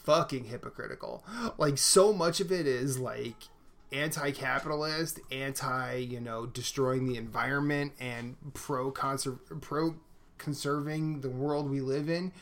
fucking 0.04 0.44
hypocritical. 0.44 1.24
Like 1.58 1.78
so 1.78 2.12
much 2.12 2.40
of 2.40 2.52
it 2.52 2.66
is 2.66 2.98
like 2.98 3.48
anti-capitalist, 3.92 5.20
anti, 5.30 5.96
you 5.96 6.20
know, 6.20 6.46
destroying 6.46 7.06
the 7.06 7.16
environment 7.16 7.92
and 8.00 8.36
pro 8.54 8.90
pro 8.90 9.96
conserving 10.38 11.20
the 11.20 11.30
world 11.30 11.70
we 11.70 11.80
live 11.80 12.08
in. 12.08 12.32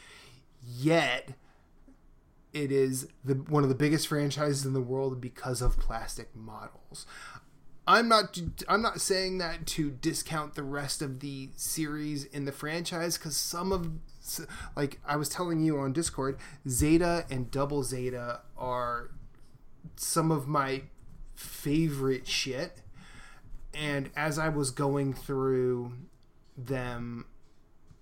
Yet 0.63 1.31
it 2.53 2.71
is 2.71 3.09
the 3.25 3.35
one 3.35 3.63
of 3.63 3.69
the 3.69 3.75
biggest 3.75 4.07
franchises 4.09 4.65
in 4.65 4.73
the 4.73 4.81
world 4.81 5.21
because 5.21 5.61
of 5.61 5.79
plastic 5.79 6.35
models. 6.35 7.07
I'm 7.87 8.09
not 8.09 8.39
I'm 8.67 8.81
not 8.81 9.01
saying 9.01 9.39
that 9.39 9.67
to 9.67 9.91
discount 9.91 10.55
the 10.55 10.63
rest 10.63 11.03
of 11.03 11.21
the 11.21 11.51
series 11.57 12.25
in 12.25 12.47
the 12.47 12.53
franchise 12.53 13.19
cuz 13.19 13.37
some 13.37 13.73
of 13.73 13.91
like 14.75 15.01
I 15.07 15.17
was 15.17 15.29
telling 15.29 15.61
you 15.61 15.79
on 15.79 15.93
Discord, 15.93 16.39
Zeta 16.67 17.27
and 17.29 17.51
Double 17.51 17.83
Zeta 17.83 18.41
are 18.57 19.11
some 19.97 20.31
of 20.31 20.49
my 20.49 20.85
favorite 21.45 22.27
shit. 22.27 22.81
And 23.73 24.11
as 24.17 24.39
I 24.39 24.49
was 24.49 24.71
going 24.71 25.15
through 25.15 25.93
them 26.57 27.27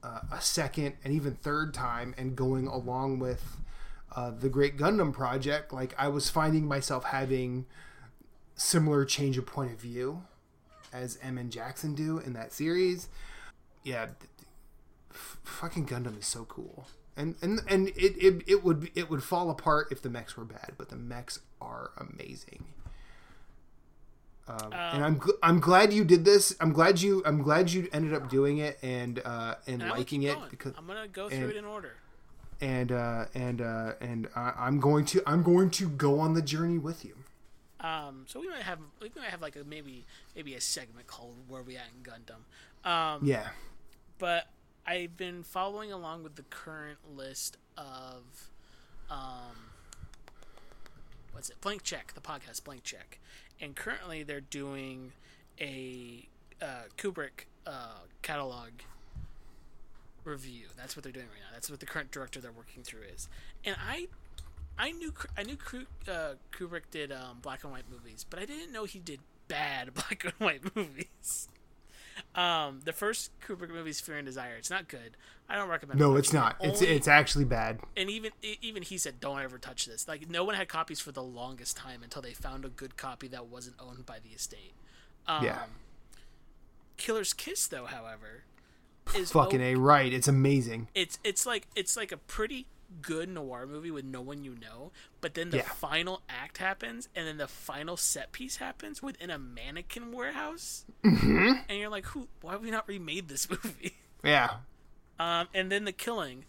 uh, 0.03 0.20
a 0.30 0.40
second 0.40 0.95
and 1.05 1.12
even 1.14 1.34
third 1.34 1.72
time 1.72 2.14
and 2.18 2.36
going 2.36 2.66
along 2.66 3.18
with 3.18 3.57
uh, 4.14 4.30
the 4.30 4.49
Great 4.49 4.76
Gundam 4.76 5.12
project, 5.12 5.72
like 5.72 5.95
I 5.99 6.09
was 6.09 6.28
finding 6.28 6.66
myself 6.66 7.05
having 7.05 7.66
similar 8.55 9.05
change 9.05 9.38
of 9.38 9.47
point 9.47 9.72
of 9.72 9.80
view 9.80 10.22
as 10.93 11.18
M 11.22 11.38
and 11.38 11.51
Jackson 11.51 11.95
do 11.95 12.18
in 12.18 12.34
that 12.34 12.53
series. 12.53 13.09
Yeah, 13.82 14.09
f- 15.11 15.38
fucking 15.43 15.86
Gundam 15.86 16.18
is 16.18 16.26
so 16.26 16.45
cool. 16.45 16.86
And 17.16 17.36
and 17.43 17.61
and 17.68 17.88
it, 17.88 18.16
it 18.18 18.43
it 18.47 18.64
would 18.64 18.90
it 18.95 19.11
would 19.11 19.22
fall 19.22 19.51
apart 19.51 19.88
if 19.90 20.03
the 20.03 20.11
mechs 20.11 20.36
were 20.36 20.45
bad, 20.45 20.72
but 20.78 20.88
the 20.88 20.97
mechs 20.97 21.40
are 21.61 21.90
amazing. 21.97 22.64
Um, 24.49 24.72
and 24.72 25.05
I'm 25.05 25.20
gl- 25.20 25.38
I'm 25.43 25.61
glad 25.61 25.93
you 25.93 26.05
did 26.05 26.24
this. 26.24 26.55
I'm 26.61 26.72
glad 26.72 27.01
you 27.01 27.22
I'm 27.24 27.43
glad 27.43 27.70
you 27.70 27.88
ended 27.93 28.12
up 28.12 28.28
doing 28.28 28.59
it 28.59 28.78
and 28.82 29.20
uh, 29.24 29.55
and 29.66 29.80
And 29.82 29.90
liking 29.90 30.24
it 30.24 30.36
because 30.51 30.74
I'm 30.76 30.86
gonna 30.86 31.07
go 31.09 31.28
through 31.28 31.49
it 31.51 31.57
in 31.57 31.64
order. 31.64 31.95
and 32.61 32.90
uh, 32.93 33.26
and 33.34 33.61
uh, 33.61 33.93
and 34.01 34.28
I, 34.34 34.53
I'm 34.57 34.80
going 34.80 35.05
to 35.07 35.22
I'm 35.26 35.43
going 35.43 35.70
to 35.70 35.88
go 35.88 36.18
on 36.18 36.34
the 36.34 36.43
journey 36.43 36.78
with 36.78 37.05
you. 37.05 37.14
Um, 37.80 38.24
so 38.28 38.40
we 38.40 38.49
might 38.49 38.62
have 38.62 38.78
we 39.01 39.11
might 39.16 39.30
have 39.30 39.43
like 39.43 39.57
a 39.57 39.64
maybe 39.64 40.07
maybe 40.36 40.55
a 40.55 40.61
segment 40.61 41.07
called 41.07 41.34
"Where 41.49 41.62
We 41.62 41.76
At 41.76 41.86
in 41.97 42.03
Gundam." 42.03 42.43
Um, 42.88 43.20
Yeah. 43.24 43.49
but 44.18 44.49
I've 44.86 45.16
been 45.16 45.45
following 45.45 45.93
along 45.93 46.24
with 46.24 46.34
the 46.34 46.43
current 46.43 46.99
list 47.16 47.57
of, 47.78 48.51
um, 49.09 49.70
what's 51.32 51.51
it? 51.51 51.61
Blank 51.61 51.82
Check, 51.84 52.12
the 52.14 52.20
podcast 52.20 52.64
Blank 52.64 52.82
Check, 52.82 53.18
and 53.62 53.76
currently 53.76 54.24
they're 54.24 54.40
doing 54.40 55.12
a 55.60 56.26
uh, 56.60 56.84
Kubrick 56.98 57.46
uh, 57.66 58.00
catalog 58.20 58.70
review. 60.24 60.66
That's 60.76 60.96
what 60.96 61.04
they're 61.04 61.12
doing 61.12 61.26
right 61.26 61.40
now. 61.40 61.54
That's 61.54 61.70
what 61.70 61.80
the 61.80 61.86
current 61.86 62.10
director 62.10 62.40
they're 62.40 62.52
working 62.52 62.82
through 62.82 63.02
is. 63.14 63.28
And 63.64 63.76
I, 63.80 64.08
I 64.76 64.90
knew 64.90 65.14
I 65.38 65.44
knew 65.44 65.56
uh, 66.08 66.34
Kubrick 66.52 66.82
did 66.90 67.12
um, 67.12 67.38
black 67.40 67.62
and 67.62 67.72
white 67.72 67.84
movies, 67.90 68.26
but 68.28 68.40
I 68.40 68.44
didn't 68.44 68.72
know 68.72 68.84
he 68.84 68.98
did 68.98 69.20
bad 69.46 69.94
black 69.94 70.24
and 70.24 70.34
white 70.34 70.76
movies. 70.76 71.48
Um, 72.34 72.80
the 72.84 72.92
first 72.92 73.30
Kubrick 73.40 73.70
movie 73.70 73.90
is 73.90 74.00
Fear 74.00 74.18
and 74.18 74.26
Desire. 74.26 74.54
It's 74.56 74.70
not 74.70 74.88
good. 74.88 75.16
I 75.48 75.56
don't 75.56 75.68
recommend. 75.68 75.98
No, 76.00 76.16
it's 76.16 76.32
not. 76.32 76.56
it. 76.62 76.68
It's 76.68 76.82
Only- 76.82 76.94
it's 76.94 77.08
actually 77.08 77.44
bad. 77.44 77.80
and 77.96 78.08
even 78.08 78.32
even 78.42 78.82
he 78.82 78.96
said, 78.98 79.20
"Don't 79.20 79.40
ever 79.40 79.58
touch 79.58 79.86
this." 79.86 80.08
Like 80.08 80.28
no 80.30 80.44
one 80.44 80.54
had 80.54 80.68
copies 80.68 81.00
for 81.00 81.12
the 81.12 81.22
longest 81.22 81.76
time 81.76 82.02
until 82.02 82.22
they 82.22 82.32
found 82.32 82.64
a 82.64 82.68
good 82.68 82.96
copy 82.96 83.28
that 83.28 83.46
wasn't 83.46 83.76
owned 83.80 84.06
by 84.06 84.18
the 84.18 84.30
estate. 84.30 84.72
Um, 85.26 85.44
Yeah. 85.44 85.62
Killer's 86.96 87.32
Kiss, 87.32 87.66
though, 87.66 87.86
however, 87.86 88.44
is 89.16 89.32
Fucking 89.32 89.60
a 89.60 89.74
right. 89.74 90.12
It's 90.12 90.28
amazing. 90.28 90.88
it's 90.94 91.18
it's 91.24 91.44
like 91.44 91.66
it's 91.74 91.96
like 91.96 92.12
a 92.12 92.16
pretty 92.16 92.66
good 93.01 93.28
noir 93.28 93.66
movie 93.66 93.90
with 93.90 94.05
no 94.05 94.20
one 94.20 94.45
you 94.45 94.55
know, 94.55 94.93
but 95.20 95.34
then 95.34 95.51
the 95.51 95.59
Yeah. 95.59 95.62
final 95.68 96.22
act 96.28 96.59
happens, 96.59 97.09
and 97.14 97.26
then 97.26 97.38
the 97.38 97.49
final 97.49 97.97
set 97.97 98.32
piece 98.32 98.57
happens 98.57 99.03
within 99.03 99.30
a 99.30 99.38
mannequin 99.38 100.12
warehouse, 100.12 100.84
mm-hmm. 101.05 101.53
and 101.68 101.78
you're 101.78 101.88
like, 101.88 102.07
"Who? 102.07 102.28
Why 102.40 102.53
have 102.53 102.62
we 102.62 102.70
not 102.70 102.86
remade 102.88 103.28
this 103.28 103.49
movie?" 103.51 103.97
Yeah. 104.22 104.57
Um, 105.18 105.49
and 105.55 105.70
then 105.70 105.84
the 105.84 105.93
killing, 105.93 106.45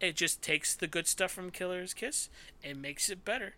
it 0.00 0.16
just 0.16 0.42
takes 0.42 0.74
the 0.74 0.86
good 0.86 1.06
stuff 1.06 1.30
from 1.32 1.50
Killer's 1.50 1.94
Kiss 1.94 2.28
and 2.64 2.80
makes 2.80 3.08
it 3.10 3.24
better. 3.24 3.54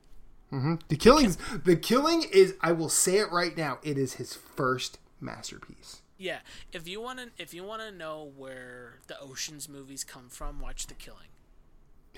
The 0.51 0.97
killings. 0.99 1.37
The 1.65 1.77
killing 1.77 2.25
is. 2.33 2.55
I 2.63 2.73
will 2.73 2.89
say 2.89 3.19
it 3.19 3.31
right 3.31 3.55
now. 3.57 3.79
It 3.83 3.99
is 3.99 4.15
his 4.15 4.33
first 4.35 4.99
masterpiece. 5.21 6.01
Yeah, 6.17 6.39
if 6.73 6.89
you 6.89 7.01
want 7.01 7.19
to, 7.21 7.31
if 7.37 7.53
you 7.55 7.63
want 7.65 7.83
to 7.83 7.91
know 7.93 8.33
where 8.37 8.95
the 9.07 9.21
Ocean's 9.21 9.69
movies 9.69 10.05
come 10.05 10.29
from, 10.29 10.59
watch 10.59 10.87
The 10.87 10.95
Killing. 10.95 11.29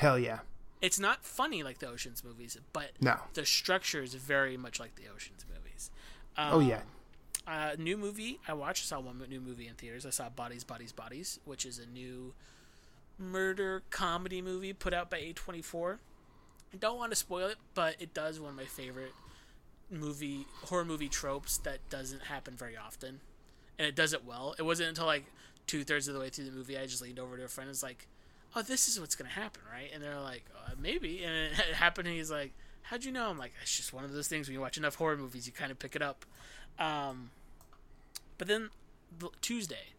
Hell 0.01 0.19
yeah. 0.19 0.39
It's 0.81 0.99
not 0.99 1.25
funny 1.27 1.63
like 1.63 1.79
the 1.79 1.89
Ocean's 1.89 2.25
movies, 2.25 2.57
but 2.73 2.93
No. 3.03 3.21
the 3.35 3.45
structure 3.45 4.03
is 4.03 4.15
very 4.15 4.57
much 4.57 4.81
like 4.81 4.97
the 4.97 5.03
Ocean's 5.15 5.45
movies. 5.55 5.91
Um, 6.39 6.55
Oh 6.55 6.61
yeah. 6.61 6.81
Uh, 7.47 7.73
new 7.79 7.99
movie 7.99 8.41
I 8.49 8.55
watched. 8.55 8.87
Saw 8.87 8.99
one 9.01 9.23
new 9.29 9.41
movie 9.43 9.67
in 9.69 9.75
theaters. 9.75 10.07
I 10.07 10.11
saw 10.11 10.31
Bodies, 10.31 10.65
Bodies, 10.65 10.93
Bodies, 10.93 11.39
which 11.45 11.67
is 11.67 11.79
a 11.79 11.85
new 11.87 12.33
murder 13.19 13.83
comedy 13.91 14.41
movie 14.41 14.73
put 14.73 14.95
out 14.95 15.11
by 15.11 15.21
A24. 15.21 15.99
I 16.73 16.77
don't 16.79 16.97
want 16.97 17.13
to 17.13 17.17
spoil 17.17 17.49
it, 17.49 17.57
but 17.75 17.97
it 18.01 18.15
does 18.15 18.41
one 18.41 18.51
of 18.51 18.57
my 18.57 18.65
favorite 18.65 19.13
movie 19.91 20.47
horror 20.67 20.85
movie 20.87 21.09
tropes 21.11 21.59
that 21.59 21.87
doesn't 21.91 22.23
happen 22.23 22.55
very 22.55 22.77
often, 22.77 23.21
and 23.79 23.87
it 23.87 23.95
does 23.97 24.13
it 24.15 24.25
well. 24.25 24.55
It 24.59 24.63
wasn't 24.63 24.89
until 24.91 25.07
like 25.07 25.27
two 25.67 25.85
thirds 25.85 26.09
of 26.09 26.15
the 26.15 26.21
way 26.21 26.31
through 26.31 26.45
the 26.47 26.53
movie 26.53 26.79
I 26.79 26.87
just 26.87 27.03
leaned 27.03 27.19
over 27.19 27.37
to 27.37 27.45
a 27.45 27.49
friend 27.49 27.67
and 27.67 27.73
was 27.73 27.83
like, 27.83 28.07
"Oh, 28.55 28.63
this 28.63 28.89
is 28.89 28.99
what's 29.01 29.15
gonna 29.17 29.31
happen, 29.31 29.63
right?" 29.73 29.91
And 29.93 30.03
they're 30.03 30.21
like, 30.21 30.45
uh, 30.57 30.73
"Maybe," 30.79 31.23
and 31.25 31.53
it 31.53 31.75
happened. 31.75 32.09
And 32.09 32.17
he's 32.17 32.31
like, 32.31 32.53
"How'd 32.83 33.05
you 33.05 33.13
know?" 33.13 33.31
I'm 33.31 33.39
like, 33.39 33.53
"It's 33.63 33.77
just 33.77 33.93
one 33.93 34.05
of 34.05 34.13
those 34.13 34.29
things 34.29 34.49
when 34.49 34.55
you 34.55 34.61
watch 34.61 34.77
enough 34.79 34.97
horror 34.97 35.17
movies, 35.17 35.47
you 35.47 35.53
kind 35.53 35.71
of 35.71 35.79
pick 35.79 35.95
it 35.97 36.03
up." 36.03 36.25
Um, 36.79 37.31
but 38.39 38.49
then 38.49 38.71
Tuesday, 39.41 39.95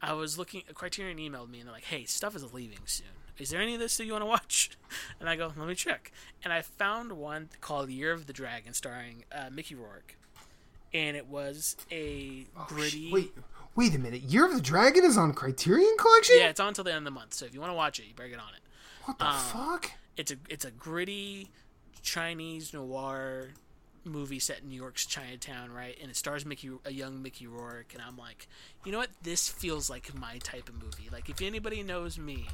I 0.00 0.12
was 0.12 0.38
looking. 0.38 0.62
A 0.70 0.74
Criterion 0.74 1.18
emailed 1.18 1.50
me 1.50 1.58
and 1.60 1.66
they're 1.68 1.74
like, 1.74 1.84
"Hey, 1.84 2.04
stuff 2.04 2.34
is 2.36 2.52
leaving 2.52 2.78
soon. 2.86 3.06
Is 3.38 3.50
there 3.50 3.60
any 3.60 3.74
of 3.74 3.80
this 3.80 3.96
that 3.98 4.04
you 4.04 4.12
want 4.12 4.22
to 4.22 4.26
watch?" 4.26 4.70
And 5.20 5.28
I 5.28 5.36
go, 5.36 5.52
"Let 5.56 5.68
me 5.68 5.74
check." 5.74 6.12
And 6.44 6.52
I 6.52 6.62
found 6.62 7.12
one 7.12 7.48
called 7.60 7.90
Year 7.90 8.12
of 8.12 8.26
the 8.26 8.32
Dragon, 8.32 8.72
starring 8.72 9.24
uh, 9.32 9.50
Mickey 9.52 9.74
Rourke, 9.74 10.16
and 10.94 11.16
it 11.16 11.26
was 11.26 11.76
a 11.90 12.46
Oh, 12.56 12.64
gritty. 12.68 13.10
Wait. 13.12 13.34
Wait 13.78 13.94
a 13.94 13.98
minute. 14.00 14.22
Year 14.22 14.44
of 14.44 14.52
the 14.52 14.60
Dragon 14.60 15.04
is 15.04 15.16
on 15.16 15.32
Criterion 15.32 15.94
Collection. 15.96 16.34
Yeah, 16.40 16.48
it's 16.48 16.58
on 16.58 16.74
till 16.74 16.82
the 16.82 16.90
end 16.90 16.98
of 16.98 17.04
the 17.04 17.12
month. 17.12 17.32
So 17.32 17.46
if 17.46 17.54
you 17.54 17.60
want 17.60 17.70
to 17.70 17.76
watch 17.76 18.00
it, 18.00 18.06
you 18.08 18.12
better 18.12 18.28
get 18.28 18.40
on 18.40 18.52
it. 18.56 18.60
What 19.04 19.20
the 19.20 19.28
um, 19.28 19.36
fuck? 19.36 19.92
It's 20.16 20.32
a 20.32 20.36
it's 20.48 20.64
a 20.64 20.72
gritty 20.72 21.52
Chinese 22.02 22.74
noir 22.74 23.50
movie 24.02 24.40
set 24.40 24.62
in 24.62 24.70
New 24.70 24.74
York's 24.74 25.06
Chinatown, 25.06 25.70
right? 25.70 25.96
And 26.02 26.10
it 26.10 26.16
stars 26.16 26.44
Mickey, 26.44 26.72
a 26.84 26.90
young 26.90 27.22
Mickey 27.22 27.46
Rourke, 27.46 27.94
and 27.94 28.02
I'm 28.02 28.16
like, 28.16 28.48
you 28.84 28.90
know 28.90 28.98
what? 28.98 29.10
This 29.22 29.48
feels 29.48 29.88
like 29.88 30.12
my 30.12 30.38
type 30.38 30.68
of 30.68 30.74
movie. 30.74 31.08
Like 31.12 31.30
if 31.30 31.40
anybody 31.40 31.84
knows 31.84 32.18
me, 32.18 32.48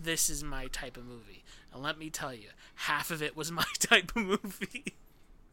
this 0.00 0.28
is 0.28 0.42
my 0.42 0.66
type 0.72 0.96
of 0.96 1.06
movie. 1.06 1.44
And 1.72 1.84
let 1.84 2.00
me 2.00 2.10
tell 2.10 2.34
you, 2.34 2.48
half 2.74 3.12
of 3.12 3.22
it 3.22 3.36
was 3.36 3.52
my 3.52 3.62
type 3.78 4.10
of 4.16 4.24
movie. 4.24 4.96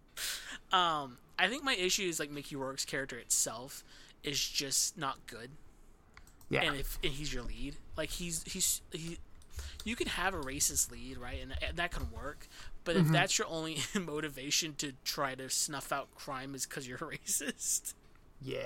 um, 0.74 1.20
I 1.38 1.48
think 1.48 1.64
my 1.64 1.76
issue 1.76 2.08
is 2.10 2.20
like 2.20 2.32
Mickey 2.32 2.56
Rourke's 2.56 2.86
character 2.86 3.20
itself 3.20 3.84
is 4.24 4.40
just 4.40 4.98
not 4.98 5.26
good 5.28 5.52
Yeah. 6.50 6.62
and 6.64 6.76
if 6.78 7.00
and 7.04 7.14
he's 7.14 7.34
your 7.34 7.44
lead, 7.44 7.76
like 7.98 8.10
he's 8.10 8.44
he's 8.44 8.82
he, 8.92 9.18
you 9.84 9.96
can 9.96 10.08
have 10.08 10.34
a 10.34 10.40
racist 10.42 10.92
lead, 10.92 11.18
right, 11.18 11.40
and, 11.42 11.54
and 11.66 11.78
that 11.78 11.92
can 11.92 12.12
work. 12.12 12.48
But 12.84 12.96
if 12.98 13.08
that's 13.10 13.38
your 13.38 13.48
only 13.48 13.78
motivation 14.00 14.74
to 14.76 14.94
try 15.04 15.36
to 15.36 15.50
snuff 15.50 15.92
out 15.92 16.14
crime 16.16 16.56
is 16.56 16.66
because 16.66 16.88
you're 16.88 16.98
a 16.98 17.02
racist, 17.18 17.94
yeah. 18.42 18.58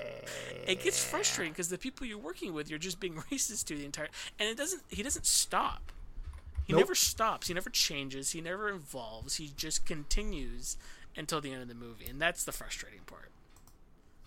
it 0.66 0.82
gets 0.82 1.02
frustrating 1.02 1.52
because 1.52 1.68
the 1.68 1.76
people 1.78 2.06
you're 2.06 2.18
working 2.18 2.52
with, 2.54 2.68
you're 2.70 2.78
just 2.78 2.98
being 3.00 3.14
racist 3.30 3.64
to 3.66 3.76
the 3.76 3.84
entire, 3.84 4.08
and 4.38 4.48
it 4.48 4.56
doesn't. 4.56 4.82
He 4.88 5.02
doesn't 5.02 5.26
stop. 5.26 5.92
He 6.66 6.72
Nope. 6.72 6.80
never 6.80 6.94
stops. 6.96 7.46
He 7.48 7.54
never 7.54 7.70
changes. 7.70 8.32
He 8.32 8.40
never 8.40 8.68
evolves. 8.70 9.36
He 9.36 9.52
just 9.56 9.86
continues 9.86 10.76
until 11.16 11.40
the 11.40 11.52
end 11.52 11.62
of 11.62 11.68
the 11.68 11.74
movie, 11.74 12.06
and 12.06 12.20
that's 12.20 12.42
the 12.44 12.52
frustrating 12.52 13.00
part. 13.06 13.30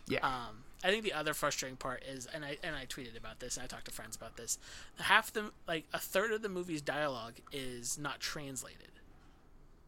Yeah. 0.08 0.26
Um, 0.26 0.64
I 0.84 0.92
think 0.92 1.04
the 1.04 1.14
other 1.14 1.34
frustrating 1.34 1.78
part 1.78 2.04
is, 2.04 2.26
and 2.34 2.46
I 2.46 2.58
and 2.64 2.76
I 2.76 2.86
tweeted 2.86 3.18
about 3.18 3.40
this, 3.40 3.58
and 3.58 3.64
I 3.64 3.68
talked 3.68 3.86
to 3.86 3.92
friends 3.92 4.16
about 4.16 4.38
this. 4.38 4.58
Half 5.00 5.34
the 5.34 5.52
like 5.68 5.86
a 5.94 6.00
third 6.00 6.32
of 6.32 6.42
the 6.42 6.50
movie's 6.50 6.82
dialogue 6.82 7.36
is 7.52 7.98
not 7.98 8.20
translated, 8.20 8.92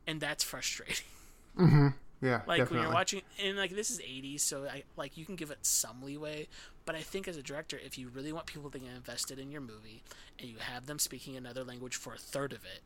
and 0.05 0.19
that's 0.19 0.43
frustrating. 0.43 1.05
Mm-hmm. 1.59 1.87
yeah. 2.21 2.43
like 2.47 2.59
definitely. 2.59 2.77
when 2.77 2.83
you're 2.83 2.93
watching, 2.93 3.21
and 3.43 3.57
like 3.57 3.71
this 3.71 3.89
is 3.89 3.99
'80s, 3.99 4.39
so 4.39 4.63
I 4.63 4.83
like 4.95 5.17
you 5.17 5.25
can 5.25 5.35
give 5.35 5.51
it 5.51 5.65
some 5.65 6.01
leeway. 6.01 6.47
But 6.85 6.95
I 6.95 7.01
think 7.01 7.27
as 7.27 7.35
a 7.35 7.43
director, 7.43 7.77
if 7.85 7.97
you 7.97 8.07
really 8.07 8.31
want 8.31 8.45
people 8.45 8.69
to 8.69 8.79
get 8.79 8.87
invested 8.95 9.37
in 9.37 9.51
your 9.51 9.59
movie, 9.59 10.01
and 10.39 10.47
you 10.47 10.55
have 10.59 10.85
them 10.85 10.97
speaking 10.97 11.35
another 11.35 11.65
language 11.65 11.97
for 11.97 12.13
a 12.13 12.17
third 12.17 12.53
of 12.53 12.63
it, 12.63 12.83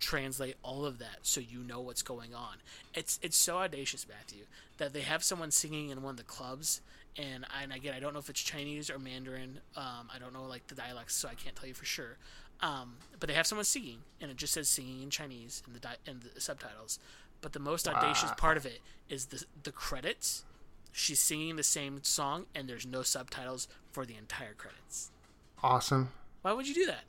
translate 0.00 0.56
all 0.62 0.84
of 0.84 0.98
that 0.98 1.18
so 1.22 1.40
you 1.40 1.60
know 1.60 1.80
what's 1.80 2.02
going 2.02 2.34
on. 2.34 2.56
It's 2.94 3.18
it's 3.22 3.36
so 3.36 3.58
audacious, 3.58 4.06
Matthew, 4.08 4.44
that 4.78 4.92
they 4.92 5.02
have 5.02 5.22
someone 5.22 5.50
singing 5.50 5.90
in 5.90 6.02
one 6.02 6.12
of 6.12 6.16
the 6.16 6.24
clubs, 6.24 6.80
and 7.16 7.44
and 7.62 7.72
again, 7.72 7.94
I 7.94 8.00
don't 8.00 8.12
know 8.12 8.18
if 8.18 8.28
it's 8.30 8.42
Chinese 8.42 8.90
or 8.90 8.98
Mandarin. 8.98 9.60
Um, 9.76 10.08
I 10.14 10.18
don't 10.18 10.32
know 10.32 10.44
like 10.44 10.66
the 10.66 10.74
dialects, 10.74 11.14
so 11.14 11.28
I 11.28 11.34
can't 11.34 11.54
tell 11.56 11.68
you 11.68 11.74
for 11.74 11.84
sure. 11.84 12.16
Um, 12.60 12.94
but 13.20 13.28
they 13.28 13.34
have 13.34 13.46
someone 13.46 13.64
singing, 13.64 13.98
and 14.20 14.30
it 14.30 14.36
just 14.36 14.52
says 14.54 14.68
singing 14.68 15.02
in 15.02 15.10
Chinese 15.10 15.62
in 15.66 15.72
the 15.74 15.80
di- 15.80 15.96
in 16.06 16.20
the 16.34 16.40
subtitles. 16.40 16.98
But 17.40 17.52
the 17.52 17.58
most 17.60 17.86
audacious 17.88 18.30
part 18.36 18.56
of 18.56 18.64
it 18.66 18.80
is 19.08 19.26
the 19.26 19.44
the 19.62 19.72
credits. 19.72 20.44
She's 20.92 21.18
singing 21.20 21.56
the 21.56 21.62
same 21.64 22.02
song, 22.04 22.46
and 22.54 22.68
there's 22.68 22.86
no 22.86 23.02
subtitles 23.02 23.66
for 23.90 24.06
the 24.06 24.14
entire 24.16 24.54
credits. 24.54 25.10
awesome. 25.62 26.10
Why 26.42 26.52
would 26.52 26.68
you 26.68 26.74
do 26.74 26.86
that? 26.86 27.04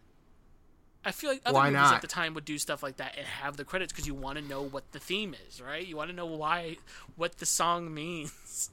I 1.07 1.11
feel 1.11 1.29
like 1.29 1.41
other 1.45 1.53
Why 1.53 1.65
movies 1.69 1.83
not? 1.83 1.95
at 1.95 2.01
the 2.01 2.07
time 2.07 2.33
would 2.33 2.45
do 2.45 2.57
stuff 2.57 2.81
like 2.81 2.97
that 2.97 3.13
and 3.15 3.27
have 3.27 3.57
the 3.57 3.63
credits 3.65 3.93
because 3.93 4.07
you 4.07 4.15
want 4.15 4.39
to 4.39 4.43
know 4.43 4.63
what 4.63 4.91
the 4.91 4.97
theme 4.99 5.35
is, 5.47 5.61
right? 5.61 5.85
You 5.85 5.95
want 5.97 6.09
to 6.09 6.15
know 6.15 6.25
why, 6.25 6.77
what 7.15 7.37
the 7.37 7.45
song 7.45 7.93
means. 7.93 8.71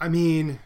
I 0.00 0.08
mean, 0.08 0.60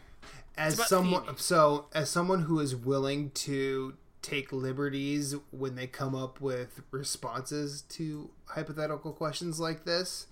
as 0.57 0.87
someone, 0.87 1.23
theming. 1.23 1.39
so 1.39 1.87
as 1.93 2.09
someone 2.09 2.43
who 2.43 2.59
is 2.59 2.75
willing 2.75 3.31
to 3.31 3.95
take 4.21 4.53
liberties 4.53 5.35
when 5.51 5.75
they 5.75 5.87
come 5.87 6.15
up 6.15 6.39
with 6.39 6.81
responses 6.91 7.81
to 7.81 8.29
hypothetical 8.45 9.11
questions 9.11 9.59
like 9.59 9.83
this 9.83 10.27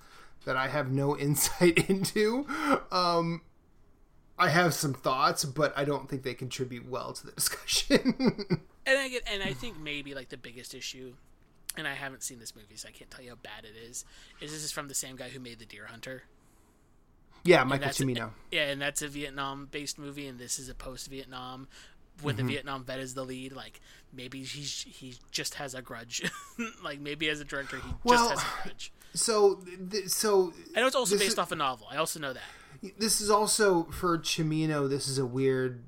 that 0.45 0.55
I 0.55 0.69
have 0.69 0.91
no 0.91 1.17
insight 1.17 1.89
into, 1.89 2.45
um, 2.91 3.41
I 4.37 4.49
have 4.49 4.73
some 4.73 4.93
thoughts, 4.93 5.45
but 5.45 5.73
I 5.77 5.85
don't 5.85 6.09
think 6.09 6.23
they 6.23 6.33
contribute 6.33 6.89
well 6.89 7.13
to 7.13 7.25
the 7.25 7.31
discussion. 7.35 8.15
And 8.85 8.97
I 8.97 9.09
get, 9.09 9.23
and 9.31 9.43
I 9.43 9.53
think 9.53 9.79
maybe 9.79 10.15
like 10.15 10.29
the 10.29 10.37
biggest 10.37 10.73
issue, 10.73 11.13
and 11.77 11.87
I 11.87 11.93
haven't 11.93 12.23
seen 12.23 12.39
this 12.39 12.55
movie, 12.55 12.75
so 12.75 12.87
I 12.89 12.91
can't 12.91 13.11
tell 13.11 13.23
you 13.23 13.29
how 13.29 13.35
bad 13.35 13.65
it 13.65 13.77
is. 13.77 14.05
Is 14.41 14.51
this 14.51 14.63
is 14.63 14.71
from 14.71 14.87
the 14.87 14.95
same 14.95 15.15
guy 15.15 15.29
who 15.29 15.39
made 15.39 15.59
The 15.59 15.65
Deer 15.65 15.85
Hunter? 15.85 16.23
Yeah, 17.43 17.63
Michael 17.63 17.89
Cimino. 17.89 18.31
Yeah, 18.51 18.69
and 18.69 18.81
that's 18.81 19.01
a 19.01 19.07
Vietnam-based 19.07 19.97
movie, 19.97 20.27
and 20.27 20.39
this 20.39 20.59
is 20.59 20.69
a 20.69 20.75
post-Vietnam 20.75 21.67
with 22.23 22.37
the 22.37 22.43
mm-hmm. 22.43 22.49
Vietnam 22.49 22.83
vet 22.83 22.99
as 22.99 23.13
the 23.13 23.23
lead. 23.23 23.53
Like 23.53 23.81
maybe 24.13 24.43
he's 24.43 24.83
he 24.83 25.15
just 25.31 25.55
has 25.55 25.73
a 25.73 25.81
grudge. 25.81 26.29
like 26.83 26.99
maybe 26.99 27.29
as 27.29 27.39
a 27.39 27.45
director 27.45 27.77
he 27.77 27.93
Well, 28.03 28.29
just 28.29 28.41
has 28.41 28.51
a 28.51 28.63
grudge. 28.63 28.93
So, 29.13 29.61
th- 29.89 30.07
so 30.07 30.53
I 30.75 30.81
know 30.81 30.87
it's 30.87 30.95
also 30.95 31.17
based 31.17 31.33
is- 31.33 31.37
off 31.37 31.51
a 31.51 31.55
novel. 31.55 31.87
I 31.91 31.97
also 31.97 32.19
know 32.19 32.33
that. 32.33 32.43
this 32.97 33.21
is 33.21 33.29
also 33.29 33.83
for 33.85 34.17
Cimino. 34.17 34.89
This 34.89 35.07
is 35.07 35.17
a 35.17 35.25
weird. 35.25 35.83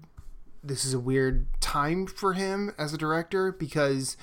This 0.63 0.85
is 0.85 0.93
a 0.93 0.99
weird 0.99 1.47
time 1.59 2.07
for 2.07 2.33
him 2.33 2.73
as 2.77 2.93
a 2.93 2.97
director 2.97 3.51
because 3.51 4.15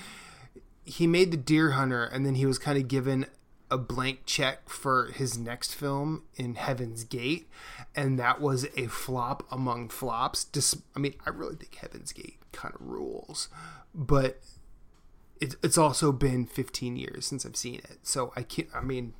he 0.85 1.07
made 1.07 1.31
the 1.31 1.37
Deer 1.37 1.73
Hunter 1.73 2.05
and 2.05 2.25
then 2.25 2.35
he 2.35 2.47
was 2.47 2.59
kind 2.59 2.79
of 2.79 2.89
given 2.89 3.27
a 3.71 3.79
blank 3.79 4.21
check 4.27 4.69
for 4.69 5.07
his 5.13 5.39
next 5.39 5.75
film 5.75 6.25
in 6.37 6.55
Heaven's 6.55 7.05
Gate, 7.05 7.49
and 7.95 8.19
that 8.19 8.41
was 8.41 8.67
a 8.77 8.87
flop 8.87 9.45
among 9.51 9.89
flops. 9.89 10.47
I 10.95 10.99
mean, 10.99 11.15
I 11.27 11.31
really 11.31 11.57
think 11.57 11.75
Heaven's 11.77 12.13
Gate 12.13 12.39
kind 12.53 12.75
of 12.75 12.81
rules, 12.81 13.49
but 13.95 14.41
it's 15.41 15.57
it's 15.63 15.79
also 15.79 16.13
been 16.13 16.47
15 16.47 16.97
years 16.97 17.27
since 17.27 17.47
I've 17.47 17.57
seen 17.57 17.77
it, 17.77 17.99
so 18.03 18.33
I 18.37 18.43
can't. 18.43 18.69
I 18.75 18.81
mean, 18.81 19.15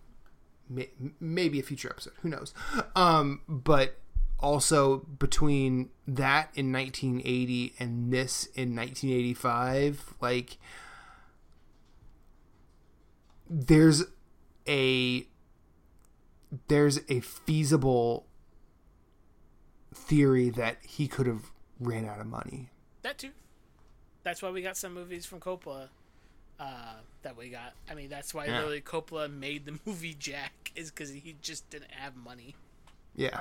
may- 0.71 0.91
maybe 1.19 1.59
a 1.59 1.63
future 1.63 1.91
episode 1.91 2.13
who 2.23 2.29
knows 2.29 2.55
um 2.95 3.41
but 3.49 3.99
also 4.39 4.99
between 5.19 5.91
that 6.07 6.49
in 6.55 6.73
1980 6.73 7.75
and 7.79 8.13
this 8.13 8.47
in 8.55 8.75
1985 8.75 10.15
like 10.21 10.57
there's 13.49 14.05
a 14.69 15.27
there's 16.69 16.99
a 17.09 17.21
feasible 17.21 18.27
theory 19.95 20.51
that 20.51 20.77
he 20.83 21.09
could 21.09 21.27
have 21.27 21.51
ran 21.79 22.05
out 22.07 22.21
of 22.21 22.27
money 22.27 22.71
That 23.03 23.19
too. 23.19 23.31
That's 24.23 24.43
why 24.43 24.51
we 24.51 24.61
got 24.63 24.77
some 24.77 24.93
movies 24.95 25.25
from 25.27 25.41
Coppola. 25.41 25.89
Uh, 26.59 26.97
that 27.23 27.39
we 27.39 27.49
got. 27.49 27.73
I 27.91 27.95
mean, 27.95 28.11
that's 28.11 28.35
why 28.35 28.45
Yeah. 28.45 28.57
literally 28.59 28.83
Coppola 28.83 29.33
made 29.33 29.65
the 29.65 29.79
movie 29.87 30.13
Jack 30.15 30.71
is 30.77 30.91
because 30.91 31.09
he 31.11 31.37
just 31.41 31.69
didn't 31.71 31.91
have 31.93 32.17
money. 32.17 32.55
yeah 33.17 33.41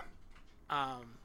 Um, 0.69 1.17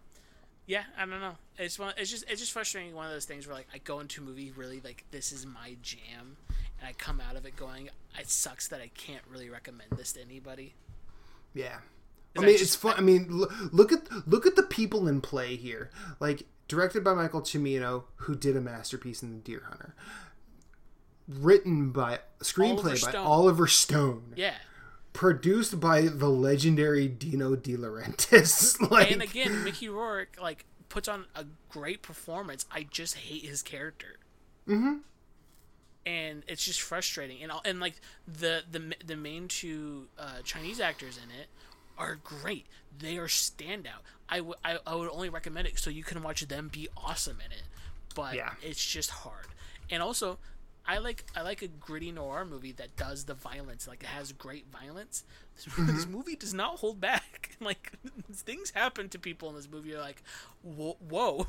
yeah, 0.66 0.82
I 0.98 1.06
don't 1.06 1.20
know. 1.20 1.36
It's 1.56 1.78
one. 1.78 1.94
It's 1.96 2.10
just 2.10 2.24
it's 2.28 2.40
just 2.40 2.50
frustrating. 2.52 2.94
One 2.94 3.06
of 3.06 3.12
those 3.12 3.26
things 3.26 3.46
where 3.46 3.54
like 3.54 3.68
I 3.72 3.78
go 3.78 4.00
into 4.00 4.22
a 4.22 4.24
movie 4.24 4.50
really 4.56 4.80
like 4.82 5.04
this 5.12 5.30
is 5.30 5.46
my 5.46 5.76
jam, 5.82 6.36
and 6.84 6.90
I 6.90 6.92
come 7.02 7.18
out 7.26 7.34
of 7.36 7.46
it 7.46 7.56
going, 7.56 7.88
it 8.18 8.28
sucks 8.28 8.68
that 8.68 8.82
I 8.82 8.88
can't 8.94 9.22
really 9.30 9.48
recommend 9.48 9.90
this 9.96 10.12
to 10.12 10.20
anybody. 10.20 10.74
Yeah. 11.54 11.78
I 12.36 12.40
mean, 12.40 12.50
just- 12.50 12.62
it's 12.62 12.74
fun. 12.76 12.94
I 12.98 13.00
mean, 13.00 13.28
l- 13.30 13.48
look 13.72 13.90
at 13.90 14.02
look 14.28 14.44
at 14.44 14.54
the 14.56 14.62
people 14.64 15.08
in 15.08 15.20
play 15.22 15.56
here. 15.56 15.90
Like 16.20 16.42
directed 16.68 17.02
by 17.04 17.14
Michael 17.14 17.40
Cimino, 17.42 18.04
who 18.16 18.34
did 18.34 18.54
a 18.56 18.60
masterpiece 18.60 19.22
in 19.22 19.30
The 19.30 19.38
Deer 19.38 19.62
Hunter. 19.68 19.94
Written 21.26 21.90
by 21.90 22.18
screenplay 22.40 22.70
Oliver 22.70 22.88
by 22.90 22.94
Stone. 22.96 23.26
Oliver 23.26 23.66
Stone. 23.66 24.32
Yeah, 24.36 24.54
Produced 25.14 25.80
by 25.80 26.02
the 26.02 26.28
legendary 26.28 27.08
Dino 27.08 27.56
De 27.56 27.76
Laurentiis. 27.76 28.78
like, 28.90 29.10
and 29.10 29.22
again, 29.22 29.64
Mickey 29.64 29.88
Rourke 29.88 30.36
like 30.42 30.66
puts 30.90 31.08
on 31.08 31.24
a 31.34 31.46
great 31.70 32.02
performance. 32.02 32.66
I 32.70 32.82
just 32.82 33.16
hate 33.16 33.44
his 33.44 33.62
character. 33.62 34.18
Mm-hmm. 34.68 34.96
And 36.06 36.42
it's 36.46 36.64
just 36.64 36.82
frustrating, 36.82 37.42
and 37.42 37.50
and 37.64 37.80
like 37.80 37.94
the 38.26 38.62
the 38.70 38.94
the 39.06 39.16
main 39.16 39.48
two 39.48 40.08
uh, 40.18 40.42
Chinese 40.44 40.78
actors 40.80 41.16
in 41.16 41.30
it 41.30 41.46
are 41.96 42.16
great. 42.22 42.66
They 42.98 43.16
are 43.16 43.26
standout. 43.26 44.02
I 44.28 44.40
would 44.42 44.58
I, 44.64 44.78
I 44.86 44.94
would 44.96 45.08
only 45.10 45.30
recommend 45.30 45.66
it 45.68 45.78
so 45.78 45.88
you 45.90 46.04
can 46.04 46.22
watch 46.22 46.42
them 46.42 46.68
be 46.72 46.88
awesome 46.96 47.38
in 47.44 47.52
it. 47.52 47.62
But 48.14 48.34
Yeah. 48.34 48.52
it's 48.62 48.84
just 48.84 49.10
hard. 49.10 49.46
And 49.90 50.02
also, 50.02 50.38
I 50.86 50.98
like 50.98 51.24
I 51.34 51.40
like 51.42 51.62
a 51.62 51.68
gritty 51.68 52.12
noir 52.12 52.44
movie 52.44 52.72
that 52.72 52.96
does 52.96 53.24
the 53.24 53.34
violence. 53.34 53.88
Like 53.88 54.02
it 54.02 54.08
has 54.08 54.32
great 54.32 54.66
violence. 54.70 55.24
This, 55.56 55.66
this 55.76 56.06
movie 56.08 56.34
does 56.36 56.52
not 56.52 56.80
hold 56.80 57.00
back. 57.00 57.56
Like 57.60 57.92
things 58.32 58.72
happen 58.72 59.08
to 59.10 59.18
people 59.18 59.48
in 59.48 59.54
this 59.54 59.68
movie. 59.70 59.90
You're 59.90 60.00
like, 60.00 60.22
whoa. 60.62 60.96
whoa. 61.08 61.46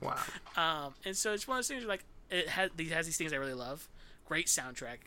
wow. 0.00 0.18
Um, 0.56 0.94
and 1.04 1.16
so 1.16 1.32
it's 1.32 1.48
one 1.48 1.56
of 1.56 1.58
those 1.58 1.68
things 1.68 1.82
where, 1.84 1.88
like 1.88 2.04
it 2.32 2.48
has 2.48 2.70
these 2.76 2.90
has 2.90 3.06
these 3.06 3.16
things 3.16 3.32
I 3.32 3.36
really 3.36 3.54
love. 3.54 3.88
Great 4.26 4.46
soundtrack 4.46 4.98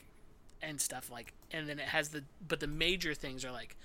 and 0.62 0.80
stuff 0.80 1.12
like, 1.12 1.34
and 1.52 1.68
then 1.68 1.80
it 1.80 1.88
has 1.88 2.10
the 2.10 2.24
but 2.48 2.60
the 2.60 2.68
major 2.68 3.14
things 3.14 3.44
are 3.44 3.52
like, 3.52 3.76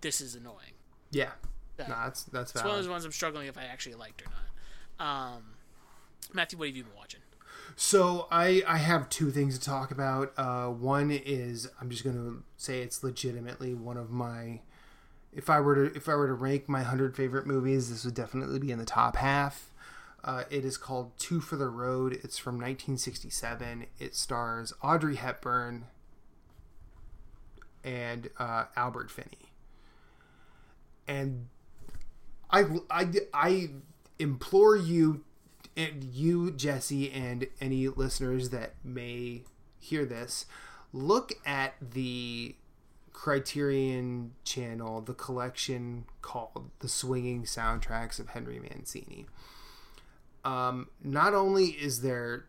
this 0.00 0.20
is 0.20 0.34
annoying. 0.34 0.74
Yeah. 1.10 1.30
Yeah. 1.78 1.88
No, 1.88 1.94
that's 2.04 2.22
that's 2.24 2.52
It's 2.52 2.62
one 2.62 2.66
of 2.66 2.70
valid. 2.72 2.84
those 2.84 2.90
ones 2.90 3.04
I'm 3.04 3.12
struggling 3.12 3.48
if 3.48 3.58
I 3.58 3.64
actually 3.64 3.96
liked 3.96 4.22
or 4.22 4.26
not. 4.30 5.06
Um, 5.06 5.42
Matthew, 6.32 6.58
what 6.58 6.68
have 6.68 6.76
you 6.76 6.84
been 6.84 6.94
watching? 6.96 7.20
So 7.76 8.28
I 8.30 8.62
I 8.66 8.78
have 8.78 9.08
two 9.08 9.30
things 9.30 9.58
to 9.58 9.64
talk 9.64 9.90
about. 9.90 10.32
Uh, 10.36 10.66
one 10.68 11.10
is 11.10 11.68
I'm 11.80 11.90
just 11.90 12.04
going 12.04 12.16
to 12.16 12.42
say 12.56 12.80
it's 12.82 13.02
legitimately 13.02 13.74
one 13.74 13.96
of 13.96 14.10
my 14.10 14.60
if 15.32 15.50
I 15.50 15.58
were 15.60 15.74
to 15.88 15.96
if 15.96 16.08
I 16.08 16.14
were 16.14 16.28
to 16.28 16.34
rank 16.34 16.68
my 16.68 16.82
hundred 16.82 17.16
favorite 17.16 17.46
movies, 17.46 17.90
this 17.90 18.04
would 18.04 18.14
definitely 18.14 18.60
be 18.60 18.70
in 18.70 18.78
the 18.78 18.84
top 18.84 19.16
half. 19.16 19.70
Uh, 20.24 20.44
it 20.48 20.64
is 20.64 20.78
called 20.78 21.12
Two 21.18 21.40
for 21.40 21.56
the 21.56 21.68
Road. 21.68 22.18
It's 22.24 22.38
from 22.38 22.54
1967. 22.54 23.86
It 23.98 24.14
stars 24.14 24.72
Audrey 24.82 25.16
Hepburn 25.16 25.84
and 27.84 28.30
uh, 28.38 28.64
Albert 28.74 29.10
Finney. 29.10 29.52
And 31.06 31.48
I, 32.50 32.64
I, 32.90 33.08
I 33.34 33.70
implore 34.18 34.76
you, 34.76 35.24
and 35.76 36.02
you, 36.02 36.50
Jesse, 36.52 37.10
and 37.12 37.46
any 37.60 37.88
listeners 37.88 38.48
that 38.48 38.72
may 38.82 39.42
hear 39.78 40.06
this, 40.06 40.46
look 40.94 41.34
at 41.44 41.74
the 41.80 42.54
Criterion 43.12 44.32
channel, 44.44 45.02
the 45.02 45.12
collection 45.12 46.04
called 46.22 46.70
The 46.78 46.88
Swinging 46.88 47.42
Soundtracks 47.42 48.18
of 48.18 48.30
Henry 48.30 48.58
Mancini. 48.58 49.26
Um, 50.44 50.88
not 51.02 51.34
only 51.34 51.66
is 51.66 52.02
there, 52.02 52.44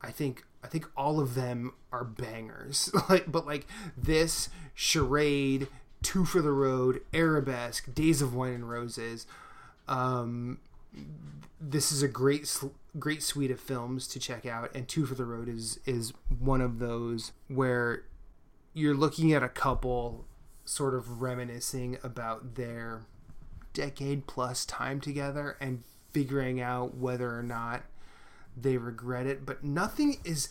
I 0.00 0.10
think, 0.10 0.44
I 0.62 0.66
think 0.66 0.86
all 0.96 1.20
of 1.20 1.34
them 1.34 1.72
are 1.90 2.04
bangers, 2.04 2.90
like, 3.08 3.30
but 3.30 3.46
like 3.46 3.66
this 3.96 4.48
charade, 4.74 5.68
Two 6.02 6.26
for 6.26 6.42
the 6.42 6.52
Road, 6.52 7.00
Arabesque, 7.14 7.94
Days 7.94 8.20
of 8.20 8.34
Wine 8.34 8.52
and 8.52 8.68
Roses. 8.68 9.26
Um, 9.88 10.58
this 11.58 11.90
is 11.90 12.02
a 12.02 12.08
great, 12.08 12.60
great 12.98 13.22
suite 13.22 13.50
of 13.50 13.58
films 13.58 14.06
to 14.08 14.20
check 14.20 14.44
out, 14.44 14.70
and 14.74 14.86
Two 14.86 15.06
for 15.06 15.14
the 15.14 15.24
Road 15.24 15.48
is 15.48 15.80
is 15.86 16.12
one 16.38 16.60
of 16.60 16.78
those 16.78 17.32
where 17.48 18.04
you're 18.74 18.94
looking 18.94 19.32
at 19.32 19.42
a 19.42 19.48
couple 19.48 20.26
sort 20.64 20.94
of 20.94 21.22
reminiscing 21.22 21.96
about 22.02 22.56
their 22.56 23.02
decade 23.72 24.26
plus 24.26 24.64
time 24.64 25.00
together 25.00 25.56
and 25.60 25.82
figuring 26.14 26.60
out 26.60 26.96
whether 26.96 27.38
or 27.38 27.42
not 27.42 27.82
they 28.56 28.78
regret 28.78 29.26
it 29.26 29.44
but 29.44 29.62
nothing 29.62 30.16
is 30.24 30.48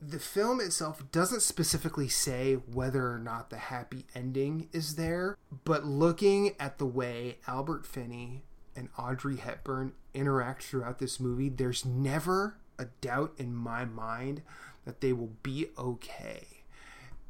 the 0.00 0.18
film 0.18 0.60
itself 0.60 1.02
doesn't 1.10 1.40
specifically 1.40 2.06
say 2.06 2.54
whether 2.54 3.10
or 3.10 3.18
not 3.18 3.50
the 3.50 3.56
happy 3.56 4.04
ending 4.14 4.68
is 4.72 4.94
there 4.94 5.36
but 5.64 5.84
looking 5.84 6.54
at 6.60 6.78
the 6.78 6.86
way 6.86 7.38
Albert 7.48 7.84
Finney 7.84 8.44
and 8.76 8.90
Audrey 8.98 9.38
Hepburn 9.38 9.92
interact 10.12 10.62
throughout 10.62 10.98
this 11.00 11.18
movie 11.18 11.48
there's 11.48 11.84
never 11.84 12.58
a 12.78 12.86
doubt 13.00 13.32
in 13.38 13.54
my 13.54 13.84
mind 13.84 14.42
that 14.84 15.00
they 15.00 15.12
will 15.12 15.32
be 15.42 15.66
okay. 15.78 16.46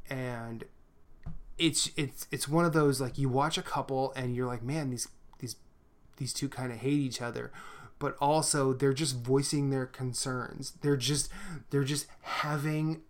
And 0.08 0.64
it's 1.58 1.90
it's 1.96 2.28
it's 2.30 2.46
one 2.46 2.64
of 2.64 2.72
those 2.72 3.00
like 3.00 3.18
you 3.18 3.28
watch 3.28 3.56
a 3.56 3.62
couple 3.62 4.12
and 4.14 4.36
you're 4.36 4.46
like 4.46 4.62
man 4.62 4.90
these 4.90 5.08
these 5.38 5.56
these 6.18 6.34
two 6.34 6.50
kind 6.50 6.70
of 6.70 6.78
hate 6.78 7.00
each 7.00 7.22
other 7.22 7.50
but 7.98 8.16
also 8.20 8.72
they're 8.72 8.92
just 8.92 9.16
voicing 9.16 9.70
their 9.70 9.86
concerns 9.86 10.72
they're 10.82 10.96
just 10.96 11.30
they're 11.70 11.84
just 11.84 12.06
having 12.22 13.02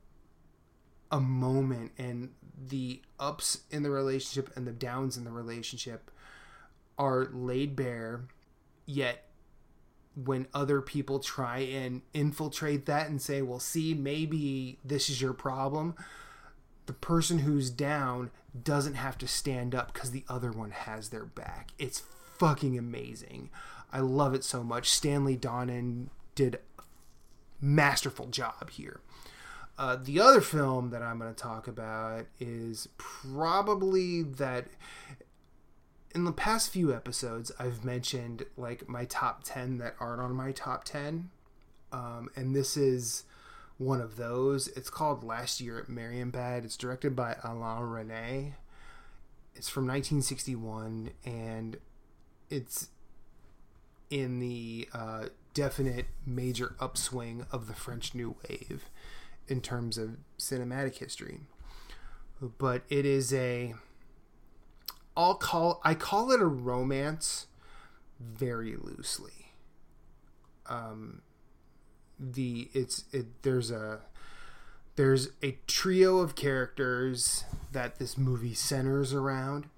a 1.10 1.20
moment 1.20 1.92
and 1.98 2.30
the 2.68 3.00
ups 3.20 3.60
in 3.70 3.82
the 3.82 3.90
relationship 3.90 4.54
and 4.56 4.66
the 4.66 4.72
downs 4.72 5.16
in 5.16 5.24
the 5.24 5.30
relationship 5.30 6.10
are 6.98 7.28
laid 7.32 7.76
bare 7.76 8.22
yet 8.86 9.24
when 10.24 10.46
other 10.54 10.80
people 10.80 11.18
try 11.18 11.58
and 11.58 12.00
infiltrate 12.14 12.86
that 12.86 13.08
and 13.08 13.20
say 13.20 13.42
well 13.42 13.60
see 13.60 13.92
maybe 13.92 14.78
this 14.84 15.10
is 15.10 15.20
your 15.20 15.34
problem 15.34 15.94
the 16.86 16.92
person 16.92 17.40
who's 17.40 17.68
down 17.68 18.30
doesn't 18.62 18.94
have 18.94 19.18
to 19.18 19.28
stand 19.28 19.74
up 19.74 19.92
because 19.92 20.12
the 20.12 20.24
other 20.28 20.50
one 20.50 20.70
has 20.70 21.10
their 21.10 21.24
back. 21.24 21.70
It's 21.78 22.02
fucking 22.38 22.78
amazing. 22.78 23.50
I 23.92 24.00
love 24.00 24.34
it 24.34 24.44
so 24.44 24.62
much. 24.62 24.90
Stanley 24.90 25.36
Donen 25.36 26.08
did 26.34 26.56
a 26.78 26.82
masterful 27.60 28.26
job 28.26 28.70
here. 28.70 29.00
Uh, 29.78 29.96
the 30.02 30.20
other 30.20 30.40
film 30.40 30.90
that 30.90 31.02
I'm 31.02 31.18
going 31.18 31.34
to 31.34 31.42
talk 31.42 31.68
about 31.68 32.26
is 32.40 32.88
probably 32.96 34.22
that 34.22 34.66
in 36.14 36.24
the 36.24 36.32
past 36.32 36.70
few 36.70 36.94
episodes, 36.94 37.52
I've 37.58 37.84
mentioned 37.84 38.46
like 38.56 38.88
my 38.88 39.04
top 39.04 39.42
10 39.44 39.78
that 39.78 39.94
aren't 40.00 40.22
on 40.22 40.32
my 40.34 40.52
top 40.52 40.84
10. 40.84 41.30
Um, 41.92 42.30
and 42.34 42.56
this 42.56 42.76
is 42.76 43.24
one 43.76 44.00
of 44.00 44.16
those. 44.16 44.68
It's 44.68 44.88
called 44.88 45.22
Last 45.22 45.60
Year 45.60 45.78
at 45.78 45.88
Marienbad. 45.88 46.64
It's 46.64 46.76
directed 46.76 47.14
by 47.14 47.36
Alain 47.44 47.82
Resnais. 47.82 48.52
It's 49.54 49.68
from 49.68 49.86
1961 49.86 51.10
and 51.24 51.76
it's 52.48 52.88
in 54.10 54.38
the 54.38 54.88
uh, 54.92 55.26
definite 55.54 56.06
major 56.26 56.74
upswing 56.78 57.46
of 57.50 57.66
the 57.66 57.74
French 57.74 58.14
New 58.14 58.36
Wave 58.48 58.90
in 59.48 59.60
terms 59.60 59.96
of 59.96 60.18
cinematic 60.38 60.96
history. 60.96 61.40
But 62.58 62.82
it 62.90 63.06
is 63.06 63.32
a 63.32 63.74
I'll 65.16 65.36
call 65.36 65.80
I 65.82 65.94
call 65.94 66.30
it 66.30 66.40
a 66.40 66.46
romance 66.46 67.46
very 68.20 68.76
loosely. 68.76 69.52
Um 70.66 71.22
the 72.18 72.68
it's 72.74 73.04
it 73.12 73.42
there's 73.42 73.70
a 73.70 74.00
there's 74.96 75.30
a 75.42 75.58
trio 75.66 76.18
of 76.18 76.34
characters 76.34 77.44
that 77.72 77.98
this 77.98 78.18
movie 78.18 78.54
centers 78.54 79.14
around 79.14 79.68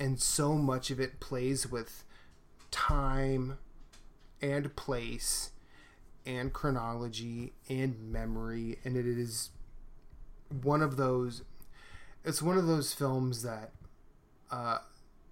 and 0.00 0.20
so 0.20 0.54
much 0.54 0.90
of 0.90 1.00
it 1.00 1.20
plays 1.20 1.70
with 1.70 2.04
time 2.70 3.58
and 4.40 4.74
place 4.76 5.52
and 6.26 6.52
chronology 6.52 7.52
and 7.68 8.12
memory 8.12 8.78
and 8.84 8.96
it 8.96 9.06
is 9.06 9.50
one 10.62 10.82
of 10.82 10.96
those 10.96 11.42
it's 12.24 12.42
one 12.42 12.58
of 12.58 12.66
those 12.66 12.92
films 12.92 13.42
that 13.42 13.72
uh, 14.50 14.78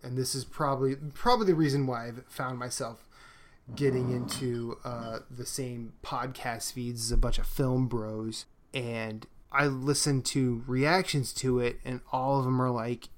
and 0.03 0.17
this 0.17 0.35
is 0.35 0.45
probably 0.45 0.97
probably 1.15 1.47
the 1.47 1.55
reason 1.55 1.87
why 1.87 2.09
I've 2.09 2.25
found 2.29 2.59
myself 2.59 3.07
getting 3.75 4.11
into 4.11 4.79
uh, 4.85 5.19
the 5.31 5.45
same 5.45 5.95
podcast 6.03 6.73
feeds 6.73 7.07
as 7.07 7.13
a 7.13 7.17
bunch 7.17 7.39
of 7.39 7.47
film 7.47 7.89
bros 7.89 8.47
and 8.73 9.27
I 9.51 9.67
listen 9.67 10.23
to 10.23 10.63
reactions 10.67 11.33
to 11.35 11.59
it 11.59 11.81
and 11.85 12.01
all 12.13 12.39
of 12.39 12.45
them 12.45 12.61
are 12.61 12.71
like 12.71 13.09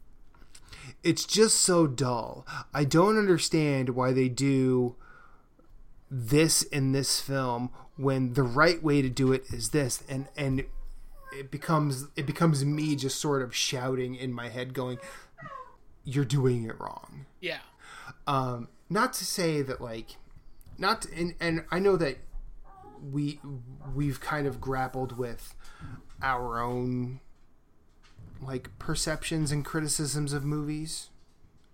it's 1.03 1.25
just 1.25 1.59
so 1.59 1.87
dull. 1.87 2.47
I 2.75 2.85
don't 2.85 3.19
understand 3.19 3.91
why 3.91 4.13
they 4.13 4.29
do 4.29 4.97
this 6.11 6.63
in 6.63 6.93
this 6.93 7.21
film 7.21 7.71
when 7.97 8.33
the 8.35 8.43
right 8.43 8.83
way 8.83 9.03
to 9.03 9.11
do 9.11 9.33
it 9.33 9.45
is 9.53 9.71
this 9.71 10.03
and 10.09 10.27
and 10.37 10.65
it 11.37 11.51
becomes 11.51 12.07
it 12.17 12.25
becomes 12.27 12.65
me 12.65 12.97
just 12.97 13.21
sort 13.21 13.43
of 13.43 13.55
shouting 13.55 14.15
in 14.15 14.33
my 14.33 14.49
head 14.49 14.73
going 14.73 14.99
you're 16.05 16.25
doing 16.25 16.65
it 16.65 16.79
wrong 16.81 17.27
Yeah. 17.41 17.59
um 18.27 18.69
not 18.89 19.13
to 19.15 19.25
say 19.27 19.61
that 19.61 19.81
like 19.83 20.17
not 20.79 21.03
to, 21.03 21.13
and 21.15 21.35
and 21.41 21.65
I 21.71 21.79
know 21.79 21.97
that 21.97 22.19
we 23.13 23.39
we've 23.95 24.21
kind 24.21 24.47
of 24.47 24.61
grappled 24.63 25.19
with 25.19 25.55
our 26.23 26.63
own 26.63 27.21
like 28.41 28.71
perceptions 28.79 29.53
and 29.53 29.65
criticisms 29.65 30.33
of 30.33 30.45
movies. 30.45 31.11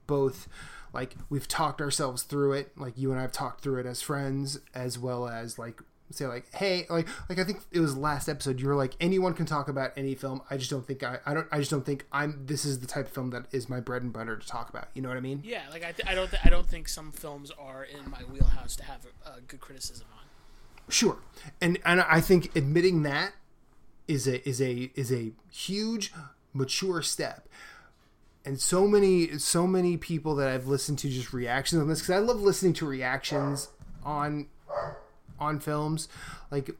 Both 0.06 0.48
like 0.92 1.16
we've 1.28 1.48
talked 1.48 1.80
ourselves 1.80 2.22
through 2.22 2.52
it 2.52 2.70
like 2.76 2.96
you 2.96 3.10
and 3.10 3.20
I've 3.20 3.32
talked 3.32 3.62
through 3.62 3.80
it 3.80 3.86
as 3.86 4.00
friends 4.00 4.60
as 4.74 4.98
well 4.98 5.26
as 5.28 5.58
like 5.58 5.80
say 6.10 6.26
like 6.26 6.44
hey 6.54 6.86
like 6.88 7.08
like 7.28 7.38
I 7.38 7.44
think 7.44 7.60
it 7.72 7.80
was 7.80 7.96
last 7.96 8.28
episode 8.28 8.60
you 8.60 8.68
were 8.68 8.76
like 8.76 8.94
anyone 9.00 9.34
can 9.34 9.46
talk 9.46 9.68
about 9.68 9.92
any 9.96 10.14
film. 10.14 10.42
I 10.50 10.56
just 10.56 10.70
don't 10.70 10.86
think 10.86 11.02
I 11.02 11.18
I 11.26 11.34
don't 11.34 11.48
I 11.50 11.58
just 11.58 11.70
don't 11.70 11.84
think 11.84 12.06
I'm 12.12 12.46
this 12.46 12.64
is 12.64 12.78
the 12.80 12.86
type 12.86 13.06
of 13.06 13.12
film 13.12 13.30
that 13.30 13.46
is 13.50 13.68
my 13.68 13.80
bread 13.80 14.02
and 14.02 14.12
butter 14.12 14.36
to 14.36 14.46
talk 14.46 14.68
about. 14.68 14.88
You 14.94 15.02
know 15.02 15.08
what 15.08 15.18
I 15.18 15.20
mean? 15.20 15.42
Yeah, 15.44 15.62
like 15.72 15.84
I, 15.84 15.92
th- 15.92 16.08
I 16.08 16.14
don't, 16.14 16.30
th- 16.30 16.42
I 16.44 16.50
don't 16.50 16.66
think 16.66 16.88
some 16.88 17.10
films 17.10 17.50
are 17.58 17.84
in 17.84 18.10
my 18.10 18.18
wheelhouse 18.18 18.76
to 18.76 18.84
have 18.84 19.00
a, 19.26 19.30
a 19.30 19.40
good 19.40 19.60
criticism 19.60 20.06
on. 20.12 20.24
Sure, 20.88 21.16
and 21.60 21.78
and 21.84 22.02
I 22.02 22.20
think 22.20 22.54
admitting 22.54 23.02
that 23.02 23.32
is 24.06 24.28
a 24.28 24.46
is 24.48 24.60
a 24.60 24.92
is 24.94 25.10
a 25.10 25.32
huge 25.50 26.12
mature 26.54 27.02
step. 27.02 27.48
And 28.46 28.60
so 28.60 28.86
many 28.86 29.38
so 29.38 29.66
many 29.66 29.96
people 29.96 30.34
that 30.36 30.48
I've 30.48 30.66
listened 30.66 30.98
to 31.00 31.08
just 31.08 31.32
reactions 31.32 31.80
on 31.80 31.88
this 31.88 32.00
because 32.00 32.14
I 32.14 32.18
love 32.18 32.40
listening 32.40 32.74
to 32.74 32.86
reactions 32.86 33.68
on 34.04 34.46
on 35.38 35.60
films. 35.60 36.08
Like 36.50 36.70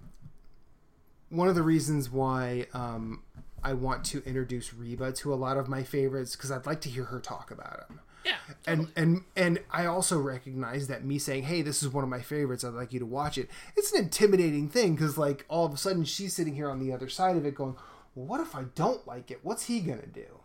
one 1.31 1.49
of 1.49 1.55
the 1.55 1.63
reasons 1.63 2.11
why 2.11 2.67
um, 2.75 3.23
I 3.63 3.73
want 3.73 4.05
to 4.07 4.23
introduce 4.25 4.75
Reba 4.75 5.13
to 5.13 5.33
a 5.33 5.37
lot 5.37 5.57
of 5.57 5.69
my 5.69 5.83
favorites 5.83 6.37
because 6.37 6.53
I'd 6.53 6.67
like 6.67 6.81
to 6.83 6.91
hear 6.91 7.05
her 7.05 7.19
talk 7.19 7.51
about 7.51 7.89
them 7.89 8.01
Yeah, 8.25 8.37
and 8.67 8.89
and 8.95 9.23
and 9.35 9.61
I 9.71 9.87
also 9.87 10.19
recognize 10.21 10.87
that 10.89 11.05
me 11.05 11.19
saying, 11.19 11.45
"Hey, 11.45 11.63
this 11.63 11.83
is 11.83 11.89
one 11.89 12.05
of 12.05 12.11
my 12.11 12.21
favorites. 12.21 12.63
I'd 12.63 12.75
like 12.75 12.93
you 12.93 13.01
to 13.01 13.07
watch 13.07 13.39
it." 13.39 13.51
It's 13.77 13.93
an 13.93 14.03
intimidating 14.05 14.69
thing 14.69 14.95
because, 14.95 15.19
like, 15.19 15.45
all 15.49 15.65
of 15.67 15.73
a 15.73 15.77
sudden 15.77 16.05
she's 16.05 16.35
sitting 16.35 16.55
here 16.55 16.71
on 16.71 16.79
the 16.79 16.93
other 16.93 17.09
side 17.09 17.37
of 17.37 17.45
it, 17.47 17.55
going, 17.55 17.77
"What 18.15 18.41
if 18.41 18.55
I 18.55 18.65
don't 18.75 19.07
like 19.07 19.31
it? 19.31 19.41
What's 19.43 19.65
he 19.67 19.81
gonna 19.81 20.07
do?" 20.07 20.41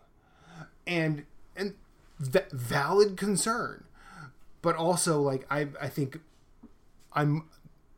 And 0.85 1.25
and 1.55 1.75
valid 2.19 3.17
concern, 3.17 3.85
but 4.61 4.75
also 4.75 5.21
like 5.21 5.45
I 5.49 5.69
I 5.79 5.87
think 5.87 6.19
I'm 7.13 7.45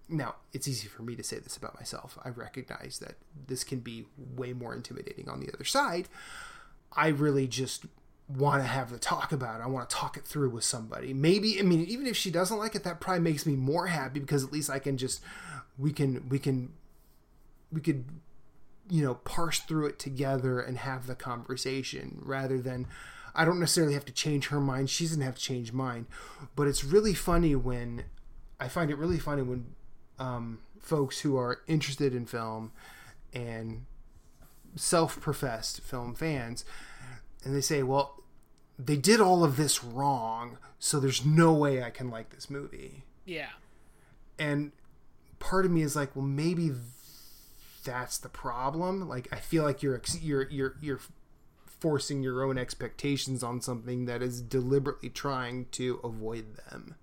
now 0.07 0.35
it's 0.53 0.67
easy 0.67 0.87
for 0.87 1.03
me 1.03 1.15
to 1.15 1.23
say 1.23 1.39
this 1.39 1.57
about 1.57 1.75
myself. 1.75 2.17
I 2.23 2.29
recognize 2.29 2.99
that 2.99 3.15
this 3.47 3.63
can 3.63 3.79
be 3.79 4.05
way 4.17 4.53
more 4.53 4.73
intimidating 4.73 5.29
on 5.29 5.39
the 5.39 5.51
other 5.53 5.63
side. 5.63 6.09
I 6.93 7.07
really 7.07 7.47
just 7.47 7.85
want 8.27 8.61
to 8.61 8.67
have 8.67 8.91
the 8.91 8.99
talk 8.99 9.31
about 9.31 9.59
it. 9.59 9.63
I 9.63 9.67
want 9.67 9.89
to 9.89 9.95
talk 9.95 10.17
it 10.17 10.25
through 10.25 10.49
with 10.49 10.63
somebody. 10.63 11.13
Maybe 11.13 11.59
I 11.59 11.63
mean 11.63 11.85
even 11.85 12.07
if 12.07 12.15
she 12.15 12.31
doesn't 12.31 12.57
like 12.57 12.75
it 12.75 12.83
that 12.83 12.99
probably 12.99 13.21
makes 13.21 13.45
me 13.45 13.55
more 13.55 13.87
happy 13.87 14.19
because 14.19 14.43
at 14.43 14.51
least 14.51 14.69
I 14.69 14.79
can 14.79 14.97
just 14.97 15.21
we 15.77 15.91
can 15.91 16.27
we 16.29 16.39
can 16.39 16.73
we 17.71 17.81
could 17.81 18.05
you 18.91 19.01
know 19.01 19.15
parse 19.15 19.59
through 19.59 19.85
it 19.85 19.97
together 19.97 20.59
and 20.59 20.77
have 20.77 21.07
the 21.07 21.15
conversation 21.15 22.19
rather 22.21 22.59
than 22.59 22.85
I 23.33 23.45
don't 23.45 23.57
necessarily 23.57 23.93
have 23.93 24.03
to 24.03 24.11
change 24.11 24.47
her 24.47 24.59
mind. 24.59 24.89
She 24.89 25.05
doesn't 25.05 25.21
have 25.21 25.35
to 25.35 25.41
change 25.41 25.71
mine. 25.71 26.07
But 26.57 26.67
it's 26.67 26.83
really 26.83 27.13
funny 27.13 27.55
when 27.55 28.03
I 28.59 28.67
find 28.67 28.91
it 28.91 28.97
really 28.97 29.17
funny 29.17 29.43
when 29.43 29.75
um, 30.19 30.59
folks 30.81 31.21
who 31.21 31.37
are 31.37 31.61
interested 31.67 32.13
in 32.13 32.25
film 32.25 32.73
and 33.33 33.85
self-professed 34.75 35.79
film 35.79 36.13
fans 36.13 36.65
and 37.45 37.55
they 37.55 37.61
say, 37.61 37.83
"Well, 37.83 38.21
they 38.77 38.97
did 38.97 39.21
all 39.21 39.45
of 39.45 39.55
this 39.55 39.85
wrong, 39.85 40.57
so 40.79 40.99
there's 40.99 41.25
no 41.25 41.53
way 41.53 41.81
I 41.81 41.91
can 41.91 42.09
like 42.09 42.31
this 42.31 42.49
movie." 42.49 43.05
yeah, 43.23 43.51
And 44.37 44.73
part 45.39 45.65
of 45.65 45.71
me 45.71 45.81
is 45.81 45.95
like, 45.95 46.13
"Well, 46.13 46.25
maybe 46.25 46.71
that's 47.83 48.17
the 48.17 48.29
problem." 48.29 49.07
Like 49.07 49.27
I 49.31 49.37
feel 49.37 49.63
like 49.63 49.83
you're 49.83 50.01
you're 50.21 50.49
you're 50.49 50.75
you're 50.81 50.99
forcing 51.65 52.21
your 52.21 52.43
own 52.43 52.57
expectations 52.57 53.43
on 53.43 53.59
something 53.59 54.05
that 54.05 54.21
is 54.21 54.41
deliberately 54.41 55.09
trying 55.09 55.65
to 55.71 55.99
avoid 56.03 56.55
them. 56.55 56.95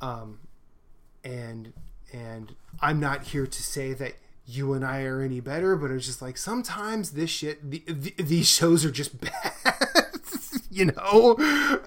Um 0.00 0.38
and 1.24 1.72
and 2.12 2.54
I'm 2.80 3.00
not 3.00 3.24
here 3.24 3.46
to 3.46 3.62
say 3.62 3.92
that 3.94 4.14
you 4.46 4.74
and 4.74 4.84
I 4.84 5.02
are 5.02 5.20
any 5.20 5.40
better, 5.40 5.74
but 5.76 5.90
it's 5.90 6.06
just 6.06 6.20
like 6.20 6.36
sometimes 6.36 7.12
this 7.12 7.30
shit, 7.30 7.70
the, 7.70 7.82
the, 7.86 8.22
these 8.22 8.48
shows 8.48 8.84
are 8.84 8.90
just 8.90 9.20
bad, 9.20 9.52
you 10.70 10.86
know, 10.86 11.36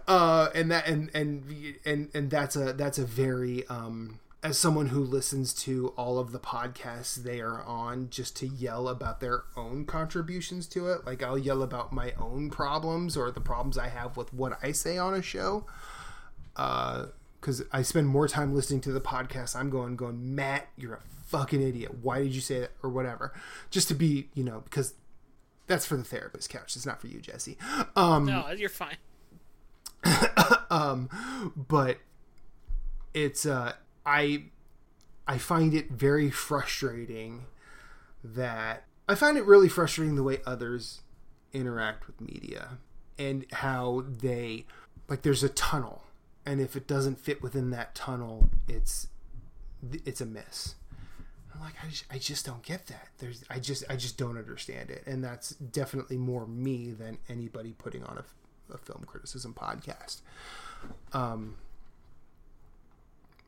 uh, 0.07 0.49
and 0.55 0.71
that 0.71 0.87
and 0.87 1.09
and 1.13 1.43
and 1.85 2.09
and 2.13 2.29
that's 2.29 2.55
a 2.55 2.73
that's 2.73 2.97
a 2.97 3.05
very 3.05 3.65
um, 3.67 4.19
as 4.43 4.57
someone 4.57 4.87
who 4.87 4.99
listens 5.03 5.53
to 5.53 5.89
all 5.97 6.19
of 6.19 6.31
the 6.31 6.39
podcasts 6.39 7.15
they 7.15 7.41
are 7.41 7.61
on 7.63 8.09
just 8.09 8.35
to 8.37 8.47
yell 8.47 8.87
about 8.87 9.19
their 9.19 9.43
own 9.55 9.83
contributions 9.85 10.67
to 10.67 10.87
it, 10.87 11.05
like 11.05 11.23
I'll 11.23 11.37
yell 11.37 11.63
about 11.63 11.91
my 11.91 12.13
own 12.19 12.49
problems 12.49 13.17
or 13.17 13.31
the 13.31 13.41
problems 13.41 13.77
I 13.77 13.89
have 13.89 14.15
with 14.15 14.33
what 14.33 14.57
I 14.61 14.71
say 14.71 14.97
on 14.97 15.13
a 15.13 15.21
show. 15.21 15.65
Uh, 16.55 17.07
because 17.39 17.63
I 17.71 17.83
spend 17.83 18.07
more 18.07 18.27
time 18.27 18.53
listening 18.55 18.81
to 18.81 18.91
the 18.91 18.99
podcast. 18.99 19.55
I'm 19.55 19.69
going, 19.69 19.95
going, 19.95 20.35
Matt, 20.35 20.67
you're 20.75 20.95
a 20.95 21.01
fucking 21.27 21.61
idiot. 21.61 21.99
Why 22.01 22.23
did 22.23 22.33
you 22.33 22.41
say 22.41 22.61
that 22.61 22.71
or 22.81 22.89
whatever? 22.89 23.31
Just 23.69 23.87
to 23.89 23.93
be, 23.93 24.29
you 24.33 24.43
know, 24.43 24.61
because 24.61 24.95
that's 25.67 25.85
for 25.85 25.95
the 25.97 26.03
therapist 26.03 26.49
couch. 26.49 26.75
It's 26.75 26.85
not 26.85 26.99
for 26.99 27.07
you, 27.07 27.19
Jesse. 27.19 27.57
Um, 27.95 28.25
no, 28.25 28.49
you're 28.51 28.69
fine. 28.69 28.97
um, 30.69 31.09
but 31.55 31.97
it's 33.13 33.45
uh, 33.45 33.73
I 34.07 34.45
I 35.27 35.37
find 35.37 35.73
it 35.73 35.91
very 35.91 36.31
frustrating 36.31 37.45
that 38.23 38.85
I 39.07 39.15
find 39.15 39.37
it 39.37 39.45
really 39.45 39.67
frustrating 39.67 40.15
the 40.15 40.23
way 40.23 40.39
others 40.45 41.01
interact 41.51 42.07
with 42.07 42.21
media 42.21 42.77
and 43.19 43.45
how 43.51 44.05
they 44.07 44.65
like 45.09 45.21
there's 45.21 45.43
a 45.43 45.49
tunnel. 45.49 46.03
And 46.45 46.61
if 46.61 46.77
it 46.77 46.87
doesn't 46.87 47.19
fit 47.19 47.41
within 47.41 47.69
that 47.71 47.93
tunnel 47.93 48.49
it's 48.67 49.09
it's 50.05 50.21
a 50.21 50.25
miss. 50.25 50.75
I'm 51.53 51.59
like 51.61 51.73
I 51.83 51.89
just, 51.89 52.05
I 52.09 52.17
just 52.17 52.45
don't 52.45 52.63
get 52.63 52.87
that. 52.87 53.09
There's 53.17 53.43
I 53.49 53.59
just 53.59 53.83
I 53.89 53.97
just 53.97 54.17
don't 54.17 54.37
understand 54.37 54.89
it. 54.89 55.03
And 55.05 55.21
that's 55.21 55.49
definitely 55.49 56.17
more 56.17 56.47
me 56.47 56.91
than 56.91 57.17
anybody 57.27 57.73
putting 57.77 58.03
on 58.05 58.17
a 58.17 58.23
a 58.73 58.77
film 58.77 59.03
criticism 59.05 59.53
podcast. 59.53 60.21
Um, 61.13 61.55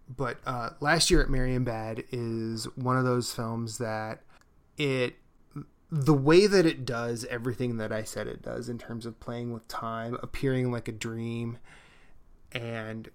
but 0.10 0.38
uh, 0.46 0.72
last 0.80 1.12
year 1.12 1.22
at 1.22 1.28
Marienbad 1.28 2.06
is 2.12 2.66
one 2.76 2.98
of 2.98 3.06
those 3.06 3.32
films 3.32 3.78
that 3.78 4.24
it 4.78 5.16
the 5.92 6.14
way 6.14 6.48
that 6.48 6.66
it 6.66 6.86
does 6.86 7.26
everything 7.26 7.78
that 7.78 7.92
I 7.92 8.04
said 8.04 8.28
it 8.28 8.42
does 8.42 8.70
in 8.70 8.78
terms 8.78 9.06
of 9.06 9.20
playing 9.20 9.54
with 9.54 9.68
time, 9.68 10.18
appearing 10.22 10.72
like 10.72 10.88
a 10.88 10.92
dream, 10.92 11.58
and 12.52 13.10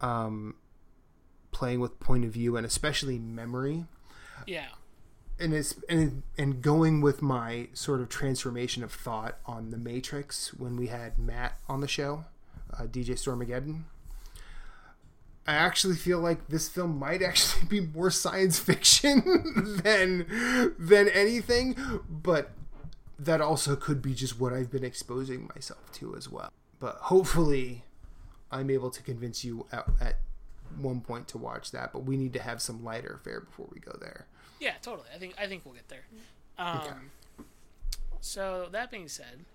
um, 0.00 0.56
playing 1.52 1.80
with 1.80 2.00
point 2.00 2.24
of 2.24 2.32
view 2.32 2.56
and 2.56 2.66
especially 2.66 3.18
memory. 3.18 3.86
Yeah. 4.46 4.68
And 5.38 5.54
it's 5.54 5.74
and 5.88 6.22
and 6.36 6.60
going 6.60 7.00
with 7.00 7.22
my 7.22 7.68
sort 7.72 8.02
of 8.02 8.10
transformation 8.10 8.82
of 8.82 8.92
thought 8.92 9.38
on 9.46 9.70
the 9.70 9.78
Matrix 9.78 10.52
when 10.52 10.76
we 10.76 10.88
had 10.88 11.18
Matt 11.18 11.58
on 11.66 11.80
the 11.80 11.88
show, 11.88 12.26
uh, 12.78 12.82
DJ 12.82 13.12
Stormageddon. 13.12 13.84
I 15.50 15.54
actually 15.54 15.96
feel 15.96 16.20
like 16.20 16.46
this 16.46 16.68
film 16.68 16.96
might 16.96 17.22
actually 17.22 17.66
be 17.68 17.80
more 17.80 18.10
science 18.12 18.60
fiction 18.60 19.80
than 19.84 20.26
than 20.78 21.08
anything, 21.08 21.74
but 22.08 22.52
that 23.18 23.40
also 23.40 23.74
could 23.74 24.00
be 24.00 24.14
just 24.14 24.38
what 24.38 24.52
I've 24.52 24.70
been 24.70 24.84
exposing 24.84 25.50
myself 25.52 25.90
to 25.94 26.14
as 26.14 26.28
well. 26.28 26.52
But 26.78 26.96
hopefully, 26.96 27.82
I'm 28.52 28.70
able 28.70 28.90
to 28.90 29.02
convince 29.02 29.44
you 29.44 29.66
at, 29.72 29.86
at 30.00 30.16
one 30.78 31.00
point 31.00 31.26
to 31.28 31.38
watch 31.38 31.72
that. 31.72 31.92
But 31.92 32.04
we 32.04 32.16
need 32.16 32.32
to 32.34 32.40
have 32.40 32.62
some 32.62 32.84
lighter 32.84 33.18
fare 33.24 33.40
before 33.40 33.66
we 33.72 33.80
go 33.80 33.96
there. 34.00 34.26
Yeah, 34.60 34.74
totally. 34.82 35.08
I 35.12 35.18
think 35.18 35.34
I 35.36 35.48
think 35.48 35.64
we'll 35.64 35.74
get 35.74 35.88
there. 35.88 36.04
Um, 36.58 36.78
Okay. 36.78 36.96
So 38.20 38.68
that 38.70 38.90
being 38.92 39.08
said, 39.08 39.46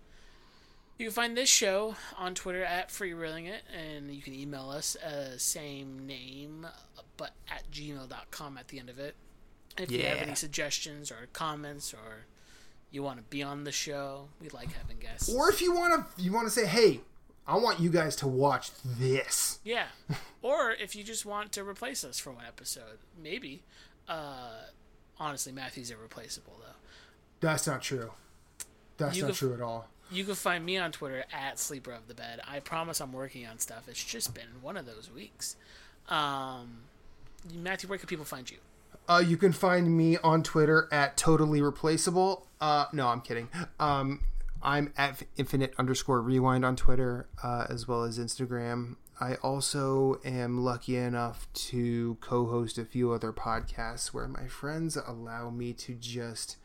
you 0.97 1.05
can 1.07 1.13
find 1.13 1.35
this 1.37 1.49
show 1.49 1.95
on 2.17 2.35
Twitter 2.35 2.63
at 2.63 2.89
freewheeling 2.89 3.47
it, 3.47 3.63
and 3.73 4.13
you 4.13 4.21
can 4.21 4.33
email 4.33 4.69
us 4.69 4.95
uh, 4.97 5.37
same 5.37 6.05
name 6.05 6.67
but 7.17 7.31
at 7.49 7.69
gmail.com 7.71 8.57
at 8.57 8.67
the 8.67 8.79
end 8.79 8.89
of 8.89 8.99
it. 8.99 9.15
If 9.77 9.91
you 9.91 10.03
have 10.03 10.17
any 10.19 10.35
suggestions 10.35 11.11
or 11.11 11.27
comments 11.33 11.93
or 11.93 12.25
you 12.91 13.03
want 13.03 13.17
to 13.17 13.23
be 13.23 13.41
on 13.43 13.63
the 13.65 13.71
show, 13.71 14.27
we 14.41 14.49
like 14.49 14.71
having 14.73 14.99
guests. 14.99 15.33
Or 15.33 15.49
if 15.49 15.61
you 15.61 15.73
want 15.73 15.93
to, 16.17 16.21
you 16.21 16.31
want 16.31 16.47
to 16.47 16.51
say, 16.51 16.65
"Hey, 16.65 17.01
I 17.47 17.57
want 17.57 17.79
you 17.79 17.89
guys 17.89 18.15
to 18.17 18.27
watch 18.27 18.71
this." 18.83 19.59
Yeah. 19.63 19.87
or 20.41 20.71
if 20.71 20.95
you 20.95 21.03
just 21.03 21.25
want 21.25 21.51
to 21.53 21.63
replace 21.63 22.03
us 22.05 22.19
for 22.19 22.31
one 22.31 22.45
episode, 22.45 22.99
maybe. 23.21 23.63
Uh, 24.07 24.61
honestly, 25.19 25.51
Matthew's 25.51 25.91
irreplaceable 25.91 26.53
though. 26.59 26.75
That's 27.41 27.67
not 27.67 27.81
true. 27.81 28.11
That's 28.97 29.17
You 29.17 29.23
not 29.23 29.27
go- 29.29 29.33
true 29.35 29.53
at 29.53 29.61
all. 29.61 29.89
You 30.11 30.23
can 30.23 30.35
find 30.35 30.65
me 30.65 30.77
on 30.77 30.91
Twitter 30.91 31.25
at 31.33 31.59
Sleeper 31.59 31.91
of 31.91 32.07
the 32.07 32.13
Bed. 32.13 32.39
I 32.47 32.59
promise 32.59 33.01
I'm 33.01 33.11
working 33.11 33.47
on 33.47 33.59
stuff. 33.59 33.87
It's 33.87 34.03
just 34.03 34.33
been 34.33 34.61
one 34.61 34.77
of 34.77 34.85
those 34.85 35.09
weeks. 35.13 35.55
Um, 36.09 36.83
Matthew, 37.53 37.89
where 37.89 37.97
can 37.97 38.07
people 38.07 38.25
find 38.25 38.49
you? 38.49 38.57
Uh, 39.07 39.23
you 39.25 39.37
can 39.37 39.51
find 39.51 39.95
me 39.95 40.17
on 40.17 40.43
Twitter 40.43 40.87
at 40.91 41.17
totally 41.17 41.61
replaceable. 41.61 42.47
Uh, 42.61 42.85
no, 42.93 43.07
I'm 43.07 43.21
kidding. 43.21 43.49
Um, 43.79 44.21
I'm 44.63 44.93
at 44.97 45.23
infinite 45.37 45.73
underscore 45.77 46.21
rewind 46.21 46.65
on 46.65 46.75
Twitter 46.75 47.27
uh, 47.43 47.67
as 47.69 47.87
well 47.87 48.03
as 48.03 48.17
Instagram. 48.17 48.95
I 49.19 49.35
also 49.35 50.19
am 50.25 50.57
lucky 50.57 50.97
enough 50.97 51.47
to 51.53 52.17
co-host 52.19 52.77
a 52.77 52.85
few 52.85 53.11
other 53.11 53.31
podcasts 53.31 54.07
where 54.07 54.27
my 54.27 54.47
friends 54.47 54.97
allow 54.97 55.49
me 55.49 55.73
to 55.73 55.93
just. 55.93 56.57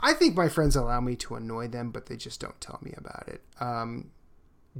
I 0.00 0.14
think 0.14 0.36
my 0.36 0.48
friends 0.48 0.76
allow 0.76 1.00
me 1.00 1.16
to 1.16 1.34
annoy 1.34 1.68
them, 1.68 1.90
but 1.90 2.06
they 2.06 2.16
just 2.16 2.40
don't 2.40 2.60
tell 2.60 2.78
me 2.82 2.94
about 2.96 3.28
it. 3.28 3.42
Um, 3.60 4.10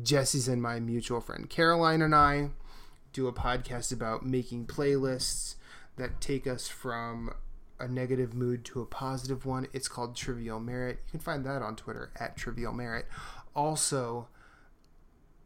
Jesse's 0.02 0.48
and 0.48 0.62
my 0.62 0.78
mutual 0.78 1.20
friend 1.20 1.50
Caroline 1.50 2.02
and 2.02 2.14
I 2.14 2.50
do 3.12 3.26
a 3.26 3.32
podcast 3.32 3.92
about 3.92 4.24
making 4.24 4.66
playlists 4.66 5.56
that 5.96 6.20
take 6.20 6.46
us 6.46 6.68
from 6.68 7.32
a 7.80 7.88
negative 7.88 8.34
mood 8.34 8.64
to 8.66 8.80
a 8.80 8.86
positive 8.86 9.46
one. 9.46 9.66
It's 9.72 9.88
called 9.88 10.14
Trivial 10.14 10.60
Merit. 10.60 11.00
You 11.06 11.10
can 11.12 11.20
find 11.20 11.44
that 11.46 11.62
on 11.62 11.76
Twitter 11.76 12.10
at 12.18 12.36
Trivial 12.36 12.72
Merit. 12.72 13.06
Also, 13.54 14.28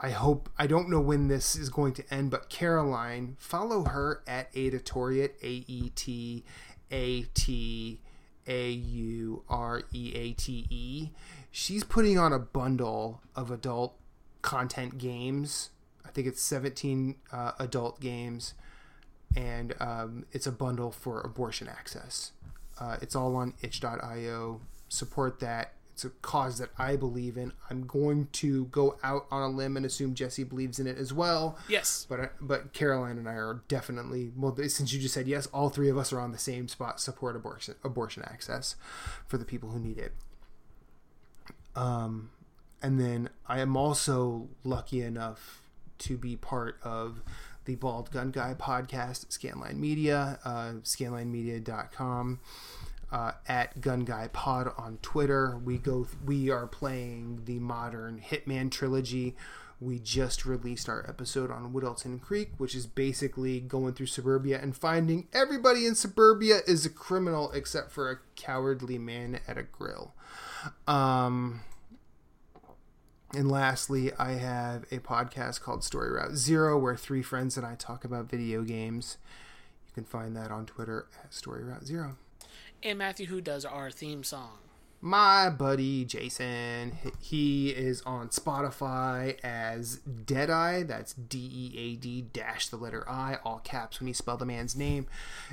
I 0.00 0.10
hope 0.10 0.50
I 0.58 0.66
don't 0.66 0.90
know 0.90 1.00
when 1.00 1.28
this 1.28 1.54
is 1.54 1.68
going 1.68 1.92
to 1.94 2.14
end, 2.14 2.30
but 2.30 2.50
Caroline, 2.50 3.36
follow 3.38 3.84
her 3.84 4.22
at 4.26 4.52
aetataureate, 4.52 5.34
A 5.42 5.64
E 5.66 5.92
T 5.94 6.44
A 6.90 7.22
T 7.34 8.00
A 8.47 8.70
U 8.70 9.43
R 9.48 9.82
E 9.93 10.12
A 10.14 10.32
T 10.32 10.66
E. 10.70 11.10
She's 11.51 11.85
putting 11.85 12.19
on 12.19 12.32
a 12.32 12.39
bundle 12.39 13.20
of 13.36 13.51
adult 13.51 13.94
content 14.40 14.98
games. 14.98 15.70
I 16.05 16.10
think 16.10 16.27
it's 16.27 16.43
17 16.43 17.14
uh, 17.32 17.52
adult 17.59 18.01
games, 18.01 18.55
and 19.36 19.74
um, 19.81 20.27
it's 20.32 20.47
a 20.47 20.52
bundle 20.52 20.90
for 20.90 21.20
abortion 21.20 21.69
access. 21.69 22.32
Uh, 22.78 22.97
it's 23.01 23.14
all 23.14 23.36
on 23.36 23.55
itch.io. 23.62 24.60
Support 24.89 25.40
that. 25.40 25.73
It's 25.93 26.05
a 26.05 26.10
cause 26.10 26.59
that 26.59 26.70
I 26.78 26.97
believe 26.97 27.36
in. 27.36 27.52
I'm 27.69 27.86
going 27.86 28.28
to 28.32 28.64
go 28.66 28.98
out 29.02 29.27
on 29.31 29.43
a 29.43 29.48
limb 29.48 29.77
and 29.77 29.85
assume 29.85 30.14
Jesse 30.14 30.44
believes 30.44 30.78
in 30.78 30.86
it 30.86 30.97
as 30.97 31.12
well. 31.12 31.59
Yes. 31.69 32.06
But 32.09 32.20
uh, 32.20 32.27
but 32.40 32.73
Caroline 32.73 33.19
and 33.19 33.28
I 33.28 33.35
are 33.35 33.62
definitely 33.69 34.32
well. 34.36 34.56
Since 34.56 34.93
you 34.93 35.01
just 35.01 35.14
said 35.14 35.28
yes, 35.28 35.47
all 35.48 35.69
three 35.69 35.90
of 35.90 35.98
us 35.98 36.12
are 36.12 36.20
on 36.20 36.32
the 36.32 36.39
same 36.39 36.66
spot. 36.69 36.98
Support 36.98 37.36
abortion 37.36 37.74
abortion 37.85 38.23
access 38.24 38.74
for 39.27 39.36
the 39.36 39.44
people 39.44 39.70
who 39.70 39.78
need 39.78 39.98
it. 39.98 40.12
Um, 41.77 42.31
and 42.82 42.98
then 42.98 43.31
I 43.47 43.60
am 43.60 43.77
also 43.77 44.48
lucky 44.64 45.02
enough 45.02 45.62
to 45.98 46.19
be 46.19 46.36
part 46.36 46.78
of 46.82 47.23
the 47.64 47.77
Bald 47.77 48.10
Gun 48.10 48.31
Guy 48.31 48.55
podcast, 48.59 49.27
Scanline 49.28 49.77
Media, 49.77 50.39
uh, 50.44 50.73
scanlinemedia.com. 50.82 52.40
Uh, 53.12 53.32
at 53.47 53.78
Gun 53.82 54.06
Guy 54.06 54.30
Pod 54.32 54.72
on 54.78 54.98
Twitter, 55.02 55.60
we 55.62 55.76
go. 55.76 56.06
We 56.24 56.48
are 56.48 56.66
playing 56.66 57.43
the 57.44 57.59
modern 57.59 58.18
Hitman 58.26 58.70
trilogy. 58.70 59.36
We 59.82 59.98
just 59.98 60.47
released 60.47 60.89
our 60.89 61.05
episode 61.06 61.51
on 61.51 61.74
Whittleton 61.74 62.20
Creek, 62.20 62.52
which 62.56 62.74
is 62.74 62.86
basically 62.86 63.60
going 63.60 63.93
through 63.94 64.06
suburbia 64.06 64.60
and 64.62 64.74
finding 64.74 65.26
everybody 65.32 65.84
in 65.86 65.94
suburbia 65.94 66.60
is 66.66 66.86
a 66.86 66.89
criminal 66.89 67.51
except 67.52 67.90
for 67.90 68.10
a 68.10 68.18
cowardly 68.34 68.97
man 68.97 69.40
at 69.47 69.59
a 69.59 69.64
grill. 69.64 70.14
Um, 70.86 71.62
and 73.34 73.51
lastly, 73.51 74.12
I 74.18 74.32
have 74.32 74.84
a 74.90 75.01
podcast 75.01 75.60
called 75.60 75.82
Story 75.84 76.12
Route 76.12 76.36
Zero, 76.36 76.78
where 76.78 76.97
three 76.97 77.22
friends 77.22 77.56
and 77.56 77.66
I 77.66 77.74
talk 77.74 78.05
about 78.05 78.30
video 78.30 78.62
games. 78.62 79.18
You 79.89 79.93
can 79.94 80.05
find 80.05 80.36
that 80.36 80.51
on 80.51 80.64
Twitter 80.64 81.09
at 81.22 81.34
Story 81.34 81.64
Route 81.64 81.84
Zero. 81.84 82.16
And 82.84 82.98
Matthew, 82.98 83.26
who 83.26 83.40
does 83.40 83.64
our 83.64 83.92
theme 83.92 84.24
song? 84.24 84.59
My 85.00 85.50
buddy 85.50 86.04
Jason, 86.04 86.96
he 87.20 87.70
is 87.70 88.02
on 88.02 88.28
Spotify 88.28 89.38
as 89.44 89.96
Deadeye. 89.98 90.82
That's 90.82 91.12
D 91.12 91.38
E 91.38 91.78
A 91.78 91.96
D 91.96 92.22
dash 92.22 92.68
the 92.68 92.76
letter 92.76 93.09
I, 93.09 93.38
all 93.44 93.59
caps 93.60 94.00
when 94.00 94.09
you 94.09 94.14
spell 94.14 94.36
the 94.36 94.46
man's 94.46 94.74
name. 94.74 95.06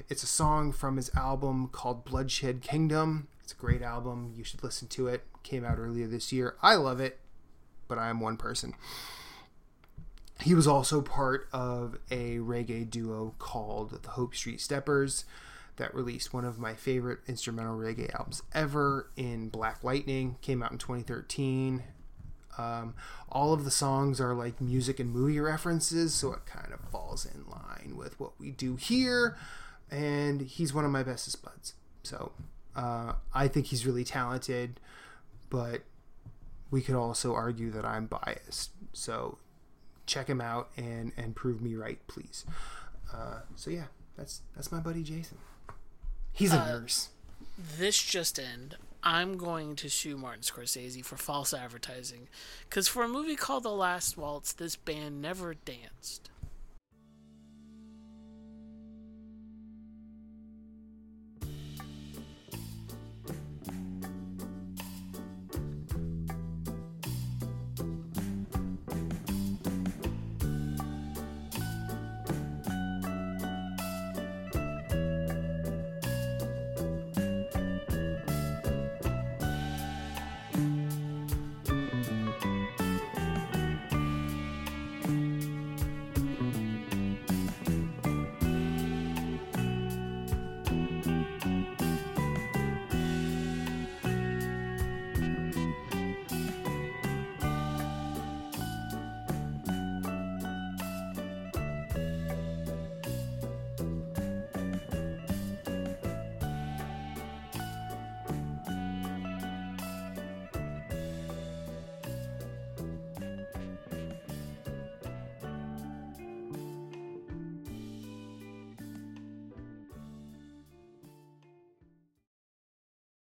It's 0.07 0.23
a 0.23 0.27
song 0.27 0.71
from 0.71 0.97
his 0.97 1.11
album 1.15 1.67
called 1.67 2.03
Bloodshed 2.03 2.61
Kingdom. 2.61 3.27
It's 3.43 3.53
a 3.53 3.55
great 3.55 3.83
album. 3.83 4.33
You 4.35 4.43
should 4.43 4.63
listen 4.63 4.87
to 4.89 5.07
it. 5.07 5.23
Came 5.43 5.63
out 5.63 5.77
earlier 5.77 6.07
this 6.07 6.31
year. 6.31 6.55
I 6.63 6.75
love 6.75 6.99
it, 6.99 7.19
but 7.87 7.99
I 7.99 8.09
am 8.09 8.19
one 8.19 8.37
person. 8.37 8.75
He 10.41 10.55
was 10.55 10.67
also 10.67 11.01
part 11.01 11.47
of 11.51 11.97
a 12.09 12.37
reggae 12.37 12.89
duo 12.89 13.35
called 13.39 14.01
the 14.03 14.09
Hope 14.09 14.35
Street 14.35 14.61
Steppers 14.61 15.25
that 15.79 15.95
released 15.95 16.33
one 16.33 16.45
of 16.45 16.59
my 16.59 16.75
favorite 16.75 17.19
instrumental 17.27 17.75
reggae 17.75 18.13
albums 18.13 18.43
ever 18.53 19.09
in 19.15 19.49
Black 19.49 19.83
Lightning. 19.83 20.37
Came 20.41 20.61
out 20.61 20.71
in 20.71 20.77
2013. 20.77 21.83
Um, 22.57 22.93
all 23.29 23.53
of 23.53 23.63
the 23.63 23.71
songs 23.71 24.19
are 24.19 24.33
like 24.33 24.61
music 24.61 24.99
and 24.99 25.11
movie 25.11 25.39
references, 25.39 26.13
so 26.13 26.33
it 26.33 26.45
kind 26.45 26.73
of 26.73 26.79
falls 26.91 27.25
in 27.25 27.45
line 27.49 27.95
with 27.97 28.19
what 28.19 28.33
we 28.39 28.51
do 28.51 28.75
here. 28.75 29.37
And 29.89 30.41
he's 30.41 30.73
one 30.73 30.85
of 30.85 30.91
my 30.91 31.01
bestest 31.01 31.41
buds. 31.43 31.73
So 32.03 32.33
uh, 32.75 33.13
I 33.33 33.47
think 33.47 33.67
he's 33.67 33.85
really 33.85 34.03
talented, 34.03 34.79
but 35.49 35.81
we 36.69 36.81
could 36.81 36.95
also 36.95 37.33
argue 37.33 37.71
that 37.71 37.85
I'm 37.85 38.05
biased. 38.05 38.71
So 38.93 39.37
check 40.05 40.27
him 40.27 40.41
out 40.41 40.69
and 40.75 41.11
and 41.17 41.35
prove 41.35 41.61
me 41.61 41.75
right, 41.75 41.99
please. 42.07 42.45
Uh, 43.13 43.39
so 43.55 43.71
yeah, 43.71 43.85
that's 44.17 44.41
that's 44.55 44.71
my 44.71 44.79
buddy 44.79 45.03
Jason. 45.03 45.37
He's 46.39 46.53
a 46.53 46.61
uh, 46.61 46.65
nurse. 46.67 47.09
This 47.77 48.01
just 48.01 48.39
end. 48.39 48.77
I'm 49.03 49.35
going 49.35 49.75
to 49.75 49.89
sue 49.89 50.15
Martin 50.15 50.41
Scorsese 50.41 51.03
for 51.03 51.17
false 51.17 51.53
advertising. 51.53 52.29
Because 52.69 52.87
for 52.87 53.03
a 53.03 53.09
movie 53.09 53.35
called 53.35 53.63
The 53.63 53.71
Last 53.71 54.17
Waltz, 54.17 54.53
this 54.53 54.77
band 54.77 55.21
never 55.21 55.53
danced. 55.53 56.29